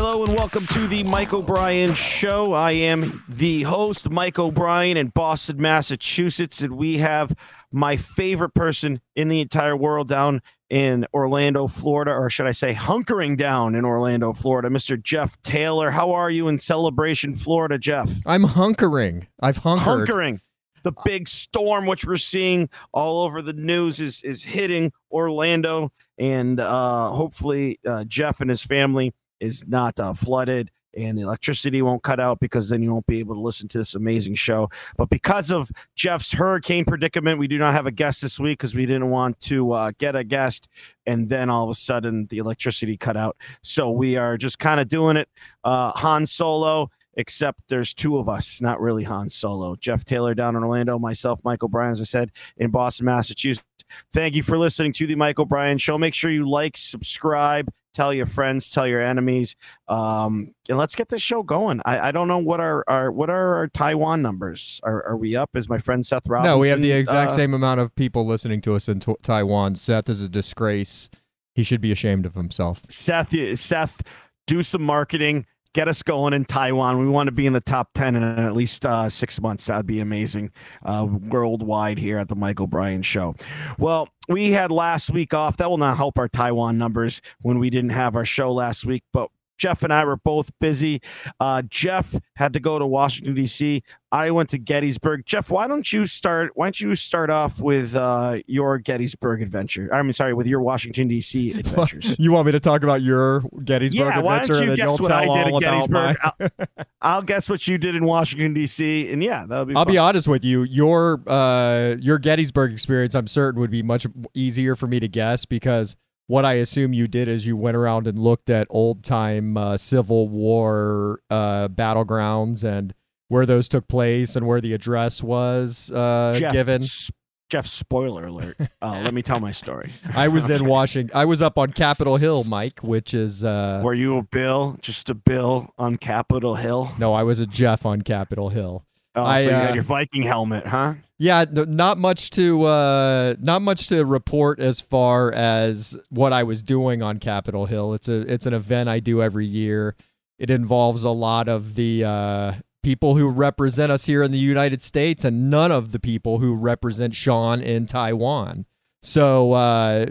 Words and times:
Hello 0.00 0.22
and 0.22 0.38
welcome 0.38 0.64
to 0.68 0.86
the 0.86 1.02
Mike 1.02 1.32
O'Brien 1.32 1.92
Show. 1.92 2.52
I 2.52 2.70
am 2.70 3.24
the 3.28 3.62
host, 3.62 4.08
Mike 4.08 4.38
O'Brien, 4.38 4.96
in 4.96 5.08
Boston, 5.08 5.60
Massachusetts, 5.60 6.60
and 6.60 6.76
we 6.76 6.98
have 6.98 7.34
my 7.72 7.96
favorite 7.96 8.54
person 8.54 9.00
in 9.16 9.26
the 9.26 9.40
entire 9.40 9.76
world 9.76 10.06
down 10.06 10.40
in 10.70 11.04
Orlando, 11.12 11.66
Florida, 11.66 12.12
or 12.12 12.30
should 12.30 12.46
I 12.46 12.52
say, 12.52 12.74
hunkering 12.74 13.36
down 13.36 13.74
in 13.74 13.84
Orlando, 13.84 14.32
Florida, 14.32 14.68
Mr. 14.68 15.02
Jeff 15.02 15.36
Taylor. 15.42 15.90
How 15.90 16.12
are 16.12 16.30
you 16.30 16.46
in 16.46 16.58
Celebration, 16.58 17.34
Florida, 17.34 17.76
Jeff? 17.76 18.08
I'm 18.24 18.44
hunkering. 18.44 19.26
I've 19.40 19.56
hunkered. 19.56 20.08
Hunkering. 20.08 20.38
The 20.84 20.92
big 21.04 21.26
storm, 21.26 21.86
which 21.86 22.04
we're 22.04 22.18
seeing 22.18 22.68
all 22.92 23.22
over 23.22 23.42
the 23.42 23.52
news, 23.52 23.98
is 23.98 24.22
is 24.22 24.44
hitting 24.44 24.92
Orlando, 25.10 25.90
and 26.16 26.60
uh, 26.60 27.10
hopefully 27.10 27.80
uh, 27.84 28.04
Jeff 28.04 28.40
and 28.40 28.48
his 28.48 28.62
family 28.62 29.12
is 29.40 29.64
not 29.66 29.98
uh, 30.00 30.14
flooded 30.14 30.70
and 30.96 31.16
the 31.16 31.22
electricity 31.22 31.82
won't 31.82 32.02
cut 32.02 32.18
out 32.18 32.40
because 32.40 32.68
then 32.68 32.82
you 32.82 32.92
won't 32.92 33.06
be 33.06 33.18
able 33.18 33.34
to 33.34 33.40
listen 33.40 33.68
to 33.68 33.78
this 33.78 33.94
amazing 33.94 34.34
show. 34.34 34.68
But 34.96 35.10
because 35.10 35.50
of 35.50 35.70
Jeff's 35.94 36.32
hurricane 36.32 36.84
predicament, 36.84 37.38
we 37.38 37.46
do 37.46 37.58
not 37.58 37.74
have 37.74 37.86
a 37.86 37.90
guest 37.90 38.22
this 38.22 38.40
week 38.40 38.58
because 38.58 38.74
we 38.74 38.86
didn't 38.86 39.10
want 39.10 39.38
to 39.42 39.72
uh, 39.72 39.92
get 39.98 40.16
a 40.16 40.24
guest 40.24 40.68
and 41.06 41.28
then 41.28 41.50
all 41.50 41.64
of 41.64 41.70
a 41.70 41.74
sudden 41.74 42.26
the 42.26 42.38
electricity 42.38 42.96
cut 42.96 43.16
out. 43.16 43.36
So 43.62 43.90
we 43.90 44.16
are 44.16 44.36
just 44.36 44.58
kind 44.58 44.80
of 44.80 44.88
doing 44.88 45.16
it 45.16 45.28
uh, 45.64 45.92
Han 45.92 46.26
Solo. 46.26 46.90
Except 47.18 47.64
there's 47.68 47.92
two 47.92 48.16
of 48.16 48.28
us, 48.28 48.60
not 48.60 48.80
really 48.80 49.02
Han 49.02 49.28
Solo. 49.28 49.74
Jeff 49.74 50.04
Taylor 50.04 50.34
down 50.34 50.54
in 50.54 50.62
Orlando, 50.62 51.00
myself, 51.00 51.40
Mike 51.42 51.64
O'Brien, 51.64 51.90
as 51.90 52.00
I 52.00 52.04
said, 52.04 52.30
in 52.56 52.70
Boston, 52.70 53.06
Massachusetts. 53.06 53.66
Thank 54.12 54.36
you 54.36 54.44
for 54.44 54.56
listening 54.56 54.92
to 54.94 55.06
the 55.06 55.16
Mike 55.16 55.40
O'Brien 55.40 55.78
Show. 55.78 55.98
Make 55.98 56.14
sure 56.14 56.30
you 56.30 56.48
like, 56.48 56.76
subscribe, 56.76 57.72
tell 57.92 58.14
your 58.14 58.26
friends, 58.26 58.70
tell 58.70 58.86
your 58.86 59.02
enemies, 59.02 59.56
um, 59.88 60.54
and 60.68 60.78
let's 60.78 60.94
get 60.94 61.08
this 61.08 61.20
show 61.20 61.42
going. 61.42 61.80
I, 61.84 62.08
I 62.08 62.12
don't 62.12 62.28
know 62.28 62.38
what 62.38 62.60
our, 62.60 62.84
our 62.86 63.10
what 63.10 63.30
are 63.30 63.56
our 63.56 63.66
Taiwan 63.66 64.22
numbers? 64.22 64.80
Are, 64.84 65.04
are 65.08 65.16
we 65.16 65.34
up? 65.34 65.50
Is 65.54 65.68
my 65.68 65.78
friend 65.78 66.06
Seth 66.06 66.28
Robinson? 66.28 66.52
No, 66.52 66.58
we 66.58 66.68
have 66.68 66.80
the 66.80 66.92
exact 66.92 67.32
uh, 67.32 67.34
same 67.34 67.52
amount 67.52 67.80
of 67.80 67.92
people 67.96 68.24
listening 68.26 68.60
to 68.60 68.76
us 68.76 68.88
in 68.88 69.00
t- 69.00 69.16
Taiwan. 69.22 69.74
Seth 69.74 70.08
is 70.08 70.22
a 70.22 70.28
disgrace. 70.28 71.10
He 71.56 71.64
should 71.64 71.80
be 71.80 71.90
ashamed 71.90 72.26
of 72.26 72.36
himself. 72.36 72.82
Seth, 72.88 73.34
Seth, 73.58 74.02
do 74.46 74.62
some 74.62 74.82
marketing. 74.82 75.46
Get 75.74 75.88
us 75.88 76.02
going 76.02 76.32
in 76.32 76.44
Taiwan. 76.44 76.98
We 76.98 77.06
want 77.06 77.28
to 77.28 77.32
be 77.32 77.46
in 77.46 77.52
the 77.52 77.60
top 77.60 77.90
10 77.94 78.16
in 78.16 78.22
at 78.22 78.54
least 78.54 78.86
uh, 78.86 79.08
six 79.08 79.40
months. 79.40 79.66
That'd 79.66 79.86
be 79.86 80.00
amazing 80.00 80.50
uh, 80.84 81.06
worldwide 81.08 81.98
here 81.98 82.18
at 82.18 82.28
the 82.28 82.34
Mike 82.34 82.60
O'Brien 82.60 83.02
Show. 83.02 83.34
Well, 83.78 84.08
we 84.28 84.52
had 84.52 84.70
last 84.70 85.10
week 85.10 85.34
off. 85.34 85.58
That 85.58 85.70
will 85.70 85.78
not 85.78 85.96
help 85.96 86.18
our 86.18 86.28
Taiwan 86.28 86.78
numbers 86.78 87.20
when 87.40 87.58
we 87.58 87.70
didn't 87.70 87.90
have 87.90 88.16
our 88.16 88.24
show 88.24 88.52
last 88.52 88.86
week, 88.86 89.04
but 89.12 89.30
Jeff 89.58 89.82
and 89.82 89.92
I 89.92 90.04
were 90.04 90.16
both 90.16 90.50
busy. 90.60 91.02
Uh, 91.38 91.62
Jeff 91.68 92.14
had 92.36 92.52
to 92.54 92.60
go 92.60 92.78
to 92.78 92.86
Washington 92.86 93.34
D.C. 93.34 93.82
I 94.10 94.30
went 94.30 94.48
to 94.50 94.58
Gettysburg. 94.58 95.26
Jeff, 95.26 95.50
why 95.50 95.66
don't 95.66 95.92
you 95.92 96.06
start? 96.06 96.52
Why 96.54 96.66
don't 96.66 96.80
you 96.80 96.94
start 96.94 97.28
off 97.28 97.60
with 97.60 97.94
uh, 97.94 98.38
your 98.46 98.78
Gettysburg 98.78 99.42
adventure? 99.42 99.90
I 99.92 100.00
mean, 100.02 100.14
sorry, 100.14 100.32
with 100.32 100.46
your 100.46 100.62
Washington 100.62 101.08
D.C. 101.08 101.50
adventures. 101.58 102.16
you 102.18 102.32
want 102.32 102.46
me 102.46 102.52
to 102.52 102.60
talk 102.60 102.82
about 102.82 103.02
your 103.02 103.40
Gettysburg 103.64 104.14
yeah, 104.14 104.20
why 104.20 104.38
adventure? 104.38 104.54
don't 104.54 104.62
you 104.62 104.68
and 104.70 104.76
guess 104.78 104.86
you'll 104.86 104.96
what 104.98 105.12
I 105.12 105.24
did 105.26 105.54
at 105.54 105.60
Gettysburg? 105.60 106.16
my- 106.40 106.50
I'll, 106.78 106.86
I'll 107.02 107.22
guess 107.22 107.50
what 107.50 107.66
you 107.68 107.76
did 107.76 107.94
in 107.96 108.04
Washington 108.04 108.54
D.C. 108.54 109.12
And 109.12 109.22
yeah, 109.22 109.44
that'll 109.46 109.66
be. 109.66 109.74
I'll 109.74 109.84
fun. 109.84 109.92
be 109.92 109.98
honest 109.98 110.28
with 110.28 110.44
you. 110.44 110.62
Your 110.62 111.22
uh, 111.26 111.96
your 112.00 112.18
Gettysburg 112.18 112.72
experience, 112.72 113.14
I'm 113.14 113.26
certain, 113.26 113.60
would 113.60 113.70
be 113.70 113.82
much 113.82 114.06
easier 114.32 114.74
for 114.74 114.86
me 114.86 115.00
to 115.00 115.08
guess 115.08 115.44
because 115.44 115.96
what 116.28 116.44
I 116.44 116.54
assume 116.54 116.92
you 116.92 117.08
did 117.08 117.26
is 117.26 117.46
you 117.46 117.56
went 117.56 117.76
around 117.76 118.06
and 118.06 118.18
looked 118.18 118.48
at 118.50 118.66
old 118.70 119.02
time 119.02 119.56
uh, 119.56 119.76
Civil 119.76 120.28
War 120.28 121.20
uh, 121.28 121.66
battlegrounds 121.68 122.62
and 122.64 122.94
where 123.28 123.44
those 123.44 123.68
took 123.68 123.88
place 123.88 124.36
and 124.36 124.46
where 124.46 124.60
the 124.60 124.72
address 124.72 125.22
was 125.22 125.90
uh, 125.90 126.36
Jeff, 126.38 126.52
given. 126.52 126.82
s- 126.82 127.10
Jeff, 127.50 127.66
spoiler 127.66 128.26
alert. 128.26 128.56
Uh, 128.80 129.00
let 129.02 129.12
me 129.14 129.22
tell 129.22 129.40
my 129.40 129.52
story. 129.52 129.90
I 130.14 130.28
was 130.28 130.48
in 130.50 130.66
Washington. 130.66 131.16
I 131.16 131.24
was 131.24 131.40
up 131.42 131.58
on 131.58 131.72
Capitol 131.72 132.16
Hill, 132.18 132.44
Mike, 132.44 132.80
which 132.80 133.14
is 133.14 133.42
uh, 133.42 133.80
Were 133.82 133.94
you 133.94 134.18
a 134.18 134.22
Bill? 134.22 134.78
Just 134.82 135.08
a 135.10 135.14
Bill 135.14 135.72
on 135.78 135.96
Capitol 135.96 136.54
Hill? 136.56 136.92
no, 136.98 137.12
I 137.14 137.22
was 137.22 137.40
a 137.40 137.46
Jeff 137.46 137.84
on 137.86 138.02
Capitol 138.02 138.50
Hill. 138.50 138.84
Oh, 139.14 139.24
I, 139.24 139.44
so 139.44 139.50
you 139.50 139.56
uh, 139.56 139.60
had 139.60 139.74
your 139.74 139.82
Viking 139.84 140.22
helmet, 140.22 140.66
huh? 140.66 140.94
Yeah, 141.20 141.44
not 141.50 141.98
much 141.98 142.30
to 142.30 142.64
uh, 142.64 143.34
not 143.40 143.60
much 143.62 143.88
to 143.88 144.04
report 144.04 144.60
as 144.60 144.80
far 144.80 145.32
as 145.34 145.96
what 146.10 146.32
I 146.32 146.44
was 146.44 146.62
doing 146.62 147.02
on 147.02 147.18
Capitol 147.18 147.66
Hill. 147.66 147.92
It's 147.94 148.08
a 148.08 148.20
it's 148.32 148.46
an 148.46 148.54
event 148.54 148.88
I 148.88 149.00
do 149.00 149.20
every 149.20 149.46
year. 149.46 149.96
It 150.38 150.48
involves 150.50 151.02
a 151.02 151.10
lot 151.10 151.48
of 151.48 151.74
the 151.74 152.04
uh, 152.04 152.52
people 152.84 153.16
who 153.16 153.28
represent 153.28 153.90
us 153.90 154.06
here 154.06 154.22
in 154.22 154.30
the 154.30 154.38
United 154.38 154.80
States, 154.80 155.24
and 155.24 155.50
none 155.50 155.72
of 155.72 155.90
the 155.90 155.98
people 155.98 156.38
who 156.38 156.54
represent 156.54 157.16
Sean 157.16 157.60
in 157.60 157.86
Taiwan. 157.86 158.64
So 159.02 159.52
uh, 159.54 160.06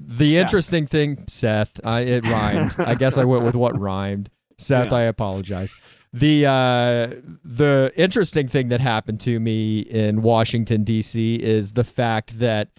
the 0.00 0.34
Seth. 0.34 0.40
interesting 0.42 0.86
thing, 0.88 1.24
Seth, 1.28 1.78
it 1.84 2.26
rhymed. 2.26 2.74
I 2.78 2.96
guess 2.96 3.16
I 3.16 3.24
went 3.24 3.44
with 3.44 3.54
what 3.54 3.78
rhymed. 3.78 4.28
Seth, 4.58 4.90
Yeah. 4.90 4.98
I 4.98 5.02
apologize. 5.02 5.74
The 6.12 6.46
uh, 6.46 7.20
the 7.44 7.92
interesting 7.94 8.48
thing 8.48 8.68
that 8.68 8.80
happened 8.80 9.20
to 9.20 9.38
me 9.38 9.80
in 9.80 10.22
Washington 10.22 10.82
D.C. 10.82 11.36
is 11.36 11.74
the 11.74 11.84
fact 11.84 12.40
that 12.40 12.70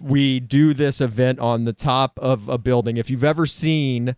we 0.00 0.38
do 0.40 0.72
this 0.72 1.00
event 1.00 1.40
on 1.40 1.64
the 1.64 1.72
top 1.72 2.18
of 2.20 2.48
a 2.48 2.58
building. 2.58 2.96
If 2.96 3.10
you've 3.10 3.24
ever 3.24 3.46
seen 3.46 4.14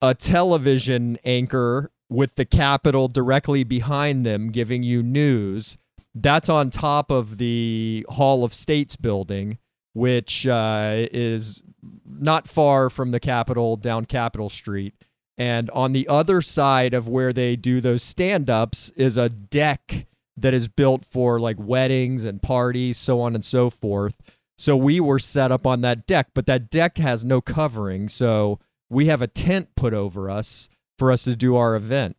a 0.00 0.14
television 0.14 1.18
anchor 1.24 1.90
with 2.08 2.36
the 2.36 2.44
Capitol 2.44 3.08
directly 3.08 3.64
behind 3.64 4.24
them 4.24 4.50
giving 4.50 4.82
you 4.82 5.02
news, 5.02 5.76
that's 6.14 6.48
on 6.48 6.70
top 6.70 7.10
of 7.10 7.38
the 7.38 8.06
Hall 8.08 8.44
of 8.44 8.54
States 8.54 8.96
building, 8.96 9.58
which 9.92 10.46
uh, 10.46 11.06
is 11.12 11.62
not 12.06 12.48
far 12.48 12.88
from 12.88 13.10
the 13.10 13.20
Capitol 13.20 13.76
down 13.76 14.04
Capitol 14.04 14.48
Street. 14.48 14.94
And 15.36 15.68
on 15.70 15.92
the 15.92 16.06
other 16.08 16.40
side 16.40 16.94
of 16.94 17.08
where 17.08 17.32
they 17.32 17.56
do 17.56 17.80
those 17.80 18.02
stand 18.02 18.48
ups 18.48 18.90
is 18.90 19.16
a 19.16 19.28
deck 19.28 20.06
that 20.36 20.54
is 20.54 20.68
built 20.68 21.04
for 21.04 21.40
like 21.40 21.56
weddings 21.58 22.24
and 22.24 22.42
parties, 22.42 22.96
so 22.96 23.20
on 23.20 23.34
and 23.34 23.44
so 23.44 23.70
forth. 23.70 24.14
So 24.56 24.76
we 24.76 25.00
were 25.00 25.18
set 25.18 25.50
up 25.50 25.66
on 25.66 25.80
that 25.80 26.06
deck, 26.06 26.28
but 26.34 26.46
that 26.46 26.70
deck 26.70 26.98
has 26.98 27.24
no 27.24 27.40
covering. 27.40 28.08
So 28.08 28.60
we 28.88 29.06
have 29.06 29.22
a 29.22 29.26
tent 29.26 29.74
put 29.74 29.94
over 29.94 30.30
us 30.30 30.68
for 30.98 31.10
us 31.10 31.24
to 31.24 31.34
do 31.34 31.56
our 31.56 31.74
event. 31.74 32.16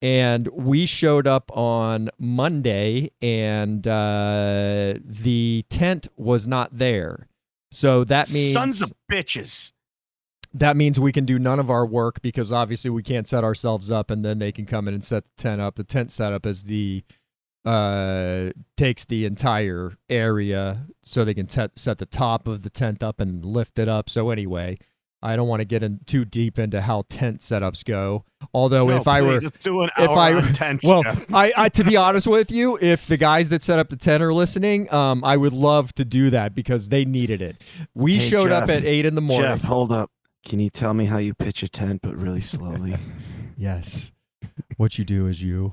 And 0.00 0.48
we 0.48 0.84
showed 0.84 1.26
up 1.26 1.50
on 1.56 2.10
Monday, 2.18 3.10
and 3.22 3.86
uh, 3.86 4.94
the 5.02 5.64
tent 5.70 6.08
was 6.16 6.46
not 6.46 6.76
there. 6.76 7.26
So 7.70 8.04
that 8.04 8.30
means 8.30 8.54
Sons 8.54 8.82
of 8.82 8.92
bitches. 9.10 9.72
That 10.54 10.76
means 10.76 10.98
we 11.00 11.12
can 11.12 11.24
do 11.24 11.38
none 11.38 11.58
of 11.58 11.68
our 11.68 11.84
work 11.84 12.22
because 12.22 12.52
obviously 12.52 12.90
we 12.90 13.02
can't 13.02 13.26
set 13.26 13.42
ourselves 13.44 13.90
up 13.90 14.10
and 14.10 14.24
then 14.24 14.38
they 14.38 14.52
can 14.52 14.64
come 14.66 14.86
in 14.88 14.94
and 14.94 15.02
set 15.04 15.24
the 15.24 15.30
tent 15.36 15.60
up. 15.60 15.74
The 15.74 15.84
tent 15.84 16.10
setup 16.12 16.46
is 16.46 16.64
the 16.64 17.02
uh 17.64 18.50
takes 18.76 19.06
the 19.06 19.24
entire 19.24 19.96
area 20.10 20.86
so 21.02 21.24
they 21.24 21.32
can 21.34 21.46
te- 21.46 21.68
set 21.74 21.98
the 21.98 22.06
top 22.06 22.46
of 22.46 22.62
the 22.62 22.70
tent 22.70 23.02
up 23.02 23.20
and 23.20 23.44
lift 23.44 23.78
it 23.78 23.88
up. 23.88 24.10
So 24.10 24.28
anyway, 24.30 24.76
I 25.22 25.34
don't 25.36 25.48
want 25.48 25.60
to 25.60 25.64
get 25.64 25.82
in 25.82 26.00
too 26.04 26.26
deep 26.26 26.58
into 26.58 26.82
how 26.82 27.04
tent 27.08 27.40
setups 27.40 27.82
go. 27.82 28.26
Although 28.52 28.88
No, 28.88 28.96
if 28.98 29.08
I 29.08 29.22
were 29.22 29.40
please, 29.40 29.50
do 29.52 29.80
an 29.82 29.88
if 29.96 30.10
I- 30.10 30.34
on 30.34 30.52
tents, 30.52 30.84
well, 30.84 31.02
I, 31.32 31.52
I 31.56 31.68
to 31.70 31.82
be 31.84 31.96
honest 31.96 32.26
with 32.26 32.50
you, 32.50 32.78
if 32.82 33.06
the 33.06 33.16
guys 33.16 33.48
that 33.48 33.62
set 33.62 33.78
up 33.78 33.88
the 33.88 33.96
tent 33.96 34.22
are 34.22 34.34
listening, 34.34 34.92
um, 34.92 35.24
I 35.24 35.38
would 35.38 35.54
love 35.54 35.94
to 35.94 36.04
do 36.04 36.28
that 36.30 36.54
because 36.54 36.90
they 36.90 37.06
needed 37.06 37.40
it. 37.40 37.56
We 37.94 38.16
Hey, 38.16 38.28
showed 38.28 38.52
up 38.52 38.68
at 38.68 38.84
eight 38.84 39.06
in 39.06 39.14
the 39.14 39.22
morning. 39.22 39.50
Jeff, 39.50 39.62
hold 39.62 39.90
up. 39.90 40.10
Can 40.44 40.60
you 40.60 40.70
tell 40.70 40.94
me 40.94 41.06
how 41.06 41.18
you 41.18 41.34
pitch 41.34 41.62
a 41.62 41.68
tent, 41.68 42.00
but 42.02 42.16
really 42.20 42.40
slowly? 42.40 42.96
Yes. 43.56 44.10
what 44.78 44.98
you 44.98 45.04
do 45.04 45.28
is 45.28 45.40
you 45.40 45.72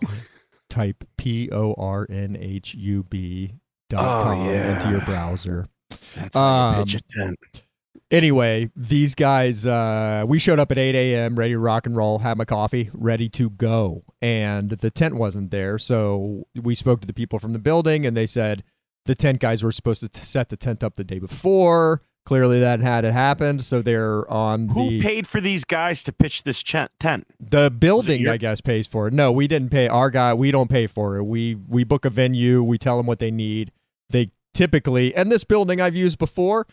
type 0.70 1.04
P 1.18 1.50
O 1.52 1.74
R 1.78 2.06
N 2.12 2.38
H 2.40 2.76
U 2.76 3.02
B 3.04 3.56
dot 3.90 4.04
Oh, 4.04 4.24
com 4.24 4.46
yeah. 4.46 4.78
into 4.78 4.92
your 4.92 5.02
browser. 5.02 5.66
That's 6.16 6.38
how 6.38 6.78
you 6.78 6.86
pitch 6.86 6.96
Um, 6.96 7.02
a 7.02 7.26
tent. 7.26 7.40
Anyway, 8.12 8.70
these 8.76 9.16
guys, 9.16 9.66
uh, 9.66 10.26
we 10.28 10.38
showed 10.38 10.60
up 10.60 10.72
at 10.72 10.78
8 10.78 10.94
a.m., 10.96 11.36
ready 11.40 11.54
to 11.54 11.60
rock 11.60 11.88
and 11.88 11.96
roll, 11.96 12.20
had 12.20 12.38
my 12.38 12.46
coffee, 12.46 12.90
ready 12.94 13.30
to 13.30 13.50
go. 13.50 14.04
And 14.22 14.70
the 14.70 14.92
tent 14.92 15.16
wasn't 15.16 15.50
there. 15.50 15.80
So 15.80 16.44
we 16.56 16.76
spoke 16.76 17.02
to 17.02 17.08
the 17.08 17.14
people 17.14 17.40
from 17.40 17.54
the 17.54 17.60
building, 17.60 18.06
and 18.06 18.16
they 18.16 18.28
said 18.28 18.64
the 19.08 19.16
tent 19.16 19.40
guys 19.40 19.64
were 19.64 19.72
supposed 19.72 20.14
to 20.14 20.22
set 20.22 20.50
the 20.50 20.58
tent 20.58 20.84
up 20.84 20.96
the 20.96 21.04
day 21.04 21.18
before. 21.20 22.04
Clearly, 22.26 22.60
that 22.60 22.80
hadn't 22.82 23.14
happened. 23.14 23.64
So 23.64 23.82
they're 23.82 24.30
on 24.32 24.70
Who 24.70 24.90
the. 24.92 25.02
paid 25.02 25.28
for 25.28 25.42
these 25.42 25.64
guys 25.66 26.04
to 26.04 26.12
pitch 26.14 26.44
this 26.44 26.62
ch- 26.62 26.76
tent? 27.00 27.26
The 27.40 27.70
building, 27.72 28.28
I 28.28 28.38
guess, 28.38 28.62
pays 28.62 28.86
for 28.88 29.08
it. 29.08 29.14
No, 29.14 29.32
we 29.32 29.48
didn't 29.48 29.70
pay. 29.70 29.88
Our 29.88 30.10
guy, 30.12 30.34
we 30.34 30.52
don't 30.52 30.70
pay 30.70 30.86
for 30.88 31.18
it. 31.18 31.24
We 31.24 31.56
we 31.68 31.84
book 31.84 32.06
a 32.06 32.10
venue. 32.10 32.62
We 32.64 32.78
tell 32.78 32.98
them 32.98 33.06
what 33.08 33.20
they 33.20 33.32
need. 33.32 33.72
They 34.12 34.32
typically, 34.54 35.16
and 35.16 35.32
this 35.32 35.44
building 35.44 35.82
I've 35.82 35.96
used 35.96 36.20
before, 36.20 36.68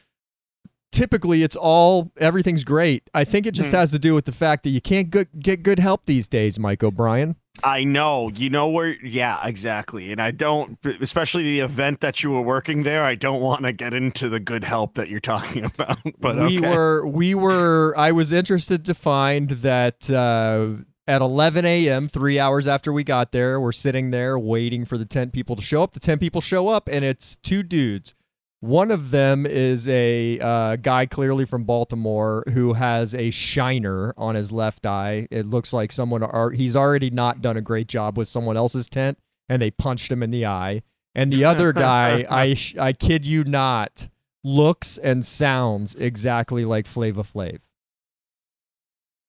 typically 0.93 1.43
it's 1.43 1.57
all 1.57 2.13
everything's 2.19 2.65
great. 2.65 3.09
I 3.15 3.25
think 3.25 3.47
it 3.47 3.53
just 3.53 3.71
Hmm. 3.71 3.77
has 3.77 3.91
to 3.93 3.99
do 3.99 4.15
with 4.15 4.25
the 4.27 4.33
fact 4.33 4.65
that 4.65 4.71
you 4.71 4.81
can't 4.81 5.11
good, 5.11 5.29
get 5.39 5.63
good 5.63 5.79
help 5.79 6.07
these 6.07 6.29
days, 6.29 6.59
Mike 6.59 6.83
O'Brien. 6.83 7.37
I 7.65 7.85
know. 7.85 8.31
You 8.35 8.51
know 8.51 8.69
where? 8.69 8.89
Yeah, 9.05 9.41
exactly. 9.47 10.13
And 10.13 10.21
I 10.21 10.31
don't, 10.31 10.79
especially 11.01 11.43
the 11.43 11.61
event 11.61 12.01
that 12.01 12.23
you 12.23 12.31
were 12.31 12.43
working 12.43 12.83
there. 12.83 13.05
I 13.05 13.15
don't 13.15 13.41
want 13.41 13.63
to 13.63 13.73
get 13.73 13.95
into 13.95 14.29
the 14.29 14.41
good 14.41 14.65
help 14.65 14.95
that 14.95 15.09
you're 15.09 15.21
talking 15.21 15.65
about. 15.75 15.99
But 16.19 16.37
we 16.37 16.59
okay. 16.59 16.71
were 16.71 17.07
we 17.07 17.35
were 17.35 17.95
I 17.97 18.13
was 18.13 18.33
interested 18.33 18.85
to 18.85 18.95
find 18.95 19.51
that 19.51 20.11
uh, 20.11 20.83
at 21.09 21.23
11 21.23 21.65
a.m., 21.65 22.07
three 22.07 22.39
hours 22.39 22.67
after 22.67 22.93
we 22.93 23.03
got 23.03 23.33
there, 23.33 23.59
we're 23.59 23.73
sitting 23.73 24.11
there 24.11 24.39
waiting 24.39 24.85
for 24.85 24.99
the 24.99 25.07
10 25.07 25.31
people 25.31 25.57
to 25.57 25.63
show 25.63 25.83
up. 25.83 25.93
The 25.93 26.01
10 26.01 26.19
people 26.19 26.43
show 26.43 26.69
up, 26.69 26.89
and 26.93 27.05
it's 27.05 27.37
two 27.37 27.63
dudes. 27.63 28.15
One 28.61 28.91
of 28.91 29.13
them 29.13 29.47
is 29.47 29.87
a 29.87 30.41
uh, 30.41 30.77
guy 30.77 31.07
clearly 31.07 31.45
from 31.45 31.63
Baltimore 31.63 32.43
who 32.53 32.73
has 32.73 33.15
a 33.15 33.31
shiner 33.31 34.13
on 34.17 34.35
his 34.35 34.51
left 34.51 34.85
eye. 34.85 35.29
It 35.31 35.47
looks 35.47 35.73
like 35.73 35.93
someone 35.93 36.25
are, 36.25 36.51
he's 36.51 36.75
already 36.75 37.11
not 37.11 37.41
done 37.41 37.57
a 37.57 37.61
great 37.61 37.87
job 37.87 38.19
with 38.19 38.27
someone 38.27 38.57
else's 38.57 38.89
tent, 38.89 39.19
and 39.49 39.63
they 39.63 39.71
punched 39.71 40.11
him 40.11 40.25
in 40.25 40.33
the 40.33 40.47
eye. 40.47 40.83
And 41.15 41.33
the 41.33 41.45
other 41.45 41.73
guy, 41.73 42.27
I 42.31 42.55
sh- 42.55 42.77
I 42.77 42.93
kid 42.93 43.25
you 43.25 43.45
not, 43.45 44.09
looks 44.43 44.99
and 44.99 45.25
sounds 45.25 45.95
exactly 45.95 46.65
like 46.65 46.87
Flavor 46.87 47.23
Flav. 47.23 47.61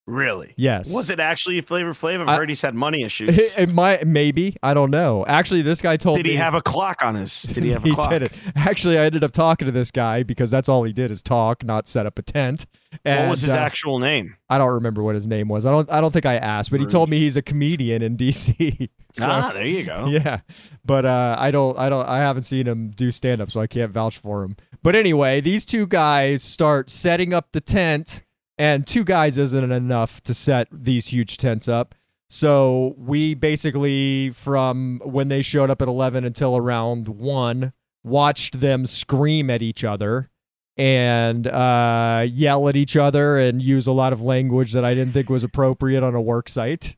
Really. 0.10 0.54
Yes. 0.58 0.94
Was 0.94 1.10
it 1.10 1.20
actually 1.20 1.62
Flavor 1.62 1.92
Flav? 1.94 2.22
I've 2.22 2.30
I- 2.30 2.36
heard 2.38 2.50
he's 2.50 2.62
had 2.62 2.76
money 2.76 3.04
issues. 3.04 3.38
It, 3.38 3.54
it 3.58 3.74
might 3.74 4.06
maybe 4.06 4.58
I 4.64 4.74
don't 4.74 4.92
know. 4.92 5.26
Actually, 5.28 5.62
this 5.62 5.82
guy 5.82 5.98
told 5.98 6.18
Did 6.18 6.26
me 6.26 6.32
he 6.32 6.36
have 6.38 6.54
a 6.56 6.62
clock 6.62 7.04
on 7.04 7.16
his? 7.16 7.44
Did 7.44 7.64
he 7.64 7.72
have 7.72 7.86
a 7.86 7.90
clock? 7.94 8.10
didn't. 8.10 8.32
Actually, 8.56 8.98
I 8.98 9.06
ended 9.06 9.24
up 9.24 9.32
talking 9.32 9.66
to 9.68 9.72
this 9.72 9.92
guy 9.92 10.24
because 10.24 10.52
that's 10.52 10.68
all 10.68 10.84
he 10.84 10.94
did 10.94 11.12
is 11.12 11.22
talk, 11.22 11.64
not 11.64 11.88
set 11.88 12.06
up 12.06 12.18
a 12.20 12.22
tent. 12.22 12.66
And, 13.06 13.26
What 13.28 13.30
was 13.32 13.42
his 13.42 13.52
uh, 13.52 13.58
actual 13.58 14.00
name? 14.00 14.36
I 14.50 14.58
don't 14.58 14.74
remember 14.74 15.04
what 15.04 15.14
his 15.14 15.28
name 15.28 15.48
was. 15.48 15.64
I 15.66 15.70
don't. 15.72 15.90
I 15.92 16.02
don't 16.02 16.12
think 16.12 16.26
I 16.26 16.38
asked, 16.38 16.72
but 16.72 16.80
he 16.80 16.88
told 16.88 17.10
me 17.10 17.20
he's 17.20 17.38
a 17.38 17.42
comedian 17.42 18.02
in 18.02 18.18
DC. 18.18 18.90
So, 19.12 19.26
ah, 19.28 19.52
there 19.54 19.66
you 19.66 19.84
go. 19.86 20.06
Yeah, 20.06 20.42
but 20.86 21.04
uh, 21.04 21.36
I 21.40 21.50
don't. 21.50 21.76
I 21.80 21.90
don't. 21.90 22.08
I 22.08 22.20
haven't 22.20 22.44
seen 22.44 22.68
him 22.68 22.92
do 22.92 23.10
stand 23.10 23.42
up, 23.42 23.50
so 23.50 23.60
I 23.60 23.66
can't 23.66 23.92
vouch 23.92 24.20
for 24.20 24.44
him. 24.44 24.56
But 24.84 24.96
anyway, 24.96 25.42
these 25.42 25.66
two 25.66 25.88
guys 25.88 26.44
start 26.44 26.92
setting 26.92 27.34
up 27.34 27.48
the 27.52 27.60
tent, 27.60 28.22
and 28.60 28.86
two 28.86 29.04
guys 29.04 29.38
isn't 29.40 29.72
enough 29.72 30.22
to 30.22 30.34
set 30.36 30.68
these 30.72 31.08
huge 31.08 31.38
tents 31.38 31.68
up. 31.68 31.96
So 32.30 32.94
we 32.98 33.34
basically, 33.34 34.30
from 34.32 35.02
when 35.04 35.30
they 35.30 35.42
showed 35.42 35.72
up 35.72 35.82
at 35.82 35.88
eleven 35.88 36.24
until 36.24 36.56
around 36.56 37.08
one, 37.08 37.74
watched 38.04 38.60
them 38.60 38.86
scream 38.86 39.50
at 39.50 39.64
each 39.64 39.84
other 39.84 40.30
and 40.78 41.48
uh, 41.48 42.26
yell 42.30 42.70
at 42.70 42.76
each 42.76 42.96
other 42.96 43.40
and 43.40 43.62
use 43.62 43.88
a 43.88 43.92
lot 43.92 44.14
of 44.14 44.22
language 44.22 44.74
that 44.74 44.86
I 44.86 44.94
didn't 44.94 45.14
think 45.14 45.30
was 45.30 45.44
appropriate 45.44 46.04
on 46.04 46.14
a 46.14 46.22
work 46.22 46.48
site. 46.48 46.96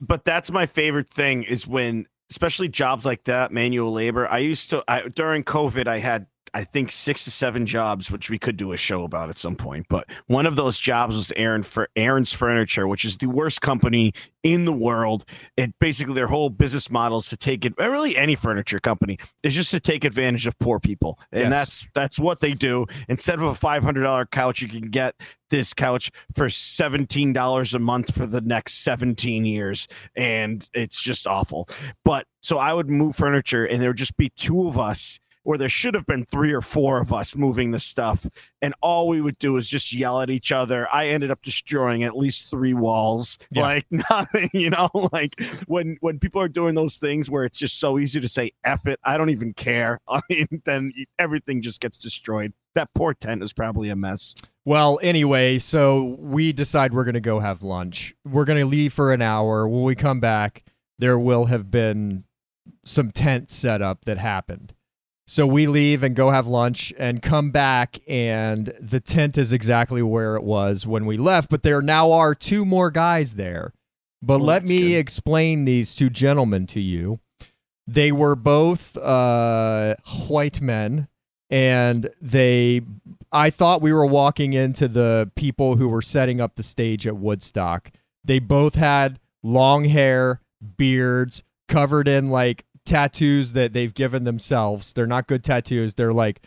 but 0.00 0.24
that's 0.24 0.50
my 0.52 0.66
favorite 0.66 1.10
thing 1.10 1.42
is 1.42 1.66
when 1.66 2.06
especially 2.30 2.68
jobs 2.68 3.04
like 3.04 3.24
that 3.24 3.52
manual 3.52 3.92
labor 3.92 4.26
i 4.28 4.38
used 4.38 4.70
to 4.70 4.82
I, 4.88 5.08
during 5.08 5.44
covid 5.44 5.86
i 5.86 5.98
had 5.98 6.26
i 6.52 6.62
think 6.64 6.90
six 6.90 7.24
to 7.24 7.30
seven 7.30 7.64
jobs 7.66 8.10
which 8.10 8.28
we 8.28 8.38
could 8.38 8.56
do 8.56 8.72
a 8.72 8.76
show 8.76 9.04
about 9.04 9.28
at 9.28 9.38
some 9.38 9.56
point 9.56 9.86
but 9.88 10.06
one 10.26 10.46
of 10.46 10.56
those 10.56 10.76
jobs 10.78 11.16
was 11.16 11.32
aaron 11.36 11.62
for 11.62 11.88
aaron's 11.96 12.32
furniture 12.32 12.86
which 12.86 13.04
is 13.04 13.16
the 13.18 13.26
worst 13.26 13.60
company 13.60 14.12
in 14.44 14.66
the 14.66 14.72
world. 14.72 15.24
It 15.56 15.76
basically 15.80 16.14
their 16.14 16.26
whole 16.26 16.50
business 16.50 16.90
model 16.90 17.18
is 17.18 17.30
to 17.30 17.36
take 17.36 17.64
it 17.64 17.72
uh, 17.80 17.88
really 17.88 18.16
any 18.16 18.36
furniture 18.36 18.78
company 18.78 19.18
is 19.42 19.54
just 19.54 19.70
to 19.70 19.80
take 19.80 20.04
advantage 20.04 20.46
of 20.46 20.56
poor 20.58 20.78
people. 20.78 21.18
And 21.32 21.44
Yes. 21.44 21.50
that's 21.50 21.88
that's 21.94 22.18
what 22.18 22.40
they 22.40 22.52
do. 22.52 22.84
Instead 23.08 23.40
of 23.40 23.44
a 23.46 23.54
$500 23.58 24.30
couch 24.30 24.60
you 24.60 24.68
can 24.68 24.90
get 24.90 25.14
this 25.48 25.72
couch 25.72 26.10
for 26.34 26.46
$17 26.46 27.74
a 27.74 27.78
month 27.78 28.14
for 28.14 28.26
the 28.26 28.40
next 28.42 28.84
17 28.84 29.44
years. 29.46 29.88
And 30.14 30.68
it's 30.74 31.00
just 31.02 31.26
awful. 31.26 31.68
But 32.04 32.26
so 32.42 32.58
i 32.58 32.74
would 32.74 32.90
move 32.90 33.16
furniture 33.16 33.64
and 33.64 33.80
there 33.80 33.88
would 33.88 33.96
just 33.96 34.18
be 34.18 34.28
two 34.36 34.68
of 34.68 34.78
us 34.78 35.18
or 35.44 35.56
there 35.58 35.68
should 35.68 35.94
have 35.94 36.06
been 36.06 36.24
three 36.24 36.52
or 36.52 36.60
four 36.60 36.98
of 36.98 37.12
us 37.12 37.36
moving 37.36 37.70
the 37.70 37.78
stuff 37.78 38.26
and 38.62 38.74
all 38.80 39.08
we 39.08 39.20
would 39.20 39.38
do 39.38 39.56
is 39.56 39.68
just 39.68 39.92
yell 39.92 40.20
at 40.20 40.30
each 40.30 40.50
other 40.52 40.88
i 40.92 41.06
ended 41.06 41.30
up 41.30 41.40
destroying 41.42 42.02
at 42.02 42.16
least 42.16 42.50
three 42.50 42.74
walls 42.74 43.38
Yeah. 43.50 43.62
like 43.62 43.86
nothing 44.10 44.50
you 44.52 44.70
know 44.70 44.90
like 45.12 45.34
when 45.66 45.96
when 46.00 46.18
people 46.18 46.40
are 46.40 46.48
doing 46.48 46.74
those 46.74 46.96
things 46.96 47.30
where 47.30 47.44
it's 47.44 47.58
just 47.58 47.78
so 47.78 47.98
easy 47.98 48.20
to 48.20 48.28
say 48.28 48.52
F 48.64 48.86
it 48.86 48.98
i 49.04 49.16
don't 49.16 49.30
even 49.30 49.52
care 49.54 50.00
i 50.08 50.20
mean 50.30 50.48
then 50.64 50.92
everything 51.18 51.62
just 51.62 51.80
gets 51.80 51.98
destroyed 51.98 52.52
that 52.74 52.88
poor 52.94 53.14
tent 53.14 53.42
is 53.42 53.52
probably 53.52 53.88
a 53.90 53.96
mess 53.96 54.34
Well, 54.64 54.98
anyway, 55.02 55.58
so 55.58 56.16
we 56.18 56.52
decide 56.52 56.92
we're 56.94 57.04
going 57.04 57.14
to 57.14 57.20
go 57.20 57.38
have 57.38 57.62
lunch. 57.62 58.14
We're 58.24 58.46
going 58.46 58.58
to 58.58 58.66
leave 58.66 58.92
for 58.94 59.12
an 59.12 59.20
hour. 59.20 59.68
When 59.68 59.82
we 59.82 59.94
come 59.94 60.20
back, 60.20 60.64
there 60.98 61.18
will 61.18 61.44
have 61.44 61.70
been 61.70 62.24
some 62.84 63.10
tent 63.12 63.50
set 63.50 63.82
up 63.82 64.06
that 64.06 64.16
happened. 64.18 64.72
So 65.26 65.46
we 65.46 65.66
leave 65.66 66.02
and 66.02 66.14
go 66.14 66.30
have 66.30 66.46
lunch 66.46 66.92
and 66.98 67.22
come 67.22 67.50
back, 67.50 67.98
and 68.06 68.72
the 68.78 69.00
tent 69.00 69.38
is 69.38 69.52
exactly 69.52 70.02
where 70.02 70.36
it 70.36 70.42
was 70.42 70.86
when 70.86 71.06
we 71.06 71.16
left, 71.16 71.48
but 71.48 71.62
there 71.62 71.80
now 71.80 72.12
are 72.12 72.34
two 72.34 72.64
more 72.66 72.90
guys 72.90 73.34
there. 73.34 73.72
But 74.20 74.38
Well, 74.40 74.46
let 74.46 74.64
me 74.64 74.90
good. 74.90 74.98
explain 74.98 75.64
these 75.64 75.94
two 75.94 76.10
gentlemen 76.10 76.66
to 76.68 76.80
you. 76.80 77.20
They 77.86 78.12
were 78.12 78.36
both 78.36 78.96
uh, 78.98 79.94
white 80.28 80.60
men, 80.60 81.08
and 81.50 82.08
they 82.20 82.82
I 83.32 83.50
thought 83.50 83.82
we 83.82 83.92
were 83.92 84.06
walking 84.06 84.52
into 84.52 84.88
the 84.88 85.30
people 85.36 85.76
who 85.76 85.88
were 85.88 86.02
setting 86.02 86.40
up 86.40 86.54
the 86.54 86.62
stage 86.62 87.06
at 87.06 87.16
Woodstock. 87.16 87.90
They 88.24 88.38
both 88.38 88.74
had 88.76 89.20
long 89.42 89.84
hair, 89.84 90.40
beards, 90.76 91.42
covered 91.68 92.08
in 92.08 92.30
like 92.30 92.64
tattoos 92.84 93.52
that 93.54 93.72
they've 93.72 93.92
given 93.94 94.24
themselves. 94.24 94.92
They're 94.92 95.06
not 95.06 95.26
good 95.26 95.42
tattoos. 95.44 95.94
They're 95.94 96.12
like 96.12 96.40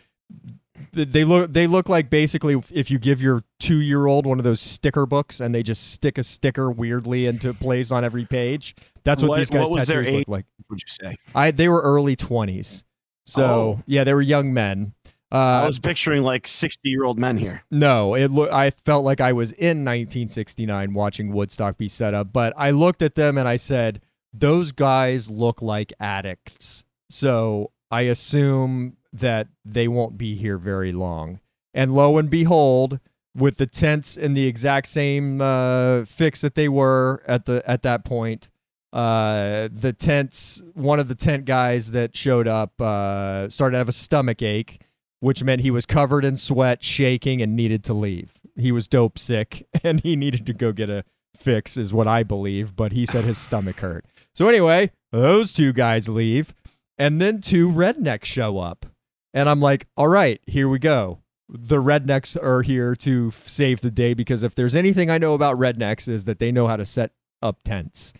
they 0.92 1.24
look 1.24 1.52
they 1.52 1.66
look 1.66 1.88
like 1.88 2.08
basically 2.08 2.54
if 2.72 2.90
you 2.90 2.98
give 3.00 3.20
your 3.20 3.42
2-year-old 3.60 4.26
one 4.26 4.38
of 4.38 4.44
those 4.44 4.60
sticker 4.60 5.06
books 5.06 5.40
and 5.40 5.52
they 5.54 5.62
just 5.62 5.90
stick 5.90 6.18
a 6.18 6.22
sticker 6.22 6.70
weirdly 6.70 7.26
into 7.26 7.52
place 7.52 7.90
on 7.90 8.04
every 8.04 8.24
page. 8.24 8.76
That's 9.04 9.20
what, 9.22 9.30
What- 9.30 9.38
these 9.38 9.50
guys 9.50 9.68
what 9.68 9.84
tattoos 9.86 10.12
look 10.12 10.28
like. 10.28 10.46
would 10.70 10.80
you 10.80 10.86
say 10.88 11.16
I 11.34 11.50
they 11.50 11.68
were 11.68 11.80
early 11.82 12.14
20s. 12.16 12.84
So, 13.24 13.44
Oh. 13.44 13.82
yeah, 13.86 14.04
they 14.04 14.14
were 14.14 14.22
young 14.22 14.54
men. 14.54 14.94
Uh, 15.30 15.60
i 15.62 15.66
was 15.66 15.78
picturing 15.78 16.22
like 16.22 16.46
60 16.46 16.88
year 16.88 17.04
old 17.04 17.18
men 17.18 17.36
here 17.36 17.62
no, 17.70 18.14
it 18.14 18.30
look. 18.30 18.50
I 18.50 18.70
felt 18.70 19.04
like 19.04 19.20
I 19.20 19.34
was 19.34 19.52
in 19.52 19.84
1969 19.84 20.94
watching 20.94 21.32
Woodstock 21.34 21.76
be 21.76 21.88
set 21.88 22.14
up, 22.14 22.32
but 22.32 22.54
I 22.56 22.70
looked 22.70 23.02
at 23.02 23.14
them 23.14 23.36
and 23.36 23.46
I 23.46 23.56
said, 23.56 24.00
"Those 24.32 24.72
guys 24.72 25.30
look 25.30 25.62
like 25.62 25.92
addicts." 26.00 26.84
So 27.10 27.72
I 27.90 28.02
assume 28.02 28.96
that 29.12 29.48
they 29.64 29.88
won't 29.88 30.18
be 30.18 30.34
here 30.34 30.58
very 30.58 30.92
long. 30.92 31.40
And 31.72 31.94
lo 31.94 32.18
and 32.18 32.28
behold, 32.28 33.00
with 33.34 33.56
the 33.56 33.66
tents 33.66 34.16
in 34.16 34.32
the 34.32 34.46
exact 34.46 34.88
same 34.88 35.40
uh, 35.40 36.04
fix 36.04 36.40
that 36.40 36.54
they 36.54 36.68
were 36.68 37.22
at 37.26 37.46
the 37.46 37.62
at 37.66 37.82
that 37.82 38.04
point, 38.04 38.50
uh, 38.92 39.68
the 39.72 39.92
tents. 39.92 40.62
One 40.74 41.00
of 41.00 41.08
the 41.08 41.14
tent 41.14 41.44
guys 41.44 41.92
that 41.92 42.16
showed 42.16 42.48
up 42.48 42.80
uh, 42.80 43.48
started 43.48 43.72
to 43.72 43.78
have 43.78 43.88
a 43.88 43.92
stomach 43.92 44.42
ache 44.42 44.80
which 45.20 45.42
meant 45.42 45.62
he 45.62 45.70
was 45.70 45.86
covered 45.86 46.24
in 46.24 46.36
sweat, 46.36 46.82
shaking, 46.82 47.42
and 47.42 47.56
needed 47.56 47.82
to 47.84 47.94
leave. 47.94 48.32
He 48.56 48.72
was 48.72 48.88
dope 48.88 49.18
sick 49.18 49.66
and 49.84 50.00
he 50.00 50.16
needed 50.16 50.46
to 50.46 50.52
go 50.52 50.72
get 50.72 50.90
a 50.90 51.04
fix, 51.36 51.76
is 51.76 51.92
what 51.92 52.08
I 52.08 52.22
believe, 52.22 52.76
but 52.76 52.92
he 52.92 53.06
said 53.06 53.24
his 53.24 53.38
stomach 53.38 53.80
hurt. 53.80 54.04
So, 54.38 54.46
anyway, 54.46 54.92
those 55.10 55.52
two 55.52 55.72
guys 55.72 56.08
leave, 56.08 56.54
and 56.96 57.20
then 57.20 57.40
two 57.40 57.72
rednecks 57.72 58.26
show 58.26 58.60
up. 58.60 58.86
And 59.34 59.48
I'm 59.48 59.58
like, 59.58 59.88
all 59.96 60.06
right, 60.06 60.40
here 60.46 60.68
we 60.68 60.78
go. 60.78 61.18
The 61.48 61.82
rednecks 61.82 62.40
are 62.40 62.62
here 62.62 62.94
to 62.94 63.32
save 63.32 63.80
the 63.80 63.90
day 63.90 64.14
because 64.14 64.44
if 64.44 64.54
there's 64.54 64.76
anything 64.76 65.10
I 65.10 65.18
know 65.18 65.34
about 65.34 65.58
rednecks 65.58 66.06
is 66.06 66.24
that 66.26 66.38
they 66.38 66.52
know 66.52 66.68
how 66.68 66.76
to 66.76 66.86
set 66.86 67.10
up 67.42 67.64
tents. 67.64 68.12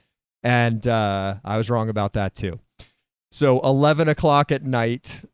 And 0.43 0.85
uh, 0.89 1.37
I 1.45 1.57
was 1.57 1.71
wrong 1.71 1.89
about 1.89 2.15
that 2.15 2.35
too. 2.35 2.59
So 3.31 3.61
11 3.61 4.09
o'clock 4.09 4.51
at 4.51 4.65
night, 4.65 5.25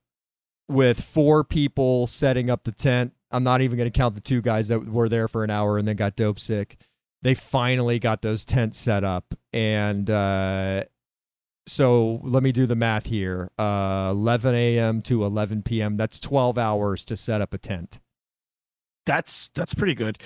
with 0.68 1.00
four 1.02 1.44
people 1.44 2.06
setting 2.06 2.50
up 2.50 2.64
the 2.64 2.72
tent. 2.72 3.14
I'm 3.30 3.42
not 3.42 3.62
even 3.62 3.78
going 3.78 3.90
to 3.90 3.98
count 3.98 4.16
the 4.16 4.20
two 4.20 4.42
guys 4.42 4.68
that 4.68 4.86
were 4.86 5.08
there 5.08 5.28
for 5.28 5.44
an 5.44 5.50
hour 5.50 5.78
and 5.78 5.88
then 5.88 5.96
got 5.96 6.14
dope 6.14 6.38
sick. 6.38 6.76
They 7.24 7.34
finally 7.34 7.98
got 7.98 8.22
those 8.22 8.44
tents 8.44 8.78
set 8.78 9.02
up. 9.02 9.34
And 9.52 10.08
uh, 10.08 10.84
so 11.66 12.20
let 12.22 12.42
me 12.42 12.52
do 12.52 12.66
the 12.66 12.76
math 12.76 13.06
here 13.06 13.50
uh, 13.58 14.08
11 14.12 14.54
a.m. 14.54 15.02
to 15.02 15.24
11 15.24 15.62
p.m. 15.62 15.96
That's 15.96 16.20
12 16.20 16.58
hours 16.58 17.04
to 17.06 17.16
set 17.16 17.40
up 17.40 17.52
a 17.54 17.58
tent. 17.58 17.98
that's 19.06 19.48
that's 19.54 19.74
pretty 19.74 19.94
good 19.94 20.18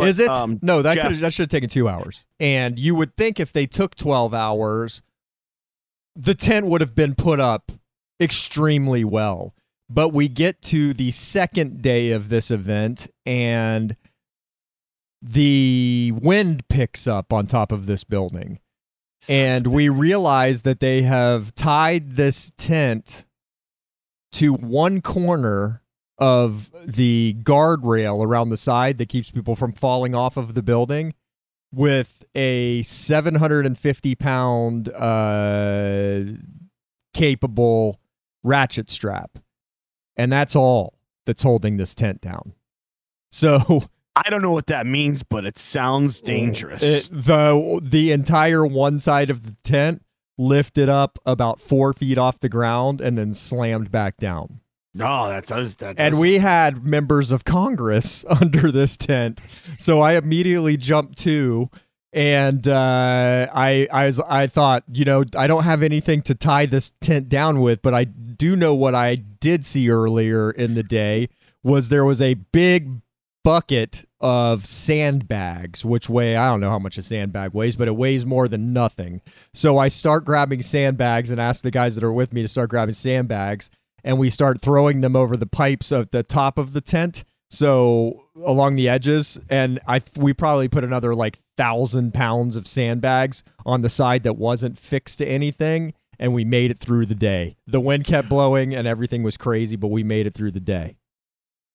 Is 0.00 0.18
it? 0.20 0.30
um, 0.30 0.58
no, 0.62 0.82
that, 0.82 0.94
Jeff- 0.94 1.20
that 1.20 1.32
should 1.32 1.42
have 1.44 1.48
taken 1.50 1.68
two 1.68 1.88
hours. 1.88 2.24
And 2.40 2.78
you 2.78 2.94
would 2.94 3.16
think 3.16 3.40
if 3.40 3.52
they 3.52 3.66
took 3.66 3.94
12 3.96 4.32
hours, 4.32 5.02
the 6.14 6.34
tent 6.34 6.66
would 6.66 6.80
have 6.80 6.94
been 6.94 7.14
put 7.14 7.40
up 7.40 7.72
extremely 8.20 9.04
well. 9.04 9.54
But 9.88 10.08
we 10.10 10.28
get 10.28 10.62
to 10.62 10.92
the 10.92 11.10
second 11.12 11.82
day 11.82 12.10
of 12.10 12.28
this 12.28 12.50
event, 12.50 13.08
and 13.24 13.96
the 15.28 16.12
wind 16.22 16.68
picks 16.68 17.06
up 17.06 17.32
on 17.32 17.46
top 17.46 17.72
of 17.72 17.86
this 17.86 18.04
building. 18.04 18.60
And 19.28 19.66
we 19.66 19.88
realize 19.88 20.62
that 20.62 20.78
they 20.78 21.02
have 21.02 21.52
tied 21.54 22.12
this 22.12 22.52
tent 22.56 23.26
to 24.32 24.52
one 24.52 25.00
corner 25.00 25.82
of 26.18 26.70
the 26.84 27.36
guardrail 27.42 28.24
around 28.24 28.50
the 28.50 28.56
side 28.56 28.98
that 28.98 29.08
keeps 29.08 29.30
people 29.30 29.56
from 29.56 29.72
falling 29.72 30.14
off 30.14 30.36
of 30.36 30.54
the 30.54 30.62
building 30.62 31.12
with 31.72 32.24
a 32.36 32.82
750 32.84 34.14
pound 34.14 34.88
uh, 34.90 36.20
capable 37.12 38.00
ratchet 38.44 38.90
strap. 38.90 39.38
And 40.16 40.32
that's 40.32 40.54
all 40.54 40.98
that's 41.24 41.42
holding 41.42 41.78
this 41.78 41.96
tent 41.96 42.20
down. 42.20 42.52
So 43.32 43.82
I 44.16 44.30
don't 44.30 44.40
know 44.42 44.52
what 44.52 44.66
that 44.68 44.86
means, 44.86 45.22
but 45.22 45.44
it 45.44 45.58
sounds 45.58 46.20
dangerous. 46.22 46.82
it, 46.82 47.08
the 47.12 47.80
the 47.82 48.12
entire 48.12 48.64
one 48.66 48.98
side 48.98 49.28
of 49.28 49.42
the 49.42 49.54
tent 49.62 50.02
lifted 50.38 50.88
up 50.88 51.18
about 51.26 51.60
four 51.60 51.92
feet 51.92 52.16
off 52.16 52.40
the 52.40 52.48
ground 52.48 53.00
and 53.00 53.16
then 53.18 53.34
slammed 53.34 53.90
back 53.90 54.16
down. 54.16 54.60
no, 54.94 55.28
that 55.28 55.46
does 55.46 55.76
that. 55.76 55.96
And 55.98 56.18
we 56.18 56.38
had 56.38 56.84
members 56.84 57.30
of 57.30 57.44
Congress 57.44 58.24
under 58.40 58.72
this 58.72 58.96
tent, 58.96 59.40
so 59.78 60.00
I 60.00 60.14
immediately 60.14 60.78
jumped 60.78 61.18
to, 61.18 61.70
and 62.12 62.66
uh, 62.66 63.48
I 63.52 63.86
I 63.92 64.06
was 64.06 64.20
I 64.20 64.46
thought 64.46 64.84
you 64.90 65.04
know 65.04 65.24
I 65.36 65.46
don't 65.46 65.64
have 65.64 65.82
anything 65.82 66.22
to 66.22 66.34
tie 66.34 66.64
this 66.64 66.92
tent 67.02 67.28
down 67.28 67.60
with, 67.60 67.82
but 67.82 67.92
I 67.92 68.04
do 68.04 68.56
know 68.56 68.74
what 68.74 68.94
I 68.94 69.16
did 69.16 69.66
see 69.66 69.90
earlier 69.90 70.50
in 70.50 70.72
the 70.74 70.82
day 70.82 71.28
was 71.62 71.90
there 71.90 72.04
was 72.04 72.22
a 72.22 72.34
big 72.34 73.02
bucket 73.46 74.04
of 74.20 74.66
sandbags, 74.66 75.84
which 75.84 76.10
weigh 76.10 76.34
I 76.34 76.48
don't 76.48 76.58
know 76.60 76.70
how 76.70 76.80
much 76.80 76.98
a 76.98 77.02
sandbag 77.02 77.54
weighs, 77.54 77.76
but 77.76 77.86
it 77.86 77.94
weighs 77.94 78.26
more 78.26 78.48
than 78.48 78.72
nothing. 78.72 79.20
So 79.54 79.78
I 79.78 79.86
start 79.86 80.24
grabbing 80.24 80.62
sandbags 80.62 81.30
and 81.30 81.40
ask 81.40 81.62
the 81.62 81.70
guys 81.70 81.94
that 81.94 82.02
are 82.02 82.12
with 82.12 82.32
me 82.32 82.42
to 82.42 82.48
start 82.48 82.70
grabbing 82.70 82.96
sandbags, 82.96 83.70
and 84.02 84.18
we 84.18 84.30
start 84.30 84.60
throwing 84.60 85.00
them 85.00 85.14
over 85.14 85.36
the 85.36 85.46
pipes 85.46 85.92
of 85.92 86.10
the 86.10 86.24
top 86.24 86.58
of 86.58 86.72
the 86.72 86.80
tent. 86.80 87.22
So 87.48 88.24
along 88.44 88.74
the 88.74 88.88
edges, 88.88 89.38
and 89.48 89.78
I 89.86 90.02
we 90.16 90.32
probably 90.32 90.66
put 90.66 90.82
another 90.82 91.14
like 91.14 91.38
thousand 91.56 92.14
pounds 92.14 92.56
of 92.56 92.66
sandbags 92.66 93.44
on 93.64 93.82
the 93.82 93.88
side 93.88 94.24
that 94.24 94.36
wasn't 94.36 94.76
fixed 94.76 95.18
to 95.18 95.24
anything, 95.24 95.94
and 96.18 96.34
we 96.34 96.44
made 96.44 96.72
it 96.72 96.80
through 96.80 97.06
the 97.06 97.14
day. 97.14 97.54
The 97.68 97.78
wind 97.78 98.06
kept 98.06 98.28
blowing 98.28 98.74
and 98.74 98.88
everything 98.88 99.22
was 99.22 99.36
crazy, 99.36 99.76
but 99.76 99.86
we 99.86 100.02
made 100.02 100.26
it 100.26 100.34
through 100.34 100.50
the 100.50 100.58
day. 100.58 100.96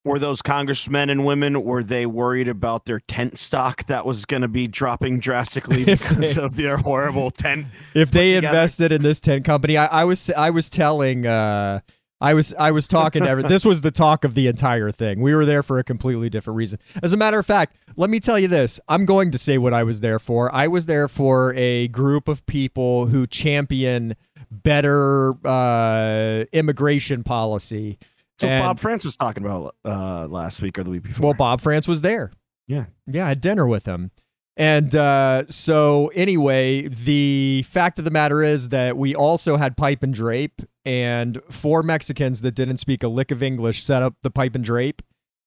Were 0.04 0.18
those 0.18 0.42
congressmen 0.42 1.10
and 1.10 1.24
women 1.24 1.62
were 1.62 1.82
they 1.82 2.06
worried 2.06 2.48
about 2.48 2.86
their 2.86 3.00
tent 3.00 3.38
stock 3.38 3.86
that 3.86 4.04
was 4.04 4.24
going 4.24 4.42
to 4.42 4.48
be 4.48 4.66
dropping 4.66 5.20
drastically 5.20 5.84
because 5.84 6.36
of 6.36 6.56
their 6.56 6.78
horrible 6.78 7.30
tent? 7.30 7.66
if 7.94 8.10
they 8.10 8.34
together. 8.34 8.48
invested 8.48 8.92
in 8.92 9.02
this 9.02 9.20
tent 9.20 9.44
company, 9.44 9.76
I, 9.76 9.86
I 9.86 10.04
was 10.04 10.30
I 10.30 10.50
was 10.50 10.68
telling 10.70 11.26
uh 11.26 11.80
I 12.22 12.34
was 12.34 12.54
I 12.56 12.70
was 12.70 12.86
talking 12.86 13.24
to 13.24 13.28
every 13.28 13.42
this 13.42 13.64
was 13.64 13.82
the 13.82 13.90
talk 13.90 14.24
of 14.24 14.34
the 14.34 14.46
entire 14.46 14.92
thing. 14.92 15.20
We 15.20 15.34
were 15.34 15.44
there 15.44 15.62
for 15.62 15.80
a 15.80 15.84
completely 15.84 16.30
different 16.30 16.56
reason. 16.56 16.78
As 17.02 17.12
a 17.12 17.16
matter 17.16 17.38
of 17.38 17.44
fact, 17.44 17.76
let 17.96 18.10
me 18.10 18.20
tell 18.20 18.38
you 18.38 18.46
this. 18.46 18.78
I'm 18.88 19.04
going 19.04 19.32
to 19.32 19.38
say 19.38 19.58
what 19.58 19.74
I 19.74 19.82
was 19.82 20.00
there 20.00 20.20
for. 20.20 20.52
I 20.54 20.68
was 20.68 20.86
there 20.86 21.08
for 21.08 21.52
a 21.56 21.88
group 21.88 22.28
of 22.28 22.46
people 22.46 23.06
who 23.06 23.26
champion 23.26 24.14
better 24.52 25.34
uh 25.46 26.44
immigration 26.52 27.24
policy. 27.24 27.98
So 28.40 28.48
And- 28.48 28.62
Bob 28.62 28.80
France 28.80 29.04
was 29.04 29.16
talking 29.16 29.44
about 29.44 29.74
uh, 29.84 30.26
last 30.26 30.62
week 30.62 30.78
or 30.78 30.84
the 30.84 30.90
week 30.90 31.02
before. 31.04 31.24
Well, 31.26 31.34
Bob 31.34 31.60
France 31.60 31.86
was 31.86 32.02
there. 32.02 32.32
Yeah. 32.66 32.86
Yeah, 33.06 33.26
I 33.26 33.28
had 33.28 33.40
dinner 33.40 33.66
with 33.66 33.86
him. 33.86 34.10
And 34.56 34.94
uh, 34.94 35.46
so, 35.46 36.08
anyway, 36.14 36.86
the 36.88 37.64
fact 37.68 37.98
of 37.98 38.04
the 38.04 38.10
matter 38.10 38.42
is 38.42 38.68
that 38.68 38.98
we 38.98 39.14
also 39.14 39.56
had 39.56 39.78
pipe 39.78 40.02
and 40.02 40.12
drape, 40.12 40.60
and 40.84 41.40
four 41.48 41.82
Mexicans 41.82 42.42
that 42.42 42.54
didn't 42.54 42.76
speak 42.76 43.02
a 43.02 43.08
lick 43.08 43.30
of 43.30 43.42
English 43.42 43.82
set 43.82 44.02
up 44.02 44.14
the 44.22 44.30
pipe 44.30 44.54
and 44.54 44.62
drape 44.62 45.00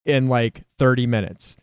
in 0.06 0.28
like 0.28 0.64
30 0.80 1.06
minutes. 1.06 1.56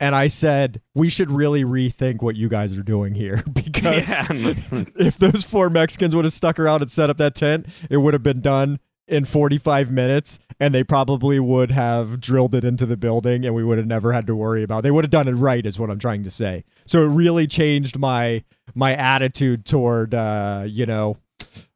And 0.00 0.14
I 0.14 0.28
said, 0.28 0.80
we 0.94 1.08
should 1.08 1.30
really 1.30 1.64
rethink 1.64 2.22
what 2.22 2.36
you 2.36 2.48
guys 2.48 2.76
are 2.76 2.82
doing 2.82 3.14
here 3.14 3.42
because 3.52 4.10
yeah. 4.10 4.26
if 4.96 5.18
those 5.18 5.44
four 5.44 5.70
Mexicans 5.70 6.14
would 6.14 6.24
have 6.24 6.32
stuck 6.32 6.58
around 6.58 6.82
and 6.82 6.90
set 6.90 7.10
up 7.10 7.16
that 7.18 7.34
tent, 7.34 7.66
it 7.90 7.96
would 7.98 8.14
have 8.14 8.22
been 8.22 8.40
done 8.40 8.78
in 9.08 9.24
45 9.24 9.90
minutes 9.90 10.38
and 10.60 10.74
they 10.74 10.84
probably 10.84 11.40
would 11.40 11.70
have 11.70 12.20
drilled 12.20 12.54
it 12.54 12.64
into 12.64 12.84
the 12.86 12.96
building 12.96 13.44
and 13.44 13.54
we 13.54 13.64
would 13.64 13.78
have 13.78 13.86
never 13.86 14.12
had 14.12 14.26
to 14.26 14.36
worry 14.36 14.62
about. 14.62 14.82
They 14.82 14.90
would 14.90 15.04
have 15.04 15.10
done 15.10 15.28
it 15.28 15.32
right 15.32 15.64
is 15.64 15.78
what 15.78 15.90
I'm 15.90 15.98
trying 15.98 16.24
to 16.24 16.30
say. 16.30 16.64
So 16.84 17.02
it 17.02 17.08
really 17.08 17.46
changed 17.46 17.98
my 17.98 18.44
my 18.74 18.94
attitude 18.94 19.64
toward 19.64 20.14
uh, 20.14 20.64
you 20.66 20.84
know, 20.86 21.16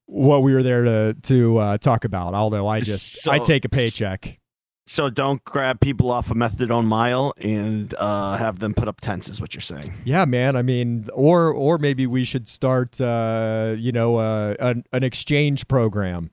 what 0.06 0.42
we 0.42 0.52
were 0.52 0.62
there 0.62 0.84
to 0.84 1.16
to 1.22 1.58
uh, 1.58 1.78
talk 1.78 2.04
about. 2.04 2.34
Although 2.34 2.66
I 2.66 2.80
just 2.80 3.26
I 3.26 3.38
take 3.38 3.64
a 3.64 3.68
paycheck. 3.68 4.38
so 4.86 5.08
don't 5.08 5.42
grab 5.44 5.80
people 5.80 6.10
off 6.10 6.30
a 6.30 6.34
methadone 6.34 6.84
mile 6.84 7.32
and 7.38 7.94
uh, 7.94 8.36
have 8.36 8.58
them 8.58 8.74
put 8.74 8.88
up 8.88 9.00
tents, 9.00 9.28
is 9.28 9.40
what 9.40 9.54
you're 9.54 9.62
saying. 9.62 9.94
Yeah, 10.04 10.26
man. 10.26 10.54
I 10.56 10.62
mean, 10.62 11.08
or 11.14 11.50
or 11.50 11.78
maybe 11.78 12.06
we 12.06 12.24
should 12.24 12.46
start 12.46 13.00
uh, 13.00 13.74
you 13.78 13.92
know, 13.92 14.16
uh, 14.16 14.54
an, 14.60 14.84
an 14.92 15.02
exchange 15.02 15.66
program. 15.66 16.30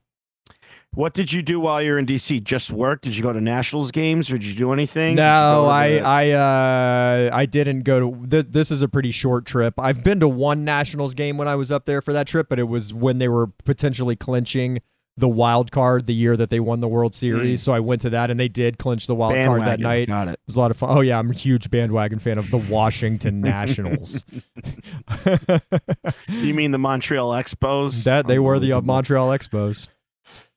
What 0.95 1.13
did 1.13 1.31
you 1.31 1.41
do 1.43 1.59
while 1.59 1.81
you're 1.81 1.99
in 1.99 2.05
DC? 2.07 2.43
Just 2.43 2.71
work? 2.71 3.01
Did 3.01 3.15
you 3.15 3.21
go 3.21 3.31
to 3.31 3.39
Nationals 3.39 3.91
games 3.91 4.31
or 4.31 4.37
did 4.37 4.45
you 4.47 4.55
do 4.55 4.73
anything? 4.73 5.15
No, 5.15 5.61
go 5.61 5.65
to 5.65 5.71
I 5.71 5.97
I 5.97 6.31
uh 6.31 7.29
I 7.31 7.45
didn't 7.45 7.81
go 7.81 7.99
to 8.11 8.27
th- 8.27 8.47
this 8.49 8.71
is 8.71 8.81
a 8.81 8.87
pretty 8.87 9.11
short 9.11 9.45
trip. 9.45 9.75
I've 9.77 10.03
been 10.03 10.19
to 10.21 10.27
one 10.27 10.65
Nationals 10.65 11.13
game 11.13 11.37
when 11.37 11.47
I 11.47 11.55
was 11.55 11.71
up 11.71 11.85
there 11.85 12.01
for 12.01 12.11
that 12.13 12.27
trip, 12.27 12.47
but 12.49 12.57
it 12.59 12.63
was 12.63 12.91
when 12.93 13.19
they 13.19 13.27
were 13.27 13.47
potentially 13.65 14.15
clinching 14.15 14.79
the 15.15 15.27
wild 15.27 15.69
card 15.71 16.07
the 16.07 16.13
year 16.13 16.35
that 16.37 16.49
they 16.49 16.61
won 16.61 16.79
the 16.79 16.87
World 16.87 17.13
Series. 17.13 17.61
So 17.61 17.73
I 17.73 17.81
went 17.81 18.01
to 18.01 18.09
that 18.11 18.31
and 18.31 18.39
they 18.39 18.47
did 18.47 18.77
clinch 18.79 19.05
the 19.05 19.13
wild 19.15 19.35
card 19.45 19.61
that 19.63 19.79
night. 19.79 20.03
It 20.03 20.07
Got 20.07 20.29
it. 20.29 20.31
It 20.31 20.39
was 20.47 20.55
a 20.55 20.59
lot 20.59 20.71
of 20.71 20.77
fun. 20.77 20.97
Oh 20.97 21.01
yeah, 21.01 21.19
I'm 21.19 21.29
a 21.29 21.33
huge 21.35 21.69
bandwagon 21.69 22.19
fan 22.19 22.37
of 22.37 22.49
the 22.49 22.57
Washington 22.57 23.41
Nationals. 23.41 24.25
You 26.29 26.53
mean 26.53 26.71
the 26.71 26.77
Montreal 26.77 27.31
Expos? 27.31 28.05
that 28.05 28.27
they 28.27 28.39
were 28.39 28.59
the 28.59 28.73
uh, 28.73 28.81
Montreal 28.81 29.27
Expos. 29.29 29.87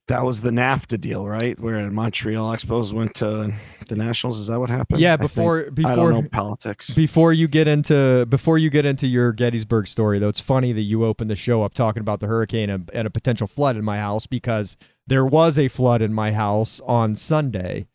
That 0.08 0.24
was 0.24 0.42
the 0.42 0.50
NAFTA 0.50 1.00
deal, 1.00 1.26
right? 1.26 1.58
Where 1.60 1.88
Montreal 1.88 2.52
Expos 2.54 2.92
went 2.92 3.14
to 3.16 3.54
the 3.88 3.96
Nationals. 3.96 4.38
Is 4.38 4.48
that 4.48 4.58
what 4.58 4.68
happened? 4.68 5.00
Yeah, 5.00 5.16
before 5.16 5.60
I 5.60 5.64
don't 5.64 5.74
before 5.74 6.12
know 6.12 6.22
politics. 6.22 6.90
Before 6.90 7.32
you 7.32 7.46
get 7.46 7.68
into 7.68 8.26
before 8.26 8.58
you 8.58 8.68
get 8.68 8.84
into 8.84 9.06
your 9.06 9.32
Gettysburg 9.32 9.86
story, 9.86 10.18
though, 10.18 10.28
it's 10.28 10.40
funny 10.40 10.72
that 10.72 10.82
you 10.82 11.04
opened 11.04 11.30
the 11.30 11.36
show 11.36 11.62
up 11.62 11.72
talking 11.72 12.00
about 12.00 12.18
the 12.18 12.26
hurricane 12.26 12.68
and, 12.68 12.90
and 12.92 13.06
a 13.06 13.10
potential 13.10 13.46
flood 13.46 13.76
in 13.76 13.84
my 13.84 13.98
house 13.98 14.26
because 14.26 14.76
there 15.06 15.24
was 15.24 15.56
a 15.58 15.68
flood 15.68 16.02
in 16.02 16.12
my 16.12 16.32
house 16.32 16.80
on 16.80 17.14
Sunday. 17.14 17.86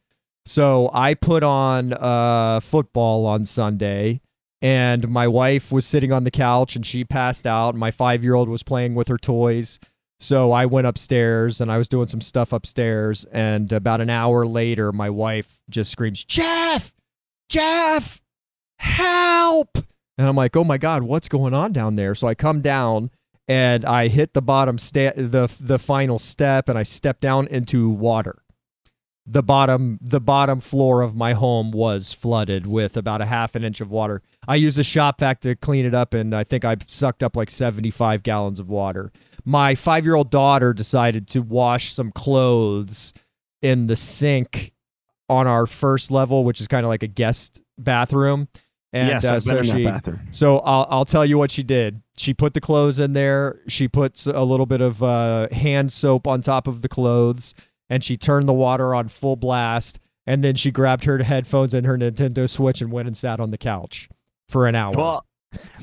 So 0.45 0.89
I 0.93 1.13
put 1.13 1.43
on 1.43 1.91
uh, 1.91 2.61
football 2.61 3.25
on 3.25 3.43
Sunday, 3.43 4.21
and 4.61 5.09
my 5.09 5.27
wife 5.27 5.73
was 5.73 5.85
sitting 5.85 6.13
on 6.13 6.23
the 6.23 6.31
couch 6.31 6.75
and 6.77 6.85
she 6.85 7.03
passed 7.03 7.45
out. 7.45 7.71
And 7.71 7.79
my 7.79 7.91
five 7.91 8.23
year 8.23 8.33
old 8.33 8.47
was 8.47 8.63
playing 8.63 8.95
with 8.95 9.09
her 9.09 9.17
toys. 9.17 9.77
So 10.19 10.51
I 10.51 10.65
went 10.65 10.87
upstairs 10.87 11.61
and 11.61 11.71
I 11.71 11.77
was 11.77 11.87
doing 11.87 12.07
some 12.07 12.21
stuff 12.21 12.51
upstairs. 12.51 13.25
And 13.25 13.71
about 13.71 14.01
an 14.01 14.09
hour 14.09 14.45
later, 14.45 14.91
my 14.91 15.09
wife 15.09 15.59
just 15.69 15.91
screams, 15.91 16.23
Jeff, 16.23 16.93
Jeff, 17.49 18.21
help. 18.79 19.77
And 20.17 20.27
I'm 20.27 20.35
like, 20.35 20.55
oh 20.55 20.63
my 20.63 20.77
God, 20.77 21.03
what's 21.03 21.27
going 21.27 21.53
on 21.53 21.71
down 21.71 21.95
there? 21.95 22.15
So 22.15 22.27
I 22.27 22.33
come 22.33 22.61
down 22.61 23.11
and 23.47 23.85
I 23.85 24.07
hit 24.07 24.33
the 24.33 24.41
bottom 24.41 24.77
step, 24.77 25.15
the, 25.15 25.49
the 25.61 25.79
final 25.79 26.19
step, 26.19 26.67
and 26.67 26.77
I 26.77 26.83
step 26.83 27.19
down 27.19 27.47
into 27.47 27.89
water. 27.89 28.41
The 29.29 29.43
bottom, 29.43 29.99
the 30.01 30.21
bottom 30.21 30.61
floor 30.61 31.01
of 31.01 31.15
my 31.15 31.33
home 31.33 31.71
was 31.71 32.13
flooded 32.13 32.65
with 32.65 32.95
about 32.95 33.21
a 33.21 33.25
half 33.25 33.55
an 33.55 33.63
inch 33.63 33.81
of 33.81 33.91
water. 33.91 34.21
I 34.47 34.55
used 34.55 34.79
a 34.79 34.83
shop 34.83 35.19
vac 35.19 35.41
to 35.41 35.55
clean 35.55 35.85
it 35.85 35.93
up, 35.93 36.13
and 36.13 36.33
I 36.33 36.45
think 36.45 36.63
I 36.63 36.77
sucked 36.87 37.21
up 37.21 37.35
like 37.35 37.51
75 37.51 38.23
gallons 38.23 38.59
of 38.59 38.69
water. 38.69 39.11
My 39.47 39.75
five 39.75 40.03
year 40.03 40.15
old 40.15 40.29
daughter 40.29 40.73
decided 40.73 41.29
to 41.29 41.39
wash 41.39 41.93
some 41.93 42.11
clothes 42.11 43.13
in 43.61 43.87
the 43.87 43.95
sink 43.95 44.73
on 45.29 45.47
our 45.47 45.65
first 45.65 46.11
level, 46.11 46.43
which 46.43 46.59
is 46.59 46.67
kind 46.67 46.85
of 46.85 46.89
like 46.89 47.01
a 47.01 47.07
guest 47.07 47.61
bathroom. 47.77 48.49
And 48.91 49.07
yes, 49.07 49.23
uh, 49.23 49.39
so 49.39 49.57
in 49.57 49.63
she, 49.63 49.83
that 49.85 50.03
bathroom. 50.03 50.27
so 50.31 50.59
I'll 50.59 50.85
I'll 50.89 51.05
tell 51.05 51.25
you 51.25 51.37
what 51.37 51.49
she 51.49 51.63
did. 51.63 52.01
She 52.17 52.33
put 52.33 52.55
the 52.55 52.59
clothes 52.59 52.99
in 52.99 53.13
there. 53.13 53.61
She 53.69 53.87
puts 53.87 54.27
a 54.27 54.43
little 54.43 54.65
bit 54.65 54.81
of 54.81 55.01
uh, 55.01 55.47
hand 55.53 55.93
soap 55.93 56.27
on 56.27 56.41
top 56.41 56.67
of 56.67 56.81
the 56.81 56.89
clothes, 56.89 57.53
and 57.89 58.03
she 58.03 58.17
turned 58.17 58.49
the 58.49 58.53
water 58.53 58.93
on 58.93 59.07
full 59.07 59.37
blast. 59.37 59.97
And 60.25 60.43
then 60.43 60.55
she 60.55 60.71
grabbed 60.71 61.05
her 61.05 61.23
headphones 61.23 61.73
and 61.73 61.87
her 61.87 61.97
Nintendo 61.97 62.49
Switch 62.49 62.81
and 62.81 62.91
went 62.91 63.07
and 63.07 63.15
sat 63.15 63.39
on 63.39 63.51
the 63.51 63.57
couch 63.57 64.09
for 64.49 64.67
an 64.67 64.75
hour. 64.75 64.93
Well, 64.93 65.26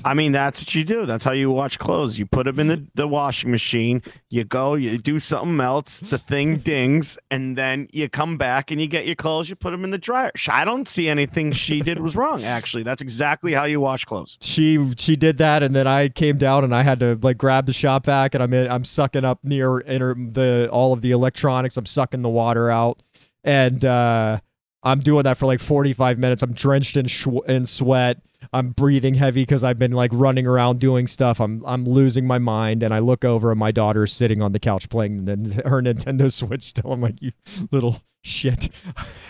I 0.05 0.13
mean, 0.13 0.33
that's 0.33 0.61
what 0.61 0.75
you 0.75 0.85
do. 0.85 1.07
That's 1.07 1.25
how 1.25 1.33
you 1.33 1.51
wash 1.51 1.79
clothes. 1.79 2.19
You 2.19 2.27
put 2.27 2.45
them 2.45 2.61
in 2.61 2.67
the, 2.67 2.87
the 2.95 3.09
washing 3.09 3.51
machine. 3.51 4.03
You 4.29 4.45
go, 4.45 4.75
you 4.75 4.99
do 4.99 5.19
something 5.19 5.61
else. 5.61 6.01
The 6.01 6.19
thing 6.19 6.57
dings, 6.65 7.19
and 7.31 7.57
then 7.57 7.89
you 7.91 8.09
come 8.11 8.37
back 8.37 8.71
and 8.71 8.81
you 8.81 8.87
get 8.87 9.07
your 9.07 9.15
clothes. 9.15 9.49
You 9.49 9.57
put 9.57 9.71
them 9.71 9.83
in 9.83 9.91
the 9.91 9.99
dryer. 9.99 10.31
I 10.49 10.65
don't 10.65 10.89
see 10.89 11.09
anything 11.09 11.53
she 11.53 11.81
did 11.81 12.01
was 12.01 12.17
wrong. 12.17 12.45
Actually, 12.45 12.83
that's 12.83 13.01
exactly 13.01 13.55
how 13.55 13.65
you 13.65 13.81
wash 13.81 14.05
clothes. 14.05 14.37
She 14.43 14.93
she 14.99 15.17
did 15.17 15.39
that, 15.39 15.63
and 15.63 15.75
then 15.75 15.87
I 15.87 16.11
came 16.11 16.37
down 16.37 16.65
and 16.65 16.75
I 16.75 16.83
had 16.83 17.01
to 17.01 17.19
like 17.23 17.39
grab 17.39 17.67
the 17.67 17.73
shop 17.73 18.05
vac, 18.05 18.35
and 18.35 18.43
I'm 18.43 18.53
in, 18.53 18.71
I'm 18.71 18.85
sucking 18.85 19.25
up 19.25 19.41
near 19.43 19.79
inter, 19.81 20.15
the 20.15 20.69
all 20.71 20.93
of 20.93 21.01
the 21.01 21.13
electronics. 21.13 21.77
I'm 21.79 21.87
sucking 21.87 22.21
the 22.21 22.29
water 22.29 22.71
out, 22.71 23.03
and 23.43 23.83
uh, 23.85 24.41
I'm 24.83 25.01
doing 25.01 25.23
that 25.23 25.39
for 25.39 25.47
like 25.47 25.61
45 25.61 26.19
minutes. 26.19 26.43
I'm 26.43 26.53
drenched 26.53 26.99
in 26.99 27.07
sh- 27.07 27.27
in 27.47 27.65
sweat 27.65 28.19
I'm 28.55 28.71
breathing 28.71 29.15
heavy 29.15 29.43
because 29.43 29.65
I've 29.65 29.81
been 29.81 29.91
like 29.91 30.13
running 30.15 30.47
around 30.47 30.79
doing 30.79 31.09
stuff. 31.09 31.41
I'm 31.41 31.63
I'm 31.67 31.85
losing 31.85 32.25
my 32.25 32.39
mind, 32.39 32.85
and 32.85 32.95
I 32.95 33.01
look 33.01 33.25
over 33.25 33.51
and 33.51 33.59
my 33.59 33.73
daughter's 33.73 34.13
sitting 34.13 34.41
on 34.41 34.53
the 34.53 34.61
couch 34.61 34.89
playing 34.89 35.27
her 35.27 35.83
Nintendo 35.83 36.33
Switch. 36.33 36.63
Still, 36.63 36.93
I'm 36.93 37.01
like, 37.01 37.21
you 37.21 37.33
little 37.73 38.01
shit. 38.25 38.71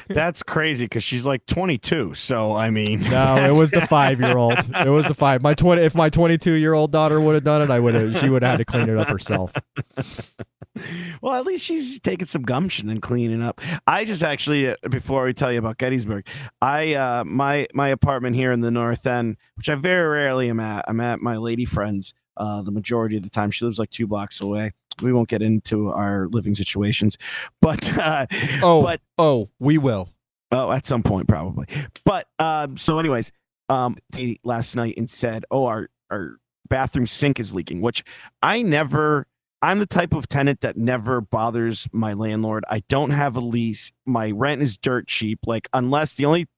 That's 0.08 0.42
crazy 0.42 0.84
because 0.84 1.04
she's 1.04 1.26
like 1.26 1.44
22. 1.46 2.14
So 2.14 2.54
I 2.54 2.70
mean, 2.70 3.00
no, 3.00 3.36
it 3.36 3.52
was 3.52 3.70
the 3.70 3.86
five 3.86 4.20
year 4.20 4.36
old. 4.36 4.54
It 4.74 4.90
was 4.90 5.06
the 5.06 5.14
five. 5.14 5.42
My 5.42 5.54
20. 5.54 5.82
If 5.82 5.94
my 5.94 6.08
22 6.10 6.52
year 6.52 6.74
old 6.74 6.92
daughter 6.92 7.20
would 7.20 7.34
have 7.34 7.44
done 7.44 7.62
it, 7.62 7.70
I 7.70 7.80
would 7.80 7.94
have. 7.94 8.16
She 8.18 8.28
would 8.28 8.42
have 8.42 8.52
had 8.52 8.56
to 8.58 8.64
clean 8.64 8.88
it 8.88 8.98
up 8.98 9.08
herself. 9.08 9.52
well, 11.22 11.34
at 11.34 11.46
least 11.46 11.64
she's 11.64 12.00
taking 12.00 12.26
some 12.26 12.42
gumption 12.42 12.90
and 12.90 13.00
cleaning 13.00 13.42
up. 13.42 13.60
I 13.86 14.04
just 14.04 14.22
actually, 14.22 14.68
uh, 14.68 14.76
before 14.90 15.24
we 15.24 15.32
tell 15.32 15.52
you 15.52 15.58
about 15.58 15.78
Gettysburg, 15.78 16.26
I 16.60 16.94
uh, 16.94 17.24
my 17.24 17.66
my 17.72 17.88
apartment 17.88 18.36
here 18.36 18.52
in 18.52 18.60
the 18.60 18.70
North 18.70 19.06
End, 19.06 19.36
which 19.56 19.68
I 19.68 19.74
very 19.74 20.06
rarely 20.08 20.50
am 20.50 20.60
at. 20.60 20.84
I'm 20.86 21.00
at 21.00 21.20
my 21.20 21.36
lady 21.36 21.64
friend's 21.64 22.14
uh, 22.36 22.62
the 22.62 22.72
majority 22.72 23.16
of 23.16 23.22
the 23.22 23.30
time. 23.30 23.50
She 23.50 23.64
lives 23.64 23.78
like 23.78 23.90
two 23.90 24.06
blocks 24.06 24.40
away. 24.40 24.72
We 25.02 25.12
won't 25.12 25.28
get 25.28 25.42
into 25.42 25.90
our 25.90 26.28
living 26.28 26.54
situations, 26.54 27.18
but 27.60 27.96
uh, 27.98 28.26
oh, 28.62 28.82
but 28.82 29.00
oh, 29.18 29.50
we 29.58 29.78
will. 29.78 30.10
Oh, 30.50 30.70
at 30.70 30.86
some 30.86 31.02
point 31.02 31.28
probably. 31.28 31.66
But 32.04 32.26
um, 32.38 32.76
so, 32.76 32.98
anyways, 32.98 33.32
um, 33.68 33.96
last 34.44 34.76
night 34.76 34.94
and 34.96 35.10
said, 35.10 35.44
"Oh, 35.50 35.66
our 35.66 35.88
our 36.10 36.36
bathroom 36.68 37.06
sink 37.06 37.40
is 37.40 37.54
leaking," 37.54 37.80
which 37.80 38.04
I 38.42 38.62
never 38.62 39.26
I'm 39.64 39.78
the 39.78 39.86
type 39.86 40.12
of 40.12 40.28
tenant 40.28 40.60
that 40.60 40.76
never 40.76 41.22
bothers 41.22 41.88
my 41.90 42.12
landlord. 42.12 42.66
I 42.68 42.82
don't 42.90 43.12
have 43.12 43.34
a 43.34 43.40
lease. 43.40 43.92
My 44.04 44.30
rent 44.30 44.60
is 44.60 44.76
dirt 44.76 45.08
cheap. 45.08 45.40
Like 45.46 45.68
unless 45.72 46.16
the 46.16 46.26
only 46.26 46.48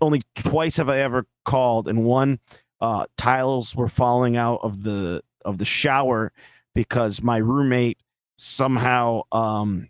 only 0.00 0.22
twice 0.34 0.76
have 0.76 0.88
I 0.88 0.98
ever 0.98 1.26
called 1.44 1.86
and 1.86 2.04
one 2.04 2.40
uh 2.80 3.06
tiles 3.16 3.76
were 3.76 3.86
falling 3.86 4.36
out 4.36 4.60
of 4.64 4.82
the 4.82 5.22
of 5.44 5.58
the 5.58 5.64
shower 5.64 6.32
because 6.74 7.22
my 7.22 7.38
roommate 7.38 7.98
somehow 8.36 9.22
um 9.32 9.88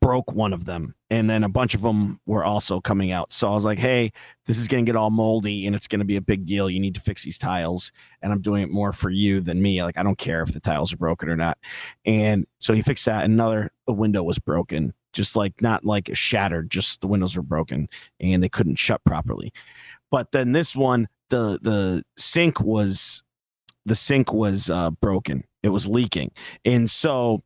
broke 0.00 0.32
one 0.32 0.52
of 0.52 0.64
them 0.64 0.94
and 1.10 1.30
then 1.30 1.44
a 1.44 1.48
bunch 1.48 1.74
of 1.74 1.82
them 1.82 2.18
were 2.26 2.42
also 2.42 2.80
coming 2.80 3.12
out. 3.12 3.32
So 3.32 3.48
i 3.48 3.54
was 3.54 3.64
like 3.64 3.78
hey 3.78 4.12
this 4.46 4.58
is 4.58 4.68
going 4.68 4.84
to 4.84 4.88
get 4.90 4.96
all 4.96 5.10
moldy 5.10 5.66
and 5.66 5.76
it's 5.76 5.86
going 5.86 6.00
to 6.00 6.06
be 6.06 6.16
a 6.16 6.20
big 6.22 6.46
deal. 6.46 6.68
You 6.68 6.80
need 6.80 6.94
to 6.94 7.00
fix 7.00 7.22
these 7.22 7.38
tiles 7.38 7.92
and 8.22 8.32
i'm 8.32 8.40
doing 8.40 8.62
it 8.62 8.70
more 8.70 8.92
for 8.92 9.10
you 9.10 9.40
than 9.40 9.62
me. 9.62 9.82
Like 9.82 9.98
i 9.98 10.02
don't 10.02 10.18
care 10.18 10.42
if 10.42 10.52
the 10.52 10.60
tiles 10.60 10.92
are 10.92 10.96
broken 10.96 11.28
or 11.28 11.36
not. 11.36 11.58
And 12.04 12.46
so 12.58 12.74
he 12.74 12.82
fixed 12.82 13.04
that 13.04 13.24
another 13.24 13.70
the 13.86 13.92
window 13.92 14.22
was 14.22 14.38
broken. 14.38 14.94
Just 15.12 15.36
like 15.36 15.62
not 15.62 15.84
like 15.84 16.10
shattered 16.14 16.70
just 16.70 17.00
the 17.00 17.06
windows 17.06 17.36
were 17.36 17.42
broken 17.42 17.88
and 18.20 18.42
they 18.42 18.48
couldn't 18.48 18.76
shut 18.76 19.02
properly. 19.04 19.52
But 20.10 20.32
then 20.32 20.52
this 20.52 20.74
one 20.74 21.08
the 21.30 21.58
the 21.62 22.04
sink 22.16 22.60
was 22.60 23.22
the 23.84 23.96
sink 23.96 24.32
was 24.32 24.68
uh, 24.68 24.90
broken 24.90 25.44
it 25.66 25.70
was 25.70 25.86
leaking 25.86 26.30
and 26.64 26.90
so 26.90 27.40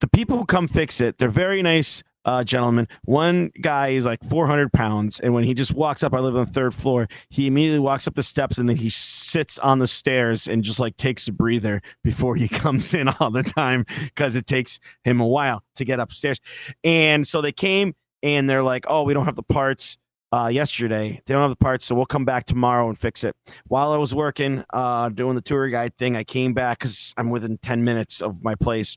the 0.00 0.08
people 0.08 0.36
who 0.36 0.44
come 0.44 0.68
fix 0.68 1.00
it, 1.00 1.16
they're 1.16 1.30
very 1.30 1.62
nice 1.62 2.02
uh, 2.26 2.42
gentlemen. 2.42 2.88
One 3.04 3.50
guy 3.60 3.88
is 3.88 4.04
like 4.04 4.22
400 4.28 4.72
pounds, 4.72 5.20
and 5.20 5.34
when 5.34 5.44
he 5.44 5.54
just 5.54 5.74
walks 5.74 6.02
up, 6.02 6.14
I 6.14 6.20
live 6.20 6.36
on 6.36 6.46
the 6.46 6.52
third 6.52 6.74
floor. 6.74 7.08
He 7.28 7.46
immediately 7.46 7.80
walks 7.80 8.06
up 8.06 8.14
the 8.14 8.22
steps, 8.22 8.58
and 8.58 8.68
then 8.68 8.76
he 8.76 8.88
sits 8.88 9.58
on 9.58 9.78
the 9.78 9.86
stairs 9.86 10.48
and 10.48 10.62
just 10.62 10.80
like 10.80 10.96
takes 10.96 11.28
a 11.28 11.32
breather 11.32 11.82
before 12.02 12.36
he 12.36 12.48
comes 12.62 12.94
in 12.94 13.08
all 13.08 13.30
the 13.30 13.42
time 13.42 13.84
because 14.04 14.34
it 14.34 14.46
takes 14.46 14.80
him 15.04 15.20
a 15.20 15.26
while 15.26 15.62
to 15.76 15.84
get 15.84 16.00
upstairs. 16.00 16.40
And 16.82 17.26
so 17.26 17.40
they 17.40 17.52
came, 17.52 17.94
and 18.22 18.48
they're 18.48 18.62
like, 18.62 18.86
"Oh, 18.88 19.02
we 19.02 19.14
don't 19.14 19.26
have 19.26 19.36
the 19.36 19.42
parts." 19.42 19.98
Uh, 20.32 20.48
yesterday. 20.48 21.20
They 21.26 21.32
don't 21.32 21.42
have 21.42 21.50
the 21.50 21.56
parts, 21.56 21.84
so 21.84 21.94
we'll 21.94 22.06
come 22.06 22.24
back 22.24 22.44
tomorrow 22.44 22.88
and 22.88 22.98
fix 22.98 23.22
it. 23.22 23.36
While 23.68 23.92
I 23.92 23.98
was 23.98 24.12
working, 24.12 24.64
uh, 24.72 25.08
doing 25.10 25.36
the 25.36 25.40
tour 25.40 25.68
guide 25.68 25.96
thing, 25.96 26.16
I 26.16 26.24
came 26.24 26.54
back 26.54 26.80
because 26.80 27.14
I'm 27.16 27.30
within 27.30 27.56
10 27.58 27.84
minutes 27.84 28.20
of 28.20 28.42
my 28.42 28.56
place 28.56 28.96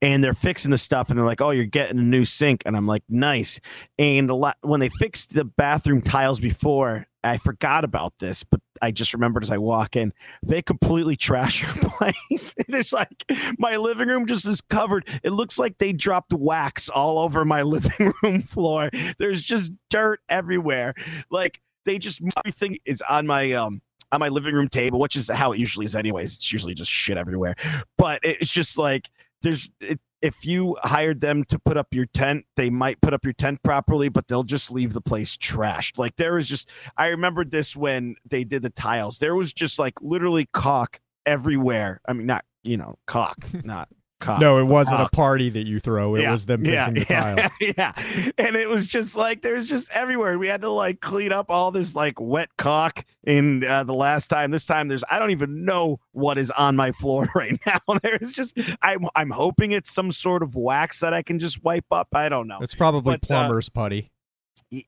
and 0.00 0.22
they're 0.22 0.34
fixing 0.34 0.70
the 0.70 0.78
stuff 0.78 1.10
and 1.10 1.18
they're 1.18 1.26
like, 1.26 1.40
"Oh, 1.40 1.50
you're 1.50 1.64
getting 1.64 1.98
a 1.98 2.02
new 2.02 2.24
sink," 2.24 2.62
and 2.66 2.76
I'm 2.76 2.86
like, 2.86 3.02
"Nice." 3.08 3.60
And 3.98 4.30
a 4.30 4.34
lot, 4.34 4.56
when 4.62 4.80
they 4.80 4.88
fixed 4.88 5.34
the 5.34 5.44
bathroom 5.44 6.02
tiles 6.02 6.40
before, 6.40 7.06
I 7.24 7.36
forgot 7.38 7.84
about 7.84 8.14
this, 8.18 8.44
but 8.44 8.60
I 8.82 8.90
just 8.90 9.14
remembered 9.14 9.44
as 9.44 9.50
I 9.50 9.58
walk 9.58 9.94
in, 9.94 10.12
they 10.42 10.60
completely 10.60 11.16
trash 11.16 11.62
your 11.62 11.72
place. 11.90 12.54
it 12.58 12.74
is 12.74 12.92
like 12.92 13.24
my 13.56 13.76
living 13.76 14.08
room 14.08 14.26
just 14.26 14.46
is 14.46 14.60
covered. 14.60 15.08
It 15.22 15.30
looks 15.30 15.58
like 15.58 15.78
they 15.78 15.92
dropped 15.92 16.32
wax 16.32 16.88
all 16.88 17.20
over 17.20 17.44
my 17.44 17.62
living 17.62 18.12
room 18.22 18.42
floor. 18.42 18.90
There's 19.18 19.40
just 19.40 19.72
dirt 19.88 20.20
everywhere. 20.28 20.94
Like 21.30 21.60
they 21.84 21.98
just 21.98 22.22
everything 22.36 22.78
is 22.84 23.02
on 23.08 23.26
my 23.26 23.52
um 23.52 23.80
on 24.10 24.20
my 24.20 24.28
living 24.28 24.54
room 24.54 24.68
table, 24.68 24.98
which 24.98 25.16
is 25.16 25.28
how 25.28 25.52
it 25.52 25.58
usually 25.58 25.86
is 25.86 25.94
anyways. 25.94 26.34
It's 26.34 26.52
usually 26.52 26.74
just 26.74 26.90
shit 26.90 27.16
everywhere. 27.16 27.54
But 27.96 28.20
it's 28.24 28.52
just 28.52 28.76
like 28.76 29.08
there's 29.42 29.70
it, 29.80 30.00
if 30.22 30.46
you 30.46 30.76
hired 30.82 31.20
them 31.20 31.44
to 31.44 31.58
put 31.58 31.76
up 31.76 31.88
your 31.92 32.06
tent, 32.06 32.46
they 32.56 32.70
might 32.70 33.00
put 33.00 33.12
up 33.12 33.24
your 33.24 33.32
tent 33.32 33.60
properly, 33.64 34.08
but 34.08 34.28
they'll 34.28 34.44
just 34.44 34.70
leave 34.70 34.92
the 34.92 35.00
place 35.00 35.36
trashed. 35.36 35.98
Like 35.98 36.14
there 36.16 36.34
was 36.34 36.48
just, 36.48 36.70
I 36.96 37.08
remembered 37.08 37.50
this 37.50 37.74
when 37.74 38.14
they 38.24 38.44
did 38.44 38.62
the 38.62 38.70
tiles. 38.70 39.18
There 39.18 39.34
was 39.34 39.52
just 39.52 39.80
like 39.80 40.00
literally 40.00 40.48
caulk 40.52 41.00
everywhere. 41.26 42.00
I 42.06 42.12
mean, 42.12 42.26
not 42.26 42.44
you 42.62 42.76
know 42.76 42.98
cock, 43.06 43.38
not 43.64 43.88
cock. 44.22 44.40
No, 44.40 44.58
it 44.58 44.64
wasn't 44.64 45.00
a 45.00 45.08
party 45.10 45.50
that 45.50 45.66
you 45.66 45.80
throw. 45.80 46.14
It 46.14 46.22
yeah, 46.22 46.30
was 46.30 46.46
them 46.46 46.64
fixing 46.64 46.96
yeah, 46.96 47.04
the 47.04 47.04
tile. 47.04 47.50
Yeah, 47.76 48.32
and 48.38 48.56
it 48.56 48.68
was 48.68 48.86
just 48.86 49.16
like 49.16 49.42
there's 49.42 49.66
just 49.66 49.90
everywhere. 49.90 50.38
We 50.38 50.46
had 50.46 50.62
to 50.62 50.70
like 50.70 51.00
clean 51.00 51.32
up 51.32 51.50
all 51.50 51.70
this 51.70 51.94
like 51.94 52.20
wet 52.20 52.48
cock 52.56 53.04
in 53.24 53.64
uh, 53.64 53.84
the 53.84 53.94
last 53.94 54.28
time. 54.28 54.50
This 54.50 54.64
time 54.64 54.88
there's 54.88 55.04
I 55.10 55.18
don't 55.18 55.30
even 55.30 55.64
know 55.64 56.00
what 56.12 56.38
is 56.38 56.50
on 56.52 56.76
my 56.76 56.92
floor 56.92 57.28
right 57.34 57.60
now. 57.66 57.80
There's 58.02 58.32
just 58.32 58.58
I'm 58.80 59.06
I'm 59.14 59.30
hoping 59.30 59.72
it's 59.72 59.90
some 59.90 60.12
sort 60.12 60.42
of 60.42 60.54
wax 60.54 61.00
that 61.00 61.12
I 61.12 61.22
can 61.22 61.38
just 61.38 61.62
wipe 61.62 61.90
up. 61.90 62.08
I 62.14 62.28
don't 62.28 62.48
know. 62.48 62.58
It's 62.62 62.74
probably 62.74 63.14
but, 63.14 63.24
uh, 63.24 63.26
plumber's 63.26 63.68
uh, 63.68 63.74
putty. 63.74 64.12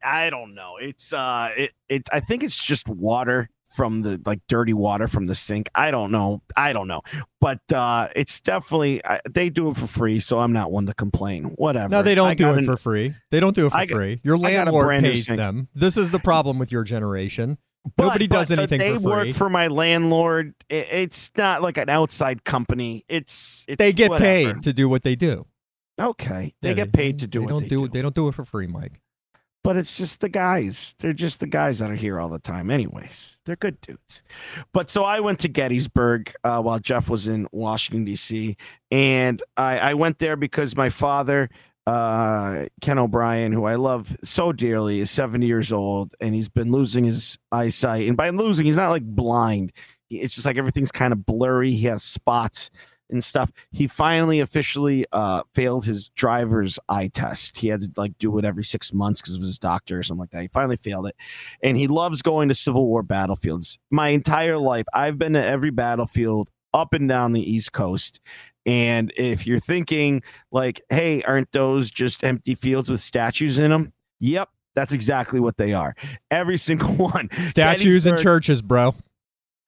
I 0.02 0.30
don't 0.30 0.54
know. 0.54 0.76
It's 0.80 1.12
uh 1.12 1.50
it 1.56 1.72
it 1.88 2.08
I 2.12 2.20
think 2.20 2.42
it's 2.42 2.62
just 2.62 2.88
water 2.88 3.50
from 3.74 4.02
the 4.02 4.20
like 4.24 4.40
dirty 4.48 4.72
water 4.72 5.08
from 5.08 5.24
the 5.26 5.34
sink. 5.34 5.68
I 5.74 5.90
don't 5.90 6.12
know. 6.12 6.42
I 6.56 6.72
don't 6.72 6.87
know. 6.87 7.02
But 7.40 7.60
uh 7.72 8.08
it's 8.14 8.40
definitely 8.40 9.02
uh, 9.04 9.18
they 9.28 9.50
do 9.50 9.68
it 9.70 9.76
for 9.76 9.87
free, 9.87 10.20
so 10.20 10.38
I'm 10.38 10.52
not 10.52 10.70
one 10.70 10.87
to 10.87 10.94
complain. 10.94 11.44
Whatever. 11.56 11.88
No, 11.88 12.02
they 12.02 12.14
don't 12.14 12.30
I 12.30 12.34
do 12.34 12.50
it 12.50 12.58
an, 12.58 12.64
for 12.64 12.76
free. 12.76 13.14
They 13.30 13.40
don't 13.40 13.54
do 13.54 13.66
it 13.66 13.70
for 13.70 13.76
I, 13.76 13.87
free. 13.87 14.20
Your 14.22 14.38
landlord 14.38 15.00
pays 15.00 15.26
them. 15.26 15.68
This 15.74 15.96
is 15.96 16.10
the 16.12 16.20
problem 16.20 16.58
with 16.58 16.70
your 16.70 16.84
generation. 16.84 17.58
But, 17.96 18.04
Nobody 18.04 18.26
does 18.28 18.50
anything 18.50 18.80
for 18.80 18.87
free. 18.87 18.92
but, 18.94 18.98
they 18.98 19.02
for 19.02 19.10
work 19.10 19.32
for 19.34 19.50
my 19.50 19.66
landlord. 19.66 20.54
It's 20.70 21.30
not 21.37 21.60
like 21.60 21.76
an 21.76 21.90
outside 21.90 22.42
company. 22.42 23.04
It's, 23.08 23.66
it's 23.68 23.78
they 23.78 23.92
get 23.92 24.08
whatever. 24.08 24.54
paid 24.54 24.62
to 24.62 24.72
do 24.72 24.88
what 24.88 25.02
they 25.02 25.16
do. 25.16 25.46
Okay, 26.00 26.54
they 26.62 26.70
yeah, 26.70 26.74
get 26.74 26.92
paid 26.94 27.18
to 27.18 27.26
do. 27.26 27.40
They 27.40 27.46
don't 27.46 27.62
they 27.62 27.68
do, 27.68 27.82
do. 27.82 27.88
They 27.88 28.00
don't 28.00 28.14
do 28.14 28.28
it 28.28 28.34
for 28.34 28.44
free, 28.44 28.66
Mike 28.66 29.00
but 29.64 29.79
it's 29.79 29.96
just 29.96 30.20
the 30.20 30.29
guys. 30.29 30.94
They're 31.00 31.14
just 31.14 31.40
the 31.40 31.46
guys 31.46 31.79
that 31.79 31.90
are 31.90 31.96
here 31.96 32.20
all 32.20 32.29
the 32.29 32.38
time. 32.38 32.70
Anyways, 32.70 33.38
they're 33.44 33.57
good 33.57 33.81
dudes. 33.81 34.22
But 34.72 34.90
so 34.90 35.03
I 35.03 35.20
went 35.20 35.40
to 35.40 35.48
Gettysburg 35.48 36.33
uh, 36.44 36.61
while 36.61 36.79
Jeff 36.79 37.09
was 37.09 37.27
in 37.27 37.48
Washington 37.50 38.05
D.C. 38.05 38.57
and 38.90 39.42
I, 39.57 39.79
I 39.79 39.94
went 39.94 40.18
there 40.18 40.37
because 40.37 40.77
my 40.77 40.90
father, 40.90 41.48
uh, 41.87 42.66
Ken 42.83 42.98
O'Brien, 42.98 43.53
who 43.53 43.64
I 43.64 43.77
love 43.77 44.14
so 44.22 44.53
dearly, 44.53 45.00
is 45.00 45.11
70 45.11 45.46
years 45.46 45.72
old 45.72 46.14
and 46.20 46.35
he's 46.35 46.50
been 46.50 46.70
losing 46.70 47.05
his 47.05 47.38
eyesight. 47.50 48.07
And 48.07 48.18
by 48.18 48.29
losing, 48.29 48.66
he's 48.66 48.77
not 48.77 48.90
like 48.90 49.05
blind. 49.05 49.72
It's 50.11 50.35
just 50.35 50.44
like 50.44 50.59
everything's 50.59 50.92
kind 50.92 51.14
of 51.14 51.24
blurry. 51.24 51.72
He 51.72 51.87
has 51.87 52.03
spots 52.03 52.70
and 53.10 53.22
stuff. 53.22 53.52
He 53.70 53.86
finally 53.86 54.40
officially 54.40 55.06
uh, 55.12 55.42
failed 55.54 55.84
his 55.84 56.08
driver's 56.10 56.78
eye 56.88 57.08
test. 57.08 57.58
He 57.58 57.68
had 57.68 57.80
to 57.80 57.90
like 57.96 58.16
do 58.18 58.36
it 58.38 58.44
every 58.44 58.64
six 58.64 58.92
months 58.92 59.20
because 59.20 59.36
of 59.36 59.42
his 59.42 59.58
doctor 59.58 59.98
or 59.98 60.02
something 60.02 60.20
like 60.20 60.30
that. 60.30 60.42
He 60.42 60.48
finally 60.48 60.76
failed 60.76 61.06
it, 61.06 61.16
and 61.62 61.76
he 61.76 61.86
loves 61.86 62.22
going 62.22 62.48
to 62.48 62.54
Civil 62.54 62.86
War 62.86 63.02
battlefields. 63.02 63.78
My 63.90 64.08
entire 64.08 64.58
life, 64.58 64.86
I've 64.94 65.18
been 65.18 65.34
to 65.34 65.44
every 65.44 65.70
battlefield 65.70 66.50
up 66.72 66.92
and 66.92 67.08
down 67.08 67.32
the 67.32 67.40
East 67.40 67.72
Coast. 67.72 68.20
And 68.66 69.12
if 69.16 69.46
you're 69.46 69.60
thinking 69.60 70.22
like, 70.50 70.82
hey, 70.88 71.22
aren't 71.22 71.52
those 71.52 71.90
just 71.90 72.24
empty 72.24 72.54
fields 72.54 72.88
with 72.88 73.00
statues 73.00 73.58
in 73.58 73.70
them? 73.70 73.92
Yep, 74.20 74.48
That's 74.74 74.92
exactly 74.92 75.38
what 75.38 75.56
they 75.56 75.74
are. 75.74 75.94
Every 76.30 76.56
single 76.58 76.94
one. 76.94 77.28
Statues 77.44 78.06
and 78.06 78.18
churches, 78.18 78.62
bro. 78.62 78.94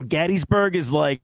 Gettysburg 0.08 0.76
is 0.76 0.92
like 0.92 1.20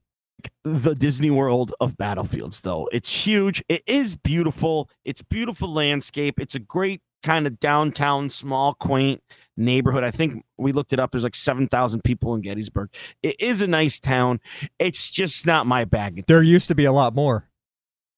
the 0.64 0.94
Disney 0.94 1.30
World 1.30 1.74
of 1.80 1.96
battlefields, 1.96 2.60
though. 2.60 2.88
It's 2.92 3.26
huge. 3.26 3.62
It 3.68 3.82
is 3.86 4.16
beautiful. 4.16 4.88
It's 5.04 5.22
beautiful 5.22 5.72
landscape. 5.72 6.40
It's 6.40 6.54
a 6.54 6.60
great 6.60 7.00
kind 7.22 7.46
of 7.46 7.60
downtown, 7.60 8.30
small, 8.30 8.74
quaint 8.74 9.22
neighborhood. 9.56 10.04
I 10.04 10.10
think 10.10 10.44
we 10.58 10.72
looked 10.72 10.92
it 10.92 10.98
up. 10.98 11.12
There's 11.12 11.24
like 11.24 11.36
7,000 11.36 12.02
people 12.02 12.34
in 12.34 12.40
Gettysburg. 12.40 12.90
It 13.22 13.40
is 13.40 13.62
a 13.62 13.66
nice 13.66 14.00
town. 14.00 14.40
It's 14.78 15.08
just 15.10 15.46
not 15.46 15.66
my 15.66 15.84
bag. 15.84 16.24
There 16.26 16.42
used 16.42 16.68
to 16.68 16.74
be 16.74 16.84
a 16.84 16.92
lot 16.92 17.14
more. 17.14 17.48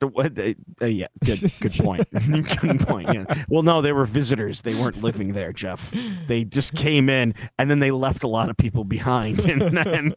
Uh, 0.03 0.87
yeah, 0.87 1.07
good, 1.24 1.40
good 1.61 1.72
point. 1.79 2.07
good 2.61 2.81
point. 2.81 3.14
Yeah. 3.14 3.44
Well, 3.48 3.62
no, 3.62 3.81
they 3.81 3.92
were 3.92 4.05
visitors. 4.05 4.62
They 4.62 4.74
weren't 4.74 5.03
living 5.03 5.33
there, 5.33 5.53
Jeff. 5.53 5.94
They 6.27 6.44
just 6.44 6.74
came 6.74 7.09
in 7.09 7.35
and 7.59 7.70
then 7.70 7.79
they 7.79 7.90
left 7.90 8.22
a 8.22 8.29
lot 8.29 8.50
of 8.50 8.57
people 8.57 8.85
behind. 8.85 9.40
And 9.44 9.61
then 9.61 10.14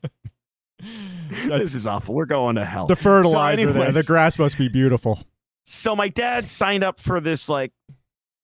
this 1.48 1.76
is 1.76 1.86
awful. 1.88 2.16
We're 2.16 2.26
going 2.26 2.56
to 2.56 2.66
hell. 2.66 2.88
The 2.88 2.96
fertilizer 2.96 3.68
So 3.68 3.74
there. 3.74 3.92
The 3.92 4.04
grass 4.04 4.38
must 4.40 4.58
be 4.58 4.70
beautiful. 4.70 5.20
so 5.66 5.96
my 5.96 6.08
dad 6.10 6.48
signed 6.50 6.84
up 6.84 7.00
for 7.00 7.20
this 7.20 7.50
like 7.50 7.72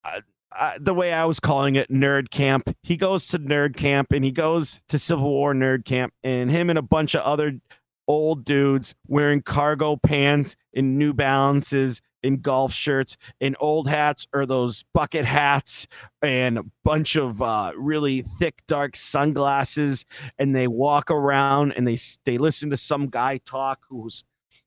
uh, 0.04 0.22
uh, 0.56 0.74
the 0.80 0.94
way 0.94 1.12
I 1.12 1.26
was 1.26 1.40
calling 1.40 1.76
it 1.76 1.90
nerd 1.90 2.30
camp. 2.30 2.76
He 2.84 2.98
goes 2.98 3.28
to 3.30 3.40
nerd 3.40 3.76
camp 3.76 4.12
and 4.12 4.24
he 4.24 4.32
goes 4.32 4.82
to 4.90 5.00
Civil 5.00 5.30
War 5.30 5.54
nerd 5.54 5.86
camp 5.86 6.14
and 6.24 6.52
him 6.52 6.70
and 6.70 6.78
a 6.78 6.84
bunch 6.84 7.16
of 7.16 7.22
other 7.24 7.60
old 8.08 8.44
dudes 8.44 8.94
wearing 9.08 9.42
cargo 9.42 9.96
pants 9.96 10.56
and 10.76 10.98
New 10.98 11.14
Balances 11.14 12.02
and 12.24 12.42
golf 12.42 12.74
shirts 12.74 13.18
and 13.42 13.56
old 13.60 13.88
hats 13.88 14.28
or 14.34 14.46
those 14.46 14.84
bucket 14.94 15.26
hats 15.26 15.88
and 16.22 16.58
a 16.58 16.64
bunch 16.84 17.16
of 17.16 17.42
uh, 17.42 17.72
really 17.76 18.22
thick 18.22 18.62
dark 18.68 18.96
sunglasses 18.96 20.06
and 20.40 20.56
they 20.56 20.68
walk 20.68 21.12
around 21.12 21.74
and 21.74 21.88
they 21.88 21.98
they 22.26 22.38
listen 22.38 22.70
to 22.70 22.78
some 22.78 23.08
guy 23.08 23.40
talk 23.46 23.86
who's 23.90 24.24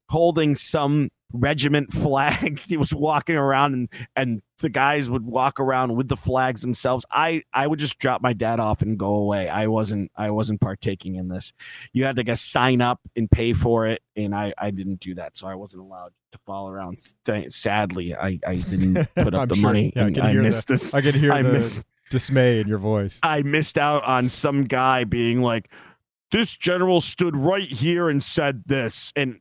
holding 0.08 0.54
some 0.54 1.08
regiment 1.32 1.92
flag. 1.92 2.60
He 2.66 2.76
was 2.76 2.92
walking 2.94 3.36
around 3.36 3.74
and 3.74 3.88
and 4.14 4.42
the 4.58 4.68
guys 4.68 5.08
would 5.10 5.24
walk 5.24 5.60
around 5.60 5.94
with 5.96 6.08
the 6.08 6.16
flags 6.16 6.62
themselves. 6.62 7.04
I 7.10 7.42
i 7.52 7.66
would 7.66 7.78
just 7.78 7.98
drop 7.98 8.22
my 8.22 8.32
dad 8.32 8.60
off 8.60 8.82
and 8.82 8.98
go 8.98 9.14
away. 9.14 9.48
I 9.48 9.66
wasn't 9.66 10.10
i 10.16 10.30
wasn't 10.30 10.60
partaking 10.60 11.16
in 11.16 11.28
this. 11.28 11.52
You 11.92 12.04
had 12.04 12.16
to 12.16 12.24
guess 12.24 12.40
sign 12.40 12.80
up 12.80 13.00
and 13.14 13.30
pay 13.30 13.52
for 13.52 13.86
it 13.86 14.02
and 14.16 14.34
i 14.34 14.52
i 14.58 14.70
didn't 14.70 15.00
do 15.00 15.14
that 15.14 15.36
so 15.36 15.46
i 15.46 15.54
wasn't 15.54 15.82
allowed 15.82 16.12
to 16.32 16.38
follow 16.46 16.70
around. 16.70 16.98
Sadly 17.48 18.14
i 18.14 18.38
i 18.46 18.56
didn't 18.56 19.06
put 19.14 19.34
up 19.34 19.48
the 19.48 19.56
sure. 19.56 19.62
money 19.68 19.92
Yeah, 19.94 20.10
I 20.22 20.30
i 20.30 20.32
missed 20.34 20.68
this. 20.68 20.94
I 20.94 21.00
can 21.00 21.14
hear 21.14 21.32
i 21.32 21.42
the 21.42 21.52
missed 21.52 21.84
dismay 22.10 22.60
in 22.60 22.68
your 22.68 22.78
voice. 22.78 23.18
I 23.22 23.42
missed 23.42 23.78
out 23.78 24.04
on 24.04 24.28
some 24.28 24.64
guy 24.64 25.04
being 25.04 25.42
like, 25.42 25.70
"This 26.30 26.54
general 26.54 27.00
stood 27.00 27.36
right 27.36 27.68
here 27.68 28.08
and 28.08 28.22
said 28.22 28.62
this," 28.66 29.12
and 29.16 29.40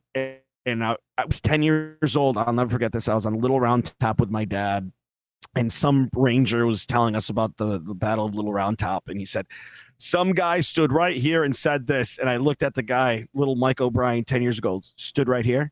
and 0.66 0.84
I, 0.84 0.96
I 1.18 1.26
was 1.26 1.42
ten 1.42 1.64
years 1.64 2.16
old. 2.16 2.38
I'll 2.38 2.54
never 2.54 2.70
forget 2.70 2.92
this. 2.92 3.08
I 3.08 3.14
was 3.14 3.26
on 3.26 3.40
Little 3.40 3.60
Round 3.60 3.94
Top 4.00 4.20
with 4.20 4.30
my 4.30 4.46
dad, 4.46 4.92
and 5.56 5.72
some 5.72 6.10
ranger 6.14 6.66
was 6.66 6.86
telling 6.86 7.16
us 7.16 7.30
about 7.30 7.58
the 7.58 7.80
the 7.80 7.96
Battle 7.96 8.26
of 8.26 8.36
Little 8.36 8.54
Round 8.54 8.78
Top, 8.80 9.08
and 9.08 9.20
he 9.20 9.26
said. 9.26 9.48
Some 9.98 10.34
guy 10.34 10.60
stood 10.60 10.92
right 10.92 11.16
here 11.16 11.46
and 11.46 11.56
said 11.56 11.88
this, 11.88 12.18
and 12.18 12.30
I 12.30 12.36
looked 12.36 12.64
at 12.64 12.74
the 12.74 12.84
guy, 12.84 13.28
little 13.34 13.56
Mike 13.56 13.80
O'Brien, 13.80 14.26
ten 14.26 14.42
years 14.42 14.58
ago, 14.58 14.82
stood 14.98 15.30
right 15.30 15.46
here. 15.46 15.72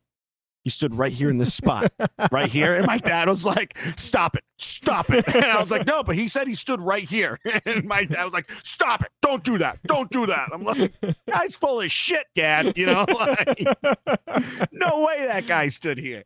He 0.63 0.69
stood 0.69 0.95
right 0.95 1.11
here 1.11 1.29
in 1.29 1.37
this 1.37 1.53
spot, 1.53 1.91
right 2.31 2.47
here. 2.47 2.75
And 2.75 2.85
my 2.87 2.97
dad 2.97 3.27
was 3.27 3.45
like, 3.45 3.77
Stop 3.97 4.37
it, 4.37 4.43
stop 4.57 5.09
it. 5.09 5.25
And 5.35 5.45
I 5.45 5.59
was 5.59 5.71
like, 5.71 5.85
No, 5.85 6.03
but 6.03 6.15
he 6.15 6.27
said 6.27 6.47
he 6.47 6.53
stood 6.53 6.79
right 6.81 7.03
here. 7.03 7.39
And 7.65 7.85
my 7.85 8.05
dad 8.05 8.23
was 8.23 8.33
like, 8.33 8.49
Stop 8.63 9.01
it, 9.01 9.09
don't 9.21 9.43
do 9.43 9.57
that, 9.57 9.79
don't 9.83 10.09
do 10.09 10.25
that. 10.27 10.49
I'm 10.53 10.63
like, 10.63 10.93
Guy's 11.27 11.55
full 11.55 11.81
of 11.81 11.91
shit, 11.91 12.25
dad. 12.33 12.77
You 12.77 12.85
know, 12.85 13.05
like, 13.13 13.59
no 14.71 15.05
way 15.05 15.25
that 15.25 15.47
guy 15.47 15.67
stood 15.67 15.97
here. 15.97 16.23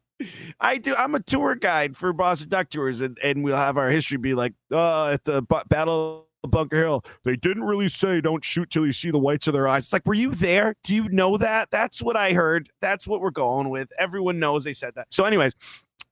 I 0.59 0.77
do. 0.77 0.95
I'm 0.95 1.15
a 1.15 1.19
tour 1.19 1.55
guide 1.55 1.95
for 1.95 2.11
Boston 2.13 2.49
Duck 2.49 2.69
Tours, 2.69 3.01
and, 3.01 3.17
and 3.23 3.43
we'll 3.43 3.55
have 3.55 3.77
our 3.77 3.89
history 3.89 4.17
be 4.17 4.33
like, 4.33 4.53
uh, 4.71 5.09
at 5.09 5.25
the 5.25 5.43
Battle 5.67 6.26
Bunker 6.43 6.77
Hill, 6.77 7.03
they 7.23 7.35
didn't 7.35 7.63
really 7.63 7.89
say 7.89 8.21
don't 8.21 8.43
shoot 8.43 8.69
till 8.69 8.85
you 8.85 8.93
see 8.93 9.11
the 9.11 9.19
whites 9.19 9.47
of 9.47 9.53
their 9.53 9.67
eyes. 9.67 9.85
It's 9.85 9.93
like, 9.93 10.05
were 10.05 10.13
you 10.13 10.33
there? 10.33 10.75
Do 10.83 10.93
you 10.93 11.09
know 11.09 11.37
that? 11.37 11.69
That's 11.71 12.01
what 12.01 12.15
I 12.15 12.33
heard. 12.33 12.69
That's 12.81 13.07
what 13.07 13.21
we're 13.21 13.31
going 13.31 13.69
with. 13.69 13.89
Everyone 13.99 14.39
knows 14.39 14.63
they 14.63 14.73
said 14.73 14.93
that. 14.95 15.07
So, 15.11 15.23
anyways, 15.23 15.53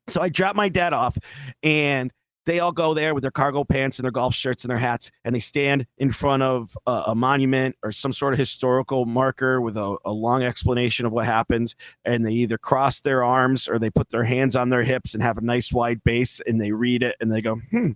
so 0.07 0.21
I 0.21 0.29
dropped 0.29 0.55
my 0.55 0.69
dad 0.69 0.93
off, 0.93 1.17
and 1.63 2.11
they 2.45 2.59
all 2.59 2.71
go 2.71 2.93
there 2.93 3.13
with 3.13 3.23
their 3.23 3.31
cargo 3.31 3.63
pants 3.63 3.97
and 3.97 4.03
their 4.03 4.11
golf 4.11 4.35
shirts 4.35 4.63
and 4.63 4.69
their 4.69 4.77
hats, 4.77 5.09
and 5.23 5.35
they 5.35 5.39
stand 5.39 5.87
in 5.97 6.11
front 6.11 6.43
of 6.43 6.77
a, 6.85 7.03
a 7.07 7.15
monument 7.15 7.75
or 7.83 7.91
some 7.91 8.13
sort 8.13 8.33
of 8.33 8.39
historical 8.39 9.05
marker 9.05 9.59
with 9.59 9.77
a, 9.77 9.97
a 10.05 10.11
long 10.11 10.43
explanation 10.43 11.05
of 11.05 11.11
what 11.11 11.25
happens. 11.25 11.75
And 12.03 12.23
they 12.25 12.33
either 12.33 12.57
cross 12.57 12.99
their 12.99 13.23
arms 13.23 13.67
or 13.67 13.79
they 13.79 13.89
put 13.89 14.09
their 14.09 14.23
hands 14.23 14.55
on 14.55 14.69
their 14.69 14.83
hips 14.83 15.13
and 15.13 15.23
have 15.23 15.37
a 15.37 15.41
nice 15.41 15.73
wide 15.73 16.03
base, 16.03 16.39
and 16.45 16.61
they 16.61 16.71
read 16.71 17.01
it 17.01 17.15
and 17.19 17.31
they 17.31 17.41
go, 17.41 17.55
hmm, 17.71 17.91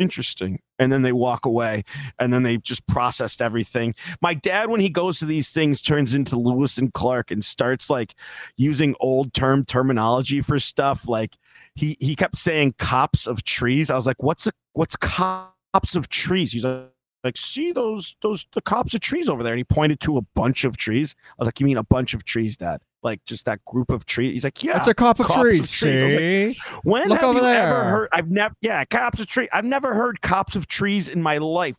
interesting. 0.00 0.60
And 0.78 0.90
then 0.90 1.02
they 1.02 1.12
walk 1.12 1.44
away, 1.44 1.84
and 2.18 2.32
then 2.32 2.42
they 2.42 2.56
just 2.56 2.86
processed 2.86 3.42
everything. 3.42 3.94
My 4.20 4.34
dad, 4.34 4.70
when 4.70 4.80
he 4.80 4.88
goes 4.88 5.18
to 5.18 5.26
these 5.26 5.50
things, 5.50 5.82
turns 5.82 6.14
into 6.14 6.38
Lewis 6.38 6.78
and 6.78 6.92
Clark 6.92 7.30
and 7.30 7.44
starts 7.44 7.90
like 7.90 8.14
using 8.56 8.94
old 8.98 9.34
term 9.34 9.64
terminology 9.64 10.40
for 10.40 10.58
stuff 10.58 11.06
like 11.06 11.36
he 11.74 11.96
he 12.00 12.16
kept 12.16 12.36
saying 12.36 12.74
copse 12.78 13.26
of 13.26 13.44
trees. 13.44 13.90
I 13.90 13.94
was 13.94 14.06
like, 14.06 14.22
what's 14.22 14.46
a 14.46 14.52
what's 14.72 14.96
copse 14.96 15.94
of 15.94 16.08
trees? 16.08 16.52
He's 16.52 16.64
like, 16.64 16.88
like, 17.22 17.36
see 17.36 17.72
those 17.72 18.16
those 18.22 18.46
the 18.54 18.62
copse 18.62 18.94
of 18.94 19.00
trees 19.00 19.28
over 19.28 19.42
there, 19.42 19.52
and 19.52 19.58
he 19.58 19.64
pointed 19.64 20.00
to 20.00 20.16
a 20.16 20.22
bunch 20.34 20.64
of 20.64 20.76
trees. 20.76 21.14
I 21.32 21.34
was 21.38 21.46
like, 21.46 21.60
you 21.60 21.66
mean 21.66 21.76
a 21.76 21.84
bunch 21.84 22.14
of 22.14 22.24
trees, 22.24 22.56
Dad? 22.56 22.80
Like 23.02 23.24
just 23.24 23.46
that 23.46 23.64
group 23.64 23.90
of 23.90 24.04
trees? 24.04 24.32
He's 24.32 24.44
like, 24.44 24.62
yeah. 24.62 24.76
it's 24.76 24.88
a 24.88 24.94
cop 24.94 25.20
of 25.20 25.26
copse 25.26 25.38
of 25.38 25.42
trees. 25.42 25.72
trees. 25.72 26.02
Like, 26.02 26.10
See? 26.12 26.58
when 26.82 27.08
Look 27.08 27.20
have 27.20 27.34
you 27.34 27.42
ever 27.42 27.84
heard? 27.84 28.08
I've 28.12 28.30
never, 28.30 28.54
yeah, 28.60 28.84
copse 28.84 29.20
of 29.20 29.26
trees. 29.26 29.48
I've 29.52 29.64
never 29.64 29.94
heard 29.94 30.20
copse 30.20 30.54
of 30.54 30.66
trees 30.66 31.08
in 31.08 31.22
my 31.22 31.38
life. 31.38 31.76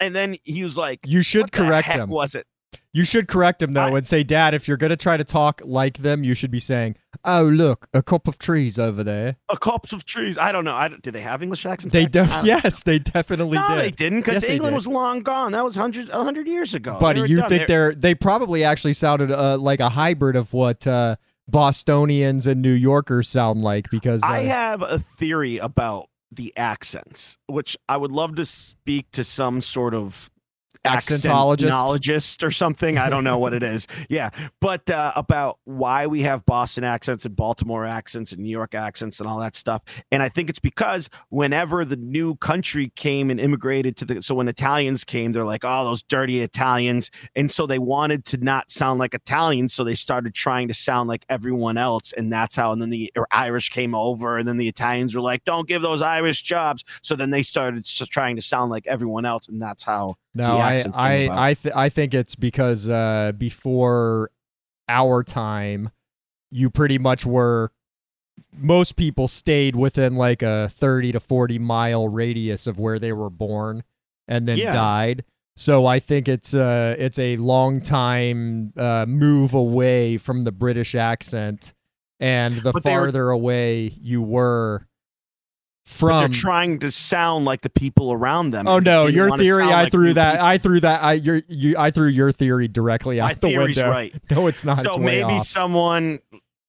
And 0.00 0.14
then 0.14 0.36
he 0.44 0.62
was 0.62 0.76
like, 0.76 1.00
You 1.04 1.22
should 1.22 1.46
the 1.46 1.50
correct 1.50 1.88
them. 1.88 2.08
Was 2.08 2.34
it? 2.34 2.46
You 2.94 3.04
should 3.04 3.28
correct 3.28 3.58
them 3.58 3.72
though 3.74 3.82
I- 3.82 3.96
and 3.98 4.06
say, 4.06 4.22
Dad, 4.22 4.54
if 4.54 4.66
you're 4.68 4.76
gonna 4.78 4.96
try 4.96 5.16
to 5.18 5.24
talk 5.24 5.60
like 5.64 5.98
them, 5.98 6.22
you 6.24 6.32
should 6.32 6.50
be 6.52 6.60
saying, 6.60 6.94
"Oh, 7.24 7.42
look, 7.42 7.88
a 7.92 8.02
cup 8.02 8.28
of 8.28 8.38
trees 8.38 8.78
over 8.78 9.02
there." 9.02 9.36
A 9.50 9.56
copse 9.58 9.92
of 9.92 10.04
trees. 10.04 10.38
I 10.38 10.52
don't 10.52 10.64
know. 10.64 10.74
I 10.76 10.86
don't, 10.88 11.02
did 11.02 11.12
they 11.12 11.20
have 11.20 11.42
English 11.42 11.66
accents? 11.66 11.92
They 11.92 12.04
back 12.04 12.12
then? 12.12 12.22
I 12.22 12.26
def- 12.26 12.34
don't 12.36 12.46
know. 12.46 12.60
yes, 12.64 12.82
they 12.84 12.98
definitely 13.00 13.58
No, 13.58 13.68
did. 13.70 13.78
they 13.78 13.90
didn't 13.90 14.20
because 14.20 14.42
Yes, 14.44 14.44
England 14.52 14.72
did. 14.72 14.76
was 14.76 14.86
long 14.86 15.20
gone. 15.20 15.52
That 15.52 15.64
was 15.64 15.74
hundred 15.74 16.08
hundred 16.08 16.46
years 16.46 16.72
ago. 16.72 16.96
Buddy, 17.00 17.22
you 17.28 17.40
done. 17.40 17.48
think 17.48 17.62
They- 17.62 17.66
they're 17.66 17.94
they 17.94 18.14
probably 18.14 18.62
actually 18.62 18.92
sounded 18.94 19.30
uh, 19.32 19.58
like 19.58 19.80
a 19.80 19.88
hybrid 19.88 20.36
of 20.36 20.52
what 20.52 20.86
uh, 20.86 21.16
Bostonians 21.68 22.46
and 22.46 22.62
New 22.62 22.72
Yorkers 22.72 23.28
sound 23.28 23.62
like 23.62 23.90
because 23.90 24.22
uh, 24.22 24.26
I 24.26 24.40
have 24.42 24.82
a 24.82 24.98
theory 24.98 25.58
about 25.58 26.08
the 26.30 26.52
accents, 26.56 27.38
which 27.46 27.76
I 27.88 27.96
would 27.96 28.12
love 28.12 28.36
to 28.36 28.44
speak 28.44 29.10
to 29.12 29.24
some 29.24 29.60
sort 29.60 29.94
of 29.94 30.30
Accentologist? 30.84 31.72
accentologist 31.72 32.42
or 32.42 32.50
something. 32.50 32.98
I 32.98 33.08
don't 33.08 33.24
know 33.24 33.38
what 33.38 33.54
it 33.54 33.62
is. 33.62 33.86
Yeah, 34.10 34.30
but 34.60 34.88
uh, 34.90 35.12
about 35.16 35.58
why 35.64 36.06
we 36.06 36.22
have 36.22 36.44
Boston 36.44 36.84
accents 36.84 37.24
and 37.24 37.34
Baltimore 37.34 37.86
accents 37.86 38.32
and 38.32 38.42
New 38.42 38.50
York 38.50 38.74
accents 38.74 39.18
and 39.18 39.28
all 39.28 39.38
that 39.38 39.56
stuff. 39.56 39.82
And 40.12 40.22
I 40.22 40.28
think 40.28 40.50
it's 40.50 40.58
because 40.58 41.08
whenever 41.30 41.84
the 41.84 41.96
new 41.96 42.36
country 42.36 42.92
came 42.96 43.30
and 43.30 43.40
immigrated 43.40 43.96
to 43.98 44.04
the, 44.04 44.22
so 44.22 44.34
when 44.34 44.46
Italians 44.46 45.02
came, 45.02 45.32
they're 45.32 45.44
like, 45.44 45.64
oh, 45.64 45.84
those 45.84 46.02
dirty 46.02 46.42
Italians, 46.42 47.10
and 47.34 47.50
so 47.50 47.66
they 47.66 47.78
wanted 47.78 48.24
to 48.26 48.36
not 48.36 48.70
sound 48.70 49.00
like 49.00 49.14
Italians, 49.14 49.72
so 49.72 49.84
they 49.84 49.94
started 49.94 50.34
trying 50.34 50.68
to 50.68 50.74
sound 50.74 51.08
like 51.08 51.24
everyone 51.28 51.78
else, 51.78 52.12
and 52.12 52.32
that's 52.32 52.56
how. 52.56 52.72
And 52.72 52.82
then 52.82 52.90
the 52.90 53.12
Irish 53.30 53.70
came 53.70 53.94
over, 53.94 54.38
and 54.38 54.46
then 54.46 54.58
the 54.58 54.68
Italians 54.68 55.14
were 55.14 55.22
like, 55.22 55.44
don't 55.44 55.66
give 55.66 55.82
those 55.82 56.02
Irish 56.02 56.42
jobs. 56.42 56.84
So 57.02 57.16
then 57.16 57.30
they 57.30 57.42
started 57.42 57.84
trying 57.84 58.36
to 58.36 58.42
sound 58.42 58.70
like 58.70 58.86
everyone 58.86 59.24
else, 59.24 59.48
and 59.48 59.60
that's 59.60 59.84
how. 59.84 60.16
No, 60.34 60.58
I 60.58 60.82
I. 60.94 61.50
I, 61.50 61.54
th- 61.54 61.74
I 61.74 61.88
think 61.88 62.12
it's 62.14 62.34
because 62.34 62.88
uh, 62.88 63.32
before 63.38 64.30
our 64.88 65.22
time, 65.22 65.90
you 66.50 66.70
pretty 66.70 66.98
much 66.98 67.24
were. 67.24 67.70
Most 68.52 68.96
people 68.96 69.28
stayed 69.28 69.76
within 69.76 70.16
like 70.16 70.42
a 70.42 70.68
thirty 70.72 71.12
to 71.12 71.20
forty 71.20 71.58
mile 71.58 72.08
radius 72.08 72.66
of 72.66 72.78
where 72.78 72.98
they 72.98 73.12
were 73.12 73.30
born, 73.30 73.84
and 74.26 74.48
then 74.48 74.58
Yeah. 74.58 74.72
died. 74.72 75.24
So 75.56 75.86
I 75.86 76.00
think 76.00 76.26
it's 76.26 76.52
uh 76.52 76.96
it's 76.98 77.18
a 77.20 77.36
long 77.36 77.80
time 77.80 78.72
uh, 78.76 79.06
move 79.06 79.54
away 79.54 80.16
from 80.18 80.42
the 80.42 80.50
British 80.50 80.96
accent, 80.96 81.74
and 82.18 82.56
the 82.56 82.72
But 82.72 82.82
they 82.82 82.90
were- 82.92 83.02
farther 83.04 83.30
away 83.30 83.92
you 84.00 84.20
were 84.20 84.88
from 85.84 86.20
they're 86.20 86.28
trying 86.28 86.78
to 86.80 86.90
sound 86.90 87.44
like 87.44 87.60
the 87.60 87.70
people 87.70 88.12
around 88.12 88.50
them. 88.50 88.66
Oh 88.66 88.78
no, 88.78 89.06
your 89.06 89.36
theory. 89.36 89.64
I 89.64 89.84
like 89.84 89.92
threw 89.92 90.14
that. 90.14 90.32
people. 90.32 90.46
I 90.46 90.58
threw 90.58 90.80
that. 90.80 91.02
I 91.02 91.12
your 91.14 91.42
you. 91.48 91.74
I 91.78 91.90
threw 91.90 92.08
your 92.08 92.32
theory 92.32 92.68
directly 92.68 93.20
out 93.20 93.26
My 93.28 93.34
the 93.34 93.58
window. 93.58 93.90
right. 93.90 94.14
No, 94.30 94.46
it's 94.46 94.64
not. 94.64 94.80
so 94.80 94.88
it's 94.88 94.98
maybe 94.98 95.24
off. 95.24 95.46
someone 95.46 96.20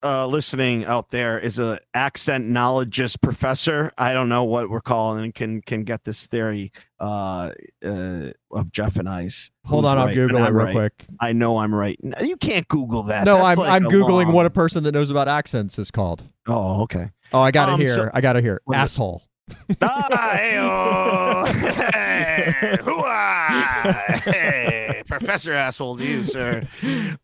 uh, 0.06 0.28
listening 0.28 0.86
out 0.86 1.10
there 1.10 1.40
is 1.40 1.58
a 1.58 1.80
accent 1.96 2.46
knowledgeist 2.46 3.22
professor, 3.22 3.92
I 3.98 4.14
don't 4.14 4.30
know 4.30 4.44
what 4.44 4.70
we're 4.70 4.82
calling 4.82 5.24
and 5.24 5.34
can 5.34 5.62
can 5.62 5.84
get 5.84 6.04
this 6.04 6.28
theory 6.28 6.72
uh, 7.00 7.52
uh, 7.84 8.30
of 8.52 8.72
Jeff 8.72 8.98
and 8.98 9.10
I's. 9.10 9.50
Hold 9.66 9.86
on, 9.86 9.98
I'll 9.98 10.14
Google 10.14 10.38
and 10.38 10.46
it 10.46 10.50
I'm 10.50 10.56
real 10.56 10.66
right. 10.68 10.76
quick. 10.76 11.06
I 11.20 11.34
know 11.34 11.58
I'm 11.58 11.74
right. 11.74 11.98
No, 12.04 12.18
You 12.22 12.38
can't 12.38 12.68
Google 12.68 13.04
that. 13.04 13.26
No, 13.26 13.38
That's 13.38 13.58
I'm 13.58 13.66
like 13.66 13.72
I'm 13.72 13.84
googling 13.86 14.32
what 14.32 14.46
a 14.46 14.52
person 14.52 14.84
that 14.84 14.92
knows 14.92 15.10
about 15.10 15.28
accents 15.28 15.80
is 15.80 15.90
called. 15.90 16.24
Oh, 16.46 16.84
okay. 16.84 17.10
Oh, 17.34 17.40
I 17.42 17.52
got 17.52 17.70
Um, 17.70 17.82
it 17.82 17.86
here. 17.86 17.96
so- 17.96 18.10
I 18.14 18.22
got 18.22 18.36
it 18.36 18.44
here. 18.44 18.62
What 18.66 18.76
is 18.76 18.80
it? 18.80 18.84
Asshole. 18.84 19.24
ah, 19.82 21.46
hey, 21.94 22.78
hoo-ah. 22.84 24.22
hey, 24.24 25.04
Professor 25.08 25.54
asshole 25.54 25.98
to 25.98 26.04
you, 26.06 26.24
sir. 26.24 26.64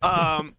Um. 0.01 0.55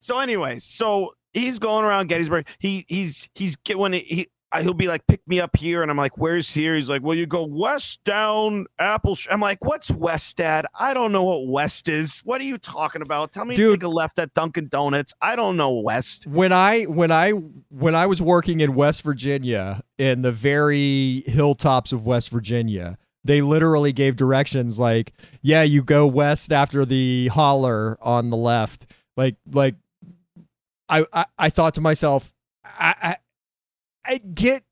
So, 0.00 0.18
anyways, 0.20 0.64
so 0.64 1.12
he's 1.32 1.58
going 1.58 1.84
around 1.84 2.08
Gettysburg. 2.08 2.46
He 2.58 2.84
he's 2.88 3.28
he's 3.34 3.56
when 3.74 3.92
he. 3.94 4.00
he 4.00 4.28
He'll 4.56 4.72
be 4.72 4.88
like, 4.88 5.06
pick 5.06 5.20
me 5.26 5.40
up 5.40 5.56
here, 5.56 5.82
and 5.82 5.90
I'm 5.90 5.96
like, 5.98 6.16
"Where's 6.16 6.54
here?" 6.54 6.74
He's 6.74 6.88
like, 6.88 7.02
"Well, 7.02 7.14
you 7.14 7.26
go 7.26 7.44
west 7.44 8.02
down 8.04 8.64
Apple." 8.78 9.14
Sh-" 9.14 9.26
I'm 9.30 9.40
like, 9.40 9.62
"What's 9.62 9.90
west, 9.90 10.38
Dad? 10.38 10.64
I 10.78 10.94
don't 10.94 11.12
know 11.12 11.22
what 11.22 11.46
west 11.46 11.86
is. 11.86 12.20
What 12.20 12.40
are 12.40 12.44
you 12.44 12.56
talking 12.56 13.02
about? 13.02 13.32
Tell 13.32 13.44
me, 13.44 13.54
to 13.56 13.60
Dude. 13.62 13.80
take 13.80 13.86
a 13.86 13.88
left 13.88 14.18
at 14.18 14.32
Dunkin' 14.32 14.68
Donuts. 14.68 15.12
I 15.20 15.36
don't 15.36 15.58
know 15.58 15.72
west." 15.72 16.26
when 16.26 16.52
I 16.52 16.84
when 16.84 17.12
I 17.12 17.32
when 17.68 17.94
I 17.94 18.06
was 18.06 18.22
working 18.22 18.60
in 18.60 18.74
West 18.74 19.02
Virginia 19.02 19.82
in 19.98 20.22
the 20.22 20.32
very 20.32 21.24
hilltops 21.26 21.92
of 21.92 22.06
West 22.06 22.30
Virginia, 22.30 22.96
they 23.24 23.42
literally 23.42 23.92
gave 23.92 24.16
directions 24.16 24.78
like, 24.78 25.12
yeah, 25.42 25.62
you 25.62 25.82
go 25.82 26.06
west 26.06 26.52
after 26.52 26.86
the 26.86 27.28
holler 27.28 27.98
on 28.00 28.30
the 28.30 28.36
left. 28.36 28.86
Like 29.14 29.36
like 29.52 29.74
I 30.88 31.04
I, 31.12 31.26
I 31.38 31.50
thought 31.50 31.74
to 31.74 31.82
myself, 31.82 32.32
I, 32.64 32.94
I 33.02 33.16
I 34.08 34.18
get 34.18 34.64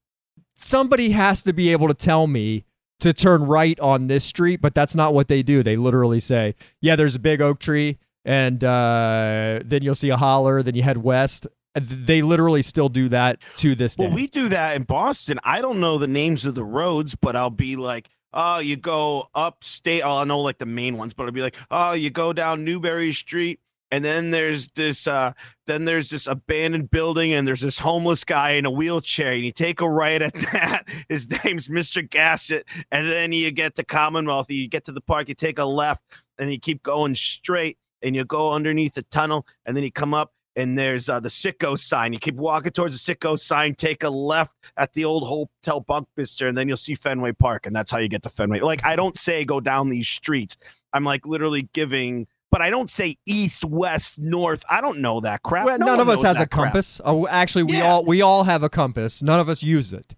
somebody 0.56 1.10
has 1.10 1.42
to 1.42 1.52
be 1.52 1.70
able 1.70 1.88
to 1.88 1.94
tell 1.94 2.26
me 2.26 2.64
to 3.00 3.12
turn 3.12 3.42
right 3.44 3.78
on 3.80 4.06
this 4.06 4.24
street, 4.24 4.60
but 4.62 4.74
that's 4.74 4.96
not 4.96 5.12
what 5.12 5.28
they 5.28 5.42
do. 5.42 5.62
They 5.62 5.76
literally 5.76 6.20
say, 6.20 6.54
yeah, 6.80 6.96
there's 6.96 7.14
a 7.14 7.20
big 7.20 7.42
oak 7.42 7.60
tree 7.60 7.98
and 8.24 8.64
uh, 8.64 9.60
then 9.64 9.82
you'll 9.82 9.94
see 9.94 10.10
a 10.10 10.16
holler. 10.16 10.62
Then 10.62 10.74
you 10.74 10.82
head 10.82 10.98
west. 10.98 11.46
They 11.74 12.22
literally 12.22 12.62
still 12.62 12.88
do 12.88 13.10
that 13.10 13.42
to 13.56 13.74
this 13.74 13.96
day. 13.96 14.06
Well, 14.06 14.14
we 14.14 14.26
do 14.28 14.48
that 14.48 14.76
in 14.76 14.84
Boston. 14.84 15.38
I 15.44 15.60
don't 15.60 15.78
know 15.78 15.98
the 15.98 16.06
names 16.06 16.46
of 16.46 16.54
the 16.54 16.64
roads, 16.64 17.14
but 17.14 17.36
I'll 17.36 17.50
be 17.50 17.76
like, 17.76 18.08
oh, 18.32 18.58
you 18.58 18.76
go 18.76 19.28
upstate. 19.34 20.02
Oh, 20.02 20.18
I 20.18 20.24
know 20.24 20.40
like 20.40 20.56
the 20.56 20.66
main 20.66 20.96
ones, 20.96 21.12
but 21.12 21.24
I'll 21.24 21.32
be 21.32 21.42
like, 21.42 21.56
oh, 21.70 21.92
you 21.92 22.08
go 22.08 22.32
down 22.32 22.64
Newbury 22.64 23.12
Street. 23.12 23.60
And 23.90 24.04
then 24.04 24.32
there's 24.32 24.68
this, 24.70 25.06
uh, 25.06 25.32
then 25.66 25.84
there's 25.84 26.10
this 26.10 26.26
abandoned 26.26 26.90
building, 26.90 27.32
and 27.32 27.46
there's 27.46 27.60
this 27.60 27.78
homeless 27.78 28.24
guy 28.24 28.50
in 28.52 28.66
a 28.66 28.70
wheelchair, 28.70 29.32
and 29.32 29.44
you 29.44 29.52
take 29.52 29.80
a 29.80 29.88
right 29.88 30.20
at 30.20 30.34
that. 30.52 30.84
His 31.08 31.30
name's 31.44 31.68
Mr. 31.68 32.08
Gassett, 32.08 32.66
and 32.90 33.08
then 33.08 33.32
you 33.32 33.50
get 33.50 33.76
to 33.76 33.84
Commonwealth. 33.84 34.50
You 34.50 34.68
get 34.68 34.84
to 34.86 34.92
the 34.92 35.00
park, 35.00 35.28
you 35.28 35.34
take 35.34 35.58
a 35.58 35.64
left, 35.64 36.04
and 36.38 36.50
you 36.50 36.58
keep 36.58 36.82
going 36.82 37.14
straight, 37.14 37.78
and 38.02 38.16
you 38.16 38.24
go 38.24 38.52
underneath 38.52 38.94
the 38.94 39.02
tunnel, 39.02 39.46
and 39.64 39.76
then 39.76 39.84
you 39.84 39.92
come 39.92 40.14
up, 40.14 40.32
and 40.56 40.78
there's 40.78 41.08
uh, 41.08 41.20
the 41.20 41.28
Citgo 41.28 41.78
sign. 41.78 42.12
You 42.12 42.18
keep 42.18 42.34
walking 42.34 42.72
towards 42.72 43.04
the 43.04 43.14
Citgo 43.14 43.38
sign, 43.38 43.74
take 43.74 44.02
a 44.02 44.10
left 44.10 44.54
at 44.76 44.94
the 44.94 45.04
old 45.04 45.24
hotel 45.24 45.80
Buckminster, 45.80 46.48
and 46.48 46.56
then 46.56 46.66
you'll 46.66 46.76
see 46.76 46.94
Fenway 46.94 47.32
Park, 47.32 47.66
and 47.66 47.76
that's 47.76 47.90
how 47.90 47.98
you 47.98 48.08
get 48.08 48.22
to 48.24 48.30
Fenway. 48.30 48.60
Like 48.60 48.84
I 48.84 48.96
don't 48.96 49.16
say 49.16 49.44
go 49.44 49.60
down 49.60 49.90
these 49.90 50.08
streets. 50.08 50.56
I'm 50.92 51.04
like 51.04 51.26
literally 51.26 51.68
giving, 51.74 52.26
but 52.50 52.62
I 52.62 52.70
don't 52.70 52.90
say 52.90 53.16
east, 53.26 53.64
west, 53.64 54.14
north. 54.18 54.64
I 54.70 54.80
don't 54.80 54.98
know 55.00 55.20
that 55.20 55.42
crap. 55.42 55.66
Well, 55.66 55.78
No 55.78 55.86
none 55.86 56.00
of 56.00 56.08
us 56.08 56.22
has 56.22 56.38
a 56.38 56.46
crap. 56.46 56.66
compass. 56.66 57.00
Oh, 57.04 57.26
actually, 57.28 57.64
we 57.64 57.78
Yeah. 57.78 57.90
all 57.90 58.04
we 58.04 58.22
all 58.22 58.44
have 58.44 58.62
a 58.62 58.68
compass. 58.68 59.22
None 59.22 59.40
of 59.40 59.48
us 59.48 59.62
use 59.62 59.92
it. 59.92 60.14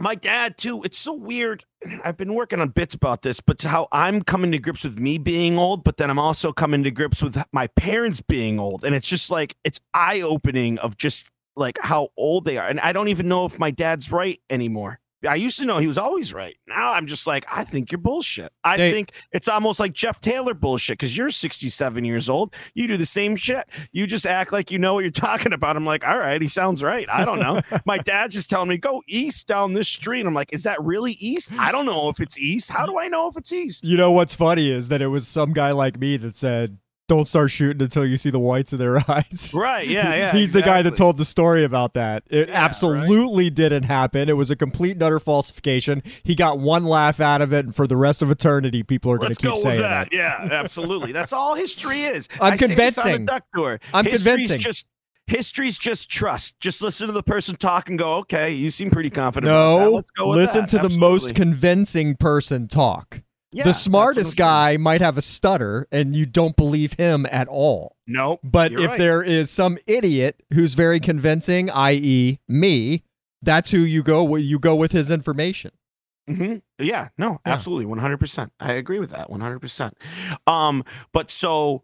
My 0.00 0.16
dad 0.16 0.58
too. 0.58 0.82
It's 0.82 0.98
so 0.98 1.12
weird. 1.12 1.64
I've 2.04 2.16
been 2.16 2.34
working 2.34 2.60
on 2.60 2.68
bits 2.70 2.94
about 2.94 3.22
this, 3.22 3.40
but 3.40 3.58
to 3.58 3.68
how 3.68 3.86
I'm 3.92 4.22
coming 4.22 4.50
to 4.52 4.58
grips 4.58 4.82
with 4.84 4.98
me 4.98 5.18
being 5.18 5.56
old, 5.56 5.84
but 5.84 5.96
then 5.98 6.10
I'm 6.10 6.18
also 6.18 6.52
coming 6.52 6.82
to 6.82 6.90
grips 6.90 7.22
with 7.22 7.40
my 7.52 7.68
parents 7.68 8.20
being 8.20 8.58
old, 8.58 8.84
and 8.84 8.94
it's 8.94 9.06
just 9.08 9.30
like 9.30 9.54
it's 9.64 9.80
eye 9.94 10.20
opening 10.20 10.78
of 10.78 10.96
just 10.96 11.26
like 11.56 11.78
how 11.80 12.08
old 12.16 12.44
they 12.44 12.58
are, 12.58 12.66
and 12.68 12.80
I 12.80 12.92
don't 12.92 13.06
even 13.08 13.28
know 13.28 13.44
if 13.44 13.58
my 13.60 13.70
dad's 13.70 14.10
right 14.10 14.40
anymore. 14.50 14.98
I 15.26 15.36
used 15.36 15.58
to 15.58 15.64
know 15.64 15.78
he 15.78 15.86
was 15.86 15.98
always 15.98 16.32
right. 16.32 16.56
Now 16.66 16.92
I'm 16.92 17.06
just 17.06 17.26
like, 17.26 17.44
I 17.50 17.64
think 17.64 17.90
you're 17.92 17.98
bullshit. 18.00 18.52
I 18.62 18.76
They- 18.76 18.92
think 18.92 19.12
it's 19.32 19.48
almost 19.48 19.80
like 19.80 19.92
Jeff 19.92 20.20
Taylor 20.20 20.54
bullshit 20.54 20.98
because 20.98 21.16
you're 21.16 21.30
67 21.30 22.04
years 22.04 22.28
old. 22.28 22.54
You 22.74 22.86
do 22.88 22.96
the 22.96 23.06
same 23.06 23.36
shit. 23.36 23.66
You 23.92 24.06
just 24.06 24.26
act 24.26 24.52
like 24.52 24.70
you 24.70 24.78
know 24.78 24.94
what 24.94 25.00
you're 25.00 25.10
talking 25.28 25.52
about. 25.52 25.76
I'm 25.76 25.86
like, 25.86 26.06
all 26.06 26.18
right, 26.18 26.40
he 26.40 26.48
sounds 26.48 26.82
right. 26.82 27.06
I 27.10 27.24
don't 27.24 27.38
know. 27.40 27.60
My 27.86 27.98
dad's 27.98 28.34
just 28.34 28.50
telling 28.50 28.68
me, 28.68 28.76
go 28.78 29.02
east 29.08 29.46
down 29.46 29.72
this 29.72 29.88
street. 29.88 30.26
I'm 30.26 30.34
like, 30.34 30.52
is 30.52 30.64
that 30.64 30.82
really 30.82 31.12
east? 31.12 31.52
I 31.58 31.72
don't 31.72 31.86
know 31.86 32.08
if 32.08 32.20
it's 32.20 32.38
east. 32.38 32.70
How 32.70 32.86
do 32.86 32.98
I 32.98 33.08
know 33.08 33.28
if 33.28 33.36
it's 33.36 33.52
east? 33.52 33.84
You 33.84 33.96
know 33.96 34.12
what's 34.12 34.34
funny 34.34 34.70
is 34.70 34.88
that 34.88 35.00
it 35.02 35.08
was 35.08 35.26
some 35.28 35.52
guy 35.52 35.72
like 35.72 35.98
me 35.98 36.16
that 36.18 36.36
said, 36.36 36.78
"Don't 37.08 37.26
start 37.26 37.50
shooting 37.50 37.82
until 37.82 38.06
you 38.06 38.16
see 38.16 38.30
the 38.30 38.38
whites 38.38 38.72
of 38.72 38.78
their 38.78 38.98
eyes." 39.10 39.52
Right. 39.56 39.86
Yeah. 39.86 40.14
Yeah. 40.14 40.32
He's 40.32 40.52
the 40.52 40.62
guy 40.62 40.82
that 40.82 40.96
told 40.96 41.16
the 41.16 41.24
story 41.24 41.64
about 41.64 41.94
that. 41.94 42.24
It 42.30 42.48
Yeah, 42.48 42.64
absolutely 42.64 43.50
didn't 43.50 43.84
happen. 43.84 44.28
It 44.28 44.36
was 44.36 44.50
a 44.50 44.56
complete 44.56 44.92
and 44.92 45.02
utter 45.02 45.20
falsification. 45.20 46.02
He 46.22 46.34
got 46.34 46.58
one 46.58 46.84
laugh 46.84 47.20
out 47.20 47.42
of 47.42 47.52
it, 47.52 47.66
and 47.66 47.74
for 47.74 47.86
the 47.86 47.96
rest 47.96 48.22
of 48.22 48.30
eternity, 48.30 48.82
people 48.82 49.10
are 49.12 49.18
going 49.18 49.32
to 49.32 49.40
keep 49.40 49.50
go 49.50 49.56
saying 49.56 49.80
that. 49.80 50.10
that. 50.10 50.16
Yeah, 50.16 50.48
absolutely. 50.50 51.12
That's 51.12 51.32
all 51.32 51.54
history 51.54 52.02
is. 52.02 52.28
I'm 52.40 52.54
I 52.54 52.56
say 52.56 52.74
this 52.74 52.98
on 52.98 53.04
the 53.26 53.40
convincing. 53.52 53.78
I'm 53.92 54.04
History's 54.04 54.22
convincing. 54.24 54.60
Just 54.60 54.86
history's 55.26 55.78
just 55.78 56.10
trust. 56.10 56.58
Just 56.60 56.82
listen 56.82 57.06
to 57.06 57.12
the 57.12 57.22
person 57.22 57.56
talk 57.56 57.88
and 57.88 57.98
go, 57.98 58.14
okay, 58.16 58.50
you 58.52 58.70
seem 58.70 58.90
pretty 58.90 59.10
confident. 59.10 59.50
about 59.50 59.78
that. 59.78 59.84
No, 59.84 59.90
Let's 59.92 60.10
go 60.10 60.28
with 60.28 60.36
listen 60.36 60.66
to 60.66 60.78
the 60.78 60.90
most 60.90 61.34
convincing 61.34 62.16
person 62.16 62.68
talk. 62.68 63.22
Yeah, 63.54 63.64
the 63.64 63.72
smartest 63.72 64.32
I'm 64.32 64.36
saying. 64.36 64.48
guy 64.48 64.76
might 64.78 65.00
have 65.00 65.16
a 65.16 65.22
stutter, 65.22 65.86
and 65.92 66.14
you 66.16 66.26
don't 66.26 66.56
believe 66.56 66.94
him 66.94 67.26
at 67.30 67.48
all. 67.48 67.96
Nope. 68.06 68.40
But 68.42 68.72
if 68.72 68.80
right. 68.80 68.98
there 68.98 69.22
is 69.22 69.50
some 69.50 69.78
idiot 69.86 70.42
who's 70.52 70.74
very 70.74 70.98
convincing, 71.00 71.70
i.e., 71.70 72.38
me, 72.48 73.04
that's 73.42 73.70
who 73.70 73.78
you 73.80 74.02
go 74.02 74.24
with. 74.24 74.42
You 74.42 74.58
go 74.58 74.74
with 74.74 74.92
his 74.92 75.10
information. 75.10 75.70
hmm 76.28 76.56
Yeah, 76.78 77.08
no, 77.16 77.40
Yeah. 77.46 77.52
absolutely, 77.52 77.86
one 77.86 77.98
hundred 77.98 78.18
percent. 78.18 78.52
I 78.58 78.72
agree 78.72 78.98
with 78.98 79.10
that, 79.10 79.30
one 79.30 79.40
hundred 79.40 79.60
percent. 79.60 79.96
Um, 80.46 80.84
but 81.12 81.30
so, 81.30 81.82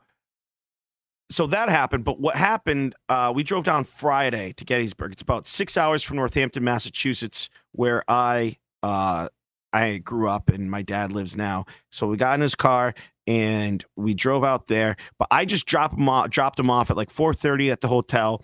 so 1.30 1.46
that 1.46 1.68
happened. 1.68 2.04
But 2.04 2.20
what 2.20 2.34
happened? 2.36 2.94
Uh, 3.08 3.32
we 3.34 3.42
drove 3.42 3.64
down 3.64 3.84
Friday 3.84 4.52
to 4.54 4.64
Gettysburg. 4.64 5.12
It's 5.12 5.22
about 5.22 5.46
six 5.46 5.76
hours 5.76 6.02
from 6.02 6.16
Northampton, 6.16 6.64
Massachusetts, 6.64 7.48
where 7.72 8.02
I 8.08 8.56
uh 8.82 9.28
I 9.72 9.98
grew 9.98 10.28
up 10.28 10.48
and 10.48 10.70
my 10.70 10.82
dad 10.82 11.12
lives 11.12 11.36
now. 11.36 11.66
So 11.90 12.06
we 12.06 12.16
got 12.16 12.34
in 12.34 12.40
his 12.40 12.54
car 12.54 12.94
and 13.26 13.84
we 13.96 14.14
drove 14.14 14.42
out 14.44 14.66
there. 14.66 14.96
But 15.18 15.28
I 15.30 15.44
just 15.44 15.66
dropped 15.66 15.96
him 15.98 16.08
off, 16.08 16.30
dropped 16.30 16.58
him 16.58 16.70
off 16.70 16.90
at 16.90 16.96
like 16.96 17.10
four 17.10 17.32
thirty 17.34 17.70
at 17.70 17.80
the 17.80 17.88
hotel. 17.88 18.42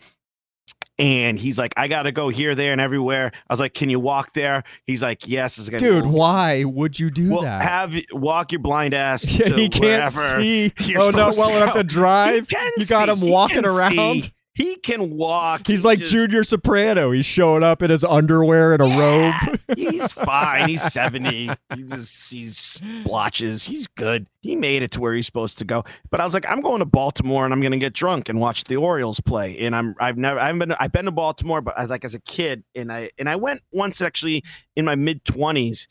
And 0.99 1.39
he's 1.39 1.59
like, 1.59 1.75
I 1.77 1.89
gotta 1.89 2.11
go 2.11 2.31
here, 2.31 2.55
there, 2.55 2.73
and 2.73 2.81
everywhere. 2.81 3.31
I 3.49 3.53
was 3.53 3.61
like, 3.61 3.75
Can 3.75 3.91
you 3.91 4.01
walk 4.01 4.33
there? 4.33 4.63
He's 4.87 5.03
like, 5.03 5.27
Yes. 5.29 5.59
Like, 5.71 5.79
Dude, 5.79 6.05
"Well, 6.05 6.13
why 6.15 6.65
would 6.65 6.99
you 6.99 7.11
do 7.11 7.33
well, 7.33 7.43
that? 7.43 7.61
have 7.63 7.95
walk 8.13 8.51
your 8.53 8.61
blind 8.61 8.95
ass. 8.95 9.25
Yeah, 9.39 9.47
to 9.49 9.55
he 9.57 9.69
can't 9.69 10.11
see. 10.11 10.73
Oh 10.97 11.11
no, 11.11 11.31
well 11.37 11.55
enough 11.55 11.75
to 11.75 11.85
drive. 11.85 12.47
You 12.79 12.87
got 12.87 13.09
see. 13.09 13.13
him 13.13 13.21
walking 13.31 13.67
around. 13.67 14.23
see. 14.23 14.31
He 14.57 14.77
can 14.77 15.11
walk. 15.11 15.67
He's 15.67 15.83
He 15.83 15.87
like 15.89 15.99
just- 15.99 16.11
Junior 16.13 16.43
Soprano. 16.43 17.11
He's 17.11 17.27
showing 17.27 17.63
up 17.63 17.83
in 17.83 17.91
his 17.91 18.03
underwear 18.03 18.73
and 18.73 18.81
a 18.83 18.89
Yeah, 18.89 19.39
robe. 19.49 19.61
He's 19.77 20.13
fine. 20.13 20.69
He's 20.71 20.83
70. 20.83 21.51
He 21.75 21.83
just 21.83 22.11
sees 22.15 22.57
splotches. 22.57 23.65
He's 23.67 23.87
good. 23.87 24.27
He 24.41 24.57
made 24.57 24.83
it 24.83 24.93
to 24.93 25.01
where 25.01 25.15
he's 25.15 25.27
supposed 25.27 25.59
to 25.59 25.65
go. 25.65 25.85
But 26.11 26.21
I 26.21 26.25
was 26.25 26.33
like, 26.33 26.47
I'm 26.49 26.61
going 26.61 26.79
to 26.79 26.85
Baltimore 26.87 27.45
and 27.45 27.53
I'm 27.53 27.61
gonna 27.61 27.79
get 27.79 27.93
drunk 27.93 28.29
and 28.31 28.41
watch 28.41 28.65
the 28.65 28.77
Orioles 28.77 29.21
play. 29.21 29.59
And 29.59 29.77
I'm 29.77 29.95
I've 30.01 30.17
never 30.17 30.41
I've 30.41 30.59
been 30.59 30.73
I've 30.81 30.93
been 30.93 31.05
to 31.05 31.11
Baltimore, 31.11 31.61
but 31.61 31.79
as 31.79 31.91
like 31.91 32.05
as 32.05 32.15
a 32.15 32.21
kid, 32.21 32.65
and 32.75 32.91
I 32.91 33.11
and 33.19 33.29
I 33.29 33.37
went 33.37 33.61
once 33.73 34.01
actually 34.01 34.43
in 34.75 34.85
my 34.87 34.95
mid 34.95 35.25
twenties. 35.25 35.87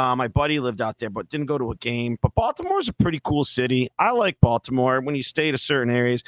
Uh, 0.00 0.16
my 0.16 0.28
buddy 0.28 0.58
lived 0.60 0.80
out 0.80 0.98
there, 0.98 1.10
but 1.10 1.28
didn't 1.28 1.44
go 1.46 1.58
to 1.58 1.70
a 1.70 1.76
game. 1.76 2.16
But 2.22 2.34
Baltimore's 2.34 2.88
a 2.88 2.92
pretty 2.94 3.20
cool 3.22 3.44
city. 3.44 3.88
I 3.98 4.12
like 4.12 4.40
Baltimore 4.40 5.00
when 5.02 5.14
you 5.14 5.22
stay 5.22 5.50
to 5.50 5.58
certain 5.58 5.92
areas. 5.94 6.24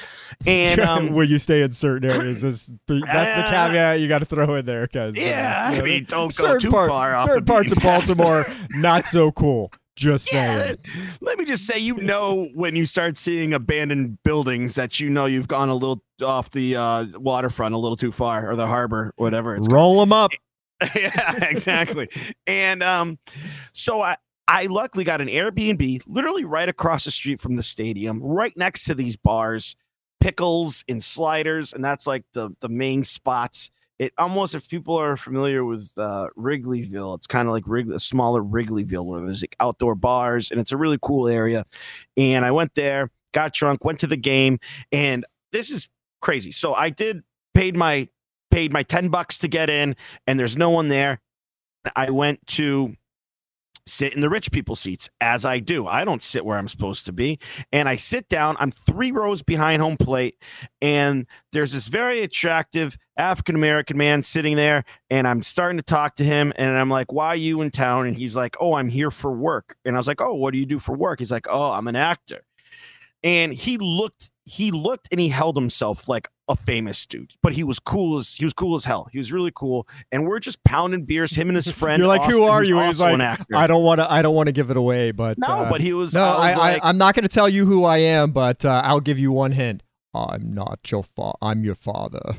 And 0.47 0.79
um, 0.91 1.13
when 1.15 1.29
you 1.29 1.39
stay 1.39 1.63
in 1.63 1.73
certain 1.73 2.11
areas, 2.11 2.45
is, 2.51 2.71
that's 2.87 3.01
the 3.09 3.47
Uh, 3.47 3.51
caveat 3.51 4.01
you 4.01 4.09
got 4.09 4.19
to 4.19 4.27
throw 4.27 4.57
in 4.57 4.67
there. 4.67 4.83
Because 4.87 5.17
yeah, 5.17 5.71
I 5.73 5.81
mean, 5.81 6.05
don't 6.05 6.37
go 6.37 6.59
too 6.59 6.71
part- 6.71 6.91
far 6.91 7.15
off. 7.15 7.23
certain 7.29 7.45
the 7.45 7.51
parts 7.53 7.73
of. 7.73 7.79
Baltimore 7.81 8.47
not 8.73 9.07
so 9.07 9.33
cool. 9.33 9.73
Just 9.95 10.33
Yeah, 10.33 10.57
saying. 10.65 10.79
let 11.21 11.39
me 11.39 11.45
just 11.45 11.67
say, 11.67 11.79
you 11.79 11.95
know, 11.97 12.49
when 12.55 12.75
you 12.77 12.87
start 12.87 13.19
seeing 13.19 13.53
abandoned 13.53 14.23
buildings, 14.23 14.75
that 14.75 15.01
you 15.01 15.11
know 15.11 15.27
you've 15.27 15.49
gone 15.49 15.69
a 15.69 15.75
little 15.75 16.03
off 16.23 16.51
the 16.51 16.77
uh, 16.77 17.07
waterfront, 17.19 17.75
a 17.75 17.79
little 17.79 17.97
too 17.97 18.11
far, 18.13 18.51
or 18.51 18.57
the 18.57 18.67
harbor, 18.67 19.13
whatever 19.17 19.55
it's 19.57 19.69
Roll 19.69 20.01
them 20.01 20.13
up. 20.13 20.31
yeah, 20.97 21.45
exactly. 21.45 22.09
And 22.47 22.83
um, 22.83 23.18
so 23.73 24.01
I 24.03 24.16
I 24.49 24.66
luckily 24.66 25.05
got 25.05 25.21
an 25.21 25.29
Airbnb 25.29 26.03
literally 26.07 26.45
right 26.45 26.68
across 26.68 27.05
the 27.05 27.11
street 27.11 27.40
from 27.40 27.57
the 27.57 27.62
stadium, 27.62 28.23
right 28.23 28.57
next 28.57 28.85
to 28.85 28.95
these 28.95 29.16
bars. 29.16 29.77
pickles 30.21 30.85
and 30.88 31.03
sliders, 31.03 31.73
and 31.73 31.85
that's 31.85 32.07
like 32.07 32.25
the 32.35 32.51
the 32.61 32.68
main 32.68 33.05
spots. 33.05 33.71
It 33.99 34.12
almost, 34.18 34.55
if 34.55 34.68
people 34.68 34.97
are 34.97 35.16
familiar 35.16 35.64
with 35.64 35.90
uh, 35.97 36.29
Wrigleyville, 36.37 37.16
it's 37.16 37.27
kind 37.29 37.49
of 37.49 37.53
like 37.55 37.64
Wrigley, 37.66 37.97
a 37.97 38.01
smaller 38.01 38.42
Wrigleyville 38.42 39.05
where 39.05 39.21
there's 39.21 39.42
like 39.42 39.57
outdoor 39.61 39.95
bars, 39.95 40.51
and 40.51 40.61
it's 40.61 40.73
a 40.73 40.77
really 40.77 40.99
cool 41.03 41.29
area. 41.29 41.66
And 42.16 42.45
I 42.45 42.51
went 42.51 42.75
there, 42.75 43.11
got 43.33 43.53
drunk, 43.55 43.85
went 43.85 44.01
to 44.01 44.07
the 44.09 44.16
game, 44.16 44.59
and 44.92 45.25
this 45.53 45.71
is 45.71 45.88
crazy. 46.21 46.53
So 46.53 46.75
I 46.75 46.90
did 46.90 47.23
paid 47.55 47.77
my 47.77 48.09
paid 48.53 48.73
my 48.73 48.83
ten 48.83 49.09
bucks 49.09 49.38
to 49.38 49.49
get 49.49 49.71
in, 49.71 49.97
and 50.27 50.38
there's 50.38 50.57
no 50.57 50.71
one 50.71 50.88
there. 50.88 51.21
I 51.97 52.11
went 52.11 52.47
to 52.49 52.97
sit 53.87 54.15
in 54.15 54.21
the 54.21 54.29
rich 54.29 54.53
people 54.53 54.77
seats 54.77 55.11
as 55.21 55.45
I 55.45 55.59
do. 55.59 55.87
I 55.87 56.05
don't 56.05 56.23
sit 56.23 56.45
where 56.45 56.57
I'm 56.57 56.69
supposed 56.69 57.07
to 57.07 57.12
be. 57.12 57.41
And 57.73 57.88
I 57.88 57.97
sit 57.97 58.29
down, 58.29 58.57
I'm 58.61 58.71
three 58.71 59.11
rows 59.11 59.43
behind 59.43 59.83
home 59.83 59.97
plate, 59.97 60.37
and 60.81 61.27
there's 61.53 61.73
this 61.73 61.88
very 61.88 62.23
attractive 62.23 62.97
African 63.17 63.55
American 63.55 63.97
man 63.97 64.23
sitting 64.23 64.57
there. 64.57 64.85
And 65.11 65.27
I'm 65.27 65.43
starting 65.43 65.79
to 65.79 65.83
talk 65.83 66.17
to 66.17 66.25
him, 66.25 66.53
and 66.57 66.77
I'm 66.77 66.91
like, 66.91 67.12
Why 67.12 67.29
are 67.29 67.37
you 67.37 67.61
in 67.62 67.71
town? 67.71 68.07
And 68.07 68.17
he's 68.17 68.37
like, 68.37 68.57
Oh, 68.61 68.75
I'm 68.75 68.88
here 68.88 69.11
for 69.11 69.33
work. 69.33 69.77
And 69.85 69.97
I 69.97 69.99
was 69.99 70.07
like, 70.07 70.21
Oh, 70.21 70.35
what 70.35 70.53
do 70.53 70.59
you 70.59 70.67
do 70.67 70.79
for 70.79 70.95
work? 70.95 71.19
He's 71.19 71.33
like, 71.33 71.47
Oh, 71.51 71.71
I'm 71.73 71.88
an 71.88 71.97
actor. 71.97 72.45
And 73.25 73.53
he 73.53 73.79
looked, 73.79 74.31
he 74.45 74.73
looked 74.73 75.09
and 75.11 75.21
he 75.21 75.29
held 75.29 75.57
himself 75.57 76.09
like 76.09 76.29
a 76.53 76.57
famous 76.57 77.05
dude, 77.07 77.35
but 77.43 77.55
he 77.55 77.65
was 77.65 77.79
cool 77.79 78.17
as 78.17 78.35
he 78.35 78.45
was 78.45 78.53
cool 78.53 78.77
as 78.77 78.85
hell. 78.85 79.09
He 79.11 79.19
was 79.19 79.33
really 79.33 79.51
cool, 79.55 79.88
and 80.12 80.27
we're 80.27 80.38
just 80.38 80.62
pounding 80.65 81.05
beers. 81.05 81.35
Him 81.35 81.49
and 81.49 81.57
his 81.57 81.71
friend. 81.73 81.99
You're 82.01 82.09
like, 82.09 82.31
who 82.31 82.45
are 82.45 82.62
you? 82.62 82.79
He's 82.81 83.01
like. 83.01 83.21
I 83.53 83.67
don't 83.67 83.83
want 83.83 84.01
to. 84.01 84.11
I 84.11 84.23
don't 84.23 84.35
want 84.35 84.47
to 84.49 84.53
give 84.53 84.71
it 84.71 84.77
away, 84.77 85.11
but 85.11 85.38
no, 85.38 85.47
uh, 85.47 85.71
but 85.71 85.81
he 85.81 85.93
was. 85.93 86.15
no, 86.15 86.25
I, 86.25 86.27
I, 86.27 86.49
was 86.51 86.59
like, 86.59 86.85
I, 86.85 86.88
I'm 86.88 86.99
not 86.99 87.15
going 87.15 87.25
to 87.25 87.35
tell 87.35 87.49
you 87.49 87.67
who 87.67 87.85
I 87.85 87.99
am, 87.99 88.33
but 88.33 88.65
uh, 88.65 88.83
I'll 88.85 89.01
give 89.01 89.19
you 89.19 89.33
one 89.33 89.53
hint. 89.53 89.83
I'm 90.15 90.53
not 90.55 90.91
your 90.91 91.03
fa- 91.03 91.33
I'm 91.41 91.65
your 91.65 91.75
father. 91.75 92.35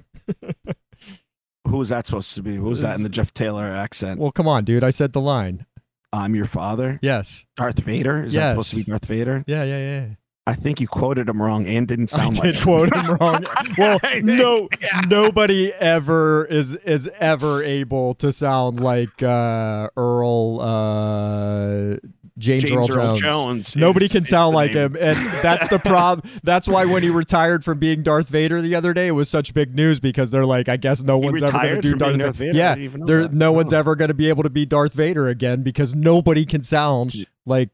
who 1.67 1.78
was 1.78 1.89
that 1.89 2.06
supposed 2.06 2.36
to 2.36 2.43
be? 2.43 2.56
Who 2.56 2.65
was 2.65 2.82
that 2.82 2.97
in 2.97 3.04
the 3.04 3.10
Jeff 3.10 3.34
Taylor 3.34 3.65
accent? 3.65 4.19
Well, 4.19 4.32
come 4.32 4.47
on, 4.47 4.63
dude. 4.63 4.84
I 4.84 4.91
said 4.91 5.13
the 5.13 5.21
line. 5.21 5.65
I'm 6.12 6.36
your 6.36 6.45
father. 6.45 6.99
Yes. 7.02 7.45
Darth 7.58 7.80
Vader. 7.80 8.23
Is 8.23 8.34
that 8.34 8.52
supposed 8.52 8.69
to 8.69 8.76
be 8.76 8.84
Darth 8.84 9.06
Vader? 9.06 9.43
Yeah, 9.47 9.63
yeah, 9.63 9.78
yeah. 9.80 10.08
I 10.45 10.56
think 10.56 10.82
you 10.82 10.88
quoted 10.89 11.29
him 11.29 11.41
wrong 11.41 11.65
and 11.67 11.88
didn't 11.88 12.08
sound 12.10 12.38
I 12.38 12.41
like 12.41 12.53
did 12.56 12.63
quote 12.63 12.93
him 12.93 13.15
wrong. 13.15 13.45
Well, 13.77 13.99
no, 14.21 14.67
yeah. 14.82 15.01
nobody 15.08 15.71
ever 15.73 16.43
is 16.45 16.75
is 16.75 17.08
ever 17.19 17.63
able 17.63 18.13
to 18.15 18.32
sound 18.34 18.79
like 18.82 19.23
uh, 19.23 19.88
Earl 19.95 20.60
uh, 20.62 21.95
James, 22.38 22.63
James 22.63 22.89
Earl 22.89 23.15
Jones. 23.15 23.19
Jones. 23.21 23.75
Nobody 23.77 24.06
is- 24.08 24.12
can 24.12 24.25
sound 24.25 24.53
like 24.53 24.73
name. 24.73 24.95
him, 24.95 24.97
and 24.99 25.17
that's 25.41 25.67
the 25.69 25.79
problem. 25.79 26.29
That's 26.43 26.67
why 26.67 26.86
when 26.86 27.03
he 27.03 27.10
retired 27.10 27.63
from 27.63 27.79
being 27.79 28.03
Darth 28.03 28.27
Vader 28.27 28.62
the 28.62 28.75
other 28.75 28.93
day, 28.93 29.08
it 29.08 29.12
was 29.12 29.29
such 29.29 29.53
big 29.53 29.73
news 29.75 29.99
because 30.01 30.32
they're 30.32 30.45
like, 30.45 30.67
I 30.67 30.75
guess 30.77 31.03
no 31.03 31.19
He 31.21 31.27
one's 31.27 31.41
ever 31.41 31.51
going 31.53 31.75
to 31.75 31.82
do 31.82 31.95
Darth 31.95 32.12
Vader. 32.13 32.23
Darth 32.25 32.36
Vader? 32.36 32.58
Yeah, 32.58 32.75
didn't 32.75 32.84
even 32.86 32.99
know 33.01 33.06
there, 33.06 33.21
that. 33.23 33.34
no 33.34 33.51
one's 33.53 33.71
ever 33.71 33.95
going 33.95 34.10
to 34.10 34.13
be 34.13 34.27
able 34.29 34.43
to 34.43 34.49
be 34.49 34.65
Darth 34.65 34.93
Vader 34.93 35.29
again 35.29 35.63
because 35.63 35.95
nobody 35.95 36.45
can 36.45 36.63
sound 36.63 37.13
like. 37.45 37.69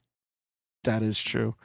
That 0.84 1.04
is 1.04 1.22
true. 1.22 1.56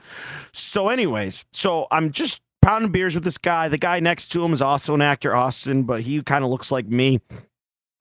So, 0.53 0.88
anyways, 0.88 1.44
so 1.53 1.87
I'm 1.90 2.11
just 2.12 2.40
pounding 2.62 2.90
beers 2.90 3.14
with 3.14 3.24
this 3.24 3.38
guy. 3.38 3.68
The 3.68 3.79
guy 3.79 4.00
next 4.00 4.29
to 4.29 4.44
him 4.44 4.53
is 4.53 4.62
also 4.62 4.94
an 4.94 5.03
actor, 5.03 5.35
Austin, 5.35 5.85
but 5.85 6.03
he 6.03 6.22
kind 6.22 6.44
of 6.44 6.50
looks 6.50 6.72
like 6.72 6.87
me. 6.87 7.20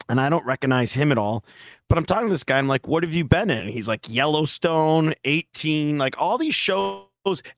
And 0.09 0.19
I 0.19 0.29
don't 0.29 0.45
recognize 0.45 0.93
him 0.93 1.11
at 1.11 1.17
all. 1.17 1.45
But 1.87 1.97
I'm 1.97 2.05
talking 2.05 2.27
to 2.27 2.33
this 2.33 2.43
guy. 2.43 2.57
I'm 2.57 2.67
like, 2.67 2.87
what 2.87 3.03
have 3.03 3.13
you 3.13 3.23
been 3.23 3.49
in? 3.49 3.67
He's 3.67 3.87
like, 3.87 4.09
Yellowstone, 4.09 5.13
18, 5.23 5.97
like 5.97 6.19
all 6.19 6.37
these 6.37 6.55
shows. 6.55 7.07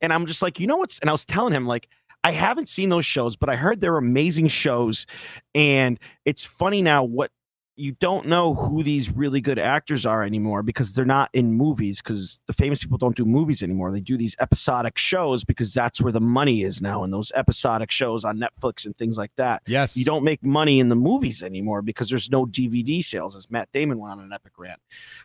And 0.02 0.12
I'm 0.12 0.26
just 0.26 0.42
like, 0.42 0.60
you 0.60 0.68
know 0.68 0.78
what's, 0.78 1.00
and 1.00 1.10
I 1.10 1.14
was 1.14 1.26
telling 1.26 1.54
him, 1.54 1.66
like, 1.66 1.88
I 2.24 2.32
haven't 2.32 2.70
seen 2.70 2.90
those 2.90 3.06
shows, 3.06 3.36
but 3.36 3.50
I 3.50 3.56
heard 3.56 3.82
they're 3.82 3.98
amazing 3.98 4.48
shows. 4.48 5.06
And 5.54 6.00
it's 6.26 6.44
funny 6.44 6.82
now 6.82 7.04
what 7.04 7.32
you 7.78 7.92
don't 7.94 8.26
know 8.26 8.54
who 8.54 8.84
these 8.84 9.12
really 9.12 9.42
good 9.42 9.60
actors 9.60 10.06
are 10.06 10.24
anymore 10.24 10.64
because 10.64 10.94
they're 10.94 11.04
not 11.04 11.30
in 11.34 11.52
movies 11.52 12.02
because 12.02 12.40
the 12.48 12.54
famous 12.54 12.80
people 12.80 12.98
don't 12.98 13.16
do 13.16 13.26
movies 13.26 13.62
anymore. 13.62 13.92
They 13.92 14.00
do 14.00 14.18
these 14.18 14.36
episodic 14.40 14.98
shows 14.98 15.44
because 15.44 15.74
that's 15.74 16.00
where 16.00 16.12
the 16.12 16.22
money 16.22 16.64
is 16.64 16.82
now 16.82 17.04
in 17.04 17.12
those 17.12 17.32
episodic 17.36 17.92
shows 17.92 18.24
on 18.24 18.38
Netflix 18.40 18.86
and 18.86 18.96
things 18.98 19.18
like 19.18 19.32
that. 19.36 19.62
Yes, 19.68 19.98
You 19.98 20.06
don't 20.06 20.24
make 20.24 20.44
money 20.44 20.80
in 20.80 20.90
the 20.90 20.96
movies 20.96 21.44
anymore 21.44 21.82
because 21.82 22.10
there's 22.10 22.32
no 22.32 22.46
DVD 22.46 23.04
sales, 23.04 23.36
as 23.36 23.52
Matt 23.52 23.70
Damon 23.74 24.00
went 24.00 24.14
on 24.14 24.20
an 24.22 24.32
epic 24.32 24.54
rant. 24.58 24.80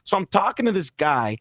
So 0.05 0.17
I'm 0.17 0.27
talking 0.27 0.67
to 0.67 0.73
this 0.73 0.91
guy. 0.91 1.39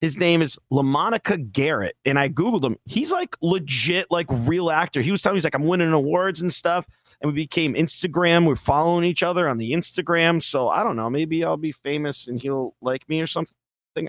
His 0.00 0.16
name 0.16 0.42
is 0.42 0.56
LaMonica 0.72 1.50
Garrett, 1.50 1.96
and 2.04 2.18
I 2.20 2.28
googled 2.28 2.64
him. 2.64 2.76
He's 2.84 3.10
like 3.10 3.36
legit, 3.42 4.06
like 4.10 4.26
real 4.30 4.70
actor. 4.70 5.02
He 5.02 5.10
was 5.10 5.22
telling 5.22 5.34
me 5.34 5.38
he's 5.38 5.44
like 5.44 5.56
I'm 5.56 5.66
winning 5.66 5.92
awards 5.92 6.40
and 6.40 6.52
stuff, 6.52 6.86
and 7.20 7.32
we 7.32 7.34
became 7.34 7.74
Instagram. 7.74 8.46
We're 8.46 8.56
following 8.56 9.04
each 9.04 9.22
other 9.22 9.48
on 9.48 9.58
the 9.58 9.72
Instagram. 9.72 10.42
So 10.42 10.68
I 10.68 10.82
don't 10.82 10.96
know. 10.96 11.10
Maybe 11.10 11.44
I'll 11.44 11.56
be 11.56 11.72
famous 11.72 12.26
and 12.26 12.40
he'll 12.40 12.74
like 12.80 13.08
me 13.08 13.20
or 13.20 13.26
something. 13.26 13.54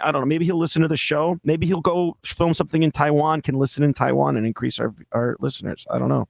I 0.03 0.11
don't 0.11 0.21
know. 0.21 0.27
Maybe 0.27 0.45
he'll 0.45 0.59
listen 0.59 0.83
to 0.83 0.87
the 0.87 0.97
show. 0.97 1.39
Maybe 1.43 1.65
he'll 1.65 1.81
go 1.81 2.15
film 2.23 2.53
something 2.53 2.83
in 2.83 2.91
Taiwan, 2.91 3.41
can 3.41 3.55
listen 3.55 3.83
in 3.83 3.93
Taiwan 3.93 4.37
and 4.37 4.45
increase 4.45 4.79
our 4.79 4.93
our 5.11 5.35
listeners. 5.39 5.87
I 5.89 5.97
don't 5.97 6.09
know. 6.09 6.27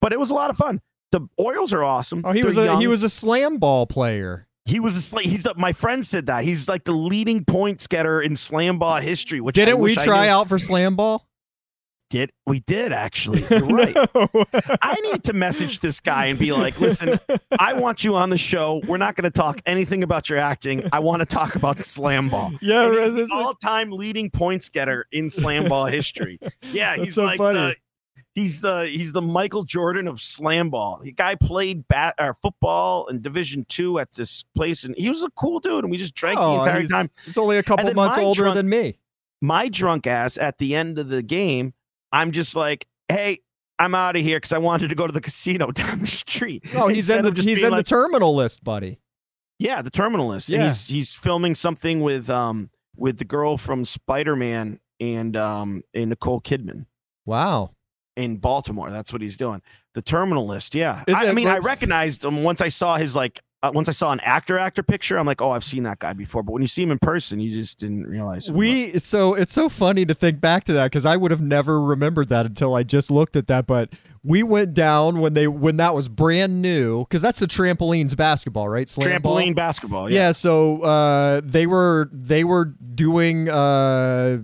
But 0.00 0.12
it 0.12 0.20
was 0.20 0.30
a 0.30 0.34
lot 0.34 0.50
of 0.50 0.56
fun. 0.56 0.80
The 1.12 1.20
Orioles 1.36 1.72
are 1.72 1.82
awesome. 1.82 2.22
Oh, 2.24 2.32
he 2.32 2.42
They're 2.42 2.48
was 2.48 2.56
a 2.56 2.78
he 2.78 2.86
was 2.86 3.02
a 3.02 3.10
slam 3.10 3.58
ball 3.58 3.86
player. 3.86 4.46
He 4.64 4.80
was 4.80 4.96
a 4.96 5.14
sla- 5.14 5.22
he's 5.22 5.44
the, 5.44 5.54
my 5.56 5.72
friend 5.72 6.04
said 6.04 6.26
that 6.26 6.42
he's 6.44 6.68
like 6.68 6.84
the 6.84 6.92
leading 6.92 7.44
points 7.44 7.86
getter 7.86 8.20
in 8.20 8.34
slam 8.34 8.78
ball 8.78 8.96
history. 8.96 9.40
Which 9.40 9.54
Didn't 9.54 9.78
we 9.78 9.94
try 9.94 10.28
out 10.28 10.48
for 10.48 10.58
slam 10.58 10.96
ball? 10.96 11.26
Did 12.08 12.30
we 12.46 12.60
did 12.60 12.92
actually? 12.92 13.44
You're 13.50 13.66
right. 13.66 13.94
No. 14.14 14.28
I 14.80 14.94
need 15.02 15.24
to 15.24 15.32
message 15.32 15.80
this 15.80 15.98
guy 15.98 16.26
and 16.26 16.38
be 16.38 16.52
like, 16.52 16.80
listen, 16.80 17.18
I 17.58 17.72
want 17.72 18.04
you 18.04 18.14
on 18.14 18.30
the 18.30 18.38
show. 18.38 18.80
We're 18.86 18.96
not 18.96 19.16
going 19.16 19.24
to 19.24 19.30
talk 19.30 19.60
anything 19.66 20.04
about 20.04 20.28
your 20.30 20.38
acting. 20.38 20.88
I 20.92 21.00
want 21.00 21.20
to 21.20 21.26
talk 21.26 21.56
about 21.56 21.80
slam 21.80 22.28
ball. 22.28 22.52
yeah, 22.62 22.86
right, 22.86 23.12
he's 23.12 23.28
the 23.28 23.34
all-time 23.34 23.90
leading 23.90 24.30
points 24.30 24.68
getter 24.68 25.06
in 25.10 25.28
slam 25.28 25.64
ball 25.68 25.86
history. 25.86 26.38
Yeah, 26.72 26.90
That's 26.94 27.02
he's 27.06 27.14
so 27.16 27.24
like 27.24 27.38
funny. 27.38 27.58
the 27.58 27.76
he's 28.36 28.60
the 28.60 28.86
he's 28.86 29.10
the 29.10 29.22
Michael 29.22 29.64
Jordan 29.64 30.06
of 30.06 30.20
slam 30.20 30.70
ball. 30.70 31.00
The 31.02 31.10
guy 31.10 31.34
played 31.34 31.88
bat 31.88 32.14
or 32.20 32.36
football 32.40 33.08
in 33.08 33.20
Division 33.20 33.66
Two 33.68 33.98
at 33.98 34.12
this 34.12 34.44
place, 34.54 34.84
and 34.84 34.94
he 34.96 35.08
was 35.08 35.24
a 35.24 35.30
cool 35.30 35.58
dude. 35.58 35.82
And 35.82 35.90
we 35.90 35.96
just 35.96 36.14
drank 36.14 36.38
the 36.38 36.44
Oh, 36.44 36.60
entire 36.62 36.82
he's, 36.82 36.90
time. 36.90 37.10
he's 37.24 37.36
only 37.36 37.58
a 37.58 37.64
couple 37.64 37.92
months 37.94 38.16
older 38.16 38.42
drunk- 38.42 38.54
than 38.54 38.68
me. 38.68 39.00
My 39.42 39.68
drunk 39.68 40.06
ass 40.06 40.38
at 40.38 40.58
the 40.58 40.76
end 40.76 40.98
of 41.00 41.08
the 41.08 41.20
game, 41.22 41.74
I'm 42.12 42.32
just 42.32 42.54
like, 42.56 42.86
hey. 43.08 43.40
I'm 43.78 43.94
out 43.94 44.16
of 44.16 44.22
here 44.22 44.38
because 44.38 44.54
I 44.54 44.58
wanted 44.58 44.88
to 44.88 44.94
go 44.94 45.06
to 45.06 45.12
the 45.12 45.20
casino 45.20 45.70
down 45.70 46.00
the 46.00 46.06
street. 46.06 46.64
Oh, 46.74 46.88
he's 46.88 47.10
Instead 47.10 47.26
in 47.26 47.34
the 47.34 47.42
he's 47.42 47.62
in 47.62 47.70
like, 47.72 47.84
the 47.84 47.90
terminal 47.90 48.34
list, 48.34 48.64
buddy. 48.64 49.00
Yeah, 49.58 49.82
the 49.82 49.90
terminal 49.90 50.28
list. 50.28 50.48
Yeah. 50.48 50.60
And 50.60 50.68
he's 50.68 50.86
he's 50.86 51.14
filming 51.14 51.54
something 51.54 52.00
with 52.00 52.30
um 52.30 52.70
with 52.96 53.18
the 53.18 53.26
girl 53.26 53.58
from 53.58 53.84
Spider 53.84 54.34
Man 54.34 54.80
and 54.98 55.36
um 55.36 55.82
and 55.92 56.08
Nicole 56.08 56.40
Kidman 56.40 56.86
Wow. 57.26 57.74
in 58.16 58.38
Baltimore. 58.38 58.90
That's 58.90 59.12
what 59.12 59.20
he's 59.20 59.36
doing. 59.36 59.60
The 59.92 60.00
terminal 60.00 60.46
list, 60.46 60.74
Yeah. 60.74 61.04
I, 61.06 61.26
I 61.28 61.32
mean, 61.32 61.46
I 61.46 61.58
recognized 61.58 62.24
him 62.24 62.42
once 62.44 62.62
I 62.62 62.68
saw 62.68 62.96
his 62.96 63.14
like 63.14 63.42
uh, 63.66 63.72
once 63.72 63.88
I 63.88 63.92
saw 63.92 64.12
an 64.12 64.20
actor 64.20 64.58
actor 64.58 64.82
picture. 64.82 65.18
I'm 65.18 65.26
like, 65.26 65.40
oh, 65.40 65.50
I've 65.50 65.64
seen 65.64 65.82
that 65.84 65.98
guy 65.98 66.12
before. 66.12 66.42
But 66.42 66.52
when 66.52 66.62
you 66.62 66.68
see 66.68 66.82
him 66.82 66.90
in 66.90 66.98
person, 66.98 67.40
you 67.40 67.50
just 67.50 67.78
didn't 67.78 68.04
realize. 68.06 68.50
We 68.50 68.84
it's 68.84 69.06
so 69.06 69.34
it's 69.34 69.52
so 69.52 69.68
funny 69.68 70.06
to 70.06 70.14
think 70.14 70.40
back 70.40 70.64
to 70.64 70.72
that 70.74 70.86
because 70.86 71.04
I 71.04 71.16
would 71.16 71.30
have 71.30 71.42
never 71.42 71.80
remembered 71.80 72.28
that 72.28 72.46
until 72.46 72.74
I 72.74 72.82
just 72.82 73.10
looked 73.10 73.36
at 73.36 73.46
that. 73.48 73.66
But 73.66 73.90
we 74.26 74.42
went 74.42 74.74
down 74.74 75.20
when 75.20 75.34
they 75.34 75.46
when 75.46 75.76
that 75.76 75.94
was 75.94 76.08
brand 76.08 76.60
new 76.60 77.00
because 77.04 77.22
that's 77.22 77.38
the 77.38 77.46
trampolines 77.46 78.16
basketball, 78.16 78.68
right? 78.68 78.88
Slam 78.88 79.22
ball? 79.22 79.36
trampoline 79.36 79.54
basketball. 79.54 80.10
Yeah, 80.10 80.26
Yeah. 80.26 80.32
so 80.32 80.82
uh, 80.82 81.40
they 81.44 81.66
were 81.66 82.10
they 82.12 82.42
were 82.44 82.64
doing 82.94 83.48
uh, 83.48 84.38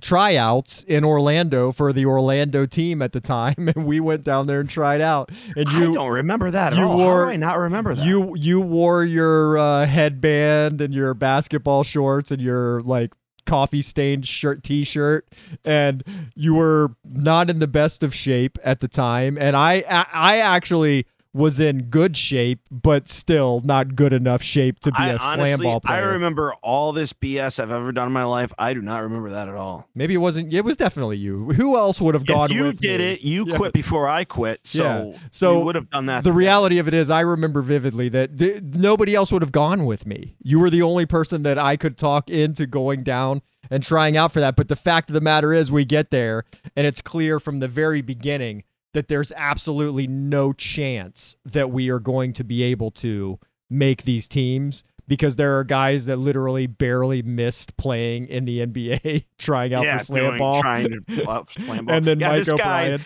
tryouts 0.00 0.82
in 0.84 1.04
Orlando 1.04 1.72
for 1.72 1.92
the 1.92 2.06
Orlando 2.06 2.66
team 2.66 3.02
at 3.02 3.12
the 3.12 3.20
time, 3.20 3.54
and 3.74 3.86
we 3.86 4.00
went 4.00 4.24
down 4.24 4.46
there 4.46 4.60
and 4.60 4.68
tried 4.68 5.00
out. 5.00 5.30
And 5.56 5.68
I 5.68 5.80
you 5.80 5.92
don't 5.92 6.10
remember 6.12 6.50
that 6.50 6.72
at 6.72 6.78
you 6.78 6.84
all. 6.86 6.96
wore- 6.96 7.20
How 7.20 7.26
do 7.26 7.32
I 7.32 7.36
not 7.36 7.58
remember 7.58 7.94
that? 7.94 8.04
you 8.04 8.34
you 8.36 8.60
wore 8.60 9.04
your 9.04 9.58
uh, 9.58 9.86
headband 9.86 10.80
and 10.80 10.92
your 10.92 11.14
basketball 11.14 11.82
shorts 11.84 12.30
and 12.30 12.40
your 12.42 12.80
like 12.82 13.12
coffee 13.46 13.82
stained 13.82 14.26
shirt 14.26 14.62
t-shirt 14.62 15.28
and 15.64 16.04
you 16.34 16.54
were 16.54 16.94
not 17.04 17.50
in 17.50 17.58
the 17.58 17.66
best 17.66 18.02
of 18.02 18.14
shape 18.14 18.58
at 18.62 18.80
the 18.80 18.88
time. 18.88 19.36
And 19.38 19.56
I 19.56 19.84
I, 19.88 20.06
I 20.12 20.38
actually 20.38 21.06
was 21.34 21.58
in 21.58 21.84
good 21.84 22.16
shape 22.16 22.60
but 22.70 23.08
still 23.08 23.62
not 23.64 23.94
good 23.96 24.12
enough 24.12 24.42
shape 24.42 24.78
to 24.80 24.90
be 24.90 24.98
I 24.98 25.08
a 25.12 25.18
slam 25.18 25.60
ball 25.60 25.80
player. 25.80 25.96
I 25.96 26.00
remember 26.00 26.54
all 26.62 26.92
this 26.92 27.12
BS 27.14 27.58
I've 27.58 27.70
ever 27.70 27.90
done 27.92 28.08
in 28.08 28.12
my 28.12 28.24
life. 28.24 28.52
I 28.58 28.74
do 28.74 28.82
not 28.82 28.98
remember 28.98 29.30
that 29.30 29.48
at 29.48 29.54
all. 29.54 29.88
Maybe 29.94 30.14
it 30.14 30.18
wasn't 30.18 30.52
it 30.52 30.62
was 30.64 30.76
definitely 30.76 31.16
you. 31.16 31.52
Who 31.52 31.76
else 31.76 32.00
would 32.00 32.14
have 32.14 32.26
gone 32.26 32.50
if 32.50 32.56
you 32.56 32.72
did 32.72 33.00
it, 33.00 33.22
you 33.22 33.46
quit 33.46 33.72
before 33.72 34.08
I 34.08 34.24
quit. 34.24 34.66
So, 34.66 34.82
Yeah. 35.12 35.18
So 35.30 35.58
you 35.58 35.64
would 35.64 35.74
have 35.74 35.88
done 35.90 36.06
that. 36.06 36.18
the 36.24 36.30
together. 36.30 36.36
reality 36.38 36.78
of 36.78 36.88
it 36.88 36.94
is 36.94 37.08
i 37.10 37.20
remember 37.20 37.62
vividly 37.62 38.08
that 38.10 38.36
d- 38.36 38.60
nobody 38.62 39.14
else 39.14 39.32
would 39.32 39.42
have 39.42 39.52
gone 39.52 39.86
with 39.86 40.06
me 40.06 40.36
you 40.42 40.58
were 40.58 40.70
the 40.70 40.82
only 40.82 41.06
person 41.06 41.42
that 41.42 41.58
i 41.58 41.76
could 41.76 41.96
talk 41.96 42.28
into 42.28 42.66
going 42.66 43.02
down 43.02 43.40
and 43.70 43.82
trying 43.82 44.16
out 44.16 44.32
for 44.32 44.40
that 44.40 44.56
but 44.56 44.68
the 44.68 44.76
fact 44.76 45.08
of 45.10 45.14
the 45.14 45.20
matter 45.20 45.52
is 45.52 45.70
we 45.70 45.84
get 45.84 46.10
there 46.10 46.44
and 46.76 46.86
it's 46.86 47.00
clear 47.00 47.38
from 47.40 47.60
the 47.60 47.68
very 47.68 48.00
beginning 48.02 48.62
that 48.94 49.08
there's 49.08 49.32
absolutely 49.36 50.06
no 50.06 50.52
chance 50.52 51.36
that 51.44 51.70
we 51.70 51.88
are 51.88 51.98
going 51.98 52.32
to 52.34 52.44
be 52.44 52.62
able 52.62 52.90
to 52.90 53.38
make 53.70 54.02
these 54.02 54.28
teams 54.28 54.84
because 55.08 55.36
there 55.36 55.58
are 55.58 55.64
guys 55.64 56.06
that 56.06 56.16
literally 56.18 56.66
barely 56.66 57.22
missed 57.22 57.76
playing 57.76 58.26
in 58.28 58.44
the 58.44 58.66
NBA 58.66 59.24
trying 59.38 59.74
out 59.74 59.84
yeah, 59.84 59.98
for 59.98 60.04
slam 60.04 60.22
doing- 60.22 60.38
ball. 60.38 60.60
trying 60.60 60.88
to 60.88 61.24
uh, 61.28 61.44
slam 61.48 61.86
ball. 61.86 61.96
and 61.96 62.06
then 62.06 62.20
yeah, 62.20 62.28
Mike 62.30 62.44
this 62.44 62.54
guy, 62.54 62.98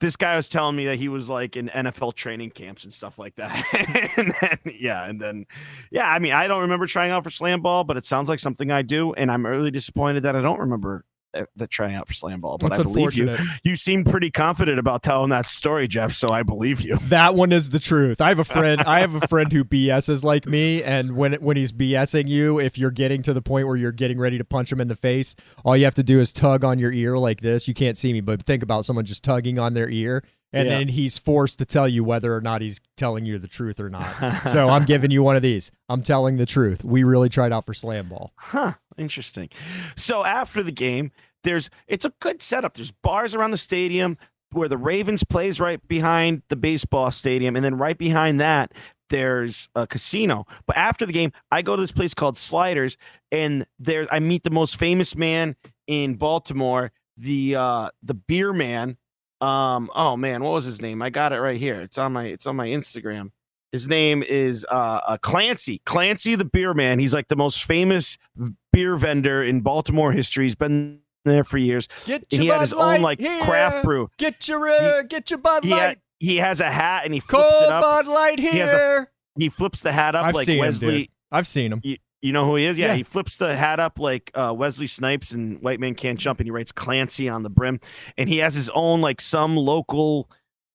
this 0.00 0.16
guy 0.16 0.36
was 0.36 0.48
telling 0.48 0.76
me 0.76 0.86
that 0.86 0.96
he 0.96 1.08
was 1.08 1.28
like 1.28 1.56
in 1.56 1.68
NFL 1.68 2.14
training 2.14 2.50
camps 2.50 2.84
and 2.84 2.92
stuff 2.92 3.18
like 3.18 3.34
that. 3.36 3.64
and 4.16 4.34
then, 4.40 4.74
yeah, 4.78 5.04
and 5.04 5.20
then 5.20 5.46
yeah, 5.90 6.08
I 6.08 6.18
mean, 6.18 6.32
I 6.32 6.46
don't 6.46 6.62
remember 6.62 6.86
trying 6.86 7.10
out 7.10 7.24
for 7.24 7.30
slam 7.30 7.62
ball, 7.62 7.84
but 7.84 7.96
it 7.96 8.06
sounds 8.06 8.28
like 8.28 8.38
something 8.38 8.70
I 8.70 8.82
do, 8.82 9.12
and 9.14 9.30
I'm 9.30 9.44
really 9.46 9.70
disappointed 9.70 10.22
that 10.24 10.36
I 10.36 10.40
don't 10.40 10.60
remember 10.60 11.04
uh, 11.34 11.44
the 11.56 11.66
trying 11.66 11.94
out 11.94 12.08
for 12.08 12.14
slam 12.14 12.40
ball. 12.40 12.56
But 12.58 12.68
That's 12.68 12.80
I 12.80 12.82
believe 12.84 13.14
you. 13.14 13.36
You 13.62 13.76
seem 13.76 14.04
pretty 14.04 14.30
confident 14.30 14.78
about 14.78 15.02
telling 15.02 15.30
that 15.30 15.46
story, 15.46 15.86
Jeff. 15.86 16.12
So 16.12 16.30
I 16.30 16.42
believe 16.42 16.80
you. 16.80 16.96
That 17.08 17.34
one 17.34 17.52
is 17.52 17.70
the 17.70 17.78
truth. 17.78 18.20
I 18.20 18.28
have 18.28 18.38
a 18.38 18.44
friend. 18.44 18.80
I 18.82 19.00
have 19.00 19.14
a 19.14 19.26
friend 19.28 19.52
who 19.52 19.64
BSs 19.64 20.24
like 20.24 20.46
me, 20.46 20.82
and 20.82 21.16
when 21.16 21.34
when 21.34 21.56
he's 21.56 21.72
BSing 21.72 22.28
you, 22.28 22.58
if 22.58 22.78
you're 22.78 22.90
getting 22.90 23.22
to 23.22 23.34
the 23.34 23.42
point 23.42 23.66
where 23.66 23.76
you're 23.76 23.92
getting 23.92 24.18
ready 24.18 24.38
to 24.38 24.44
punch 24.44 24.72
him 24.72 24.80
in 24.80 24.88
the 24.88 24.96
face, 24.96 25.34
all 25.64 25.76
you 25.76 25.84
have 25.84 25.94
to 25.94 26.02
do 26.02 26.18
is 26.18 26.32
tug 26.32 26.64
on 26.64 26.78
your 26.78 26.92
ear 26.92 27.18
like 27.18 27.40
this. 27.40 27.68
You 27.68 27.74
can't 27.74 27.98
see 27.98 28.12
me, 28.12 28.20
but 28.20 28.42
think 28.42 28.62
about 28.62 28.84
someone 28.84 29.04
just 29.04 29.22
tugging 29.22 29.58
on 29.58 29.74
their 29.74 29.90
ear, 29.90 30.22
and 30.52 30.68
Yeah. 30.68 30.78
then 30.78 30.88
he's 30.88 31.18
forced 31.18 31.58
to 31.58 31.64
tell 31.64 31.86
you 31.88 32.02
whether 32.04 32.34
or 32.34 32.40
not 32.40 32.62
he's 32.62 32.80
telling 32.96 33.26
you 33.26 33.38
the 33.38 33.48
truth 33.48 33.80
or 33.80 33.88
not. 33.90 34.42
so 34.52 34.68
I'm 34.68 34.84
giving 34.84 35.10
you 35.10 35.22
one 35.22 35.36
of 35.36 35.42
these. 35.42 35.70
I'm 35.88 36.02
telling 36.02 36.36
the 36.36 36.46
truth. 36.46 36.84
We 36.84 37.04
really 37.04 37.28
tried 37.28 37.52
out 37.52 37.66
for 37.66 37.74
slam 37.74 38.08
ball. 38.08 38.32
Huh. 38.36 38.74
Interesting. 38.96 39.48
So 39.96 40.24
after 40.24 40.62
the 40.62 40.72
game, 40.72 41.12
there's 41.44 41.70
it's 41.86 42.04
a 42.04 42.12
good 42.20 42.42
setup. 42.42 42.74
There's 42.74 42.90
bars 42.90 43.34
around 43.34 43.52
the 43.52 43.56
stadium 43.56 44.18
where 44.52 44.68
the 44.68 44.76
Ravens 44.78 45.22
plays 45.24 45.60
right 45.60 45.86
behind 45.86 46.42
the 46.48 46.56
baseball 46.56 47.10
stadium, 47.10 47.54
and 47.54 47.64
then 47.64 47.76
right 47.76 47.96
behind 47.98 48.40
that 48.40 48.72
there's 49.10 49.68
a 49.74 49.86
casino. 49.86 50.46
But 50.66 50.76
after 50.76 51.06
the 51.06 51.12
game, 51.12 51.32
I 51.50 51.62
go 51.62 51.76
to 51.76 51.82
this 51.82 51.92
place 51.92 52.12
called 52.14 52.36
Sliders, 52.38 52.96
and 53.30 53.66
there 53.78 54.06
I 54.10 54.18
meet 54.20 54.42
the 54.44 54.50
most 54.50 54.76
famous 54.76 55.14
man 55.16 55.54
in 55.86 56.16
Baltimore, 56.16 56.90
the 57.16 57.54
uh 57.56 57.90
the 58.02 58.14
beer 58.14 58.52
man. 58.52 58.96
Um, 59.40 59.90
oh 59.94 60.16
man, 60.16 60.42
what 60.42 60.52
was 60.52 60.64
his 60.64 60.80
name? 60.80 61.00
I 61.02 61.10
got 61.10 61.32
it 61.32 61.40
right 61.40 61.58
here. 61.58 61.80
It's 61.80 61.98
on 61.98 62.12
my 62.12 62.24
it's 62.24 62.46
on 62.46 62.56
my 62.56 62.68
Instagram. 62.68 63.30
His 63.72 63.88
name 63.88 64.22
is 64.22 64.66
uh, 64.70 65.00
uh 65.06 65.18
Clancy. 65.18 65.80
Clancy 65.84 66.34
the 66.34 66.44
beer 66.44 66.74
man. 66.74 66.98
He's 66.98 67.14
like 67.14 67.28
the 67.28 67.36
most 67.36 67.64
famous 67.64 68.18
beer 68.72 68.96
vendor 68.96 69.42
in 69.42 69.60
Baltimore 69.60 70.12
history. 70.12 70.46
He's 70.46 70.54
been 70.54 71.00
there 71.24 71.44
for 71.44 71.58
years. 71.58 71.88
Get 72.06 72.24
And 72.32 72.42
he 72.42 72.48
had 72.48 72.62
his 72.62 72.72
own 72.72 73.00
like 73.00 73.20
craft 73.42 73.84
brew. 73.84 74.10
Get 74.16 74.48
your 74.48 74.66
uh, 74.66 75.02
get 75.02 75.30
your 75.30 75.38
Bud 75.38 75.64
He 75.64 75.70
had, 75.70 76.00
he 76.18 76.36
has 76.38 76.60
a 76.60 76.70
hat 76.70 77.04
and 77.04 77.14
he 77.14 77.20
flips 77.20 77.48
Cold 77.48 77.62
it 77.64 77.72
up. 77.72 77.82
Bud 77.82 78.06
Light 78.06 78.40
has 78.40 78.54
a- 78.54 78.56
here. 78.56 79.12
He 79.38 79.50
flips 79.50 79.82
the 79.82 79.92
hat 79.92 80.16
up 80.16 80.24
I've 80.26 80.34
like 80.34 80.46
seen 80.46 80.56
him, 80.56 80.60
Wesley. 80.62 80.98
dude. 81.02 81.08
I've 81.30 81.46
seen 81.46 81.72
him. 81.72 81.82
You 82.22 82.32
know 82.32 82.44
who 82.44 82.56
he 82.56 82.64
is? 82.66 82.76
Yeah, 82.78 82.88
Yeah. 82.88 82.94
he 82.96 83.02
flips 83.02 83.36
the 83.36 83.54
hat 83.56 83.78
up 83.80 83.98
like 83.98 84.30
uh, 84.34 84.52
Wesley 84.56 84.86
Snipes 84.86 85.32
and 85.32 85.60
White 85.62 85.80
Man 85.80 85.94
Can't 85.94 86.18
Jump, 86.18 86.40
and 86.40 86.46
he 86.46 86.50
writes 86.50 86.72
Clancy 86.72 87.28
on 87.28 87.42
the 87.42 87.50
brim. 87.50 87.80
And 88.16 88.28
he 88.28 88.38
has 88.38 88.54
his 88.54 88.68
own 88.70 89.00
like 89.00 89.20
some 89.20 89.56
local 89.56 90.28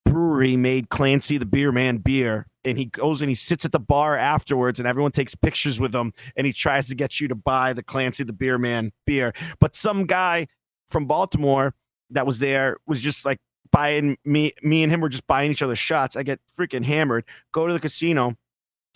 brewery 0.06 0.56
made 0.58 0.90
Clancy 0.90 1.38
the 1.38 1.46
Beer 1.46 1.72
Man 1.72 1.98
beer. 1.98 2.48
And 2.66 2.78
he 2.78 2.86
goes 2.86 3.22
and 3.22 3.28
he 3.30 3.36
sits 3.36 3.66
at 3.66 3.74
the 3.74 3.80
bar 3.80 4.18
afterwards, 4.18 4.80
and 4.80 4.88
everyone 4.88 5.12
takes 5.12 5.36
pictures 5.36 5.80
with 5.82 5.94
him. 5.94 6.14
And 6.38 6.48
he 6.48 6.54
tries 6.54 6.88
to 6.88 6.96
get 6.96 7.20
you 7.20 7.28
to 7.28 7.36
buy 7.36 7.74
the 7.74 7.84
Clancy 7.84 8.24
the 8.24 8.32
Beer 8.34 8.58
Man 8.58 8.92
beer. 9.06 9.34
But 9.60 9.76
some 9.76 10.06
guy 10.06 10.48
from 10.88 11.06
Baltimore 11.08 11.74
that 12.12 12.26
was 12.26 12.40
there 12.40 12.78
was 12.88 13.02
just 13.02 13.26
like 13.26 13.40
buying 13.72 14.18
me. 14.24 14.54
Me 14.62 14.82
and 14.84 14.92
him 14.94 15.02
were 15.02 15.10
just 15.10 15.28
buying 15.28 15.52
each 15.52 15.62
other 15.62 15.76
shots. 15.76 16.16
I 16.16 16.24
get 16.24 16.40
freaking 16.58 16.86
hammered. 16.86 17.26
Go 17.52 17.68
to 17.68 17.74
the 17.74 17.80
casino 17.82 18.38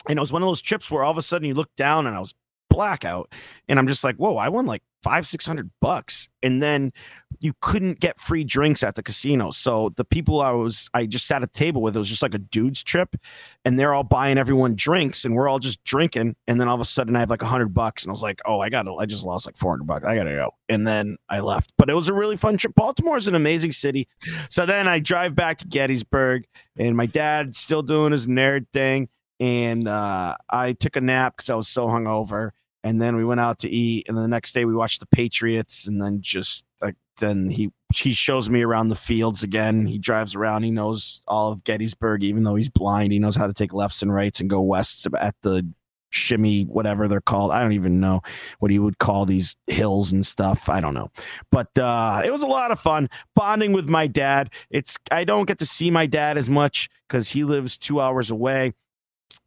and 0.09 0.17
it 0.17 0.21
was 0.21 0.31
one 0.31 0.41
of 0.41 0.47
those 0.47 0.61
trips 0.61 0.89
where 0.89 1.03
all 1.03 1.11
of 1.11 1.17
a 1.17 1.21
sudden 1.21 1.47
you 1.47 1.53
look 1.53 1.75
down 1.75 2.07
and 2.07 2.15
I 2.15 2.19
was 2.19 2.33
blackout, 2.69 3.31
and 3.67 3.79
I'm 3.79 3.87
just 3.87 4.03
like, 4.03 4.17
whoa, 4.17 4.37
I 4.37 4.49
won 4.49 4.65
like 4.65 4.83
five, 5.01 5.25
six 5.25 5.45
hundred 5.45 5.71
bucks, 5.79 6.27
and 6.43 6.61
then 6.61 6.91
you 7.39 7.53
couldn't 7.61 7.99
get 7.99 8.19
free 8.19 8.43
drinks 8.43 8.83
at 8.83 8.95
the 8.95 9.03
casino. 9.03 9.51
So 9.51 9.93
the 9.95 10.03
people 10.03 10.41
I 10.41 10.51
was, 10.51 10.89
I 10.93 11.05
just 11.05 11.27
sat 11.27 11.43
at 11.43 11.53
table 11.53 11.81
with, 11.81 11.95
it 11.95 11.99
was 11.99 12.09
just 12.09 12.21
like 12.21 12.33
a 12.33 12.39
dude's 12.39 12.83
trip, 12.83 13.15
and 13.63 13.79
they're 13.79 13.93
all 13.93 14.03
buying 14.03 14.37
everyone 14.37 14.75
drinks, 14.75 15.23
and 15.23 15.33
we're 15.33 15.47
all 15.47 15.59
just 15.59 15.83
drinking, 15.85 16.35
and 16.47 16.59
then 16.59 16.67
all 16.67 16.75
of 16.75 16.81
a 16.81 16.85
sudden 16.85 17.15
I 17.15 17.19
have 17.19 17.29
like 17.29 17.41
a 17.41 17.47
hundred 17.47 17.73
bucks, 17.73 18.03
and 18.03 18.09
I 18.09 18.13
was 18.13 18.21
like, 18.21 18.41
oh, 18.45 18.59
I 18.59 18.69
got 18.69 18.83
to, 18.83 18.95
I 18.95 19.05
just 19.05 19.25
lost 19.25 19.45
like 19.45 19.57
four 19.57 19.71
hundred 19.71 19.87
bucks, 19.87 20.05
I 20.05 20.15
gotta 20.15 20.31
go, 20.31 20.53
and 20.67 20.85
then 20.85 21.17
I 21.29 21.39
left. 21.39 21.73
But 21.77 21.89
it 21.89 21.93
was 21.93 22.09
a 22.09 22.13
really 22.13 22.37
fun 22.37 22.57
trip. 22.57 22.75
Baltimore 22.75 23.17
is 23.17 23.27
an 23.27 23.35
amazing 23.35 23.71
city. 23.71 24.07
So 24.49 24.65
then 24.65 24.87
I 24.87 24.99
drive 24.99 25.35
back 25.35 25.57
to 25.59 25.67
Gettysburg, 25.67 26.45
and 26.77 26.97
my 26.97 27.05
dad's 27.05 27.57
still 27.57 27.81
doing 27.81 28.11
his 28.11 28.27
nerd 28.27 28.67
thing 28.73 29.09
and 29.39 29.87
uh, 29.87 30.35
I 30.49 30.73
took 30.73 30.95
a 30.95 31.01
nap 31.01 31.37
because 31.37 31.49
I 31.49 31.55
was 31.55 31.67
so 31.67 31.87
hungover. 31.87 32.51
And 32.83 33.01
then 33.01 33.17
we 33.17 33.25
went 33.25 33.41
out 33.41 33.59
to 33.59 33.69
eat, 33.69 34.07
and 34.07 34.17
the 34.17 34.27
next 34.27 34.53
day 34.53 34.63
we 34.63 34.73
watched 34.73 35.01
the 35.01 35.07
Patriots, 35.07 35.87
and 35.87 36.01
then 36.01 36.21
just 36.21 36.63
like 36.81 36.95
then 37.19 37.49
he 37.49 37.71
he 37.93 38.13
shows 38.13 38.49
me 38.49 38.61
around 38.61 38.87
the 38.87 38.95
fields 38.95 39.43
again. 39.43 39.85
He 39.85 39.97
drives 39.97 40.35
around. 40.35 40.63
He 40.63 40.71
knows 40.71 41.21
all 41.27 41.51
of 41.51 41.63
Gettysburg, 41.63 42.23
even 42.23 42.43
though 42.43 42.55
he's 42.55 42.69
blind. 42.69 43.11
He 43.11 43.19
knows 43.19 43.35
how 43.35 43.47
to 43.47 43.53
take 43.53 43.73
lefts 43.73 44.01
and 44.01 44.13
rights 44.13 44.39
and 44.39 44.49
go 44.49 44.61
west 44.61 45.07
at 45.19 45.35
the 45.41 45.67
shimmy, 46.09 46.63
whatever 46.63 47.07
they're 47.07 47.19
called. 47.19 47.51
I 47.51 47.61
don't 47.61 47.73
even 47.73 47.99
know 47.99 48.21
what 48.59 48.71
he 48.71 48.79
would 48.79 48.97
call 48.99 49.25
these 49.25 49.55
hills 49.67 50.11
and 50.11 50.25
stuff. 50.25 50.69
I 50.69 50.79
don't 50.79 50.93
know, 50.93 51.09
but 51.51 51.77
uh, 51.77 52.21
it 52.23 52.31
was 52.31 52.43
a 52.43 52.47
lot 52.47 52.71
of 52.71 52.79
fun 52.79 53.09
bonding 53.35 53.73
with 53.73 53.89
my 53.89 54.07
dad. 54.07 54.49
It's 54.69 54.97
I 55.11 55.23
don't 55.23 55.45
get 55.45 55.59
to 55.59 55.65
see 55.65 55.91
my 55.91 56.05
dad 56.05 56.37
as 56.37 56.49
much 56.49 56.89
because 57.07 57.29
he 57.29 57.43
lives 57.43 57.77
two 57.77 57.99
hours 57.99 58.31
away. 58.31 58.73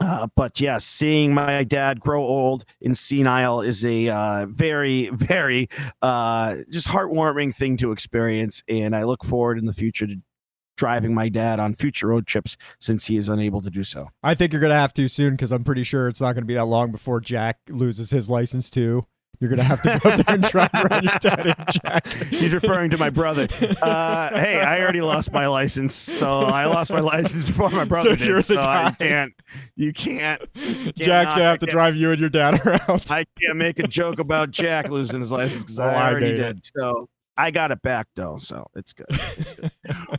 Uh, 0.00 0.26
but 0.34 0.60
yes, 0.60 0.84
seeing 0.84 1.34
my 1.34 1.62
dad 1.62 2.00
grow 2.00 2.22
old 2.22 2.64
and 2.82 2.96
senile 2.96 3.60
is 3.60 3.84
a 3.84 4.08
uh, 4.08 4.46
very, 4.46 5.10
very 5.12 5.68
uh, 6.02 6.56
just 6.70 6.88
heartwarming 6.88 7.54
thing 7.54 7.76
to 7.76 7.92
experience. 7.92 8.62
And 8.68 8.96
I 8.96 9.04
look 9.04 9.24
forward 9.24 9.58
in 9.58 9.66
the 9.66 9.72
future 9.72 10.06
to 10.06 10.16
driving 10.76 11.12
my 11.12 11.28
dad 11.28 11.60
on 11.60 11.74
future 11.74 12.06
road 12.06 12.26
trips 12.26 12.56
since 12.78 13.06
he 13.06 13.18
is 13.18 13.28
unable 13.28 13.60
to 13.60 13.68
do 13.68 13.84
so. 13.84 14.08
I 14.22 14.34
think 14.34 14.50
you're 14.52 14.62
gonna 14.62 14.74
have 14.74 14.94
to 14.94 15.08
soon 15.08 15.32
because 15.32 15.52
I'm 15.52 15.62
pretty 15.62 15.84
sure 15.84 16.08
it's 16.08 16.22
not 16.22 16.32
gonna 16.32 16.46
be 16.46 16.54
that 16.54 16.64
long 16.64 16.90
before 16.90 17.20
Jack 17.20 17.58
loses 17.68 18.10
his 18.10 18.30
license 18.30 18.70
too. 18.70 19.06
You're 19.38 19.48
gonna 19.48 19.62
have 19.62 19.80
to 19.82 19.98
go 20.02 20.10
there 20.16 20.24
and 20.28 20.42
drive 20.42 20.70
around 20.74 21.04
your 21.04 21.18
dad 21.18 21.46
and 21.46 21.66
Jack. 21.70 22.06
He's 22.30 22.52
referring 22.52 22.90
to 22.90 22.98
my 22.98 23.08
brother. 23.08 23.48
Uh, 23.80 24.28
hey, 24.38 24.60
I 24.60 24.80
already 24.82 25.00
lost 25.00 25.32
my 25.32 25.46
license, 25.46 25.94
so 25.94 26.40
I 26.40 26.66
lost 26.66 26.90
my 26.92 27.00
license 27.00 27.44
before 27.46 27.70
my 27.70 27.84
brother 27.84 28.10
you're 28.10 28.16
did. 28.16 28.36
the 28.36 28.42
So 28.42 28.60
I 28.60 28.94
can't. 28.98 29.32
You 29.76 29.92
can't. 29.94 30.42
Jack's 30.94 31.32
gonna 31.32 31.44
have 31.46 31.58
to 31.60 31.66
drive 31.66 31.96
you 31.96 32.10
and 32.10 32.20
your 32.20 32.28
dad 32.28 32.60
around. 32.66 33.06
I 33.10 33.24
can't 33.40 33.56
make 33.56 33.78
a 33.78 33.86
joke 33.86 34.18
about 34.18 34.50
Jack 34.50 34.90
losing 34.90 35.20
his 35.20 35.30
license 35.30 35.62
because 35.64 35.78
Oh, 35.78 35.84
I 35.84 35.92
I 35.94 36.10
already 36.10 36.32
made 36.32 36.36
did. 36.36 36.66
So 36.76 37.08
I 37.38 37.50
got 37.50 37.70
it 37.70 37.80
back 37.80 38.08
though, 38.16 38.36
so 38.36 38.66
it's 38.74 38.92
good. 38.92 39.06
It's 39.10 39.54
good. 39.54 39.70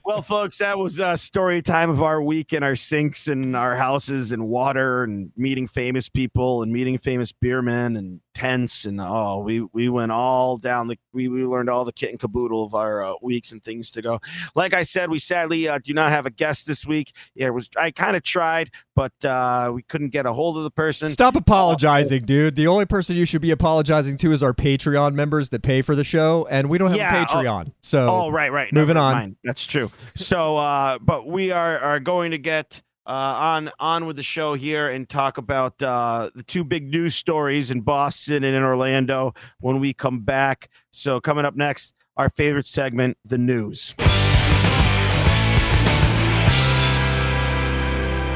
well, 0.03 0.24
folks, 0.24 0.57
that 0.57 0.80
was 0.80 0.99
uh, 0.99 1.16
story 1.16 1.62
time 1.62 1.91
of 1.91 2.01
our 2.01 2.20
week 2.24 2.51
in 2.53 2.64
our 2.64 2.76
sinks 2.76 3.28
and 3.28 3.55
our 3.55 3.76
houses 3.76 4.32
and 4.32 4.49
water 4.49 5.03
and 5.03 5.32
meeting 5.38 5.68
famous 5.68 6.09
people 6.09 6.64
and 6.64 6.74
meeting 6.74 6.97
famous 6.97 7.32
beermen 7.32 7.95
and 7.99 8.22
tents 8.34 8.86
and 8.86 9.00
oh, 9.02 9.40
we 9.40 9.62
we 9.74 9.90
went 9.90 10.12
all 10.12 10.58
down 10.58 10.88
the 10.88 10.98
we 11.14 11.28
we 11.28 11.44
learned 11.46 11.70
all 11.70 11.84
the 11.86 11.92
kit 11.94 12.10
and 12.12 12.20
caboodle 12.20 12.64
of 12.64 12.74
our 12.74 13.04
uh, 13.04 13.14
weeks 13.22 13.52
and 13.52 13.64
things 13.64 13.92
to 13.92 14.02
go. 14.02 14.20
Like 14.56 14.74
I 14.74 14.84
said, 14.84 15.10
we 15.10 15.20
sadly 15.20 15.68
uh, 15.68 15.80
do 15.84 15.94
not 15.94 16.10
have 16.12 16.26
a 16.26 16.30
guest 16.30 16.66
this 16.68 16.86
week. 16.86 17.14
Yeah, 17.36 17.48
it 17.48 17.54
was 17.54 17.70
I 17.78 17.92
kind 17.92 18.16
of 18.16 18.24
tried, 18.24 18.72
but 18.96 19.14
uh, 19.26 19.72
we 19.74 19.82
couldn't 19.84 20.10
get 20.10 20.26
a 20.26 20.34
hold 20.34 20.58
of 20.58 20.64
the 20.64 20.72
person. 20.72 21.10
Stop 21.10 21.36
apologizing, 21.36 22.24
dude. 22.24 22.56
The 22.56 22.68
only 22.68 22.86
person 22.86 23.16
you 23.16 23.26
should 23.26 23.42
be 23.42 23.52
apologizing 23.52 24.18
to 24.18 24.32
is 24.32 24.42
our 24.44 24.54
Patreon 24.54 25.14
members 25.14 25.50
that 25.50 25.62
pay 25.64 25.82
for 25.82 25.96
the 25.96 26.04
show, 26.04 26.48
and 26.50 26.70
we 26.70 26.78
don't 26.78 26.90
have 26.90 26.98
Yeah, 26.98 27.22
a 27.22 27.26
Patreon. 27.26 27.74
so 27.82 28.08
Oh, 28.10 28.30
right, 28.32 28.52
right. 28.52 28.72
moving 28.74 28.96
Never 28.96 29.06
on. 29.06 29.14
mind. 29.14 29.36
That's 29.44 29.66
true. 29.66 29.92
So, 30.16 30.58
uh, 30.58 31.00
but 31.00 31.28
we 31.28 31.52
are 31.52 31.78
are 31.80 32.00
going 32.00 32.32
to 32.32 32.38
get 32.38 32.82
uh, 33.06 33.10
on 33.10 33.72
on 33.80 34.06
with 34.06 34.16
the 34.16 34.24
show 34.24 34.54
here 34.54 34.89
and 34.89 35.10
talk 35.10 35.38
about 35.38 35.82
uh, 35.82 36.30
the 36.36 36.43
two 36.43 36.64
big 36.64 36.89
news 36.89 37.16
stories 37.16 37.72
in 37.72 37.82
Boston 37.82 38.43
and 38.43 38.56
in 38.56 38.64
Orlando 38.64 39.34
when 39.60 39.80
we 39.80 39.93
come 39.93 40.22
back. 40.22 40.70
So, 40.91 41.20
coming 41.20 41.45
up 41.45 41.56
next, 41.56 41.93
our 42.18 42.30
favorite 42.30 42.68
segment, 42.68 43.18
the 43.26 43.38
news. 43.38 43.95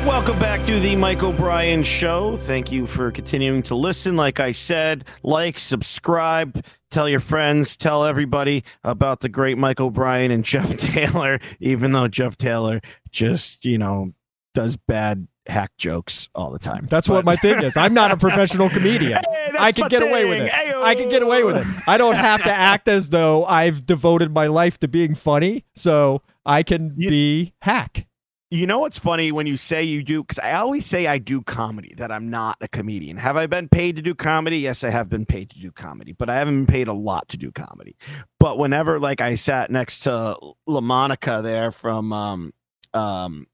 Welcome 0.06 0.38
back 0.38 0.64
to 0.66 0.80
the 0.80 0.96
Mike 0.96 1.24
O'Brien 1.24 1.82
Show. 1.82 2.38
Thank 2.38 2.72
you 2.72 2.86
for 2.86 3.12
continuing 3.12 3.64
to 3.64 3.76
listen. 3.76 4.16
Like 4.16 4.40
I 4.40 4.52
said, 4.52 5.04
like, 5.24 5.58
subscribe, 5.58 6.64
tell 6.92 7.10
your 7.10 7.20
friends, 7.20 7.76
tell 7.76 8.06
everybody 8.06 8.64
about 8.84 9.22
the 9.22 9.30
great 9.30 9.58
Mike 9.58 9.80
O'Brien 9.80 10.30
and 10.30 10.46
Jeff 10.46 10.78
Taylor, 10.78 11.40
even 11.60 11.92
though 11.92 12.08
Jeff 12.08 12.38
Taylor 12.38 12.82
just, 13.12 13.66
you 13.66 13.80
know, 13.80 14.14
does 14.56 14.76
bad 14.78 15.28
hack 15.48 15.72
jokes 15.78 16.28
all 16.34 16.50
the 16.50 16.58
time. 16.58 16.88
that's 16.90 17.08
what 17.08 17.24
my 17.24 17.36
thing 17.36 17.62
is. 17.62 17.78
I'm 17.78 17.94
not 17.94 18.10
a 18.12 18.18
professional 18.18 18.70
comedian. 18.70 19.22
Hey, 19.56 19.58
I 19.60 19.72
can 19.72 19.88
get 19.88 20.02
away 20.02 20.26
with 20.26 20.42
it. 20.42 20.52
Ayo. 20.52 20.82
I 20.82 20.96
can 20.96 21.08
get 21.08 21.22
away 21.22 21.44
with 21.44 21.56
it. 21.56 21.66
I 21.88 21.98
don't 21.98 22.16
have 22.16 22.44
to 22.44 22.52
act 22.52 22.90
as 22.90 23.10
though 23.10 23.46
I've 23.46 23.86
devoted 23.86 24.34
my 24.34 24.48
life 24.48 24.78
to 24.80 24.88
being 24.90 25.16
funny. 25.16 25.64
So 25.76 26.24
I 26.46 26.62
can 26.64 26.94
You- 26.98 27.10
be 27.10 27.54
hack. 27.62 28.06
You 28.52 28.68
know 28.68 28.80
what's 28.80 29.00
funny 29.00 29.32
when 29.32 29.48
you 29.48 29.56
say 29.56 29.84
you 29.84 30.04
do? 30.04 30.24
Because 30.24 30.40
I 30.40 30.54
always 30.54 30.86
say 30.86 31.08
I 31.08 31.20
do 31.20 31.42
comedy, 31.42 31.94
that 31.98 32.12
I'm 32.12 32.30
not 32.30 32.58
a 32.60 32.68
comedian. 32.68 33.16
Have 33.18 33.38
I 33.38 33.48
been 33.48 33.70
paid 33.70 33.96
to 33.96 34.02
do 34.02 34.14
comedy? 34.14 34.58
Yes, 34.60 34.84
I 34.84 34.90
have 34.90 35.10
been 35.10 35.26
paid 35.26 35.50
to 35.52 35.60
do 35.60 35.72
comedy, 35.72 36.12
but 36.12 36.30
I 36.30 36.36
haven't 36.36 36.66
been 36.66 36.68
paid 36.74 36.88
a 36.90 36.94
lot 36.94 37.30
to 37.30 37.38
do 37.38 37.52
comedy. 37.52 37.96
But 38.40 38.58
whenever, 38.58 39.00
like, 39.00 39.22
I 39.22 39.36
sat 39.36 39.72
next 39.72 40.00
to 40.00 40.38
LaMonica 40.68 41.44
there 41.44 41.72
from 41.72 42.12
um, 42.14 42.54
um, 42.94 43.48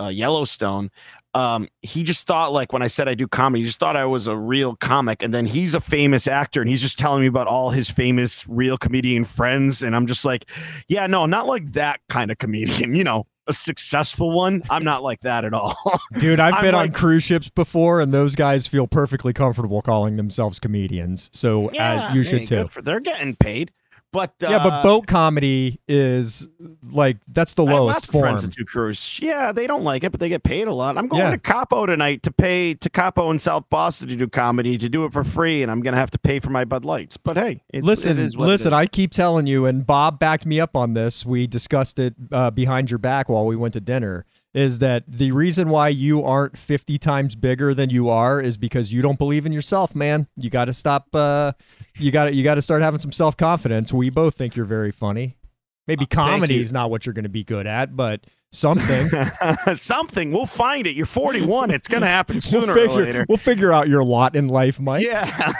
uh, 0.00 0.08
Yellowstone, 0.08 0.90
um, 1.34 1.68
he 1.82 2.02
just 2.02 2.26
thought, 2.26 2.52
like, 2.52 2.72
when 2.72 2.80
I 2.82 2.86
said 2.86 3.08
I 3.08 3.14
do 3.14 3.28
comedy, 3.28 3.60
he 3.60 3.66
just 3.66 3.78
thought 3.78 3.94
I 3.94 4.06
was 4.06 4.26
a 4.26 4.36
real 4.36 4.74
comic. 4.76 5.22
And 5.22 5.34
then 5.34 5.44
he's 5.44 5.74
a 5.74 5.80
famous 5.80 6.26
actor 6.26 6.62
and 6.62 6.70
he's 6.70 6.80
just 6.80 6.98
telling 6.98 7.20
me 7.20 7.26
about 7.26 7.46
all 7.46 7.70
his 7.70 7.90
famous 7.90 8.46
real 8.48 8.78
comedian 8.78 9.24
friends. 9.24 9.82
And 9.82 9.94
I'm 9.94 10.06
just 10.06 10.24
like, 10.24 10.46
yeah, 10.88 11.06
no, 11.06 11.26
not 11.26 11.46
like 11.46 11.72
that 11.72 12.00
kind 12.08 12.30
of 12.30 12.38
comedian, 12.38 12.94
you 12.94 13.04
know 13.04 13.26
a 13.46 13.52
successful 13.52 14.32
one. 14.32 14.62
I'm 14.68 14.84
not 14.84 15.02
like 15.02 15.20
that 15.20 15.44
at 15.44 15.54
all. 15.54 15.76
Dude, 16.18 16.40
I've 16.40 16.54
I'm 16.54 16.62
been 16.62 16.74
on 16.74 16.92
cruise 16.92 17.22
ships 17.22 17.48
before, 17.48 18.00
and 18.00 18.12
those 18.12 18.34
guys 18.34 18.66
feel 18.66 18.86
perfectly 18.86 19.32
comfortable 19.32 19.82
calling 19.82 20.16
themselves 20.16 20.58
comedians. 20.58 21.30
So 21.32 21.68
as 21.68 22.14
you 22.14 22.22
should 22.22 22.46
too. 22.46 22.66
For, 22.66 22.82
they're 22.82 23.00
getting 23.00 23.36
paid, 23.36 23.72
but 24.16 24.32
uh, 24.42 24.48
yeah, 24.50 24.62
but 24.62 24.82
boat 24.82 25.06
comedy 25.06 25.78
is 25.86 26.48
like 26.90 27.18
that's 27.28 27.52
the 27.54 27.64
lowest 27.64 28.10
form. 28.10 28.22
friends 28.22 28.42
that 28.42 28.52
do 28.54 28.64
cruise. 28.64 29.18
Yeah, 29.20 29.52
they 29.52 29.66
don't 29.66 29.84
like 29.84 30.04
it, 30.04 30.10
but 30.10 30.20
they 30.20 30.30
get 30.30 30.42
paid 30.42 30.68
a 30.68 30.72
lot. 30.72 30.96
I'm 30.96 31.06
going 31.06 31.22
Yeah. 31.22 31.30
to 31.32 31.38
Capo 31.38 31.84
tonight 31.84 32.22
to 32.22 32.30
pay 32.30 32.72
to 32.74 32.88
Capo 32.88 33.30
in 33.30 33.38
South 33.38 33.64
Boston 33.68 34.08
to 34.08 34.16
do 34.16 34.26
comedy 34.26 34.78
to 34.78 34.88
do 34.88 35.04
it 35.04 35.12
for 35.12 35.22
free, 35.22 35.62
and 35.62 35.70
I'm 35.70 35.80
gonna 35.82 35.98
have 35.98 36.10
to 36.12 36.18
pay 36.18 36.40
for 36.40 36.48
my 36.50 36.64
Bud 36.64 36.84
Lights. 36.86 37.16
But 37.18 37.36
hey, 37.36 37.62
it's, 37.72 37.86
listen, 37.86 38.18
it 38.18 38.22
is 38.24 38.36
what 38.36 38.48
listen. 38.48 38.68
is. 38.72 38.76
I 38.78 38.86
keep 38.86 39.10
telling 39.12 39.46
you, 39.46 39.66
and 39.66 39.86
Bob 39.86 40.18
backed 40.18 40.46
me 40.46 40.60
up 40.60 40.74
on 40.74 40.94
this. 40.94 41.26
We 41.26 41.46
discussed 41.46 41.98
it 41.98 42.14
uh, 42.32 42.50
behind 42.50 42.90
your 42.90 42.98
back 42.98 43.28
while 43.28 43.44
we 43.44 43.54
went 43.56 43.74
to 43.74 43.80
dinner. 43.80 44.24
Is 44.56 44.78
that 44.78 45.04
the 45.06 45.32
reason 45.32 45.68
why 45.68 45.88
you 45.88 46.24
aren't 46.24 46.56
50 46.56 46.96
times 46.96 47.34
bigger 47.36 47.74
than 47.74 47.90
you 47.90 48.08
are? 48.08 48.40
Is 48.40 48.56
because 48.56 48.90
you 48.90 49.02
don't 49.02 49.18
believe 49.18 49.44
in 49.44 49.52
yourself, 49.52 49.94
man. 49.94 50.28
You 50.38 50.48
got 50.48 50.64
to 50.64 50.72
stop. 50.72 51.14
Uh, 51.14 51.52
you 51.98 52.10
got 52.10 52.24
to 52.24 52.34
you 52.34 52.42
got 52.42 52.54
to 52.54 52.62
start 52.62 52.80
having 52.80 52.98
some 52.98 53.12
self 53.12 53.36
confidence. 53.36 53.92
We 53.92 54.08
both 54.08 54.34
think 54.34 54.56
you're 54.56 54.64
very 54.64 54.92
funny. 54.92 55.36
Maybe 55.86 56.04
Uh, 56.04 56.14
comedy 56.14 56.58
is 56.58 56.72
not 56.72 56.90
what 56.90 57.04
you're 57.04 57.12
going 57.12 57.24
to 57.24 57.28
be 57.28 57.44
good 57.44 57.66
at, 57.66 57.94
but 57.94 58.26
something. 58.56 59.10
something. 59.76 60.32
We'll 60.32 60.46
find 60.46 60.86
it. 60.86 60.96
You're 60.96 61.06
41. 61.06 61.70
It's 61.70 61.88
gonna 61.88 62.06
happen 62.06 62.36
we'll 62.36 62.40
sooner 62.40 62.72
or 62.72 62.74
figure 62.74 63.04
later. 63.04 63.26
we'll 63.28 63.38
figure 63.38 63.72
out 63.72 63.88
your 63.88 64.02
lot 64.02 64.34
in 64.34 64.48
life, 64.48 64.80
Mike. 64.80 65.04
Yeah, 65.04 65.52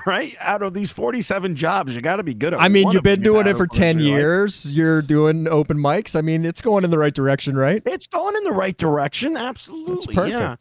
right. 0.06 0.36
Out 0.40 0.62
of 0.62 0.74
these 0.74 0.90
47 0.90 1.56
jobs, 1.56 1.94
you 1.94 2.00
got 2.00 2.16
to 2.16 2.22
be 2.22 2.34
good 2.34 2.54
at. 2.54 2.60
I 2.60 2.68
mean, 2.68 2.90
you've 2.90 3.02
been 3.02 3.22
doing 3.22 3.46
it 3.46 3.56
for 3.56 3.66
10 3.66 3.98
your 3.98 4.04
life. 4.04 4.18
years. 4.18 4.70
You're 4.70 5.02
doing 5.02 5.48
open 5.48 5.78
mics. 5.78 6.16
I 6.16 6.20
mean, 6.20 6.44
it's 6.44 6.60
going 6.60 6.84
in 6.84 6.90
the 6.90 6.98
right 6.98 7.14
direction, 7.14 7.56
right? 7.56 7.82
It's 7.86 8.06
going 8.06 8.36
in 8.36 8.44
the 8.44 8.52
right 8.52 8.76
direction. 8.76 9.36
Absolutely. 9.36 10.14
perfect. 10.14 10.34
Yeah. 10.34 10.56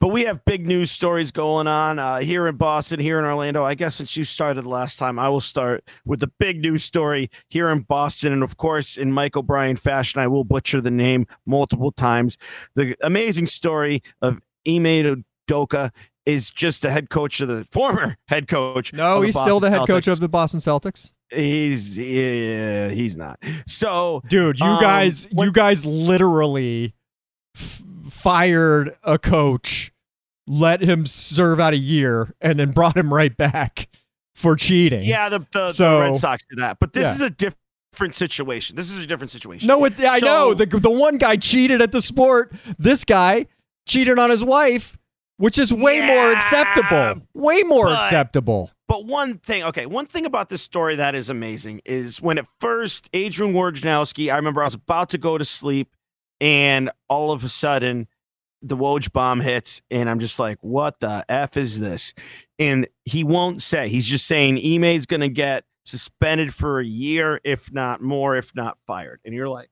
But 0.00 0.08
we 0.08 0.24
have 0.24 0.44
big 0.44 0.66
news 0.66 0.90
stories 0.90 1.30
going 1.32 1.66
on 1.66 1.98
uh, 1.98 2.18
here 2.18 2.46
in 2.46 2.56
Boston, 2.56 3.00
here 3.00 3.18
in 3.18 3.24
Orlando. 3.24 3.64
I 3.64 3.74
guess 3.74 3.96
since 3.96 4.16
you 4.16 4.24
started 4.24 4.66
last 4.66 4.98
time, 4.98 5.18
I 5.18 5.28
will 5.28 5.40
start 5.40 5.84
with 6.04 6.20
the 6.20 6.30
big 6.38 6.60
news 6.60 6.84
story 6.84 7.30
here 7.48 7.68
in 7.70 7.80
Boston. 7.80 8.32
And 8.32 8.42
of 8.42 8.56
course, 8.56 8.96
in 8.96 9.12
Mike 9.12 9.36
O'Brien 9.36 9.76
fashion, 9.76 10.20
I 10.20 10.28
will 10.28 10.44
butcher 10.44 10.80
the 10.80 10.90
name 10.90 11.17
multiple 11.46 11.90
times. 11.92 12.36
The 12.74 12.94
amazing 13.02 13.46
story 13.46 14.02
of 14.22 14.38
Ime 14.66 15.24
Udoka 15.48 15.90
is 16.26 16.50
just 16.50 16.82
the 16.82 16.90
head 16.90 17.08
coach 17.10 17.40
of 17.40 17.48
the 17.48 17.66
former 17.70 18.16
head 18.28 18.48
coach. 18.48 18.92
No, 18.92 19.22
he's 19.22 19.38
still 19.38 19.60
the 19.60 19.68
Boston 19.68 19.80
head 19.80 19.86
coach 19.86 20.06
of 20.08 20.20
the 20.20 20.28
Boston 20.28 20.60
Celtics. 20.60 21.12
He's 21.30 21.96
yeah, 21.98 22.88
he's 22.88 23.16
not. 23.16 23.38
So 23.66 24.22
Dude, 24.28 24.60
you 24.60 24.66
Um, 24.66 24.80
guys 24.80 25.26
when- 25.32 25.46
you 25.46 25.52
guys 25.52 25.84
literally 25.86 26.94
f- 27.54 27.82
fired 28.10 28.96
a 29.02 29.18
coach, 29.18 29.92
let 30.46 30.80
him 30.82 31.06
serve 31.06 31.60
out 31.60 31.74
a 31.74 31.78
year 31.78 32.34
and 32.40 32.58
then 32.58 32.70
brought 32.72 32.96
him 32.96 33.12
right 33.12 33.36
back 33.36 33.88
for 34.34 34.56
cheating. 34.56 35.02
Yeah, 35.04 35.28
the, 35.28 35.46
the, 35.52 35.70
So- 35.70 35.94
the 35.96 36.00
Red 36.00 36.16
Sox 36.16 36.44
did 36.48 36.58
that, 36.60 36.78
but 36.78 36.92
this 36.92 37.06
Yeah. 37.06 37.14
is 37.14 37.20
a 37.20 37.30
different 37.30 37.58
situation. 37.92 38.76
This 38.76 38.90
is 38.90 38.98
a 38.98 39.06
different 39.06 39.30
situation. 39.30 39.66
No, 39.66 39.84
it, 39.84 39.98
I 40.00 40.18
So- 40.20 40.26
know 40.26 40.54
the 40.54 40.66
the 40.66 40.90
one 40.90 41.18
guy 41.18 41.36
cheated 41.36 41.82
at 41.82 41.92
the 41.92 42.00
sport. 42.00 42.52
This 42.78 43.04
guy 43.04 43.46
cheated 43.86 44.18
on 44.18 44.30
his 44.30 44.44
wife, 44.44 44.98
which 45.38 45.58
is 45.58 45.72
way 45.72 46.00
more 46.06 46.32
acceptable. 46.32 47.22
Way 47.34 47.62
more 47.64 47.86
but- 47.86 48.04
acceptable. 48.04 48.70
But 48.86 49.04
one 49.04 49.36
thing, 49.36 49.64
okay, 49.64 49.84
one 49.84 50.06
thing 50.06 50.24
about 50.24 50.48
this 50.48 50.62
story 50.62 50.96
that 50.96 51.14
is 51.14 51.28
amazing 51.28 51.82
is 51.84 52.22
when 52.22 52.38
at 52.38 52.46
first 52.58 53.10
Adrian 53.12 53.52
Wojnarowski, 53.52 54.32
I 54.32 54.36
remember 54.36 54.62
I 54.62 54.64
was 54.64 54.72
about 54.72 55.10
to 55.10 55.18
go 55.18 55.36
to 55.36 55.44
sleep, 55.44 55.94
and 56.40 56.90
all 57.08 57.30
of 57.30 57.44
a 57.44 57.50
sudden 57.50 58.06
the 58.62 58.76
Woj 58.78 59.12
bomb 59.12 59.40
hits, 59.40 59.82
and 59.90 60.08
I'm 60.08 60.20
just 60.20 60.38
like, 60.38 60.56
what 60.62 61.00
the 61.00 61.22
f 61.28 61.56
is 61.58 61.78
this? 61.78 62.14
And 62.58 62.88
he 63.04 63.24
won't 63.24 63.60
say. 63.60 63.88
He's 63.90 64.06
just 64.06 64.24
saying 64.26 64.56
Ime's 64.58 65.04
going 65.06 65.20
to 65.20 65.28
get 65.28 65.64
suspended 65.88 66.54
for 66.54 66.80
a 66.80 66.84
year, 66.84 67.40
if 67.44 67.72
not 67.72 68.00
more, 68.02 68.36
if 68.36 68.54
not 68.54 68.78
fired. 68.86 69.20
And 69.24 69.34
you're 69.34 69.48
like, 69.48 69.70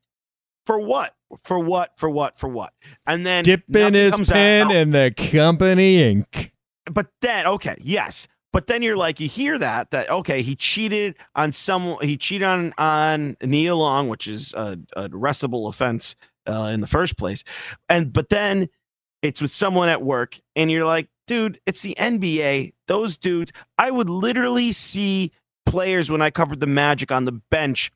for 0.64 0.78
what? 0.80 1.14
For 1.44 1.58
what? 1.58 1.92
For 1.96 2.08
what? 2.10 2.38
For 2.38 2.48
what? 2.48 2.72
And 3.06 3.24
then 3.26 3.44
Dipping 3.44 3.94
his 3.94 4.18
pen 4.28 4.70
in 4.70 4.90
the 4.90 5.12
company 5.16 6.00
ink. 6.02 6.52
but 6.90 7.06
then 7.20 7.46
okay 7.48 7.76
yes 7.80 8.28
but 8.52 8.68
then 8.68 8.80
you're 8.80 8.96
like 8.96 9.18
you 9.18 9.28
hear 9.28 9.58
that 9.58 9.90
that 9.90 10.08
okay 10.08 10.40
he 10.42 10.54
cheated 10.54 11.16
on 11.34 11.50
someone 11.50 11.98
he 12.06 12.16
cheated 12.16 12.46
on 12.46 12.72
on 12.78 13.36
Nia 13.42 13.74
Long 13.74 14.08
which 14.08 14.28
is 14.28 14.54
a, 14.54 14.78
a 14.96 15.08
arrestable 15.08 15.68
offense 15.68 16.14
uh, 16.48 16.70
in 16.72 16.80
the 16.80 16.86
first 16.86 17.16
place 17.18 17.42
and 17.88 18.12
but 18.12 18.28
then 18.28 18.68
it's 19.20 19.40
with 19.42 19.50
someone 19.50 19.88
at 19.88 20.00
work 20.02 20.38
and 20.54 20.70
you're 20.70 20.86
like 20.86 21.08
dude 21.26 21.60
it's 21.66 21.82
the 21.82 21.96
NBA 21.98 22.74
those 22.86 23.16
dudes 23.16 23.50
I 23.78 23.90
would 23.90 24.08
literally 24.08 24.70
see 24.70 25.32
players 25.66 26.10
when 26.10 26.22
I 26.22 26.30
covered 26.30 26.60
the 26.60 26.66
Magic 26.66 27.12
on 27.12 27.24
the 27.24 27.32
bench 27.32 27.90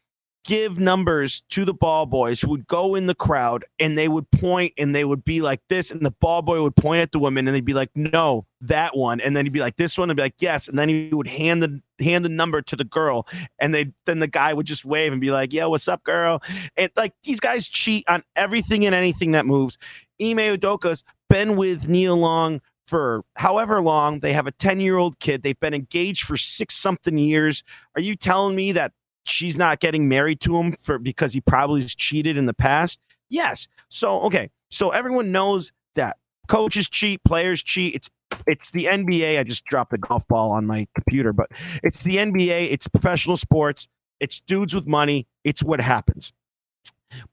give 0.45 0.79
numbers 0.79 1.43
to 1.51 1.65
the 1.65 1.75
ball 1.75 2.07
boys 2.07 2.41
who 2.41 2.49
would 2.49 2.67
go 2.67 2.95
in 2.95 3.07
the 3.07 3.15
crowd 3.15 3.65
and 3.79 3.97
they 3.99 4.09
would 4.09 4.31
point 4.31 4.73
and 4.79 4.95
they 4.95 5.05
would 5.05 5.23
be 5.23 5.41
like 5.41 5.61
this 5.69 5.91
and 5.91 6.01
the 6.01 6.11
ball 6.11 6.41
boy 6.41 6.63
would 6.63 6.75
point 6.77 7.03
at 7.03 7.13
the 7.13 7.19
woman 7.19 7.47
and 7.47 7.55
they'd 7.55 7.65
be 7.65 7.75
like 7.75 7.91
no 7.95 8.47
that 8.63 8.97
one. 8.97 9.21
And 9.21 9.37
then 9.37 9.45
he'd 9.45 9.53
be 9.53 9.61
like 9.61 9.77
this 9.77 9.99
one 9.99 10.09
and 10.11 10.17
be 10.17 10.23
like 10.23 10.37
yes. 10.39 10.67
And 10.69 10.79
then 10.79 10.89
he 10.89 11.11
would 11.13 11.27
hand 11.27 11.63
the 11.63 11.81
hand 12.03 12.25
the 12.25 12.31
number 12.31 12.63
to 12.63 12.77
the 12.77 12.85
girl 12.85 13.27
and 13.59 13.75
they 13.75 13.93
then 14.07 14.21
the 14.21 14.27
guy 14.27 14.55
would 14.55 14.67
just 14.67 14.85
wave 14.85 15.13
and 15.13 15.21
be 15.21 15.31
like 15.31 15.53
yeah 15.53 15.67
what's 15.67 15.89
up 15.89 16.03
girl? 16.05 16.43
And 16.77 16.91
like 16.97 17.13
these 17.23 17.41
guys 17.41 17.69
cheat 17.69 18.09
on 18.09 18.23
everything 18.35 18.87
and 18.87 18.95
anything 18.95 19.33
that 19.33 19.47
moves. 19.47 19.77
Ime 20.21 20.39
Udoka's 20.39 21.05
been 21.29 21.57
with 21.57 21.89
Nia 21.89 22.15
Long 22.15 22.61
for 22.91 23.25
however 23.37 23.81
long. 23.81 24.19
They 24.19 24.33
have 24.33 24.49
a 24.49 24.51
10 24.51 24.81
year 24.81 24.97
old 24.99 25.21
kid. 25.21 25.43
They've 25.43 25.59
been 25.59 25.73
engaged 25.73 26.25
for 26.25 26.37
six 26.37 26.75
something 26.75 27.17
years. 27.17 27.63
Are 27.95 28.03
you 28.03 28.17
telling 28.17 28.57
me 28.57 28.73
that 28.73 28.93
she's 29.25 29.57
not 29.57 29.79
getting 29.79 30.09
married 30.09 30.41
to 30.41 30.57
him 30.57 30.77
for 30.83 30.99
because 30.99 31.33
he 31.33 31.41
probably 31.41 31.83
has 31.83 31.95
cheated 31.95 32.37
in 32.37 32.47
the 32.47 32.53
past? 32.53 32.99
Yes. 33.29 33.69
So 33.89 34.21
okay. 34.23 34.51
So 34.71 34.91
everyone 34.91 35.31
knows 35.31 35.73
that 35.95 36.19
coaches 36.49 36.89
cheat 36.89 37.23
players 37.25 37.63
cheat. 37.63 37.95
It's 37.95 38.11
it's 38.47 38.71
the 38.71 38.87
nba 38.87 39.39
i 39.39 39.43
just 39.43 39.65
dropped 39.67 39.93
a 39.93 39.99
golf 39.99 40.27
ball 40.27 40.51
on 40.53 40.65
my 40.65 40.87
computer 40.95 41.33
but 41.33 41.51
it's 41.83 42.05
the 42.05 42.17
nba 42.17 42.71
it's 42.71 42.89
professional 42.89 43.37
sports. 43.37 43.89
It's 44.19 44.41
dudes 44.41 44.75
with 44.75 44.87
money. 44.87 45.27
It's 45.45 45.63
what 45.63 45.81
happens. 45.81 46.33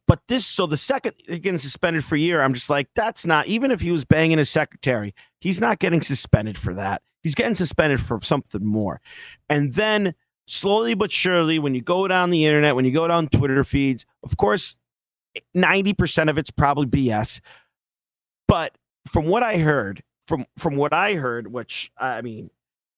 But 0.08 0.22
this 0.28 0.45
so 0.45 0.66
the 0.66 0.78
second 0.78 1.16
getting 1.28 1.58
suspended 1.58 2.03
for 2.03 2.16
a 2.16 2.20
year 2.20 2.41
i'm 2.41 2.53
just 2.53 2.70
like 2.70 2.88
that's 2.95 3.26
not 3.26 3.47
even 3.47 3.72
if 3.72 3.82
he 3.82 3.91
was 3.91 4.05
banging 4.05 4.38
his 4.38 4.49
secretary 4.49 5.14
he's 5.39 5.61
not 5.61 5.79
getting 5.79 6.01
suspended 6.01 6.57
for 6.57 6.73
that 6.73 7.01
he's 7.23 7.35
getting 7.35 7.55
suspended 7.55 8.01
for 8.01 8.19
something 8.21 8.65
more 8.65 9.01
and 9.49 9.73
then 9.73 10.13
slowly 10.47 10.95
but 10.95 11.11
surely, 11.11 11.59
when 11.59 11.75
you 11.75 11.81
go 11.81 12.07
down 12.07 12.31
the 12.31 12.45
internet, 12.45 12.75
when 12.75 12.85
you 12.85 12.91
go 12.91 13.07
down 13.07 13.27
Twitter 13.27 13.63
feeds, 13.63 14.05
of 14.23 14.38
course, 14.38 14.77
eh, 15.35 15.41
90% 15.55 16.29
of 16.29 16.38
it's 16.38 16.49
probably 16.49 16.85
BS. 16.88 17.41
But 18.47 18.75
from 19.05 19.25
what 19.25 19.43
I 19.43 19.57
heard, 19.57 20.01
from 20.27 20.45
from 20.57 20.75
what 20.77 20.93
I 20.93 21.13
heard, 21.13 21.51
which 21.51 21.91
I 21.97 22.21
mean, 22.21 22.49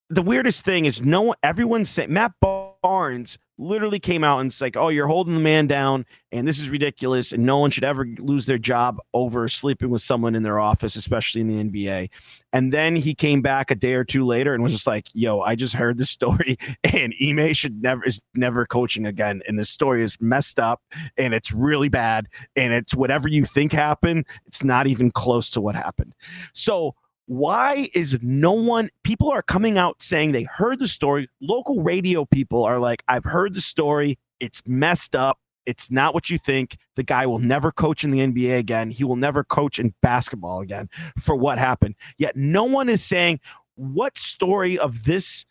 the 0.09 0.21
weirdest 0.21 0.63
thing 0.63 0.85
is 0.85 1.01
no 1.03 1.21
one, 1.21 1.37
everyone's 1.43 1.89
saying 1.89 2.13
Matt 2.13 2.33
Barnes 2.81 3.37
literally 3.59 3.99
came 3.99 4.23
out 4.23 4.39
and 4.39 4.49
it's 4.49 4.61
like, 4.61 4.77
oh, 4.77 4.87
you're 4.87 5.07
holding 5.07 5.33
the 5.33 5.39
man 5.39 5.67
down, 5.67 6.05
and 6.31 6.47
this 6.47 6.59
is 6.59 6.69
ridiculous, 6.69 7.31
and 7.31 7.45
no 7.45 7.57
one 7.57 7.71
should 7.71 7.83
ever 7.83 8.07
lose 8.19 8.45
their 8.45 8.57
job 8.57 8.99
over 9.13 9.47
sleeping 9.47 9.89
with 9.89 10.01
someone 10.01 10.33
in 10.33 10.43
their 10.43 10.59
office, 10.59 10.95
especially 10.95 11.41
in 11.41 11.47
the 11.47 11.63
NBA. 11.63 12.09
And 12.53 12.71
then 12.73 12.95
he 12.95 13.13
came 13.13 13.41
back 13.41 13.69
a 13.69 13.75
day 13.75 13.93
or 13.93 14.03
two 14.03 14.25
later 14.25 14.53
and 14.53 14.63
was 14.63 14.71
just 14.71 14.87
like, 14.87 15.07
yo, 15.13 15.41
I 15.41 15.55
just 15.55 15.75
heard 15.75 15.97
this 15.97 16.09
story, 16.19 16.57
and 16.83 17.13
Ime 17.21 17.53
should 17.53 17.81
never 17.81 18.03
is 18.05 18.21
never 18.35 18.65
coaching 18.65 19.05
again. 19.05 19.41
And 19.47 19.59
this 19.59 19.69
story 19.69 20.03
is 20.03 20.17
messed 20.21 20.59
up 20.59 20.81
and 21.17 21.33
it's 21.33 21.51
really 21.51 21.89
bad. 21.89 22.27
And 22.55 22.73
it's 22.73 22.95
whatever 22.95 23.27
you 23.27 23.45
think 23.45 23.71
happened, 23.71 24.25
it's 24.45 24.63
not 24.63 24.87
even 24.87 25.11
close 25.11 25.49
to 25.51 25.61
what 25.61 25.75
happened. 25.75 26.13
So 26.53 26.95
why 27.29 27.87
is 27.93 28.17
no 28.23 28.53
one 28.53 28.89
people 29.03 29.29
are 29.29 29.43
coming 29.43 29.77
out 29.77 30.01
saying 30.01 30.31
they 30.31 30.43
heard 30.43 30.79
the 30.79 30.87
story 30.87 31.29
local 31.39 31.83
radio 31.83 32.25
people 32.25 32.63
are 32.63 32.79
like 32.79 33.03
i've 33.07 33.23
heard 33.23 33.53
the 33.53 33.61
story 33.61 34.17
it's 34.39 34.63
messed 34.65 35.15
up 35.15 35.37
It's 35.69 35.91
not 35.91 36.15
what 36.15 36.31
you 36.31 36.39
think. 36.39 36.77
The 36.95 37.03
guy 37.03 37.27
will 37.27 37.37
never 37.37 37.71
coach 37.71 38.03
in 38.03 38.09
the 38.09 38.19
NBA 38.19 38.57
again. 38.57 38.89
He 38.89 39.03
will 39.03 39.17
never 39.17 39.43
coach 39.43 39.77
in 39.77 39.93
basketball 40.01 40.61
again 40.61 40.89
for 41.19 41.35
what 41.35 41.59
happened. 41.59 41.93
Yet 42.17 42.35
no 42.35 42.63
one 42.63 42.89
is 42.89 43.03
saying 43.03 43.39
what 43.75 44.17
story 44.17 44.79
of 44.79 45.03
this 45.03 45.45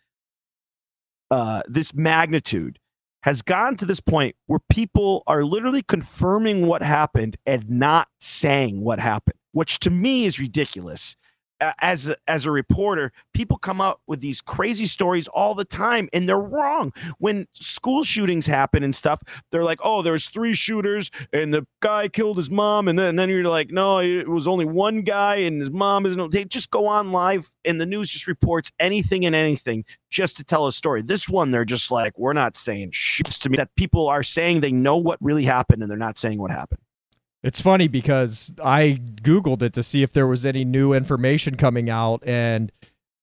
uh, 1.31 1.61
this 1.67 1.93
magnitude 1.93 2.79
has 3.21 3.41
gone 3.41 3.77
to 3.77 3.85
this 3.85 4.01
point 4.01 4.35
where 4.47 4.59
people 4.69 5.23
are 5.27 5.45
literally 5.45 5.83
confirming 5.83 6.67
what 6.67 6.81
happened 6.81 7.37
and 7.45 7.69
not 7.69 8.09
saying 8.19 8.83
what 8.83 8.99
happened, 8.99 9.37
which 9.53 9.79
to 9.79 9.89
me 9.89 10.25
is 10.25 10.39
ridiculous 10.39 11.15
as 11.81 12.07
a, 12.07 12.15
as 12.27 12.45
a 12.45 12.51
reporter, 12.51 13.11
people 13.33 13.57
come 13.57 13.81
up 13.81 14.01
with 14.07 14.21
these 14.21 14.41
crazy 14.41 14.85
stories 14.85 15.27
all 15.27 15.55
the 15.55 15.65
time, 15.65 16.09
and 16.13 16.27
they're 16.27 16.39
wrong. 16.39 16.93
When 17.17 17.47
school 17.53 18.03
shootings 18.03 18.47
happen 18.47 18.83
and 18.83 18.95
stuff, 18.95 19.21
they're 19.51 19.63
like, 19.63 19.79
"Oh, 19.83 20.01
there's 20.01 20.29
three 20.29 20.53
shooters, 20.53 21.11
and 21.33 21.53
the 21.53 21.65
guy 21.81 22.07
killed 22.07 22.37
his 22.37 22.49
mom," 22.49 22.87
and 22.87 22.97
then 22.97 23.07
and 23.09 23.19
then 23.19 23.29
you're 23.29 23.43
like, 23.43 23.71
"No, 23.71 23.99
it 23.99 24.27
was 24.27 24.47
only 24.47 24.65
one 24.65 25.01
guy, 25.01 25.35
and 25.37 25.61
his 25.61 25.71
mom 25.71 26.05
isn't." 26.05 26.31
They 26.31 26.45
just 26.45 26.71
go 26.71 26.87
on 26.87 27.11
live, 27.11 27.49
and 27.65 27.79
the 27.79 27.85
news 27.85 28.09
just 28.09 28.27
reports 28.27 28.71
anything 28.79 29.25
and 29.25 29.35
anything 29.35 29.85
just 30.09 30.37
to 30.37 30.43
tell 30.43 30.67
a 30.67 30.71
story. 30.71 31.01
This 31.01 31.29
one, 31.29 31.51
they're 31.51 31.65
just 31.65 31.91
like, 31.91 32.17
"We're 32.17 32.33
not 32.33 32.55
saying 32.55 32.91
shit 32.93 33.27
to 33.27 33.49
me." 33.49 33.57
That 33.57 33.75
people 33.75 34.07
are 34.07 34.23
saying 34.23 34.61
they 34.61 34.71
know 34.71 34.97
what 34.97 35.17
really 35.21 35.45
happened, 35.45 35.81
and 35.81 35.91
they're 35.91 35.97
not 35.97 36.17
saying 36.17 36.39
what 36.39 36.51
happened. 36.51 36.81
It's 37.43 37.61
funny 37.61 37.87
because 37.87 38.53
I 38.63 38.99
Googled 39.21 39.61
it 39.61 39.73
to 39.73 39.83
see 39.83 40.03
if 40.03 40.11
there 40.11 40.27
was 40.27 40.45
any 40.45 40.65
new 40.65 40.93
information 40.93 41.55
coming 41.55 41.89
out, 41.89 42.21
and 42.25 42.71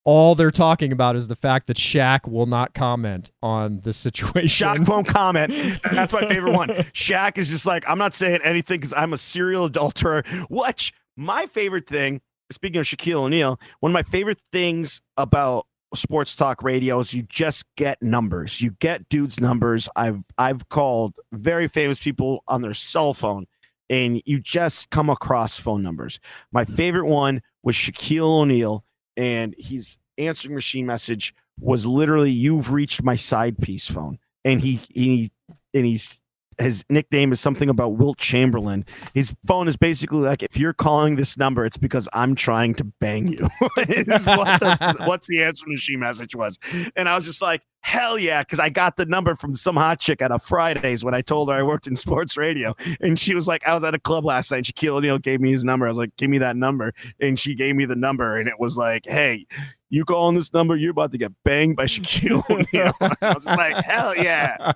all 0.05 0.35
they're 0.35 0.51
talking 0.51 0.93
about 0.93 1.17
is 1.17 1.29
the 1.29 1.37
fact 1.37 1.67
that 1.67 1.77
Shaq 1.77 2.27
will 2.31 2.47
not 2.47 2.73
comment 2.73 3.31
on 3.43 3.81
the 3.81 3.93
situation. 3.93 4.69
Shaq 4.69 4.89
won't 4.89 5.09
comment. 5.09 5.53
That's 5.93 6.13
my 6.13 6.27
favorite 6.27 6.53
one. 6.53 6.69
Shaq 6.69 7.37
is 7.37 7.51
just 7.51 7.67
like, 7.67 7.85
I'm 7.89 7.99
not 7.99 8.15
saying 8.15 8.41
anything 8.43 8.81
because 8.81 8.95
I'm 8.95 9.13
a 9.13 9.19
serial 9.19 9.67
adulterer. 9.67 10.23
Watch 10.49 10.95
my 11.17 11.47
favorite 11.47 11.87
thing, 11.87 12.21
speaking 12.51 12.79
of 12.79 12.87
Shaquille 12.87 13.25
O'Neal, 13.25 13.59
one 13.81 13.91
of 13.91 13.95
my 13.95 14.05
favorite 14.05 14.39
things 14.53 15.03
about 15.17 15.67
sports 15.95 16.37
talk 16.37 16.63
radio 16.63 17.01
is 17.01 17.13
you 17.13 17.23
just 17.23 17.67
get 17.77 18.01
numbers. 18.03 18.61
You 18.61 18.73
get 18.79 19.09
dudes' 19.09 19.41
numbers. 19.41 19.89
I've 19.97 20.25
I've 20.39 20.69
called 20.69 21.15
very 21.33 21.69
famous 21.69 21.99
people 22.01 22.45
on 22.47 22.63
their 22.63 22.75
cell 22.75 23.15
phone 23.15 23.47
and 23.89 24.23
you 24.25 24.41
just 24.41 24.91
come 24.91 25.11
across 25.11 25.59
phone 25.59 25.83
numbers. 25.83 26.21
My 26.53 26.65
mm-hmm. 26.65 26.75
favorite 26.75 27.07
one 27.07 27.43
was 27.63 27.75
Shaquille 27.75 28.41
O'Neal, 28.43 28.85
and 29.17 29.55
his 29.59 29.99
answering 30.19 30.55
machine 30.55 30.87
message 30.87 31.35
was 31.61 31.87
literally, 31.87 32.31
"You've 32.31 32.73
reached 32.73 33.03
my 33.03 33.17
side 33.17 33.59
piece 33.59 33.87
phone," 33.87 34.19
and 34.45 34.61
he 34.61 34.81
he 34.91 35.31
and 35.75 35.87
he's 35.87 36.21
his 36.59 36.85
nickname 36.89 37.33
is 37.33 37.41
something 37.41 37.69
about 37.69 37.97
Wilt 37.97 38.19
Chamberlain. 38.19 38.85
His 39.15 39.35
phone 39.47 39.69
is 39.69 39.77
basically 39.77 40.21
like, 40.21 40.43
if 40.43 40.57
you're 40.57 40.73
calling 40.73 41.17
this 41.17 41.37
number, 41.37 41.65
it's 41.65 41.77
because 41.77 42.09
I'm 42.13 42.35
trying 42.35 42.75
to 42.77 42.85
bang 42.85 43.29
you. 43.29 43.49
what 43.61 43.87
the, 43.87 44.97
what's 45.07 45.29
the 45.29 45.43
answer 45.43 45.65
machine 45.67 46.01
message 46.01 46.35
was. 46.35 46.59
And 46.95 47.09
I 47.09 47.17
was 47.17 47.25
just 47.25 47.43
like, 47.43 47.63
hell 47.81 48.19
yeah, 48.19 48.43
because 48.43 48.59
I 48.59 48.69
got 48.69 48.97
the 48.97 49.07
number 49.07 49.37
from 49.37 49.55
some 49.55 49.77
hot 49.77 50.01
chick 50.01 50.21
at 50.21 50.33
a 50.33 50.39
Fridays 50.39 51.05
when 51.05 51.15
I 51.15 51.21
told 51.21 51.51
her 51.51 51.55
I 51.55 51.63
worked 51.63 51.87
in 51.87 51.95
sports 51.95 52.37
radio. 52.37 52.75
And 53.01 53.19
she 53.19 53.35
was 53.35 53.47
like, 53.47 53.67
I 53.67 53.75
was 53.75 53.85
at 53.85 53.95
a 53.95 54.01
club 54.01 54.25
last 54.25 54.51
night. 54.51 54.65
Shaquille 54.65 54.95
O'Neal 54.95 55.19
gave 55.19 55.41
me 55.41 55.53
his 55.53 55.65
number. 55.65 55.87
I 55.87 55.89
was 55.89 55.99
like, 55.99 56.17
give 56.17 56.29
me 56.29 56.39
that 56.39 56.57
number. 56.57 56.95
And 57.21 57.39
she 57.39 57.55
gave 57.55 57.77
me 57.77 57.85
the 57.85 57.95
number. 57.95 58.39
And 58.39 58.49
it 58.49 58.59
was 58.59 58.77
like, 58.77 59.05
hey, 59.07 59.47
you 59.89 60.05
calling 60.05 60.35
this 60.35 60.53
number, 60.53 60.75
you're 60.75 60.91
about 60.91 61.13
to 61.13 61.19
get 61.19 61.33
banged 61.45 61.77
by 61.77 61.85
Shaquille 61.85 62.43
O'Neal. 62.51 62.93
I 63.01 63.35
was 63.35 63.47
like, 63.47 63.85
hell 63.85 64.17
yeah. 64.17 64.73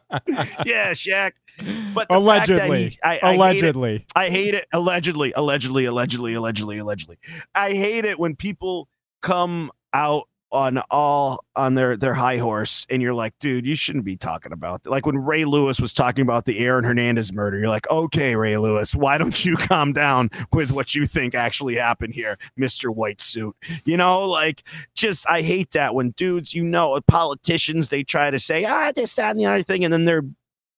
Yeah, 0.64 0.92
Shaq. 0.92 1.32
But 1.94 2.06
allegedly, 2.10 2.88
he, 2.88 2.98
I, 3.04 3.20
I 3.22 3.34
allegedly, 3.34 3.98
hate 3.98 4.06
I 4.16 4.30
hate 4.30 4.54
it. 4.54 4.66
Allegedly, 4.72 5.32
allegedly, 5.34 5.84
allegedly, 5.84 6.34
allegedly, 6.34 6.78
allegedly. 6.78 7.18
I 7.54 7.74
hate 7.74 8.04
it 8.04 8.18
when 8.18 8.36
people 8.36 8.88
come 9.20 9.70
out 9.92 10.28
on 10.52 10.78
all 10.90 11.44
on 11.54 11.74
their 11.74 11.96
their 11.96 12.14
high 12.14 12.36
horse 12.36 12.84
and 12.90 13.00
you're 13.00 13.14
like 13.14 13.38
dude 13.38 13.64
you 13.64 13.76
shouldn't 13.76 14.04
be 14.04 14.16
talking 14.16 14.52
about 14.52 14.82
that. 14.82 14.90
like 14.90 15.06
when 15.06 15.16
ray 15.16 15.44
lewis 15.44 15.80
was 15.80 15.92
talking 15.92 16.22
about 16.22 16.44
the 16.44 16.58
aaron 16.58 16.84
hernandez 16.84 17.32
murder 17.32 17.58
you're 17.58 17.68
like 17.68 17.88
okay 17.88 18.34
ray 18.34 18.56
lewis 18.56 18.94
why 18.94 19.16
don't 19.16 19.44
you 19.44 19.56
calm 19.68 19.92
down 19.92 20.28
with 20.52 20.72
what 20.72 20.94
you 20.94 21.06
think 21.06 21.34
actually 21.34 21.76
happened 21.76 22.14
here 22.14 22.36
mr 22.58 22.92
white 22.92 23.20
suit 23.20 23.54
you 23.84 23.96
know 23.96 24.28
like 24.28 24.64
just 24.94 25.24
i 25.28 25.40
hate 25.40 25.70
that 25.70 25.94
when 25.94 26.10
dudes 26.16 26.52
you 26.52 26.64
know 26.64 26.98
politicians 27.06 27.88
they 27.88 28.02
try 28.02 28.28
to 28.30 28.38
say 28.38 28.64
ah 28.64 28.90
this 28.90 29.14
that 29.14 29.30
and 29.30 29.38
the 29.38 29.46
other 29.46 29.62
thing 29.62 29.84
and 29.84 29.92
then 29.92 30.04
they're 30.04 30.24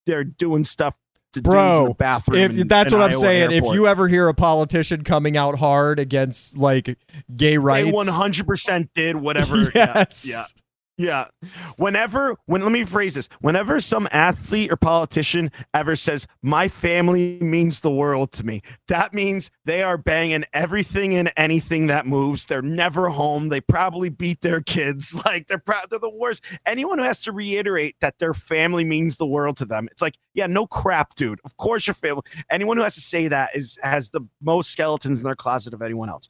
they're 0.06 0.24
doing 0.24 0.64
stuff 0.64 0.96
to 1.32 1.42
bro 1.42 1.94
bathroom. 1.94 2.40
If 2.40 2.58
in, 2.58 2.68
that's 2.68 2.92
in 2.92 2.98
what 2.98 3.04
I'm 3.04 3.12
Iowa 3.12 3.20
saying, 3.20 3.52
airport. 3.52 3.74
if 3.74 3.74
you 3.74 3.86
ever 3.86 4.08
hear 4.08 4.28
a 4.28 4.34
politician 4.34 5.02
coming 5.04 5.36
out 5.36 5.58
hard 5.58 5.98
against 5.98 6.58
like 6.58 6.98
gay 7.34 7.56
rights, 7.56 7.86
they 7.86 7.92
100 7.92 8.46
percent 8.46 8.90
did 8.94 9.16
whatever. 9.16 9.70
yes. 9.74 10.26
Yeah, 10.28 10.36
yeah. 10.36 10.61
Yeah. 10.98 11.28
Whenever, 11.76 12.36
when 12.44 12.60
let 12.60 12.70
me 12.70 12.84
phrase 12.84 13.14
this, 13.14 13.28
whenever 13.40 13.80
some 13.80 14.06
athlete 14.12 14.70
or 14.70 14.76
politician 14.76 15.50
ever 15.72 15.96
says, 15.96 16.26
My 16.42 16.68
family 16.68 17.38
means 17.40 17.80
the 17.80 17.90
world 17.90 18.30
to 18.32 18.44
me, 18.44 18.60
that 18.88 19.14
means 19.14 19.50
they 19.64 19.82
are 19.82 19.96
banging 19.96 20.44
everything 20.52 21.14
and 21.14 21.32
anything 21.36 21.86
that 21.86 22.06
moves. 22.06 22.44
They're 22.44 22.60
never 22.60 23.08
home. 23.08 23.48
They 23.48 23.60
probably 23.60 24.10
beat 24.10 24.42
their 24.42 24.60
kids. 24.60 25.18
Like 25.24 25.46
they're 25.46 25.58
proud, 25.58 25.88
they're 25.88 25.98
the 25.98 26.10
worst. 26.10 26.42
Anyone 26.66 26.98
who 26.98 27.04
has 27.04 27.22
to 27.22 27.32
reiterate 27.32 27.96
that 28.00 28.18
their 28.18 28.34
family 28.34 28.84
means 28.84 29.16
the 29.16 29.26
world 29.26 29.56
to 29.58 29.64
them, 29.64 29.88
it's 29.90 30.02
like, 30.02 30.16
yeah, 30.34 30.46
no 30.46 30.66
crap, 30.66 31.14
dude. 31.14 31.40
Of 31.44 31.56
course 31.56 31.86
your 31.86 31.94
family. 31.94 32.22
Anyone 32.50 32.76
who 32.76 32.82
has 32.82 32.94
to 32.96 33.00
say 33.00 33.28
that 33.28 33.50
is 33.54 33.78
has 33.82 34.10
the 34.10 34.22
most 34.42 34.70
skeletons 34.70 35.20
in 35.20 35.24
their 35.24 35.36
closet 35.36 35.72
of 35.72 35.80
anyone 35.80 36.08
else. 36.10 36.28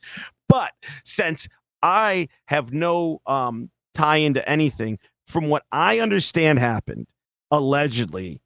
But 0.48 0.72
since 1.04 1.48
I 1.82 2.28
have 2.46 2.72
no 2.72 3.20
um 3.26 3.70
tie 3.94 4.18
into 4.18 4.46
anything. 4.48 4.98
From 5.26 5.48
what 5.48 5.64
I 5.70 6.00
understand 6.00 6.58
happened, 6.58 7.06
allegedly, 7.50 8.40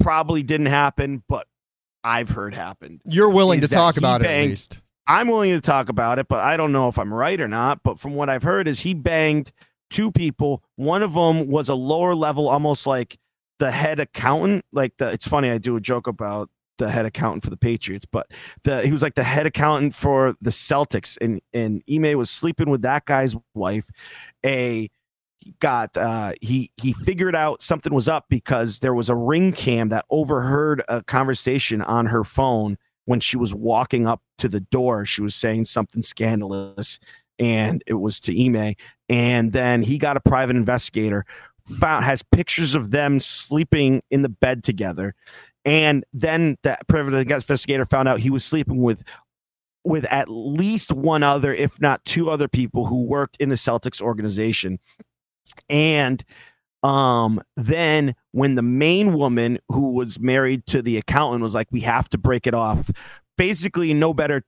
probably 0.00 0.42
didn't 0.42 0.66
happen, 0.66 1.22
but 1.28 1.46
I've 2.02 2.30
heard 2.30 2.54
happened. 2.54 3.00
You're 3.04 3.30
willing 3.30 3.60
to 3.60 3.68
talk 3.68 3.96
about 3.96 4.22
it 4.22 4.26
at 4.26 4.48
least. 4.48 4.80
I'm 5.06 5.28
willing 5.28 5.52
to 5.52 5.60
talk 5.60 5.88
about 5.88 6.18
it, 6.18 6.28
but 6.28 6.40
I 6.40 6.56
don't 6.56 6.72
know 6.72 6.88
if 6.88 6.98
I'm 6.98 7.12
right 7.12 7.40
or 7.40 7.48
not. 7.48 7.82
But 7.82 7.98
from 7.98 8.14
what 8.14 8.28
I've 8.28 8.42
heard, 8.42 8.68
is 8.68 8.80
he 8.80 8.94
banged 8.94 9.52
two 9.90 10.12
people. 10.12 10.62
One 10.76 11.02
of 11.02 11.14
them 11.14 11.48
was 11.48 11.68
a 11.68 11.74
lower 11.74 12.14
level, 12.14 12.48
almost 12.48 12.86
like 12.86 13.18
the 13.58 13.70
head 13.70 14.00
accountant. 14.00 14.64
Like 14.72 14.96
the, 14.98 15.10
it's 15.10 15.26
funny. 15.26 15.50
I 15.50 15.58
do 15.58 15.76
a 15.76 15.80
joke 15.80 16.06
about 16.06 16.48
the 16.78 16.90
head 16.90 17.06
accountant 17.06 17.44
for 17.44 17.50
the 17.50 17.56
Patriots, 17.56 18.06
but 18.10 18.26
the 18.62 18.82
he 18.82 18.90
was 18.92 19.02
like 19.02 19.14
the 19.14 19.22
head 19.22 19.46
accountant 19.46 19.94
for 19.94 20.34
the 20.40 20.50
Celtics, 20.50 21.18
and 21.20 21.40
and 21.52 21.82
Ime 21.90 22.16
was 22.16 22.30
sleeping 22.30 22.70
with 22.70 22.82
that 22.82 23.04
guy's 23.04 23.36
wife. 23.54 23.90
A 24.44 24.88
got 25.58 25.96
uh 25.96 26.32
he 26.42 26.70
he 26.76 26.92
figured 26.92 27.34
out 27.34 27.62
something 27.62 27.94
was 27.94 28.08
up 28.08 28.26
because 28.28 28.80
there 28.80 28.92
was 28.92 29.08
a 29.08 29.14
ring 29.14 29.52
cam 29.52 29.88
that 29.88 30.04
overheard 30.10 30.82
a 30.88 31.02
conversation 31.04 31.80
on 31.80 32.06
her 32.06 32.24
phone 32.24 32.76
when 33.06 33.20
she 33.20 33.36
was 33.36 33.54
walking 33.54 34.06
up 34.06 34.22
to 34.38 34.48
the 34.48 34.60
door. 34.60 35.04
She 35.04 35.22
was 35.22 35.34
saying 35.34 35.64
something 35.64 36.02
scandalous 36.02 36.98
and 37.38 37.82
it 37.86 37.94
was 37.94 38.20
to 38.20 38.44
Ime. 38.44 38.74
And 39.08 39.52
then 39.52 39.82
he 39.82 39.98
got 39.98 40.16
a 40.16 40.20
private 40.20 40.56
investigator 40.56 41.24
found 41.64 42.04
has 42.04 42.22
pictures 42.22 42.74
of 42.74 42.90
them 42.90 43.18
sleeping 43.18 44.02
in 44.10 44.22
the 44.22 44.28
bed 44.28 44.62
together. 44.62 45.14
And 45.64 46.04
then 46.12 46.56
that 46.62 46.86
private 46.88 47.14
investigator 47.14 47.84
found 47.84 48.08
out 48.08 48.20
he 48.20 48.30
was 48.30 48.44
sleeping 48.44 48.78
with 48.78 49.02
with 49.84 50.04
at 50.06 50.28
least 50.28 50.92
one 50.92 51.22
other 51.22 51.54
if 51.54 51.80
not 51.80 52.04
two 52.04 52.30
other 52.30 52.48
people 52.48 52.86
who 52.86 53.02
worked 53.02 53.36
in 53.38 53.48
the 53.48 53.54
Celtics 53.54 54.00
organization. 54.00 54.78
And 55.68 56.24
um 56.82 57.42
then 57.56 58.14
when 58.32 58.54
the 58.54 58.62
main 58.62 59.12
woman 59.12 59.58
who 59.68 59.92
was 59.92 60.18
married 60.18 60.64
to 60.66 60.80
the 60.80 60.96
accountant 60.96 61.42
was 61.42 61.54
like 61.54 61.68
we 61.70 61.80
have 61.80 62.08
to 62.08 62.16
break 62.16 62.46
it 62.46 62.54
off 62.54 62.90
basically 63.36 63.92
no 63.92 64.14
better 64.14 64.44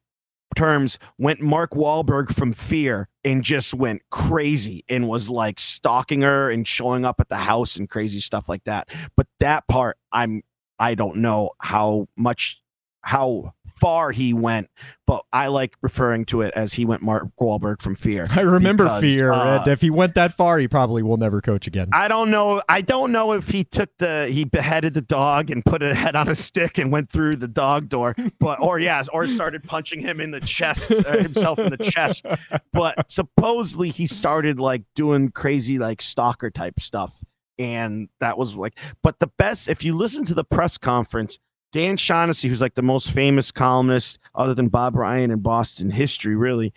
terms 0.54 0.98
went 1.18 1.40
Mark 1.40 1.72
Wahlberg 1.72 2.34
from 2.34 2.52
Fear 2.52 3.08
and 3.24 3.42
just 3.42 3.74
went 3.74 4.02
crazy 4.10 4.84
and 4.88 5.08
was 5.08 5.30
like 5.30 5.58
stalking 5.58 6.22
her 6.22 6.50
and 6.50 6.66
showing 6.66 7.04
up 7.04 7.20
at 7.20 7.28
the 7.28 7.36
house 7.36 7.76
and 7.76 7.88
crazy 7.88 8.20
stuff 8.20 8.48
like 8.48 8.64
that. 8.64 8.88
But 9.16 9.26
that 9.40 9.66
part 9.68 9.96
I'm 10.12 10.42
I 10.78 10.94
don't 10.94 11.18
know 11.18 11.50
how 11.58 12.08
much 12.16 12.60
how 13.02 13.54
far 13.82 14.12
he 14.12 14.32
went 14.32 14.70
but 15.06 15.24
I 15.32 15.48
like 15.48 15.76
referring 15.82 16.24
to 16.26 16.42
it 16.42 16.54
as 16.54 16.72
he 16.72 16.84
went 16.84 17.02
Mark 17.02 17.28
Wahlberg 17.40 17.82
from 17.82 17.96
Fear 17.96 18.28
I 18.30 18.40
remember 18.40 18.84
because, 18.84 19.02
fear, 19.02 19.32
uh, 19.32 19.58
and 19.58 19.68
if 19.68 19.80
he 19.80 19.90
went 19.90 20.14
that 20.14 20.34
far, 20.34 20.58
he 20.58 20.68
probably 20.68 21.02
will 21.02 21.16
never 21.16 21.40
coach 21.40 21.66
again. 21.66 21.88
I 21.92 22.08
don't 22.08 22.30
know. 22.30 22.62
I 22.68 22.80
don't 22.80 23.12
know 23.12 23.32
if 23.32 23.48
he 23.48 23.64
took 23.64 23.90
the 23.98 24.28
he 24.28 24.44
beheaded 24.44 24.94
the 24.94 25.02
dog 25.02 25.50
and 25.50 25.64
put 25.64 25.82
a 25.82 25.94
head 25.94 26.16
on 26.16 26.28
a 26.28 26.34
stick 26.34 26.78
and 26.78 26.90
went 26.90 27.10
through 27.10 27.36
the 27.36 27.48
dog 27.48 27.88
door, 27.88 28.14
but 28.38 28.60
or 28.60 28.78
yes, 28.78 29.08
or 29.08 29.26
started 29.26 29.64
punching 29.64 30.00
him 30.00 30.20
in 30.20 30.30
the 30.30 30.40
chest, 30.40 30.90
uh, 30.90 31.18
himself 31.18 31.58
in 31.58 31.70
the 31.70 31.76
chest. 31.76 32.24
But 32.72 33.10
supposedly 33.10 33.90
he 33.90 34.06
started 34.06 34.58
like 34.58 34.82
doing 34.94 35.30
crazy 35.30 35.78
like 35.78 36.00
stalker 36.00 36.50
type 36.50 36.80
stuff, 36.80 37.22
and 37.58 38.08
that 38.20 38.38
was 38.38 38.56
like. 38.56 38.78
But 39.02 39.18
the 39.20 39.28
best, 39.38 39.68
if 39.68 39.84
you 39.84 39.94
listen 39.96 40.24
to 40.26 40.34
the 40.34 40.44
press 40.44 40.78
conference, 40.78 41.38
Dan 41.72 41.96
Shaughnessy, 41.96 42.48
who's 42.48 42.60
like 42.60 42.74
the 42.74 42.82
most 42.82 43.10
famous 43.10 43.50
columnist 43.50 44.18
other 44.34 44.54
than 44.54 44.68
Bob 44.68 44.94
Ryan 44.94 45.30
in 45.30 45.40
Boston 45.40 45.90
history, 45.90 46.36
really, 46.36 46.72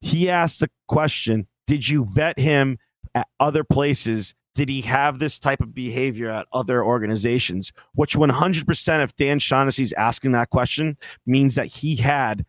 he 0.00 0.30
asked 0.30 0.60
the 0.60 0.70
question: 0.88 1.46
Did 1.66 1.88
you 1.88 2.06
vet 2.06 2.38
him 2.38 2.78
at 3.14 3.28
other 3.38 3.64
places? 3.64 4.34
Did 4.54 4.68
he 4.68 4.80
have 4.82 5.18
this 5.18 5.38
type 5.38 5.60
of 5.60 5.74
behavior 5.74 6.30
at 6.30 6.46
other 6.52 6.84
organizations? 6.84 7.72
Which 7.94 8.16
100%, 8.16 9.04
if 9.04 9.14
Dan 9.14 9.38
Shaughnessy's 9.38 9.92
asking 9.92 10.32
that 10.32 10.50
question, 10.50 10.96
means 11.24 11.54
that 11.54 11.66
he 11.66 11.96
had 11.96 12.44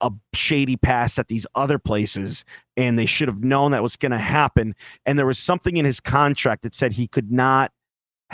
a 0.00 0.10
shady 0.32 0.76
past 0.76 1.18
at 1.18 1.28
these 1.28 1.46
other 1.54 1.78
places 1.78 2.44
and 2.76 2.98
they 2.98 3.06
should 3.06 3.28
have 3.28 3.44
known 3.44 3.70
that 3.70 3.82
was 3.82 3.96
going 3.96 4.12
to 4.12 4.18
happen 4.18 4.74
and 5.06 5.18
there 5.18 5.24
was 5.24 5.38
something 5.38 5.76
in 5.76 5.84
his 5.84 6.00
contract 6.00 6.62
that 6.62 6.74
said 6.74 6.92
he 6.92 7.06
could 7.06 7.30
not 7.30 7.72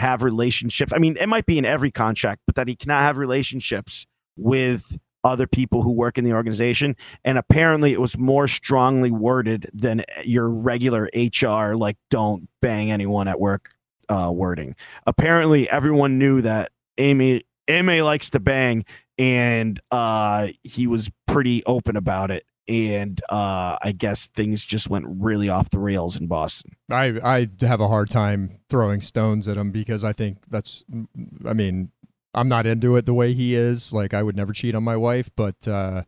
have 0.00 0.22
relationships. 0.22 0.92
I 0.94 0.98
mean 0.98 1.16
it 1.18 1.28
might 1.28 1.46
be 1.46 1.58
in 1.58 1.64
every 1.64 1.90
contract 1.90 2.42
but 2.46 2.56
that 2.56 2.68
he 2.68 2.76
cannot 2.76 3.02
have 3.02 3.18
relationships 3.18 4.06
with 4.36 4.98
other 5.22 5.46
people 5.46 5.82
who 5.82 5.92
work 5.92 6.16
in 6.18 6.24
the 6.24 6.32
organization. 6.32 6.96
And 7.24 7.38
apparently 7.38 7.92
it 7.92 8.00
was 8.00 8.18
more 8.18 8.48
strongly 8.48 9.10
worded 9.10 9.70
than 9.72 10.04
your 10.24 10.48
regular 10.48 11.10
hr 11.14 11.74
like 11.74 11.96
don't 12.10 12.48
bang 12.62 12.90
anyone 12.90 13.28
at 13.28 13.38
work 13.38 13.70
uh, 14.08 14.30
wording. 14.32 14.74
Apparently 15.06 15.68
everyone 15.68 16.18
knew 16.18 16.42
that 16.42 16.72
Ime 16.98 17.40
Ime 17.68 18.00
likes 18.00 18.30
to 18.30 18.40
bang 18.40 18.84
and 19.18 19.78
uh, 19.90 20.48
he 20.62 20.86
was 20.86 21.10
pretty 21.26 21.62
open 21.64 21.96
about 21.96 22.30
it. 22.30 22.44
And 22.68 23.20
uh, 23.30 23.78
I 23.82 23.92
guess 23.96 24.26
things 24.28 24.64
just 24.64 24.88
went 24.88 25.06
really 25.08 25.48
off 25.48 25.70
the 25.70 25.80
rails 25.80 26.16
in 26.16 26.28
Boston. 26.28 26.76
I 26.90 27.18
I 27.22 27.48
have 27.66 27.80
a 27.80 27.88
hard 27.88 28.10
time 28.10 28.58
throwing 28.68 29.00
stones 29.00 29.48
at 29.48 29.56
him 29.56 29.72
because 29.72 30.04
I 30.04 30.12
think 30.12 30.38
that's. 30.48 30.84
I 31.44 31.52
mean, 31.52 31.90
I'm 32.32 32.48
not 32.48 32.66
into 32.66 32.96
it 32.96 33.06
the 33.06 33.14
way 33.14 33.32
he 33.32 33.54
is. 33.54 33.92
Like 33.92 34.14
I 34.14 34.22
would 34.22 34.36
never 34.36 34.52
cheat 34.52 34.74
on 34.74 34.84
my 34.84 34.96
wife, 34.96 35.30
but 35.34 35.66
uh, 35.66 36.04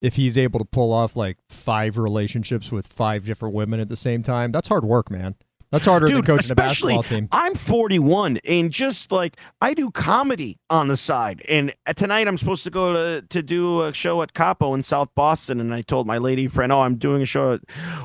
if 0.00 0.16
he's 0.16 0.36
able 0.36 0.58
to 0.58 0.64
pull 0.64 0.92
off 0.92 1.16
like 1.16 1.38
five 1.48 1.96
relationships 1.96 2.70
with 2.70 2.86
five 2.86 3.24
different 3.24 3.54
women 3.54 3.80
at 3.80 3.88
the 3.88 3.96
same 3.96 4.22
time, 4.22 4.52
that's 4.52 4.68
hard 4.68 4.84
work, 4.84 5.10
man. 5.10 5.36
That's 5.72 5.86
harder 5.86 6.06
Dude, 6.06 6.16
than 6.16 6.36
coaching 6.36 6.52
a 6.52 6.54
basketball 6.54 7.02
team. 7.02 7.28
I'm 7.32 7.54
41 7.54 8.40
and 8.44 8.70
just 8.70 9.10
like 9.10 9.38
I 9.62 9.72
do 9.72 9.90
comedy 9.90 10.58
on 10.68 10.88
the 10.88 10.98
side. 10.98 11.42
And 11.48 11.72
uh, 11.86 11.94
tonight 11.94 12.28
I'm 12.28 12.36
supposed 12.36 12.62
to 12.64 12.70
go 12.70 12.92
to, 12.92 13.26
to 13.26 13.42
do 13.42 13.80
a 13.80 13.94
show 13.94 14.20
at 14.20 14.34
Capo 14.34 14.74
in 14.74 14.82
South 14.82 15.08
Boston. 15.14 15.60
And 15.60 15.72
I 15.72 15.80
told 15.80 16.06
my 16.06 16.18
lady 16.18 16.46
friend, 16.46 16.72
Oh, 16.72 16.80
I'm 16.80 16.96
doing 16.96 17.22
a 17.22 17.24
show. 17.24 17.58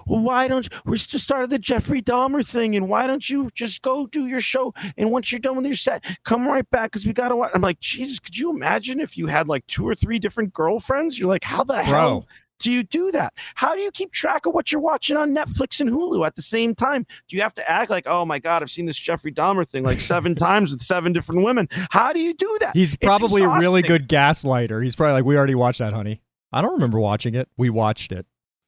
Well, 0.05 0.22
why 0.22 0.47
don't 0.47 0.63
you? 0.72 0.80
We're 0.86 0.95
just 0.95 1.26
started 1.26 1.49
the 1.49 1.59
Jeffrey 1.59 2.01
Dahmer 2.01 2.47
thing. 2.47 2.74
And 2.74 2.88
why 2.88 3.05
don't 3.05 3.30
you 3.30 3.49
just 3.53 3.82
go 3.82 4.07
do 4.07 4.28
your 4.28 4.39
show? 4.39 4.74
And 4.95 5.11
once 5.11 5.30
you're 5.34 5.39
done 5.39 5.57
with 5.57 5.65
your 5.65 5.76
set, 5.76 6.05
come 6.24 6.47
right 6.47 6.68
back 6.70 6.91
because 6.91 7.05
we 7.05 7.11
got 7.11 7.30
to 7.30 7.36
watch. 7.36 7.51
I'm 7.53 7.59
like, 7.59 7.82
Jesus, 7.82 8.20
could 8.20 8.38
you 8.38 8.49
imagine 8.55 9.01
if 9.01 9.18
you 9.18 9.28
had 9.28 9.49
like 9.49 9.68
two 9.68 9.86
or 9.86 9.93
three 9.93 10.20
different 10.20 10.53
girlfriends? 10.53 11.20
You're 11.20 11.28
like, 11.28 11.43
How 11.43 11.65
the 11.65 11.84
hell? 11.84 12.26
Do 12.59 12.71
you 12.71 12.83
do 12.83 13.11
that? 13.11 13.33
How 13.55 13.75
do 13.75 13.81
you 13.81 13.91
keep 13.91 14.11
track 14.11 14.45
of 14.45 14.53
what 14.53 14.71
you're 14.71 14.81
watching 14.81 15.15
on 15.17 15.33
Netflix 15.35 15.79
and 15.79 15.89
Hulu 15.89 16.25
at 16.25 16.35
the 16.35 16.41
same 16.41 16.73
time? 16.75 17.05
Do 17.27 17.35
you 17.35 17.41
have 17.43 17.53
to 17.55 17.69
act 17.69 17.89
like, 17.89 18.05
oh 18.07 18.25
my 18.25 18.39
God, 18.39 18.61
I've 18.63 18.71
seen 18.71 18.85
this 18.85 18.97
Jeffrey 18.97 19.31
Dahmer 19.31 19.67
thing 19.67 19.83
like 19.83 20.01
seven 20.01 20.35
times 20.47 20.71
with 20.71 20.81
seven 20.81 21.13
different 21.13 21.43
women? 21.43 21.67
How 21.91 22.13
do 22.13 22.19
you 22.19 22.33
do 22.33 22.57
that? 22.61 22.75
he's 22.75 22.95
probably 22.95 23.43
a 23.43 23.49
really 23.49 23.81
good 23.81 24.07
gaslighter. 24.07 24.83
He's 24.83 24.95
probably 24.95 25.13
like, 25.13 25.25
we 25.25 25.37
already 25.37 25.55
watched 25.55 25.79
that, 25.79 25.93
honey. 25.93 26.21
I 26.51 26.61
don't 26.61 26.73
remember 26.73 26.99
watching 26.99 27.35
it. 27.35 27.49
We 27.57 27.69
watched 27.69 28.11
it. 28.11 28.25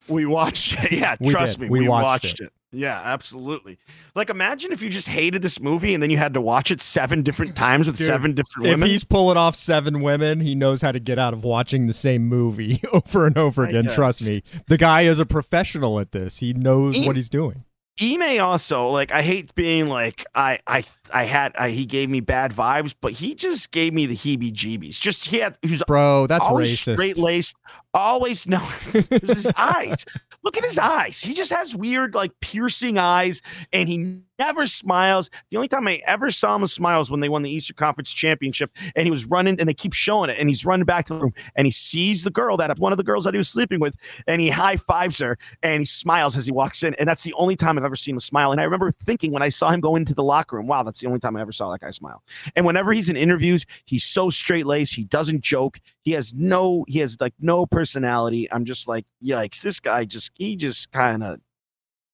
We 0.08 0.26
watched 0.26 0.74
it. 0.84 0.92
Yeah, 1.00 1.16
We 1.20 1.32
trust 1.32 1.54
did. 1.60 1.64
me. 1.64 1.70
We 1.70 1.80
We, 1.82 1.88
watched 1.90 2.04
watched, 2.26 2.40
it. 2.42 2.46
it. 2.46 2.54
Yeah, 2.72 3.02
absolutely. 3.04 3.80
Like, 4.16 4.30
imagine 4.30 4.72
if 4.72 4.82
you 4.84 4.90
just 4.90 5.08
hated 5.08 5.42
this 5.42 5.60
movie 5.60 5.94
and 5.96 6.04
then 6.04 6.10
you 6.12 6.18
had 6.18 6.36
to 6.36 6.42
watch 6.42 6.70
it 6.70 6.82
seven 6.82 7.24
different 7.24 7.56
times 7.56 7.88
with 7.88 7.98
Dude, 7.98 8.06
seven 8.08 8.34
different 8.36 8.70
women. 8.70 8.84
If 8.84 8.90
he's 8.92 9.04
pulling 9.04 9.38
off 9.38 9.56
seven 9.56 10.02
women, 10.02 10.40
he 10.40 10.54
knows 10.54 10.82
how 10.82 10.92
to 10.92 11.00
get 11.00 11.18
out 11.18 11.34
of 11.34 11.44
watching 11.44 11.88
the 11.88 11.94
same 11.94 12.28
movie 12.28 12.80
over 12.94 13.26
and 13.26 13.38
over 13.38 13.66
again. 13.66 13.86
Trust 13.86 14.22
me. 14.24 14.44
The 14.68 14.78
guy 14.78 15.02
is 15.04 15.18
a 15.18 15.26
professional 15.26 16.00
at 16.00 16.12
this. 16.12 16.38
He 16.40 16.54
knows 16.54 16.96
He- 16.96 17.08
what 17.08 17.16
he's 17.16 17.30
doing. 17.30 17.64
Ime 18.02 18.40
also 18.40 18.88
like 18.88 19.12
I 19.12 19.22
hate 19.22 19.54
being 19.56 19.88
like 19.88 20.26
I 20.34 20.60
I 20.66 20.86
I 21.14 21.26
had 21.26 21.54
I, 21.58 21.72
he 21.72 21.86
gave 21.86 22.10
me 22.10 22.22
bad 22.22 22.54
vibes, 22.54 22.96
but 23.02 23.12
he 23.12 23.36
just 23.36 23.74
gave 23.74 23.94
me 23.94 24.06
the 24.06 24.16
heebie-jeebies. 24.16 24.98
Just 24.98 25.26
he 25.26 25.40
had 25.40 25.58
he 25.62 25.72
was 25.72 25.84
Bro, 25.86 26.28
that's 26.28 26.46
racist. 26.48 26.94
straight 26.94 27.18
laced, 27.18 27.58
always 27.94 28.48
no. 28.48 28.58
his 28.92 29.52
eyes. 29.58 30.06
Look 30.44 30.58
at 30.58 30.64
his 30.64 30.78
eyes. 30.78 31.22
He 31.22 31.34
just 31.34 31.52
has 31.52 31.76
weird, 31.76 32.16
like 32.16 32.32
piercing 32.40 32.98
eyes, 32.98 33.42
and 33.74 33.90
he 33.90 34.20
never 34.40 34.66
smiles. 34.66 35.30
The 35.52 35.58
only 35.58 35.68
time 35.68 35.88
I 35.88 36.02
ever 36.08 36.32
saw 36.32 36.56
him 36.56 36.66
smile 36.66 37.00
was 37.00 37.12
when 37.12 37.20
they 37.20 37.28
won 37.28 37.42
the 37.42 37.52
Eastern 37.52 37.76
Conference 37.76 38.12
Championship, 38.12 38.72
and 38.96 39.06
he 39.06 39.12
was 39.12 39.26
running, 39.26 39.60
and 39.60 39.68
they 39.68 39.74
keep 39.74 39.94
showing 39.94 40.30
it, 40.30 40.38
and 40.40 40.48
he's 40.48 40.66
running 40.66 40.86
back 40.86 41.08
to 41.08 41.14
the 41.14 41.20
room, 41.20 41.34
and 41.56 41.68
he 41.68 41.72
sees 41.72 42.24
the 42.24 42.32
girl 42.32 42.56
that 42.58 42.80
one 42.80 42.94
of 42.94 42.98
the 42.98 43.04
girls 43.04 43.26
that 43.26 43.34
he 43.34 43.38
was 43.38 43.50
sleeping 43.50 43.80
with, 43.82 43.96
and 44.28 44.42
he 44.42 44.50
high 44.50 44.78
fives 44.78 45.20
her, 45.20 45.38
and 45.62 45.82
he 45.82 45.86
smiles 45.86 46.38
as 46.38 46.46
he 46.46 46.52
walks 46.52 46.84
in, 46.84 46.94
and 46.96 47.08
that's 47.08 47.24
the 47.24 47.34
only 47.34 47.58
time 47.58 47.78
I've 47.78 47.84
ever 47.84 47.98
seen 47.98 48.16
him 48.16 48.20
smile. 48.22 48.52
And 48.52 48.62
I 48.62 48.64
remember 48.64 48.92
thinking 48.92 49.34
when 49.34 49.44
I 49.44 49.50
saw 49.50 49.70
him 49.72 49.82
go 49.82 49.98
into 49.98 50.14
the 50.14 50.24
locker 50.24 50.56
room, 50.56 50.68
wow, 50.68 50.84
that's 50.84 51.02
the 51.02 51.08
only 51.08 51.20
time 51.20 51.36
I 51.36 51.42
ever 51.42 51.52
saw 51.52 51.70
that 51.72 51.82
guy 51.82 51.92
smile. 51.92 52.24
And 52.56 52.66
whenever 52.66 52.94
he's 52.94 53.10
in 53.10 53.18
interviews, 53.18 53.66
he's 53.86 54.06
so 54.06 54.30
straight 54.30 54.66
laced. 54.66 54.96
He 54.96 55.04
doesn't 55.04 55.42
joke. 55.42 55.82
He 56.04 56.12
has 56.12 56.34
no, 56.34 56.86
he 56.88 57.00
has 57.00 57.20
like 57.20 57.34
no 57.40 57.66
personality. 57.66 58.52
I'm 58.52 58.66
just 58.66 58.88
like, 58.88 59.06
yikes, 59.24 59.62
this 59.62 59.80
guy 59.80 60.06
just, 60.06 60.32
he 60.36 60.56
just 60.56 60.92
kind 60.92 61.24
of, 61.24 61.40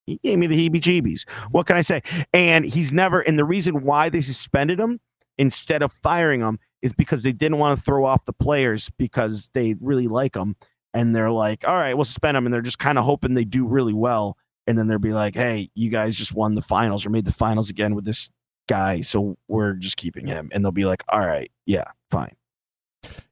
he 0.06 0.20
gave 0.22 0.38
me 0.38 0.46
the 0.46 0.56
heebie 0.56 0.80
jeebies. 0.80 1.28
What 1.50 1.66
can 1.66 1.76
I 1.76 1.80
say? 1.80 2.02
And 2.32 2.64
he's 2.64 2.92
never, 2.92 3.20
and 3.20 3.38
the 3.38 3.44
reason 3.44 3.82
why 3.82 4.08
they 4.08 4.20
suspended 4.20 4.78
him 4.78 5.00
instead 5.38 5.82
of 5.82 5.92
firing 5.92 6.40
him 6.40 6.58
is 6.82 6.92
because 6.92 7.22
they 7.22 7.32
didn't 7.32 7.58
want 7.58 7.76
to 7.76 7.84
throw 7.84 8.04
off 8.04 8.24
the 8.24 8.32
players 8.32 8.90
because 8.98 9.50
they 9.54 9.74
really 9.80 10.08
like 10.08 10.36
him. 10.36 10.56
And 10.94 11.14
they're 11.14 11.30
like, 11.30 11.66
all 11.66 11.74
right, 11.74 11.94
we'll 11.94 12.04
suspend 12.04 12.36
him. 12.36 12.46
And 12.46 12.54
they're 12.54 12.62
just 12.62 12.78
kind 12.78 12.98
of 12.98 13.04
hoping 13.04 13.34
they 13.34 13.44
do 13.44 13.66
really 13.66 13.92
well. 13.92 14.36
And 14.66 14.78
then 14.78 14.86
they'll 14.86 14.98
be 14.98 15.12
like, 15.12 15.34
hey, 15.34 15.70
you 15.74 15.90
guys 15.90 16.16
just 16.16 16.34
won 16.34 16.54
the 16.54 16.62
finals 16.62 17.04
or 17.04 17.10
made 17.10 17.24
the 17.24 17.32
finals 17.32 17.68
again 17.70 17.94
with 17.94 18.04
this 18.04 18.30
guy. 18.68 19.00
So 19.02 19.36
we're 19.48 19.74
just 19.74 19.96
keeping 19.96 20.26
him. 20.26 20.48
And 20.52 20.64
they'll 20.64 20.72
be 20.72 20.86
like, 20.86 21.04
all 21.08 21.26
right, 21.26 21.50
yeah, 21.66 21.84
fine. 22.10 22.34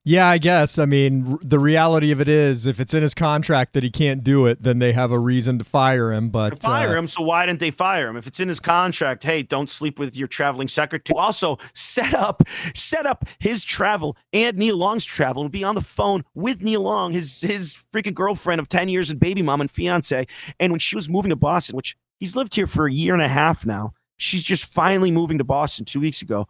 Yeah, 0.07 0.29
I 0.29 0.37
guess. 0.37 0.79
I 0.79 0.85
mean, 0.85 1.33
r- 1.33 1.39
the 1.41 1.59
reality 1.59 2.11
of 2.11 2.21
it 2.21 2.29
is, 2.29 2.67
if 2.67 2.79
it's 2.79 2.93
in 2.93 3.03
his 3.03 3.15
contract 3.15 3.73
that 3.73 3.83
he 3.83 3.91
can't 3.91 4.23
do 4.23 4.47
it, 4.47 4.63
then 4.63 4.79
they 4.79 4.93
have 4.93 5.11
a 5.11 5.19
reason 5.19 5.59
to 5.59 5.65
fire 5.65 6.13
him. 6.13 6.29
But 6.29 6.61
fire 6.61 6.91
uh, 6.91 6.99
him. 6.99 7.09
So 7.09 7.23
why 7.23 7.47
didn't 7.47 7.61
they 7.61 7.71
fire 7.71 8.09
him? 8.09 8.17
If 8.17 8.27
it's 8.27 8.39
in 8.39 8.49
his 8.49 8.61
contract, 8.61 9.25
hey, 9.25 9.43
don't 9.43 9.69
sleep 9.69 9.99
with 9.99 10.15
your 10.15 10.29
traveling 10.29 10.69
secretary. 10.69 11.19
Also, 11.19 11.59
set 11.73 12.13
up, 12.13 12.43
set 12.75 13.07
up 13.07 13.25
his 13.39 13.65
travel 13.65 14.17
and 14.33 14.59
Nia 14.59 14.77
Long's 14.77 15.07
travel 15.07 15.43
and 15.43 15.51
be 15.51 15.65
on 15.65 15.75
the 15.75 15.81
phone 15.81 16.23
with 16.35 16.61
Nia 16.61 16.81
Long, 16.81 17.13
his 17.13 17.41
his 17.41 17.79
freaking 17.93 18.15
girlfriend 18.15 18.61
of 18.61 18.69
ten 18.69 18.91
years 18.91 19.09
and 19.09 19.19
baby 19.19 19.41
mom 19.41 19.63
and 19.63 19.71
fiance. 19.71 20.27
And 20.61 20.71
when 20.71 20.81
she 20.81 20.97
was 20.97 21.09
moving 21.09 21.31
to 21.31 21.37
Boston, 21.37 21.77
which 21.77 21.97
he's 22.21 22.37
lived 22.37 22.55
here 22.55 22.67
for 22.67 22.87
a 22.87 22.93
year 22.93 23.15
and 23.15 23.23
a 23.23 23.29
half 23.29 23.65
now, 23.65 23.95
she's 24.19 24.43
just 24.43 24.67
finally 24.67 25.11
moving 25.11 25.39
to 25.39 25.45
Boston 25.45 25.87
two 25.87 26.01
weeks 26.01 26.21
ago. 26.21 26.47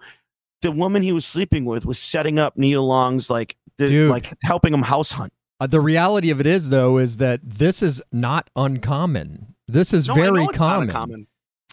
The 0.63 0.71
woman 0.71 1.03
he 1.03 1.13
was 1.13 1.27
sleeping 1.27 1.65
with 1.65 1.85
was 1.85 1.99
setting 1.99 2.39
up 2.39 2.57
Nia 2.57 2.81
Long's 2.81 3.29
like, 3.31 3.57
the, 3.77 3.87
Dude. 3.87 4.11
like 4.11 4.33
helping 4.43 4.73
him 4.73 4.83
house 4.83 5.13
hunt. 5.13 5.33
uh, 5.61 5.67
the 5.67 5.81
reality 5.81 6.31
of 6.31 6.41
it 6.41 6.47
is, 6.47 6.71
though, 6.71 6.99
is 6.99 7.19
that 7.19 7.41
this 7.45 7.83
is 7.83 8.01
not 8.13 8.49
uncommon. 8.57 9.55
This 9.69 9.93
is 9.93 10.09
No, 10.09 10.15
very 10.15 10.45
not 10.45 10.55
common. 10.55 11.27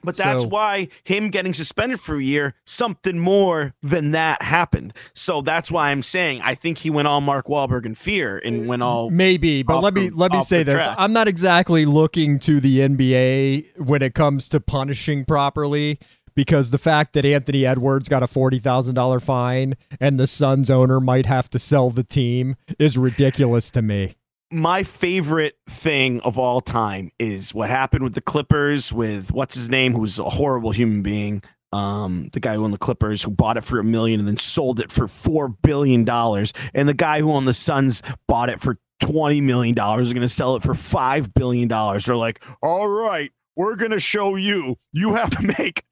But 0.04 0.18
that's 0.18 0.44
So- 0.44 0.50
why 0.50 0.88
him 1.04 1.30
getting 1.30 1.54
suspended 1.54 2.00
for 2.00 2.16
a 2.16 2.24
year, 2.24 2.56
something 2.66 3.20
more 3.20 3.76
than 3.84 4.12
that 4.12 4.42
happened. 4.42 4.94
So 5.14 5.42
that's 5.42 5.70
why 5.70 5.92
I'm 5.92 6.02
saying 6.02 6.42
I 6.44 6.56
think 6.56 6.80
he 6.80 6.90
went 6.90 7.08
all 7.08 7.22
Mark 7.22 7.46
Wahlberg 7.48 7.86
in 7.86 7.94
fear 7.94 8.40
and 8.44 8.66
went 8.68 8.82
all 8.82 9.12
Maybe, 9.12 9.62
but 9.62 9.82
let 9.84 9.94
me 9.94 10.10
the- 10.10 10.16
let 10.16 10.32
me 10.32 10.42
say 10.42 10.64
this: 10.64 10.82
track. 10.84 10.96
I'm 10.98 11.14
not 11.14 11.28
exactly 11.28 11.86
looking 11.86 12.40
to 12.40 12.60
the 12.60 12.80
NBA 12.80 13.78
when 13.78 14.02
it 14.02 14.16
comes 14.16 14.48
to 14.50 14.60
punishing 14.60 15.24
properly, 15.24 16.00
because 16.36 16.72
the 16.72 16.78
fact 16.78 17.14
that 17.14 17.26
Anthony 17.26 17.66
Edwards 17.66 18.10
got 18.10 18.24
a 18.24 18.28
forty 18.28 18.60
thousand 18.60 18.96
dollar 18.96 19.20
fine 19.20 19.76
and 20.00 20.20
the 20.20 20.28
Suns 20.28 20.70
owner 20.70 21.00
might 21.00 21.26
have 21.26 21.50
to 21.52 21.60
sell 21.60 21.90
the 21.90 22.04
team 22.04 22.56
is 22.80 22.98
ridiculous 22.98 23.72
to 23.72 23.82
me. 23.82 24.16
my 24.52 24.84
favorite 24.84 25.56
thing 25.70 26.20
of 26.22 26.38
all 26.38 26.60
time 26.62 27.12
is 27.20 27.54
what 27.54 27.70
happened 27.70 28.04
with 28.04 28.14
the 28.16 28.22
Clippers 28.22 28.92
with 28.92 29.32
what's 29.32 29.56
his 29.56 29.70
name, 29.70 29.94
who's 29.94 30.20
a 30.20 30.30
horrible 30.30 30.72
human 30.72 31.02
being. 31.02 31.42
Um, 31.74 32.28
the 32.34 32.42
guy 32.42 32.56
who 32.56 32.66
owned 32.66 32.74
the 32.74 32.78
Clippers, 32.78 33.24
who 33.24 33.32
bought 33.32 33.56
it 33.56 33.64
for 33.64 33.80
a 33.80 33.84
million 33.84 34.20
and 34.20 34.28
then 34.28 34.36
sold 34.38 34.82
it 34.82 34.92
for 34.92 35.08
four 35.08 35.48
billion 35.48 36.04
dollars, 36.04 36.52
and 36.74 36.90
the 36.90 36.94
guy 36.94 37.22
who 37.22 37.32
owned 37.32 37.48
the 37.48 37.54
Suns 37.54 38.02
bought 38.28 38.50
it 38.50 38.60
for 38.60 38.78
twenty 39.00 39.40
million 39.40 39.74
dollars, 39.74 40.12
are 40.12 40.14
going 40.14 40.22
to 40.22 40.28
sell 40.28 40.58
it 40.58 40.64
for 40.64 40.76
five 40.76 41.34
billion 41.34 41.70
dollars. 41.70 42.04
They're 42.06 42.16
like, 42.18 42.44
all 42.62 42.90
right. 42.90 43.32
We're 43.56 43.76
gonna 43.76 44.00
show 44.00 44.36
you. 44.36 44.78
You 44.92 45.14
have 45.16 45.32
to 45.38 45.42
make 45.60 45.84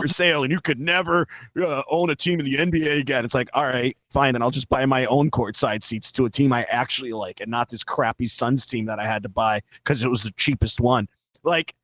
for 0.00 0.08
sale, 0.08 0.42
and 0.42 0.52
you 0.52 0.60
could 0.60 0.80
never 0.80 1.26
uh, 1.60 1.82
own 1.90 2.10
a 2.10 2.16
team 2.16 2.40
in 2.40 2.46
the 2.46 2.56
NBA 2.56 3.00
again. 3.00 3.24
It's 3.24 3.34
like, 3.34 3.50
all 3.52 3.64
right, 3.64 3.96
fine, 4.10 4.32
then 4.32 4.42
I'll 4.42 4.50
just 4.50 4.68
buy 4.68 4.86
my 4.86 5.06
own 5.06 5.30
courtside 5.30 5.82
seats 5.84 6.10
to 6.12 6.24
a 6.24 6.30
team 6.30 6.52
I 6.52 6.64
actually 6.64 7.12
like, 7.12 7.40
and 7.40 7.50
not 7.50 7.68
this 7.68 7.84
crappy 7.84 8.26
Suns 8.26 8.66
team 8.66 8.86
that 8.86 8.98
I 8.98 9.06
had 9.06 9.22
to 9.24 9.28
buy 9.28 9.62
because 9.84 10.02
it 10.02 10.08
was 10.08 10.22
the 10.22 10.32
cheapest 10.32 10.80
one. 10.80 11.08
Like, 11.42 11.74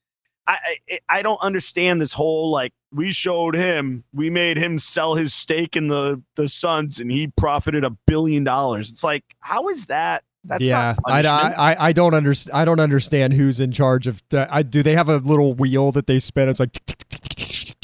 I, 0.46 0.59
I 0.90 0.98
I 1.09 1.22
don't 1.22 1.40
understand 1.40 2.00
this 2.00 2.12
whole 2.12 2.50
like 2.50 2.72
we 2.92 3.12
showed 3.12 3.55
him, 3.55 4.05
we 4.12 4.30
made 4.30 4.57
him 4.57 4.78
sell 4.78 5.14
his 5.14 5.34
stake 5.34 5.76
in 5.76 5.88
the 5.88 6.22
the 6.36 6.48
Suns, 6.48 7.00
and 7.00 7.11
he 7.11 7.28
profited 7.28 7.84
a 7.84 7.90
billion 7.90 8.44
dollars. 8.44 8.90
It's 8.90 9.05
like, 9.05 9.24
how 9.40 9.68
is 9.68 9.86
that? 9.86 10.24
That's 10.45 10.64
yeah, 10.64 10.95
not 11.07 11.26
I. 11.26 11.72
I 11.72 11.88
I 11.88 11.92
don't 11.92 12.12
understand. 12.14 12.57
I 12.57 12.64
don't 12.64 12.80
understand 12.80 13.32
who's 13.32 13.61
in 13.61 13.72
charge 13.72 14.07
of. 14.07 14.22
The, 14.28 14.47
I 14.55 14.62
do 14.62 14.82
they 14.82 14.95
have 14.95 15.09
a 15.09 15.16
little 15.18 15.55
wheel 15.55 15.90
that 15.92 16.07
they 16.07 16.18
spin? 16.18 16.49
It's 16.49 16.61
like 16.61 16.76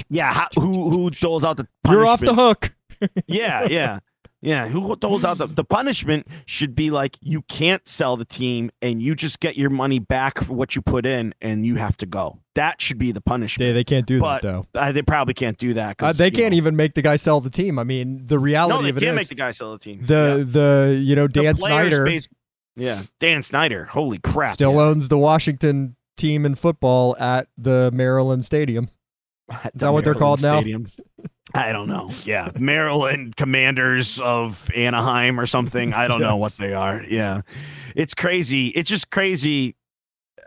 yeah, 0.08 0.32
how, 0.32 0.46
who 0.56 0.90
who 0.90 1.10
doles 1.10 1.44
out 1.44 1.56
the 1.56 1.66
punishment? 1.84 2.00
you're 2.00 2.06
off 2.06 2.20
the 2.20 2.34
hook. 2.34 2.72
yeah, 3.26 3.64
yeah. 3.68 3.98
Yeah, 4.42 4.68
who 4.68 4.96
doles 4.96 5.22
out 5.22 5.36
the, 5.36 5.46
the 5.48 5.64
punishment 5.64 6.26
should 6.46 6.74
be 6.74 6.90
like 6.90 7.18
you 7.20 7.42
can't 7.42 7.86
sell 7.86 8.16
the 8.16 8.24
team 8.24 8.70
and 8.80 9.02
you 9.02 9.14
just 9.14 9.38
get 9.38 9.54
your 9.58 9.68
money 9.68 9.98
back 9.98 10.42
for 10.42 10.54
what 10.54 10.74
you 10.74 10.80
put 10.80 11.04
in 11.04 11.34
and 11.42 11.66
you 11.66 11.74
have 11.76 11.98
to 11.98 12.06
go. 12.06 12.40
That 12.54 12.80
should 12.80 12.96
be 12.96 13.12
the 13.12 13.20
punishment. 13.20 13.68
They 13.68 13.72
they 13.74 13.84
can't 13.84 14.06
do 14.06 14.18
But 14.18 14.40
that 14.40 14.48
though. 14.72 14.80
Uh, 14.80 14.92
they 14.92 15.02
probably 15.02 15.34
can't 15.34 15.58
do 15.58 15.74
that. 15.74 15.90
Uh, 15.90 16.06
'cause, 16.06 16.16
they 16.16 16.30
can't 16.30 16.52
know- 16.52 16.56
even 16.56 16.74
make 16.74 16.94
the 16.94 17.02
guy 17.02 17.16
sell 17.16 17.42
the 17.42 17.50
team. 17.50 17.78
I 17.78 17.84
mean, 17.84 18.22
the 18.26 18.38
reality 18.38 18.74
No, 18.76 18.82
they 18.82 18.88
of 18.88 18.96
it 18.96 19.00
can't 19.00 19.12
is 19.12 19.16
make 19.20 19.28
the 19.28 19.34
guy 19.34 19.50
sell 19.50 19.72
the 19.72 19.78
team. 19.78 20.06
the 20.06 20.36
yeah. 20.38 20.44
the 20.52 20.98
you 21.04 21.16
know 21.16 21.28
Dan 21.28 21.56
players 21.56 21.88
Snyder 21.90 22.04
bas- 22.06 22.28
yeah, 22.80 23.02
Dan 23.18 23.42
Snyder. 23.42 23.84
Holy 23.86 24.18
crap! 24.18 24.54
still 24.54 24.74
yeah. 24.74 24.80
owns 24.80 25.08
the 25.08 25.18
Washington 25.18 25.96
team 26.16 26.44
in 26.44 26.54
football 26.54 27.16
at 27.18 27.48
the 27.56 27.90
Maryland 27.92 28.44
Stadium. 28.44 28.90
At 29.50 29.72
that 29.74 29.92
what 29.92 30.04
they're 30.04 30.14
called 30.14 30.42
now? 30.42 30.62
I 31.54 31.72
don't 31.72 31.88
know. 31.88 32.10
Yeah, 32.24 32.50
Maryland 32.58 33.36
Commanders 33.36 34.20
of 34.20 34.70
Anaheim 34.74 35.40
or 35.40 35.46
something. 35.46 35.92
I 35.92 36.06
don't 36.06 36.20
know 36.20 36.36
what 36.36 36.52
they 36.52 36.74
are. 36.74 37.02
Yeah, 37.02 37.42
it's 37.96 38.14
crazy. 38.14 38.68
It's 38.68 38.88
just 38.88 39.10
crazy 39.10 39.74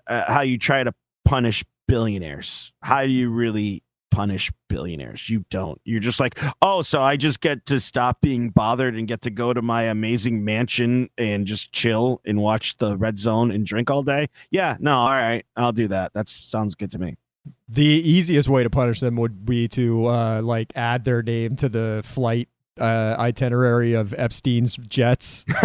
uh, 0.08 0.32
how 0.32 0.42
you 0.42 0.58
try 0.58 0.84
to 0.84 0.94
punish 1.26 1.64
billionaires. 1.88 2.72
How 2.82 3.04
do 3.04 3.12
you 3.12 3.30
really 3.30 3.84
punish 4.14 4.52
billionaires? 4.70 5.30
You 5.30 5.44
don't. 5.50 5.82
You're 5.84 6.00
just 6.00 6.20
like, 6.20 6.40
oh, 6.62 6.84
so 6.84 7.02
I 7.02 7.18
just 7.18 7.42
get 7.42 7.66
to 7.66 7.80
stop 7.80 8.22
being 8.22 8.50
bothered 8.50 8.96
and 8.96 9.08
get 9.08 9.22
to 9.22 9.32
go 9.32 9.54
to 9.54 9.62
my 9.62 9.84
amazing 9.84 10.46
mansion 10.46 11.10
and 11.18 11.48
just 11.48 11.72
chill 11.72 12.22
and 12.24 12.40
watch 12.40 12.78
the 12.78 12.96
red 12.96 13.18
zone 13.18 13.50
and 13.50 13.66
drink 13.66 13.90
all 13.90 14.04
day. 14.04 14.30
Yeah, 14.52 14.78
no, 14.80 14.96
all 14.96 15.10
right, 15.10 15.46
I'll 15.56 15.72
do 15.72 15.88
that. 15.88 16.14
That 16.14 16.30
sounds 16.30 16.76
good 16.76 16.92
to 16.92 17.00
me. 17.00 17.18
The 17.68 17.84
easiest 17.84 18.48
way 18.48 18.64
to 18.64 18.70
punish 18.70 19.00
them 19.00 19.16
would 19.16 19.46
be 19.46 19.68
to 19.70 20.06
uh, 20.06 20.42
like 20.44 20.72
add 20.76 21.06
their 21.06 21.24
name 21.24 21.56
to 21.58 21.70
the 21.70 22.02
flight 22.06 22.48
uh, 22.80 23.16
itinerary 23.20 23.94
of 23.94 24.14
Epstein's 24.18 24.76
jets. 24.78 25.46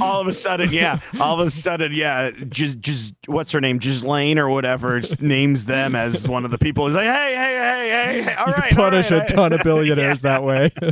all 0.00 0.20
of 0.20 0.26
a 0.26 0.32
sudden, 0.32 0.72
yeah. 0.72 1.00
All 1.20 1.40
of 1.40 1.46
a 1.46 1.50
sudden, 1.50 1.92
yeah. 1.92 2.30
Just, 2.48 2.80
just 2.80 3.14
what's 3.26 3.52
her 3.52 3.60
name, 3.60 3.78
Ghislaine 3.78 4.38
or 4.38 4.48
whatever, 4.48 5.00
just 5.00 5.20
names 5.20 5.66
them 5.66 5.94
as 5.94 6.28
one 6.28 6.44
of 6.44 6.50
the 6.50 6.58
people. 6.58 6.86
He's 6.86 6.94
like, 6.96 7.06
hey, 7.06 7.34
hey, 7.34 7.58
hey, 7.58 7.90
hey, 7.90 8.22
hey. 8.22 8.34
All 8.34 8.46
You 8.48 8.54
right, 8.54 8.74
punish 8.74 9.10
right, 9.10 9.30
a 9.30 9.34
ton 9.34 9.52
of 9.52 9.60
billionaires 9.62 10.22
that 10.22 10.42
way. 10.42 10.70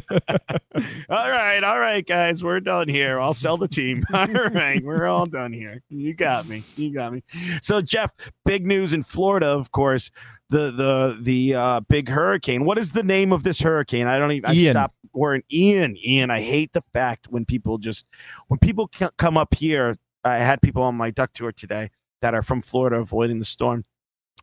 all 1.09 1.31
right, 1.31 1.65
all 1.65 1.79
right, 1.79 2.07
guys, 2.07 2.45
we're 2.45 2.61
done 2.61 2.89
here. 2.89 3.21
I'll 3.21 3.35
sell 3.35 3.57
the 3.57 3.69
team. 3.69 4.03
All 4.13 4.27
right, 4.27 4.83
we're 4.83 5.07
all 5.07 5.27
done 5.27 5.53
here. 5.53 5.83
You 5.89 6.15
got 6.15 6.47
me. 6.47 6.63
You 6.77 6.93
got 6.93 7.13
me. 7.13 7.23
So, 7.63 7.81
Jeff, 7.81 8.13
big 8.45 8.67
news 8.67 8.93
in 8.93 9.03
Florida, 9.03 9.47
of 9.47 9.73
course. 9.73 10.11
The 10.51 10.71
the 10.71 11.19
the 11.21 11.55
uh, 11.55 11.81
big 11.81 12.09
hurricane. 12.09 12.65
What 12.65 12.79
is 12.79 12.93
the 12.93 13.03
name 13.03 13.33
of 13.33 13.43
this 13.43 13.61
hurricane? 13.61 14.07
I 14.07 14.19
don't 14.19 14.33
even. 14.33 14.51
I 14.51 14.55
Ian. 14.55 14.73
stopped. 14.73 14.95
Or 15.13 15.35
an 15.35 15.43
Ian. 15.53 15.97
Ian. 15.99 16.31
I 16.31 16.41
hate 16.41 16.73
the 16.73 16.81
fact 16.93 17.27
when 17.29 17.45
people 17.45 17.79
just 17.79 18.07
when 18.47 18.59
people 18.59 18.89
come 18.89 19.37
up 19.37 19.55
here. 19.55 19.97
I 20.25 20.39
had 20.39 20.61
people 20.63 20.83
on 20.83 20.95
my 20.97 21.11
duck 21.11 21.33
tour 21.33 21.53
today 21.53 21.91
that 22.23 22.35
are 22.35 22.43
from 22.43 22.61
Florida 22.61 22.97
avoiding 22.97 23.39
the 23.39 23.45
storm. 23.45 23.85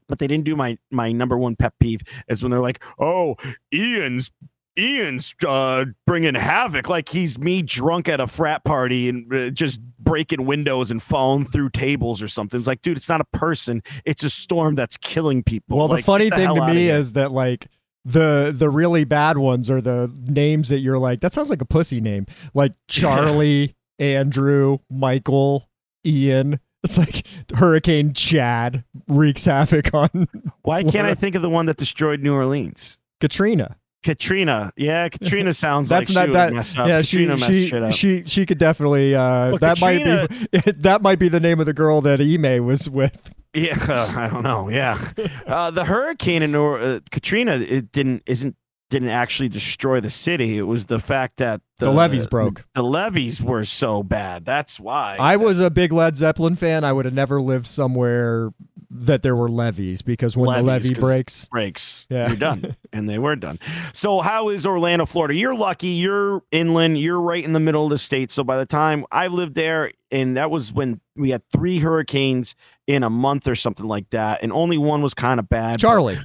But 0.08 0.20
they 0.20 0.28
didn't 0.28 0.46
do 0.46 0.56
my 0.56 0.78
my 0.92 1.12
number 1.12 1.38
one 1.38 1.56
pet 1.56 1.74
peeve 1.80 2.02
is 2.28 2.44
when 2.44 2.52
they're 2.52 2.60
like, 2.62 2.84
"Oh, 3.00 3.36
Ian's 3.74 4.32
Ian's 4.78 5.34
uh, 5.48 5.86
bringing 6.06 6.36
havoc 6.36 6.90
like 6.90 7.10
he's 7.10 7.40
me 7.40 7.62
drunk 7.62 8.10
at 8.10 8.20
a 8.20 8.28
frat 8.28 8.64
party 8.64 9.08
and 9.08 9.34
uh, 9.34 9.50
just 9.50 9.82
breaking 10.00 10.46
windows 10.46 10.92
and 10.92 11.02
falling 11.02 11.46
through 11.46 11.70
tables 11.70 12.22
or 12.22 12.28
something. 12.28 12.60
It's 12.60 12.68
like, 12.68 12.82
dude, 12.82 12.98
it's 12.98 13.10
not 13.10 13.22
a 13.22 13.26
person; 13.26 13.82
it's 14.04 14.24
a 14.24 14.30
storm 14.30 14.76
that's 14.76 14.98
killing 14.98 15.44
people. 15.44 15.78
well, 15.78 15.88
the 15.88 16.02
funny 16.02 16.30
get 16.30 16.40
thing 16.40 16.56
to 16.56 16.68
me 16.68 16.90
is 16.90 17.14
that 17.14 17.32
like 17.32 17.68
the 18.04 18.54
the 18.56 18.70
really 18.70 19.04
bad 19.04 19.38
ones 19.38 19.70
are 19.70 19.82
the 19.82 20.12
names 20.28 20.70
that 20.70 20.80
you're 20.80 21.00
like 21.00 21.22
that 21.22 21.34
sounds 21.34 21.50
like 21.50 21.62
a 21.62 21.66
pussy 21.66 22.00
name 22.00 22.28
like 22.54 22.74
Charlie, 22.88 23.76
Andrew, 24.00 24.78
Michael, 24.90 25.70
Ian. 26.06 26.60
It's 26.84 27.00
like 27.00 27.26
Hurricane 27.56 28.14
Chad 28.14 28.84
wreaks 29.08 29.46
havoc 29.46 29.92
on 29.94 30.28
why 30.62 30.84
can't 30.84 31.08
I 31.08 31.16
think 31.16 31.34
of 31.34 31.42
the 31.42 31.50
one 31.50 31.66
that 31.66 31.78
destroyed 31.78 32.22
New 32.22 32.34
Orleans? 32.34 33.00
Katrina. 33.20 33.78
Katrina, 34.06 34.72
yeah, 34.78 35.10
Katrina 35.10 35.52
sounds 35.66 35.90
That's 35.90 36.14
like 36.14 36.16
not 36.16 36.26
she 36.28 36.34
that- 36.34 36.46
would 36.52 36.56
mess 36.58 36.78
up. 36.78 36.88
yeah, 36.88 37.02
she 37.02 37.18
Katrina 37.26 37.34
messed 37.38 37.52
she 37.52 37.68
shit 37.68 37.84
up. 37.84 37.92
she 37.94 38.24
she 38.26 38.46
could 38.46 38.60
definitely 38.60 39.16
uh 39.16 39.50
Well, 39.50 39.58
that 39.58 39.82
might 39.82 40.04
be 40.06 40.72
that 40.78 41.02
might 41.02 41.18
be 41.18 41.28
the 41.28 41.40
name 41.40 41.60
of 41.60 41.66
the 41.66 41.74
girl 41.74 42.02
that 42.02 42.22
Ime 42.22 42.64
was 42.66 42.88
with. 42.88 43.34
Yeah, 43.56 43.78
I 44.16 44.30
don't 44.30 44.44
know. 44.44 44.70
Yeah, 44.70 45.04
uh, 45.48 45.72
the 45.72 45.86
hurricane 45.86 46.44
in 46.44 46.52
Nor- 46.52 46.80
uh, 46.80 47.00
Katrina 47.10 47.56
it 47.58 47.92
didn't 47.92 48.22
isn't 48.28 48.56
didn't 48.90 49.10
actually 49.10 49.50
destroy 49.50 50.00
the 50.00 50.10
city. 50.10 50.58
It 50.58 50.64
was 50.64 50.86
the 50.86 51.00
fact 51.00 51.38
that 51.38 51.62
The 51.80 51.92
levees 51.92 52.28
broke. 52.28 52.66
The 52.76 52.84
levees 52.84 53.42
were 53.42 53.66
so 53.66 54.04
bad. 54.04 54.46
That's 54.46 54.80
why. 54.80 55.18
I 55.20 55.38
was 55.38 55.60
a 55.60 55.70
big 55.70 55.92
Led 55.92 56.16
Zeppelin 56.16 56.56
fan. 56.56 56.84
I 56.84 56.94
would 56.94 57.06
have 57.06 57.14
never 57.14 57.42
lived 57.42 57.68
somewhere 57.68 58.52
that 58.98 59.24
there 59.24 59.36
were 59.36 59.50
levees 59.50 60.02
because 60.02 60.38
when 60.38 60.56
the 60.56 60.64
levee 60.64 60.94
breaks, 60.94 61.46
breaks. 61.46 62.08
Yeah. 62.10 62.28
You're 62.28 62.38
done. 62.38 62.78
and 62.94 63.10
they 63.10 63.18
were 63.18 63.36
done. 63.36 63.60
So 63.92 64.22
how 64.22 64.50
is 64.50 64.66
Orlando, 64.66 65.06
Florida? 65.06 65.34
You're 65.34 65.56
lucky. 65.56 65.90
You're 65.90 66.44
inland. 66.52 66.98
You're 66.98 67.20
right 67.20 67.44
in 67.44 67.54
the 67.54 67.60
middle 67.60 67.84
of 67.84 67.90
the 67.90 67.98
state. 67.98 68.32
So 68.32 68.44
by 68.44 68.58
the 68.58 68.66
time 68.66 69.06
I 69.12 69.28
lived 69.28 69.56
there, 69.56 69.92
and 70.12 70.38
that 70.38 70.50
was 70.50 70.72
when 70.72 71.02
we 71.16 71.32
had 71.32 71.42
three 71.52 71.80
hurricanes 71.80 72.56
in 72.88 73.04
a 73.04 73.10
month 73.10 73.48
or 73.48 73.56
something 73.56 73.88
like 73.88 74.10
that, 74.12 74.44
and 74.44 74.54
only 74.54 74.78
one 74.78 75.02
was 75.02 75.14
kind 75.14 75.40
of 75.40 75.50
bad. 75.50 75.80
Charlie, 75.80 76.20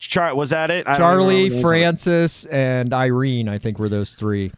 Char- 0.00 0.34
was 0.34 0.50
that 0.50 0.70
it? 0.70 0.88
I 0.88 0.96
Charlie. 0.96 1.60
Francis, 1.60 2.46
and 2.46 2.92
Irene, 2.92 3.48
I 3.48 3.58
think 3.58 3.78
were 3.78 3.88
those 3.88 4.14
three. 4.14 4.50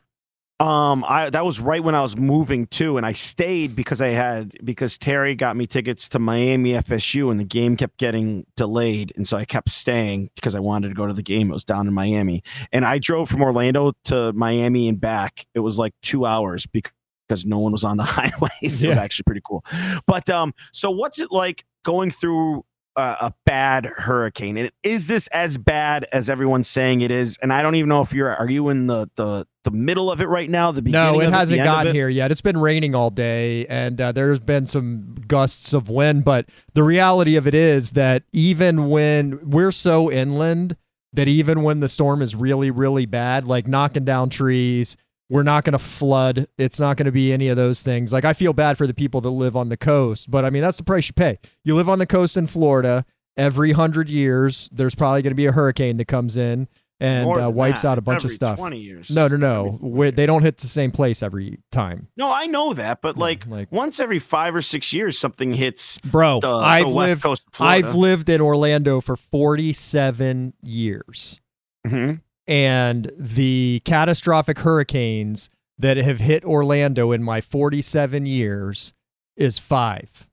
Um, 0.61 1.05
I 1.09 1.28
that 1.30 1.45
was 1.45 1.59
right 1.59 1.82
when 1.82 1.97
I 1.97 2.03
was 2.03 2.16
moving 2.16 2.68
too, 2.68 2.97
and 2.97 3.05
I 3.05 3.12
stayed 3.12 3.74
because 3.74 4.01
I 4.01 4.09
had 4.09 4.57
because 4.64 4.97
Terry 4.97 5.34
got 5.34 5.57
me 5.57 5.66
tickets 5.66 6.09
to 6.11 6.20
Miami 6.20 6.70
FSU, 6.70 7.32
and 7.32 7.40
the 7.40 7.45
game 7.45 7.76
kept 7.76 7.99
getting 7.99 8.47
delayed, 8.57 9.12
and 9.16 9.26
so 9.26 9.36
I 9.36 9.45
kept 9.45 9.70
staying 9.70 10.30
because 10.36 10.55
I 10.55 10.61
wanted 10.61 10.90
to 10.90 10.95
go 10.95 11.07
to 11.07 11.12
the 11.12 11.22
game. 11.22 11.51
It 11.51 11.55
was 11.55 11.64
down 11.64 11.88
in 11.88 11.95
Miami, 11.95 12.45
and 12.70 12.84
I 12.84 12.99
drove 12.99 13.28
from 13.28 13.43
Orlando 13.43 13.95
to 14.05 14.32
Miami 14.34 14.88
and 14.88 15.01
back. 15.01 15.45
It 15.55 15.61
was 15.61 15.78
like 15.78 15.95
two 16.03 16.24
hours 16.24 16.66
because 16.66 16.93
because 17.28 17.47
no 17.47 17.59
one 17.59 17.72
was 17.72 17.84
on 17.84 17.97
the 17.97 18.03
highways. 18.07 18.82
It 18.82 18.88
was 18.88 18.97
actually 18.97 19.24
pretty 19.24 19.43
cool. 19.45 19.64
But 20.07 20.28
um, 20.28 20.55
so 20.72 20.90
what's 20.90 21.18
it 21.18 21.32
like 21.32 21.64
going 21.82 22.11
through 22.11 22.64
a, 22.97 23.16
a 23.20 23.34
bad 23.47 23.86
hurricane? 23.86 24.57
And 24.57 24.70
is 24.82 25.07
this 25.07 25.26
as 25.28 25.59
bad 25.59 26.07
as 26.12 26.28
everyone's 26.28 26.68
saying 26.68 27.01
it 27.01 27.11
is? 27.11 27.38
And 27.43 27.53
I 27.53 27.62
don't 27.62 27.74
even 27.74 27.88
know 27.88 28.03
if 28.03 28.12
you're 28.12 28.34
are 28.34 28.49
you 28.49 28.68
in 28.68 28.86
the 28.86 29.09
the 29.16 29.47
the 29.64 29.70
middle 29.70 30.11
of 30.11 30.20
it 30.20 30.28
right 30.28 30.51
now? 30.51 30.72
The 30.72 30.82
beginning? 30.82 31.18
No, 31.18 31.20
it 31.20 31.32
hasn't 31.32 31.61
of 31.61 31.64
gotten 31.64 31.88
it? 31.88 31.95
here 31.95 32.09
yet. 32.09 32.30
It's 32.30 32.40
been 32.40 32.59
raining 32.59 32.95
all 32.95 33.11
day, 33.11 33.66
and 33.66 34.01
uh, 34.01 34.12
there's 34.12 34.40
been 34.40 34.66
some 34.66 35.14
gusts 35.26 35.72
of 35.72 35.88
wind. 35.88 36.24
But 36.24 36.49
the 36.74 36.82
reality 36.82 37.36
of 37.36 37.47
it 37.47 37.55
is 37.55 37.93
that 37.93 38.24
even 38.32 38.90
when 38.90 39.38
we're 39.49 39.72
so 39.72 40.11
inland, 40.11 40.76
that 41.12 41.28
even 41.28 41.62
when 41.62 41.80
the 41.80 41.88
storm 41.88 42.22
is 42.22 42.34
really, 42.34 42.70
really 42.70 43.07
bad, 43.07 43.47
like 43.47 43.68
knocking 43.68 44.05
down 44.05 44.30
trees, 44.30 44.97
we're 45.33 45.43
not 45.43 45.64
going 45.64 45.72
to 45.72 45.78
flood. 45.78 46.47
It's 46.59 46.78
not 46.78 46.99
going 46.99 47.07
to 47.07 47.12
be 47.12 47.33
any 47.33 47.49
of 47.49 47.57
those 47.57 47.83
things. 47.83 48.12
Like 48.12 48.26
I 48.26 48.35
feel 48.35 48.53
bad 48.53 48.76
for 48.76 48.87
the 48.87 48.93
people 48.93 49.22
that 49.22 49.30
live 49.30 49.57
on 49.57 49.70
the 49.70 49.78
coast, 49.78 50.30
but 50.30 50.45
I 50.45 50.51
mean 50.51 50.61
that's 50.61 50.76
the 50.76 50.85
price 50.85 51.09
you 51.09 51.14
pay. 51.14 51.39
You 51.64 51.74
live 51.74 51.89
on 51.89 51.99
the 51.99 52.07
coast 52.07 52.37
in 52.37 52.47
Florida. 52.47 53.07
Every 53.35 53.72
hundred 53.72 54.11
years, 54.11 54.68
there's 54.70 54.95
probably 54.95 55.22
going 55.22 55.30
to 55.30 55.35
be 55.35 55.47
a 55.47 55.53
hurricane 55.53 55.97
that 55.97 56.05
comes 56.05 56.37
in 56.37 56.68
and 57.01 57.26
uh, 57.30 57.51
wipes 57.51 57.80
that, 57.80 57.89
out 57.89 57.99
a 57.99 58.03
bunch 58.03 58.18
every 58.18 58.28
of 58.28 58.35
stuff. 58.35 58.59
Twenty 58.59 58.78
years. 58.80 59.09
No, 59.09 59.26
no, 59.26 59.39
no. 59.83 60.11
They 60.11 60.26
don't 60.26 60.43
hit 60.43 60.59
the 60.59 60.66
same 60.66 60.91
place 60.91 61.22
every 61.22 61.61
time. 61.70 62.09
No, 62.14 62.30
I 62.30 62.45
know 62.45 62.74
that, 62.74 63.01
but 63.01 63.16
Yeah, 63.16 63.22
like, 63.22 63.47
like- 63.47 63.72
once 63.72 64.01
every 64.01 64.18
five 64.18 64.55
or 64.55 64.61
six 64.61 64.93
years, 64.93 65.18
something 65.18 65.55
hits 65.55 65.97
Bro, 66.05 66.41
the, 66.41 66.59
the 66.59 66.62
I've 66.62 66.93
west 66.93 67.24
lived 67.24 67.43
I've 67.59 67.95
lived 67.95 68.28
in 68.28 68.43
Orlando 68.43 69.01
for 69.01 69.16
47 69.16 70.53
years. 70.62 71.41
Mhm. 71.87 72.20
And 72.47 73.11
the 73.16 73.82
catastrophic 73.84 74.59
hurricanes 74.59 75.49
that 75.78 75.97
have 75.97 76.18
hit 76.18 76.45
Orlando 76.45 77.12
in 77.12 77.22
my 77.22 77.40
47 77.40 78.26
years 78.26 78.95
is 79.36 79.59
5. 79.59 80.26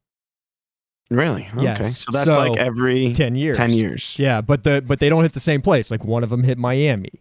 Really? 1.11 1.49
Okay. 1.53 1.63
Yes. 1.63 1.99
So 1.99 2.11
that's 2.11 2.25
So, 2.25 2.37
like 2.37 2.57
every 2.57 3.13
10 3.13 3.35
years. 3.35 3.57
10 3.57 3.71
years. 3.71 4.15
Yeah, 4.19 4.41
but 4.41 4.63
the 4.63 4.83
but 4.85 4.99
they 4.99 5.09
don't 5.09 5.23
hit 5.23 5.33
the 5.33 5.39
same 5.39 5.61
place. 5.61 5.89
Like 5.89 6.05
one 6.05 6.23
of 6.23 6.29
them 6.29 6.43
hit 6.43 6.57
Miami. 6.57 7.11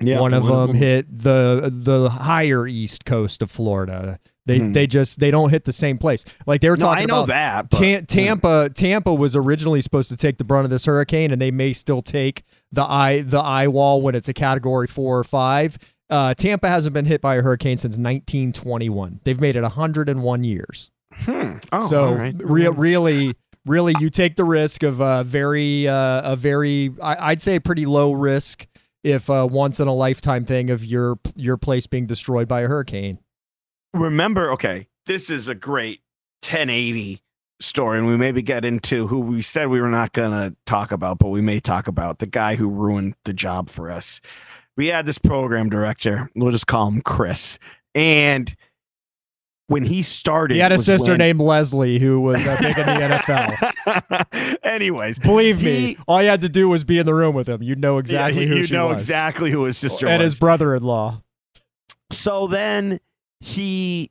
Yeah, 0.00 0.20
one 0.20 0.34
of 0.34 0.44
them 0.44 0.74
hit 0.74 1.06
the 1.18 1.70
the 1.72 2.10
higher 2.10 2.66
east 2.66 3.04
coast 3.04 3.40
of 3.42 3.50
Florida. 3.50 4.18
They 4.46 4.60
Mhm. 4.60 4.72
they 4.74 4.86
just 4.86 5.18
they 5.20 5.30
don't 5.30 5.50
hit 5.50 5.64
the 5.64 5.72
same 5.72 5.98
place. 5.98 6.24
Like 6.46 6.60
they 6.60 6.70
were 6.70 6.76
No, 6.76 6.86
talking 6.86 7.02
I 7.02 7.06
know 7.06 7.24
about 7.24 7.68
that. 7.68 7.70
But, 7.70 7.78
Ta- 7.78 8.04
Tampa 8.06 8.70
Tampa 8.74 9.12
was 9.14 9.36
originally 9.36 9.82
supposed 9.82 10.08
to 10.10 10.16
take 10.16 10.38
the 10.38 10.44
brunt 10.44 10.64
of 10.64 10.70
this 10.70 10.84
hurricane, 10.86 11.32
and 11.32 11.42
they 11.42 11.50
may 11.50 11.72
still 11.72 12.00
take 12.00 12.42
the 12.72 12.82
eye 12.84 13.22
the 13.22 13.38
eye 13.40 13.66
wall 13.68 14.00
when 14.00 14.14
it's 14.14 14.28
a 14.28 14.32
category 14.34 14.86
four 14.86 15.18
or 15.18 15.24
five. 15.24 15.76
Uh, 16.08 16.32
Tampa 16.34 16.68
hasn't 16.68 16.94
been 16.94 17.06
hit 17.06 17.20
by 17.20 17.34
a 17.34 17.42
hurricane 17.42 17.76
since 17.76 17.98
1921. 17.98 19.20
They've 19.24 19.40
made 19.40 19.56
it 19.56 19.62
101 19.62 20.44
years. 20.44 20.90
Hmm. 21.12 21.54
Oh, 21.72 21.88
so 21.88 22.04
all 22.06 22.14
right. 22.14 22.34
rea- 22.38 22.68
really, 22.68 23.34
really, 23.64 23.94
you 23.98 24.10
take 24.10 24.36
the 24.36 24.44
risk 24.44 24.82
of 24.84 25.00
a 25.00 25.24
very 25.24 25.88
uh, 25.88 26.32
a 26.32 26.36
very 26.36 26.92
I- 27.02 27.30
I'd 27.30 27.42
say 27.42 27.58
pretty 27.58 27.86
low 27.86 28.12
risk 28.12 28.66
if 29.02 29.28
a 29.28 29.46
once 29.46 29.80
in 29.80 29.88
a 29.88 29.92
lifetime 29.94 30.44
thing 30.44 30.70
of 30.70 30.84
your 30.84 31.18
your 31.34 31.56
place 31.56 31.86
being 31.86 32.06
destroyed 32.06 32.46
by 32.48 32.60
a 32.62 32.68
hurricane. 32.68 33.18
Remember, 33.94 34.50
okay, 34.52 34.88
this 35.06 35.30
is 35.30 35.48
a 35.48 35.54
great 35.54 36.00
1080 36.42 37.22
story, 37.60 37.98
and 37.98 38.06
we 38.06 38.16
maybe 38.16 38.42
get 38.42 38.64
into 38.64 39.06
who 39.06 39.20
we 39.20 39.42
said 39.42 39.68
we 39.68 39.80
were 39.80 39.88
not 39.88 40.12
going 40.12 40.30
to 40.32 40.54
talk 40.66 40.92
about, 40.92 41.18
but 41.18 41.28
we 41.28 41.40
may 41.40 41.60
talk 41.60 41.88
about 41.88 42.18
the 42.18 42.26
guy 42.26 42.56
who 42.56 42.68
ruined 42.68 43.14
the 43.24 43.32
job 43.32 43.70
for 43.70 43.90
us. 43.90 44.20
We 44.76 44.88
had 44.88 45.06
this 45.06 45.18
program 45.18 45.70
director, 45.70 46.30
we'll 46.36 46.52
just 46.52 46.66
call 46.66 46.88
him 46.88 47.00
Chris, 47.00 47.58
and 47.94 48.54
when 49.68 49.82
he 49.82 50.02
started, 50.04 50.54
He 50.54 50.60
had 50.60 50.70
a 50.70 50.78
sister 50.78 51.12
when- 51.12 51.18
named 51.18 51.40
Leslie 51.40 51.98
who 51.98 52.20
was 52.20 52.46
uh, 52.46 52.56
big 52.60 52.78
in 52.78 52.86
the 52.86 53.16
NFL. 53.16 54.58
Anyways, 54.62 55.18
Believe 55.18 55.60
me, 55.60 55.80
He- 55.80 55.98
all 56.06 56.22
you 56.22 56.28
had 56.28 56.42
to 56.42 56.48
do 56.48 56.68
was 56.68 56.84
be 56.84 56.98
in 56.98 57.06
the 57.06 57.14
room 57.14 57.34
with 57.34 57.48
him. 57.48 57.62
You'd 57.64 57.80
know 57.80 57.98
exactly 57.98 58.42
yeah, 58.42 58.48
who 58.54 58.60
you 58.60 58.68
know 58.68 58.88
was. 58.88 59.02
exactly 59.02 59.50
who 59.50 59.64
his 59.64 59.76
sister 59.76 60.06
and 60.06 60.22
was. 60.22 60.34
his 60.34 60.38
brother-in-law. 60.38 61.20
so 62.12 62.46
then 62.46 63.00
he 63.46 64.10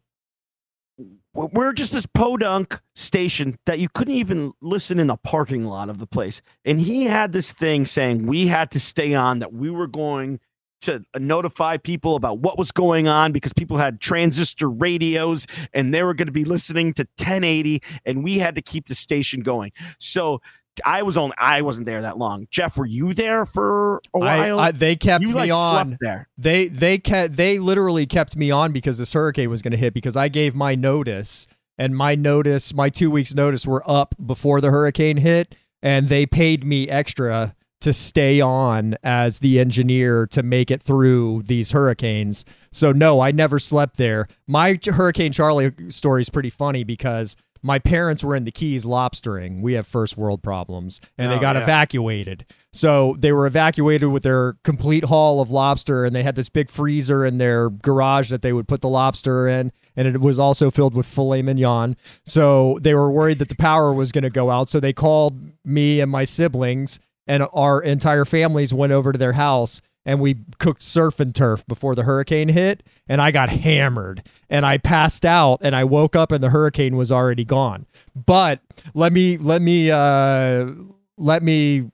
we're 1.33 1.73
just 1.73 1.91
this 1.91 2.05
podunk 2.05 2.79
station 2.95 3.57
that 3.65 3.79
you 3.79 3.89
couldn't 3.89 4.13
even 4.13 4.53
listen 4.61 4.97
in 4.97 5.07
the 5.07 5.17
parking 5.17 5.65
lot 5.65 5.89
of 5.89 5.97
the 5.97 6.07
place. 6.07 6.41
And 6.63 6.79
he 6.79 7.03
had 7.03 7.33
this 7.33 7.51
thing 7.51 7.85
saying 7.85 8.25
we 8.25 8.47
had 8.47 8.71
to 8.71 8.79
stay 8.79 9.13
on 9.13 9.39
that 9.39 9.51
we 9.51 9.69
were 9.69 9.87
going 9.87 10.39
to 10.83 11.03
notify 11.17 11.75
people 11.75 12.15
about 12.15 12.39
what 12.39 12.57
was 12.57 12.71
going 12.71 13.09
on 13.09 13.33
because 13.33 13.51
people 13.51 13.77
had 13.77 13.99
transistor 13.99 14.69
radios 14.69 15.45
and 15.73 15.93
they 15.93 16.03
were 16.03 16.13
going 16.13 16.27
to 16.27 16.31
be 16.31 16.45
listening 16.45 16.93
to 16.93 17.03
1080 17.17 17.81
and 18.05 18.23
we 18.23 18.39
had 18.39 18.55
to 18.55 18.61
keep 18.61 18.87
the 18.87 18.95
station 18.95 19.41
going. 19.41 19.73
So 19.99 20.39
i 20.85 21.01
was 21.03 21.15
on 21.17 21.31
i 21.37 21.61
wasn't 21.61 21.85
there 21.85 22.01
that 22.01 22.17
long 22.17 22.47
jeff 22.51 22.77
were 22.77 22.85
you 22.85 23.13
there 23.13 23.45
for 23.45 24.01
a 24.13 24.19
while 24.19 24.59
I, 24.59 24.71
they 24.71 24.95
kept 24.95 25.23
you 25.23 25.29
me 25.29 25.33
like 25.35 25.53
on. 25.53 25.97
there 26.01 26.27
They 26.37 26.67
they 26.67 26.97
kept 26.97 27.35
they 27.35 27.59
literally 27.59 28.05
kept 28.05 28.35
me 28.35 28.51
on 28.51 28.71
because 28.71 28.97
this 28.97 29.13
hurricane 29.13 29.49
was 29.49 29.61
going 29.61 29.71
to 29.71 29.77
hit 29.77 29.93
because 29.93 30.15
I 30.17 30.27
gave 30.27 30.55
my 30.55 30.75
notice 30.75 31.47
and 31.77 31.95
my 31.95 32.15
notice 32.15 32.73
my 32.73 32.89
2 32.89 33.09
weeks 33.11 33.33
notice 33.33 33.65
were 33.65 33.83
up 33.89 34.15
before 34.25 34.61
the 34.61 34.71
hurricane 34.71 35.17
hit 35.17 35.55
and 35.81 36.09
they 36.09 36.25
paid 36.25 36.65
me 36.65 36.89
extra 36.89 37.55
to 37.81 37.93
stay 37.93 38.41
on 38.41 38.95
as 39.03 39.39
the 39.39 39.59
engineer 39.59 40.25
to 40.27 40.41
make 40.41 40.71
it 40.71 40.81
through 40.81 41.43
these 41.45 41.71
hurricanes. 41.71 42.43
So 42.71 42.91
no, 42.91 43.19
I 43.19 43.31
never 43.31 43.59
slept 43.59 43.97
there. 43.97 44.27
My 44.47 44.79
Hurricane 44.83 45.31
Charley 45.31 45.71
story 45.89 46.21
is 46.21 46.29
pretty 46.29 46.49
funny 46.49 46.83
because 46.83 47.35
my 47.65 47.79
parents 47.79 48.23
were 48.23 48.35
in 48.35 48.43
the 48.43 48.51
Keys 48.51 48.85
lobstering. 48.85 49.59
We 49.61 49.73
have 49.73 49.87
first 49.87 50.17
world 50.17 50.43
problems 50.43 51.01
and 51.17 51.31
they 51.31 51.37
Oh, 51.37 51.41
got 51.41 51.55
yeah. 51.55 51.63
evacuated. 51.63 52.45
So 52.71 53.15
they 53.17 53.31
were 53.31 53.47
evacuated 53.47 54.09
with 54.09 54.21
their 54.21 54.53
complete 54.63 55.05
haul 55.05 55.41
of 55.41 55.49
lobster, 55.49 56.03
and 56.05 56.15
they 56.15 56.21
had 56.21 56.35
this 56.35 56.49
big 56.49 56.69
freezer 56.69 57.25
in 57.25 57.39
their 57.39 57.69
garage 57.69 58.29
that 58.29 58.41
they 58.43 58.53
would 58.53 58.67
put 58.67 58.81
the 58.81 58.89
lobster 58.89 59.47
in, 59.47 59.71
and 59.95 60.07
it 60.07 60.19
was 60.21 60.37
also 60.37 60.69
filled 60.69 60.93
with 60.93 61.05
filet 61.07 61.41
mignon. 61.41 61.95
So 62.23 62.77
they 62.81 62.93
were 62.93 63.09
worried 63.09 63.39
that 63.39 63.49
the 63.49 63.55
power 63.55 63.91
was 63.93 64.11
going 64.11 64.25
to 64.25 64.29
go 64.29 64.51
out. 64.51 64.69
So 64.69 64.79
they 64.79 64.93
called 64.93 65.41
me 65.63 66.01
and 66.01 66.11
my 66.11 66.25
siblings, 66.25 66.99
and 67.25 67.47
our 67.53 67.81
entire 67.81 68.25
families 68.25 68.73
went 68.73 68.91
over 68.93 69.11
to 69.11 69.17
their 69.17 69.33
house. 69.33 69.81
And 70.05 70.19
we 70.19 70.37
cooked 70.59 70.83
surf 70.83 71.19
and 71.19 71.33
turf 71.33 71.65
before 71.67 71.95
the 71.95 72.03
hurricane 72.03 72.49
hit, 72.49 72.83
and 73.07 73.21
I 73.21 73.31
got 73.31 73.49
hammered 73.49 74.23
and 74.49 74.65
I 74.65 74.77
passed 74.77 75.25
out 75.25 75.59
and 75.61 75.75
I 75.75 75.83
woke 75.83 76.15
up 76.15 76.31
and 76.31 76.43
the 76.43 76.51
hurricane 76.51 76.95
was 76.95 77.11
already 77.11 77.43
gone. 77.43 77.87
But 78.15 78.61
let 78.93 79.11
me 79.11 79.37
let 79.37 79.61
me 79.61 79.89
uh 79.89 80.71
let 81.17 81.41
me 81.41 81.89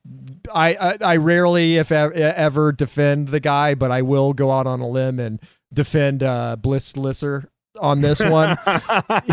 I, 0.54 0.74
I, 0.74 0.98
I 1.02 1.16
rarely, 1.18 1.78
if 1.78 1.92
ever, 1.92 2.72
defend 2.72 3.30
the 3.30 3.40
guy, 3.40 3.76
but 3.76 3.92
I 3.92 4.02
will 4.02 4.34
go 4.34 4.52
out 4.52 4.68
on 4.68 4.80
a 4.80 4.88
limb 4.88 5.20
and 5.20 5.40
defend 5.74 6.24
uh, 6.24 6.56
Bliss 6.56 6.98
Lisser 6.98 7.50
on 7.82 8.00
this 8.02 8.24
one. 8.24 8.58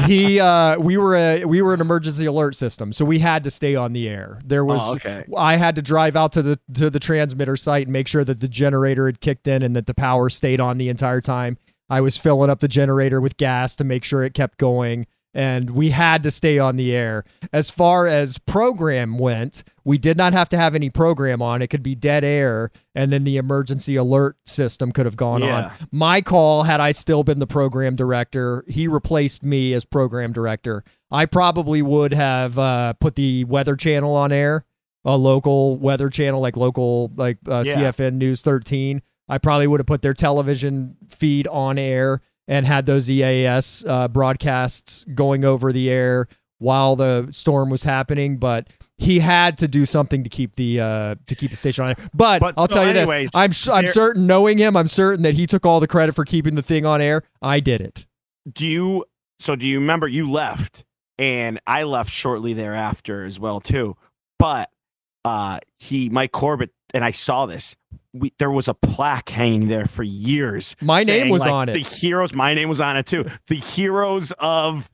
he, 0.06 0.40
uh, 0.40 0.78
we 0.78 0.96
were 0.96 1.14
a 1.14 1.44
we 1.44 1.62
were 1.62 1.74
an 1.74 1.80
emergency 1.80 2.26
alert 2.26 2.56
system, 2.56 2.92
so 2.92 3.04
we 3.04 3.18
had 3.20 3.44
to 3.44 3.50
stay 3.50 3.76
on 3.76 3.92
the 3.92 4.08
air. 4.08 4.40
There 4.44 4.64
was, 4.64 4.80
Oh, 4.82 4.94
okay. 4.94 5.24
I 5.36 5.56
had 5.56 5.76
to 5.76 5.82
drive 5.82 6.16
out 6.16 6.32
to 6.32 6.42
the 6.42 6.58
to 6.74 6.90
the 6.90 6.98
transmitter 7.00 7.56
site 7.56 7.84
and 7.86 7.92
make 7.92 8.08
sure 8.08 8.24
that 8.24 8.40
the 8.40 8.48
generator 8.48 9.06
had 9.06 9.20
kicked 9.20 9.46
in 9.46 9.62
and 9.62 9.76
that 9.76 9.86
the 9.86 9.94
power 9.94 10.28
stayed 10.30 10.60
on 10.60 10.78
the 10.78 10.88
entire 10.88 11.20
time. 11.20 11.58
I 11.90 12.00
was 12.00 12.16
filling 12.16 12.50
up 12.50 12.60
the 12.60 12.68
generator 12.68 13.20
with 13.20 13.36
gas 13.36 13.74
to 13.76 13.84
make 13.84 14.04
sure 14.04 14.22
it 14.24 14.34
kept 14.34 14.58
going 14.58 15.06
and 15.34 15.70
we 15.70 15.90
had 15.90 16.22
to 16.22 16.30
stay 16.30 16.58
on 16.58 16.76
the 16.76 16.92
air. 16.94 17.24
As 17.52 17.70
far 17.70 18.06
as 18.06 18.38
program 18.38 19.18
went, 19.18 19.62
we 19.84 19.98
did 19.98 20.16
not 20.16 20.32
have 20.32 20.48
to 20.50 20.56
have 20.56 20.74
any 20.74 20.90
program 20.90 21.40
on. 21.42 21.62
It 21.62 21.68
could 21.68 21.82
be 21.82 21.94
dead 21.94 22.24
air, 22.24 22.70
and 22.94 23.12
then 23.12 23.24
the 23.24 23.36
emergency 23.36 23.96
alert 23.96 24.36
system 24.46 24.92
could 24.92 25.06
have 25.06 25.16
gone 25.16 25.42
Yeah. 25.42 25.66
on. 25.66 25.72
My 25.92 26.20
call, 26.20 26.64
had 26.64 26.80
I 26.80 26.92
still 26.92 27.22
been 27.24 27.38
the 27.38 27.46
program 27.46 27.94
director, 27.96 28.64
he 28.68 28.88
replaced 28.88 29.42
me 29.44 29.72
as 29.74 29.84
program 29.84 30.32
director. 30.32 30.84
I 31.10 31.26
probably 31.26 31.82
would 31.82 32.12
have 32.14 32.58
uh, 32.58 32.92
put 32.94 33.14
the 33.14 33.44
weather 33.44 33.76
channel 33.76 34.14
on 34.14 34.32
air, 34.32 34.64
a 35.04 35.16
local 35.16 35.76
weather 35.78 36.10
channel 36.10 36.40
like 36.40 36.56
local 36.56 37.10
like 37.16 37.38
uh, 37.48 37.62
Yeah. 37.66 37.76
CFN 37.92 38.14
News 38.14 38.42
13. 38.42 39.00
I 39.30 39.38
probably 39.38 39.66
would 39.66 39.80
have 39.80 39.86
put 39.86 40.00
their 40.02 40.14
television 40.14 40.96
feed 41.10 41.46
on 41.48 41.78
air 41.78 42.22
and 42.48 42.66
had 42.66 42.86
those 42.86 43.08
EAS 43.08 43.84
uh, 43.86 44.08
broadcasts 44.08 45.04
going 45.14 45.44
over 45.44 45.72
the 45.72 45.88
air 45.90 46.26
while 46.58 46.96
the 46.96 47.28
storm 47.30 47.70
was 47.70 47.84
happening. 47.84 48.38
But 48.38 48.68
he 48.96 49.20
had 49.20 49.58
to 49.58 49.68
do 49.68 49.86
something 49.86 50.24
to 50.24 50.28
keep 50.30 50.56
the 50.56 50.80
uh, 50.80 51.14
to 51.28 51.34
keep 51.36 51.50
the 51.52 51.56
station 51.56 51.84
on 51.84 51.90
air. 51.90 51.96
But, 52.12 52.40
But- 52.40 52.54
I'll 52.56 52.68
so 52.68 52.74
tell 52.74 52.84
you 52.84 52.90
anyways, 52.98 53.30
this: 53.30 53.36
I'm 53.36 53.50
s- 53.50 53.68
I'm 53.68 53.86
certain, 53.86 54.26
knowing 54.26 54.58
him, 54.58 54.76
I'm 54.76 54.88
certain 54.88 55.22
that 55.22 55.34
he 55.34 55.46
took 55.46 55.64
all 55.64 55.78
the 55.78 55.86
credit 55.86 56.14
for 56.16 56.24
keeping 56.24 56.56
the 56.56 56.62
thing 56.62 56.84
on 56.84 57.00
air. 57.00 57.22
I 57.40 57.60
did 57.60 57.80
it. 57.80 58.06
do 58.52 58.66
you 58.66 59.04
so 59.38 59.54
do 59.54 59.66
you 59.68 59.78
remember 59.78 60.08
you 60.08 60.28
left 60.28 60.84
and 61.18 61.60
i 61.66 61.82
left 61.84 62.10
shortly 62.10 62.54
thereafter 62.54 63.24
as 63.24 63.38
well 63.38 63.60
too 63.60 63.94
but 64.38 64.68
uh 65.24 65.58
he 65.78 66.08
mike 66.08 66.32
corbett 66.32 66.70
and 66.94 67.04
i 67.04 67.10
saw 67.12 67.46
this 67.46 67.76
we, 68.12 68.32
there 68.38 68.50
was 68.50 68.68
a 68.68 68.74
plaque 68.74 69.28
hanging 69.28 69.68
there 69.68 69.86
for 69.86 70.02
years 70.02 70.74
My 70.80 71.02
name 71.02 71.28
was 71.28 71.42
like, 71.42 71.50
on 71.50 71.68
it. 71.68 71.72
the 71.74 71.80
heroes 71.80 72.32
my 72.34 72.54
name 72.54 72.68
was 72.68 72.80
on 72.80 72.96
it 72.96 73.06
too 73.06 73.24
the 73.48 73.56
heroes 73.56 74.32
of 74.38 74.90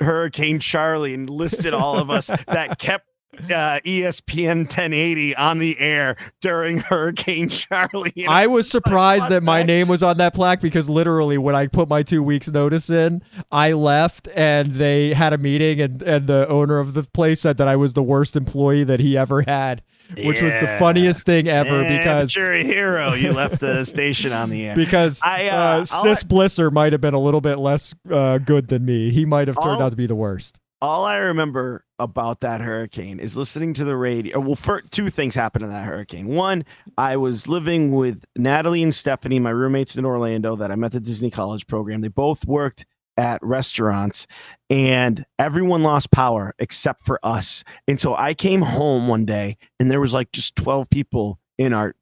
hurricane 0.00 0.60
charley 0.60 1.14
and 1.14 1.28
listed 1.30 1.74
all 1.74 1.98
of 1.98 2.10
us 2.10 2.26
that 2.48 2.78
kept 2.78 3.08
uh, 3.50 3.80
ESPN 3.84 4.58
1080 4.64 5.36
on 5.36 5.58
the 5.58 5.78
air 5.78 6.16
during 6.40 6.78
Hurricane 6.78 7.48
Charley. 7.50 8.12
And 8.16 8.28
I 8.28 8.46
was 8.46 8.70
surprised 8.70 9.28
that 9.30 9.42
my 9.42 9.62
name 9.62 9.88
was 9.88 10.02
on 10.02 10.16
that 10.18 10.34
plaque 10.34 10.60
because 10.60 10.88
literally 10.88 11.38
when 11.38 11.54
I 11.54 11.66
put 11.66 11.88
my 11.88 12.02
two 12.02 12.22
weeks 12.22 12.48
notice 12.50 12.90
in, 12.90 13.22
I 13.50 13.72
left 13.72 14.28
and 14.34 14.74
they 14.74 15.14
had 15.14 15.32
a 15.32 15.38
meeting 15.38 15.80
and, 15.80 16.02
and 16.02 16.26
the 16.26 16.48
owner 16.48 16.78
of 16.78 16.94
the 16.94 17.02
place 17.04 17.40
said 17.40 17.56
that 17.58 17.68
I 17.68 17.76
was 17.76 17.92
the 17.94 18.02
worst 18.02 18.36
employee 18.36 18.84
that 18.84 19.00
he 19.00 19.16
ever 19.16 19.42
had, 19.42 19.82
which 20.16 20.40
was 20.42 20.52
the 20.60 20.76
funniest 20.78 21.24
thing 21.26 21.48
ever 21.48 21.82
Yeah, 21.82 21.98
because 21.98 22.36
you're 22.36 22.54
a 22.54 22.62
hero. 22.62 23.12
You 23.14 23.32
left 23.32 23.60
the 23.60 23.84
station 23.84 24.32
on 24.32 24.50
the 24.50 24.66
air. 24.66 24.74
because 24.76 25.20
I, 25.24 25.48
uh, 25.48 25.56
uh, 25.56 25.84
Sis 25.84 26.04
let- 26.04 26.28
Blisser 26.28 26.72
might 26.72 26.92
have 26.92 27.00
been 27.00 27.14
a 27.14 27.20
little 27.20 27.40
bit 27.40 27.58
less 27.58 27.94
uh, 28.10 28.38
good 28.38 28.68
than 28.68 28.84
me. 28.84 29.10
He 29.10 29.24
might 29.24 29.48
have 29.48 29.56
turned 29.62 29.76
I'll- 29.76 29.82
out 29.84 29.90
to 29.90 29.96
be 29.96 30.06
the 30.06 30.14
worst. 30.14 30.58
All 30.82 31.04
I 31.04 31.16
remember 31.16 31.83
about 31.98 32.40
that 32.40 32.60
hurricane 32.60 33.20
is 33.20 33.36
listening 33.36 33.74
to 33.74 33.84
the 33.84 33.96
radio. 33.96 34.40
Well, 34.40 34.56
two 34.90 35.10
things 35.10 35.34
happened 35.34 35.64
in 35.64 35.70
that 35.70 35.84
hurricane. 35.84 36.26
One, 36.26 36.64
I 36.98 37.16
was 37.16 37.46
living 37.46 37.92
with 37.92 38.24
Natalie 38.36 38.82
and 38.82 38.94
Stephanie, 38.94 39.38
my 39.38 39.50
roommates 39.50 39.96
in 39.96 40.04
Orlando 40.04 40.56
that 40.56 40.70
I 40.70 40.74
met 40.74 40.92
the 40.92 41.00
Disney 41.00 41.30
College 41.30 41.66
program. 41.66 42.00
They 42.00 42.08
both 42.08 42.46
worked 42.46 42.84
at 43.16 43.42
restaurants 43.42 44.26
and 44.68 45.24
everyone 45.38 45.82
lost 45.82 46.10
power 46.10 46.54
except 46.58 47.06
for 47.06 47.20
us. 47.22 47.62
And 47.86 48.00
so 48.00 48.14
I 48.16 48.34
came 48.34 48.62
home 48.62 49.06
one 49.08 49.24
day 49.24 49.56
and 49.78 49.90
there 49.90 50.00
was 50.00 50.12
like 50.12 50.32
just 50.32 50.56
12 50.56 50.90
people 50.90 51.38
in 51.58 51.72
our 51.72 51.94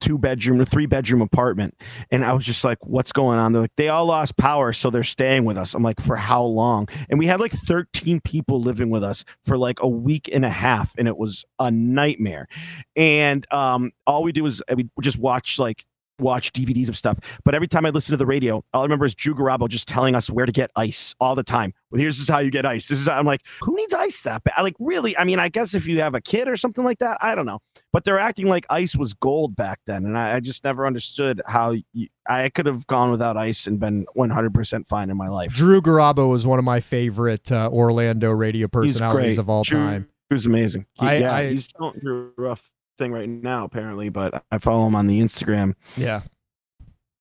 two 0.00 0.18
bedroom 0.18 0.60
or 0.60 0.64
three 0.64 0.86
bedroom 0.86 1.22
apartment. 1.22 1.74
And 2.10 2.24
I 2.24 2.32
was 2.32 2.44
just 2.44 2.64
like, 2.64 2.78
what's 2.86 3.12
going 3.12 3.38
on? 3.38 3.52
They're 3.52 3.62
like, 3.62 3.76
they 3.76 3.88
all 3.88 4.06
lost 4.06 4.36
power, 4.36 4.72
so 4.72 4.90
they're 4.90 5.04
staying 5.04 5.44
with 5.44 5.58
us. 5.58 5.74
I'm 5.74 5.82
like, 5.82 6.00
for 6.00 6.16
how 6.16 6.42
long? 6.42 6.88
And 7.08 7.18
we 7.18 7.26
had 7.26 7.40
like 7.40 7.52
13 7.52 8.20
people 8.20 8.60
living 8.60 8.90
with 8.90 9.04
us 9.04 9.24
for 9.44 9.58
like 9.58 9.80
a 9.80 9.88
week 9.88 10.28
and 10.32 10.44
a 10.44 10.50
half, 10.50 10.94
and 10.98 11.08
it 11.08 11.16
was 11.16 11.44
a 11.58 11.70
nightmare. 11.70 12.48
And 12.96 13.50
um, 13.52 13.92
all 14.06 14.22
we 14.22 14.32
do 14.32 14.46
is 14.46 14.62
uh, 14.68 14.74
we 14.76 14.88
just 15.00 15.18
watch 15.18 15.58
like 15.58 15.84
watch 16.20 16.52
DVDs 16.52 16.88
of 16.88 16.96
stuff. 16.96 17.18
But 17.44 17.54
every 17.54 17.68
time 17.68 17.86
I 17.86 17.90
listen 17.90 18.12
to 18.12 18.16
the 18.16 18.26
radio, 18.26 18.64
all 18.72 18.82
I 18.82 18.84
remember 18.84 19.04
is 19.04 19.14
Drew 19.14 19.34
Garabo 19.34 19.68
just 19.68 19.88
telling 19.88 20.14
us 20.14 20.28
where 20.28 20.46
to 20.46 20.52
get 20.52 20.70
ice 20.76 21.14
all 21.20 21.34
the 21.34 21.42
time. 21.42 21.74
Well, 21.90 22.00
here's 22.00 22.28
how 22.28 22.40
you 22.40 22.50
get 22.50 22.66
ice. 22.66 22.88
This 22.88 22.98
is 22.98 23.08
I'm 23.08 23.26
like, 23.26 23.42
who 23.60 23.76
needs 23.76 23.94
ice 23.94 24.22
that 24.22 24.44
bad? 24.44 24.62
Like, 24.62 24.74
really? 24.78 25.16
I 25.16 25.24
mean, 25.24 25.38
I 25.38 25.48
guess 25.48 25.74
if 25.74 25.86
you 25.86 26.00
have 26.00 26.14
a 26.14 26.20
kid 26.20 26.48
or 26.48 26.56
something 26.56 26.84
like 26.84 26.98
that, 26.98 27.18
I 27.20 27.34
don't 27.34 27.46
know. 27.46 27.60
But 27.92 28.04
they're 28.04 28.18
acting 28.18 28.48
like 28.48 28.66
ice 28.68 28.94
was 28.96 29.14
gold 29.14 29.56
back 29.56 29.80
then, 29.86 30.04
and 30.04 30.16
I, 30.18 30.36
I 30.36 30.40
just 30.40 30.62
never 30.62 30.86
understood 30.86 31.40
how 31.46 31.74
you, 31.94 32.08
I 32.28 32.50
could 32.50 32.66
have 32.66 32.86
gone 32.86 33.10
without 33.10 33.38
ice 33.38 33.66
and 33.66 33.80
been 33.80 34.04
100% 34.14 34.86
fine 34.86 35.08
in 35.08 35.16
my 35.16 35.28
life. 35.28 35.52
Drew 35.54 35.80
Garabo 35.80 36.28
was 36.28 36.46
one 36.46 36.58
of 36.58 36.66
my 36.66 36.80
favorite 36.80 37.50
uh, 37.50 37.70
Orlando 37.72 38.30
radio 38.30 38.68
personalities 38.68 39.38
of 39.38 39.48
all 39.48 39.62
Drew- 39.64 39.78
time. 39.78 40.08
He 40.28 40.34
was 40.34 40.44
amazing. 40.44 40.84
He, 41.00 41.06
I- 41.06 41.14
yeah, 41.16 41.32
I- 41.34 41.48
he's 41.50 41.72
going 41.72 41.98
through 41.98 42.32
a 42.36 42.40
rough 42.42 42.70
thing 42.98 43.10
right 43.12 43.26
now, 43.28 43.64
apparently. 43.64 44.10
But 44.10 44.44
I 44.50 44.58
follow 44.58 44.86
him 44.86 44.94
on 44.94 45.06
the 45.06 45.20
Instagram. 45.20 45.74
Yeah. 45.96 46.20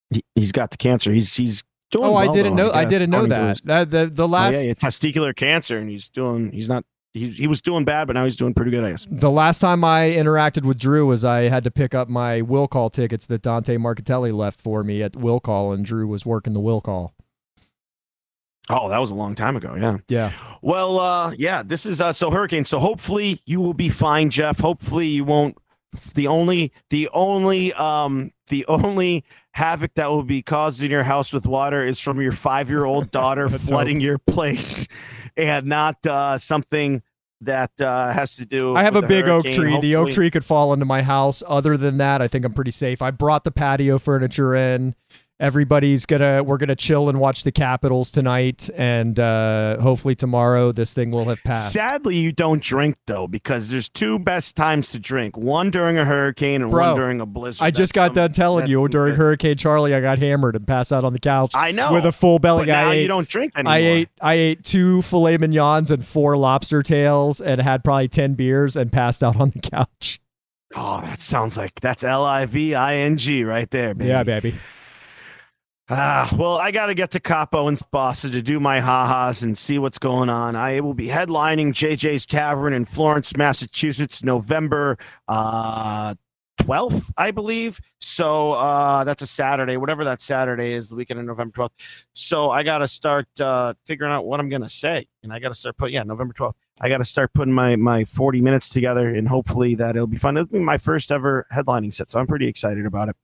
He, 0.10 0.24
he's 0.36 0.52
got 0.52 0.72
the 0.72 0.78
cancer. 0.78 1.14
He's 1.14 1.34
he's 1.34 1.64
doing. 1.92 2.06
Oh, 2.06 2.16
I 2.16 2.28
didn't 2.28 2.58
though, 2.58 2.68
know. 2.68 2.74
I 2.74 2.84
guess, 2.84 2.92
didn't 2.92 3.10
know 3.12 3.26
that. 3.28 3.62
the 3.90 4.12
the 4.14 4.24
Oh, 4.24 4.28
last 4.28 4.56
yeah, 4.56 4.62
yeah, 4.62 4.74
testicular 4.74 5.34
cancer, 5.36 5.78
and 5.78 5.90
he's 5.90 6.10
doing. 6.10 6.52
He's 6.52 6.68
not. 6.68 6.84
He, 7.18 7.30
he 7.30 7.48
was 7.48 7.62
doing 7.62 7.86
bad, 7.86 8.08
but 8.08 8.14
now 8.14 8.24
he's 8.24 8.38
doing 8.38 8.54
pretty 8.54 8.72
good, 8.72 8.84
I 8.84 8.92
guess. 8.92 9.08
the 9.10 9.32
last 9.32 9.60
time 9.60 9.84
I 9.84 10.10
interacted 10.12 10.64
with 10.64 10.80
Drew 10.80 11.08
was 11.08 11.24
I 11.24 11.44
had 11.44 11.64
to 11.64 11.72
pick 11.72 11.94
up 11.94 12.10
my 12.10 12.42
will 12.42 12.68
call 12.68 12.90
tickets 12.90 13.28
that 13.28 13.42
Dante 13.42 13.78
Marcatelli 13.78 14.34
left 14.34 14.62
for 14.62 14.84
me 14.84 15.02
at 15.04 15.16
will 15.16 15.40
call, 15.40 15.72
and 15.72 15.86
Drew 15.86 16.08
was 16.08 16.26
working 16.26 16.54
the 16.54 16.60
will 16.60 16.82
call. 16.82 17.14
Oh, 18.70 18.90
that 18.90 19.00
was 19.00 19.12
a 19.12 19.16
long 19.16 19.34
time 19.34 19.56
ago. 19.56 19.76
Yeah. 19.76 19.98
Yeah. 20.10 20.32
Well, 20.62 21.00
uh, 21.00 21.32
yeah, 21.38 21.64
this 21.64 21.86
is 21.86 22.02
uh, 22.02 22.12
so 22.12 22.32
hurricane. 22.32 22.66
So 22.66 22.80
hopefully 22.80 23.42
you 23.46 23.62
will 23.62 23.74
be 23.74 23.88
fine, 23.90 24.30
Jeff. 24.30 24.60
Hopefully 24.60 25.08
you 25.08 25.24
won't. 25.24 25.58
The 26.16 26.28
only, 26.28 26.74
the 26.90 27.08
only, 27.14 27.72
um, 27.74 28.32
the 28.48 28.66
only 28.68 29.24
havoc 29.52 29.94
that 29.96 30.12
will 30.12 30.24
be 30.24 30.42
caused 30.42 30.84
in 30.84 30.92
your 30.92 31.04
house 31.04 31.32
with 31.32 31.48
water 31.48 31.86
is 31.86 31.98
from 32.00 32.22
your 32.22 32.34
five-year-old 32.34 33.10
daughter 33.10 33.48
Let's 33.50 33.70
flooding 33.70 34.02
your 34.02 34.18
place, 34.28 34.88
and 35.38 35.66
not 35.66 36.06
uh, 36.06 36.38
something 36.38 37.02
that 37.42 37.72
uh, 37.80 38.12
has 38.12 38.36
to 38.38 38.46
do. 38.46 38.76
I 38.76 38.84
have 38.84 38.96
a 38.96 39.02
big 39.02 39.28
oak 39.28 39.46
hurricane. 39.46 39.54
tree. 39.54 39.80
The 39.80 39.96
oak 39.96 40.12
tree 40.12 40.32
could 40.32 40.46
fall 40.46 40.74
into 40.74 40.86
my 40.86 41.04
house. 41.04 41.44
Other 41.48 41.78
than 41.78 41.98
that, 41.98 42.22
I 42.22 42.28
think 42.28 42.46
I'm 42.46 42.54
pretty 42.54 42.72
safe. 42.72 43.02
I 43.02 43.12
brought 43.12 43.44
the 43.44 43.52
patio 43.52 44.00
furniture 44.00 44.56
in. 44.56 44.96
Everybody's 45.40 46.08
gonna 46.08 46.42
we're 46.42 46.58
gonna 46.58 46.76
chill 46.76 47.10
and 47.10 47.20
watch 47.20 47.44
the 47.44 47.52
Capitals 47.52 48.10
tonight, 48.10 48.72
and 48.76 49.20
uh, 49.20 49.80
hopefully 49.80 50.16
tomorrow 50.16 50.72
this 50.72 50.96
thing 50.96 51.12
will 51.12 51.26
have 51.26 51.44
passed. 51.44 51.74
Sadly, 51.74 52.18
you 52.18 52.32
don't 52.32 52.60
drink 52.60 52.98
though, 53.06 53.28
because 53.28 53.70
there's 53.70 53.88
two 53.88 54.18
best 54.18 54.56
times 54.56 54.90
to 54.94 55.00
drink: 55.00 55.38
one 55.38 55.70
during 55.70 55.96
a 55.96 56.06
hurricane 56.06 56.64
and 56.64 56.72
Bro, 56.72 56.88
one 56.88 56.96
during 56.96 57.22
a 57.22 57.28
blizzard. 57.28 57.64
I 57.64 57.70
just 57.70 57.94
That's 57.94 58.10
got 58.10 58.16
done 58.16 58.32
telling 58.32 58.66
you 58.66 58.88
during 58.88 59.14
good- 59.14 59.20
Hurricane 59.20 59.58
Charley, 59.58 59.94
I 59.94 60.02
got 60.02 60.18
hammered 60.18 60.56
and 60.56 60.66
passed 60.66 60.92
out 60.92 61.04
on 61.04 61.14
the 61.14 61.20
couch 61.20 61.52
I 61.54 61.72
know 61.72 61.94
with 61.94 62.08
a 62.08 62.12
full 62.12 62.40
belly. 62.40 62.66
But 62.66 62.70
now 62.70 62.90
I 62.90 62.94
ate, 62.96 63.02
you 63.04 63.08
don't 63.08 63.28
drink 63.30 63.54
anymore. 63.56 63.74
I 63.74 63.78
ate 63.78 64.10
I 64.20 64.34
ate 64.34 64.64
two 64.64 65.04
filet 65.04 65.38
mignons 65.38 65.92
and 65.92 66.04
four 66.04 66.36
lobster 66.36 66.82
tails 66.82 67.42
and 67.42 67.62
had 67.62 67.84
probably 67.84 68.08
ten 68.08 68.34
beers 68.34 68.76
and 68.76 68.92
passed 68.92 69.22
out 69.22 69.40
on 69.40 69.52
the 69.52 69.60
couch. 69.60 70.20
Oh, 70.76 71.00
that 71.02 71.22
sounds 71.22 71.58
like 71.58 71.80
that's 71.80 72.04
L 72.04 72.26
I 72.26 72.48
V 72.48 72.74
I 72.74 72.96
N 72.96 73.18
G 73.18 73.44
right 73.44 73.70
there, 73.70 73.94
baby. 73.94 74.10
Yeah, 74.10 74.24
baby. 74.24 74.56
Ah, 75.90 76.30
well, 76.38 76.58
I 76.58 76.72
got 76.72 76.88
to 76.88 76.94
get 76.94 77.12
to 77.12 77.20
Capo 77.22 77.70
and 77.70 77.80
Boston 77.92 78.32
to 78.32 78.42
do 78.42 78.60
my 78.60 78.82
ha-has 78.82 79.42
and 79.42 79.58
see 79.58 79.80
what's 79.80 79.98
going 79.98 80.28
on. 80.28 80.54
I 80.54 80.82
will 80.82 80.94
be 80.94 81.08
headlining 81.08 81.70
JJ's 81.70 82.26
Tavern 82.26 82.74
in 82.74 82.84
Florence, 82.84 83.38
Massachusetts, 83.38 84.22
November 84.22 84.98
uh, 85.30 86.16
12th, 86.60 87.10
I 87.16 87.32
believe. 87.32 87.80
So 88.00 88.52
uh, 88.52 89.06
that's 89.06 89.22
a 89.22 89.28
Saturday, 89.28 89.78
whatever 89.78 90.04
that 90.04 90.22
Saturday 90.22 90.74
is, 90.74 90.90
the 90.90 90.96
weekend 90.96 91.22
of 91.22 91.26
November 91.26 91.54
12th. 91.58 91.80
So 92.12 92.52
I 92.52 92.64
got 92.64 92.80
to 92.80 92.88
start 92.90 93.28
uh, 93.40 93.74
figuring 93.86 94.12
out 94.12 94.26
what 94.26 94.42
I'm 94.42 94.50
going 94.50 94.64
to 94.64 94.70
say. 94.70 95.08
And 95.24 95.32
I 95.32 95.40
got 95.40 95.50
to 95.50 95.56
start 95.56 95.78
putting, 95.78 95.96
yeah, 95.96 96.04
November 96.04 96.34
12th. 96.34 96.56
I 96.80 96.90
got 96.90 96.98
to 96.98 97.06
start 97.06 97.34
putting 97.34 97.54
my 97.54 97.76
my 97.76 98.06
40 98.06 98.42
minutes 98.42 98.70
together, 98.70 99.14
and 99.14 99.28
hopefully 99.28 99.76
that 99.76 99.96
it'll 99.96 100.08
be 100.08 100.18
fun. 100.18 100.38
It'll 100.38 100.48
be 100.48 100.60
my 100.60 100.78
first 100.78 101.12
ever 101.12 101.46
headlining 101.52 101.94
set, 101.94 102.12
so 102.12 102.20
I'm 102.20 102.28
pretty 102.28 102.48
excited 102.48 102.86
about 102.86 103.10
it. 103.10 103.16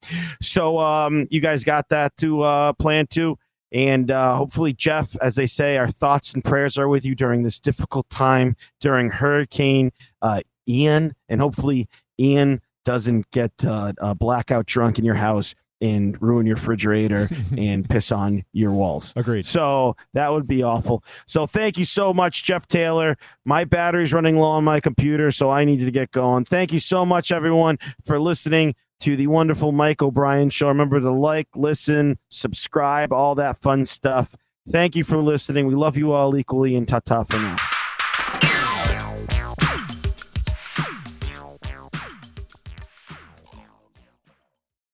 So 0.42 0.80
um, 0.80 1.28
you 1.30 1.40
guys 1.40 1.64
got 1.64 1.90
that 1.90 2.16
to 2.18 2.42
uh, 2.42 2.74
plan 2.74 3.08
to, 3.08 3.38
and 3.72 4.10
uh, 4.10 4.36
hopefully 4.36 4.74
Jeff, 4.74 5.16
as 5.22 5.36
they 5.36 5.48
say, 5.48 5.78
our 5.78 5.88
thoughts 5.88 6.34
and 6.34 6.44
prayers 6.44 6.78
are 6.78 6.88
with 6.88 7.06
you 7.06 7.16
during 7.16 7.44
this 7.44 7.60
difficult 7.60 8.10
time 8.10 8.56
during 8.80 9.10
Hurricane 9.10 9.92
uh, 10.22 10.42
Ian, 10.68 11.14
and 11.30 11.42
hopefully 11.42 11.88
Ian 12.20 12.62
doesn't 12.86 13.30
get 13.32 13.52
uh, 13.66 13.94
blackout 14.16 14.66
drunk 14.66 15.00
in 15.00 15.06
your 15.06 15.16
house 15.16 15.56
and 15.84 16.20
ruin 16.22 16.46
your 16.46 16.56
refrigerator 16.56 17.30
and 17.58 17.88
piss 17.88 18.12
on 18.12 18.44
your 18.54 18.72
walls. 18.72 19.14
Agreed. 19.16 19.46
So 19.46 19.96
that 20.14 20.30
would 20.30 20.48
be 20.48 20.64
awful. 20.64 21.04
So 21.28 21.46
thank 21.46 21.78
you 21.78 21.86
so 21.86 22.14
much, 22.14 22.44
Jeff 22.44 22.68
Taylor. 22.68 23.18
My 23.46 23.66
battery's 23.66 24.14
running 24.14 24.38
low 24.38 24.50
on 24.50 24.64
my 24.64 24.80
computer, 24.80 25.30
so 25.32 25.50
I 25.50 25.66
needed 25.66 25.86
to 25.86 25.92
get 25.92 26.12
going. 26.12 26.46
Thank 26.46 26.72
you 26.72 26.80
so 26.80 27.06
much, 27.06 27.32
everyone, 27.32 27.78
for 28.06 28.20
listening 28.20 28.76
to 29.02 29.18
the 29.18 29.28
wonderful 29.28 29.74
Mike 29.74 30.02
O'Brien 30.02 30.50
show. 30.50 30.70
Remember 30.70 31.00
to 31.00 31.12
like, 31.12 31.50
listen, 31.56 32.18
subscribe, 32.30 33.12
all 33.12 33.36
that 33.36 33.62
fun 33.62 33.86
stuff. 33.86 34.36
Thank 34.70 34.96
you 34.96 35.04
for 35.04 35.18
listening. 35.18 35.68
We 35.68 35.76
love 35.76 35.98
you 35.98 36.14
all 36.14 36.38
equally, 36.38 36.76
and 36.78 36.88
ta 36.88 37.02
ta 37.02 37.24
for 37.24 37.36
now. 37.38 37.58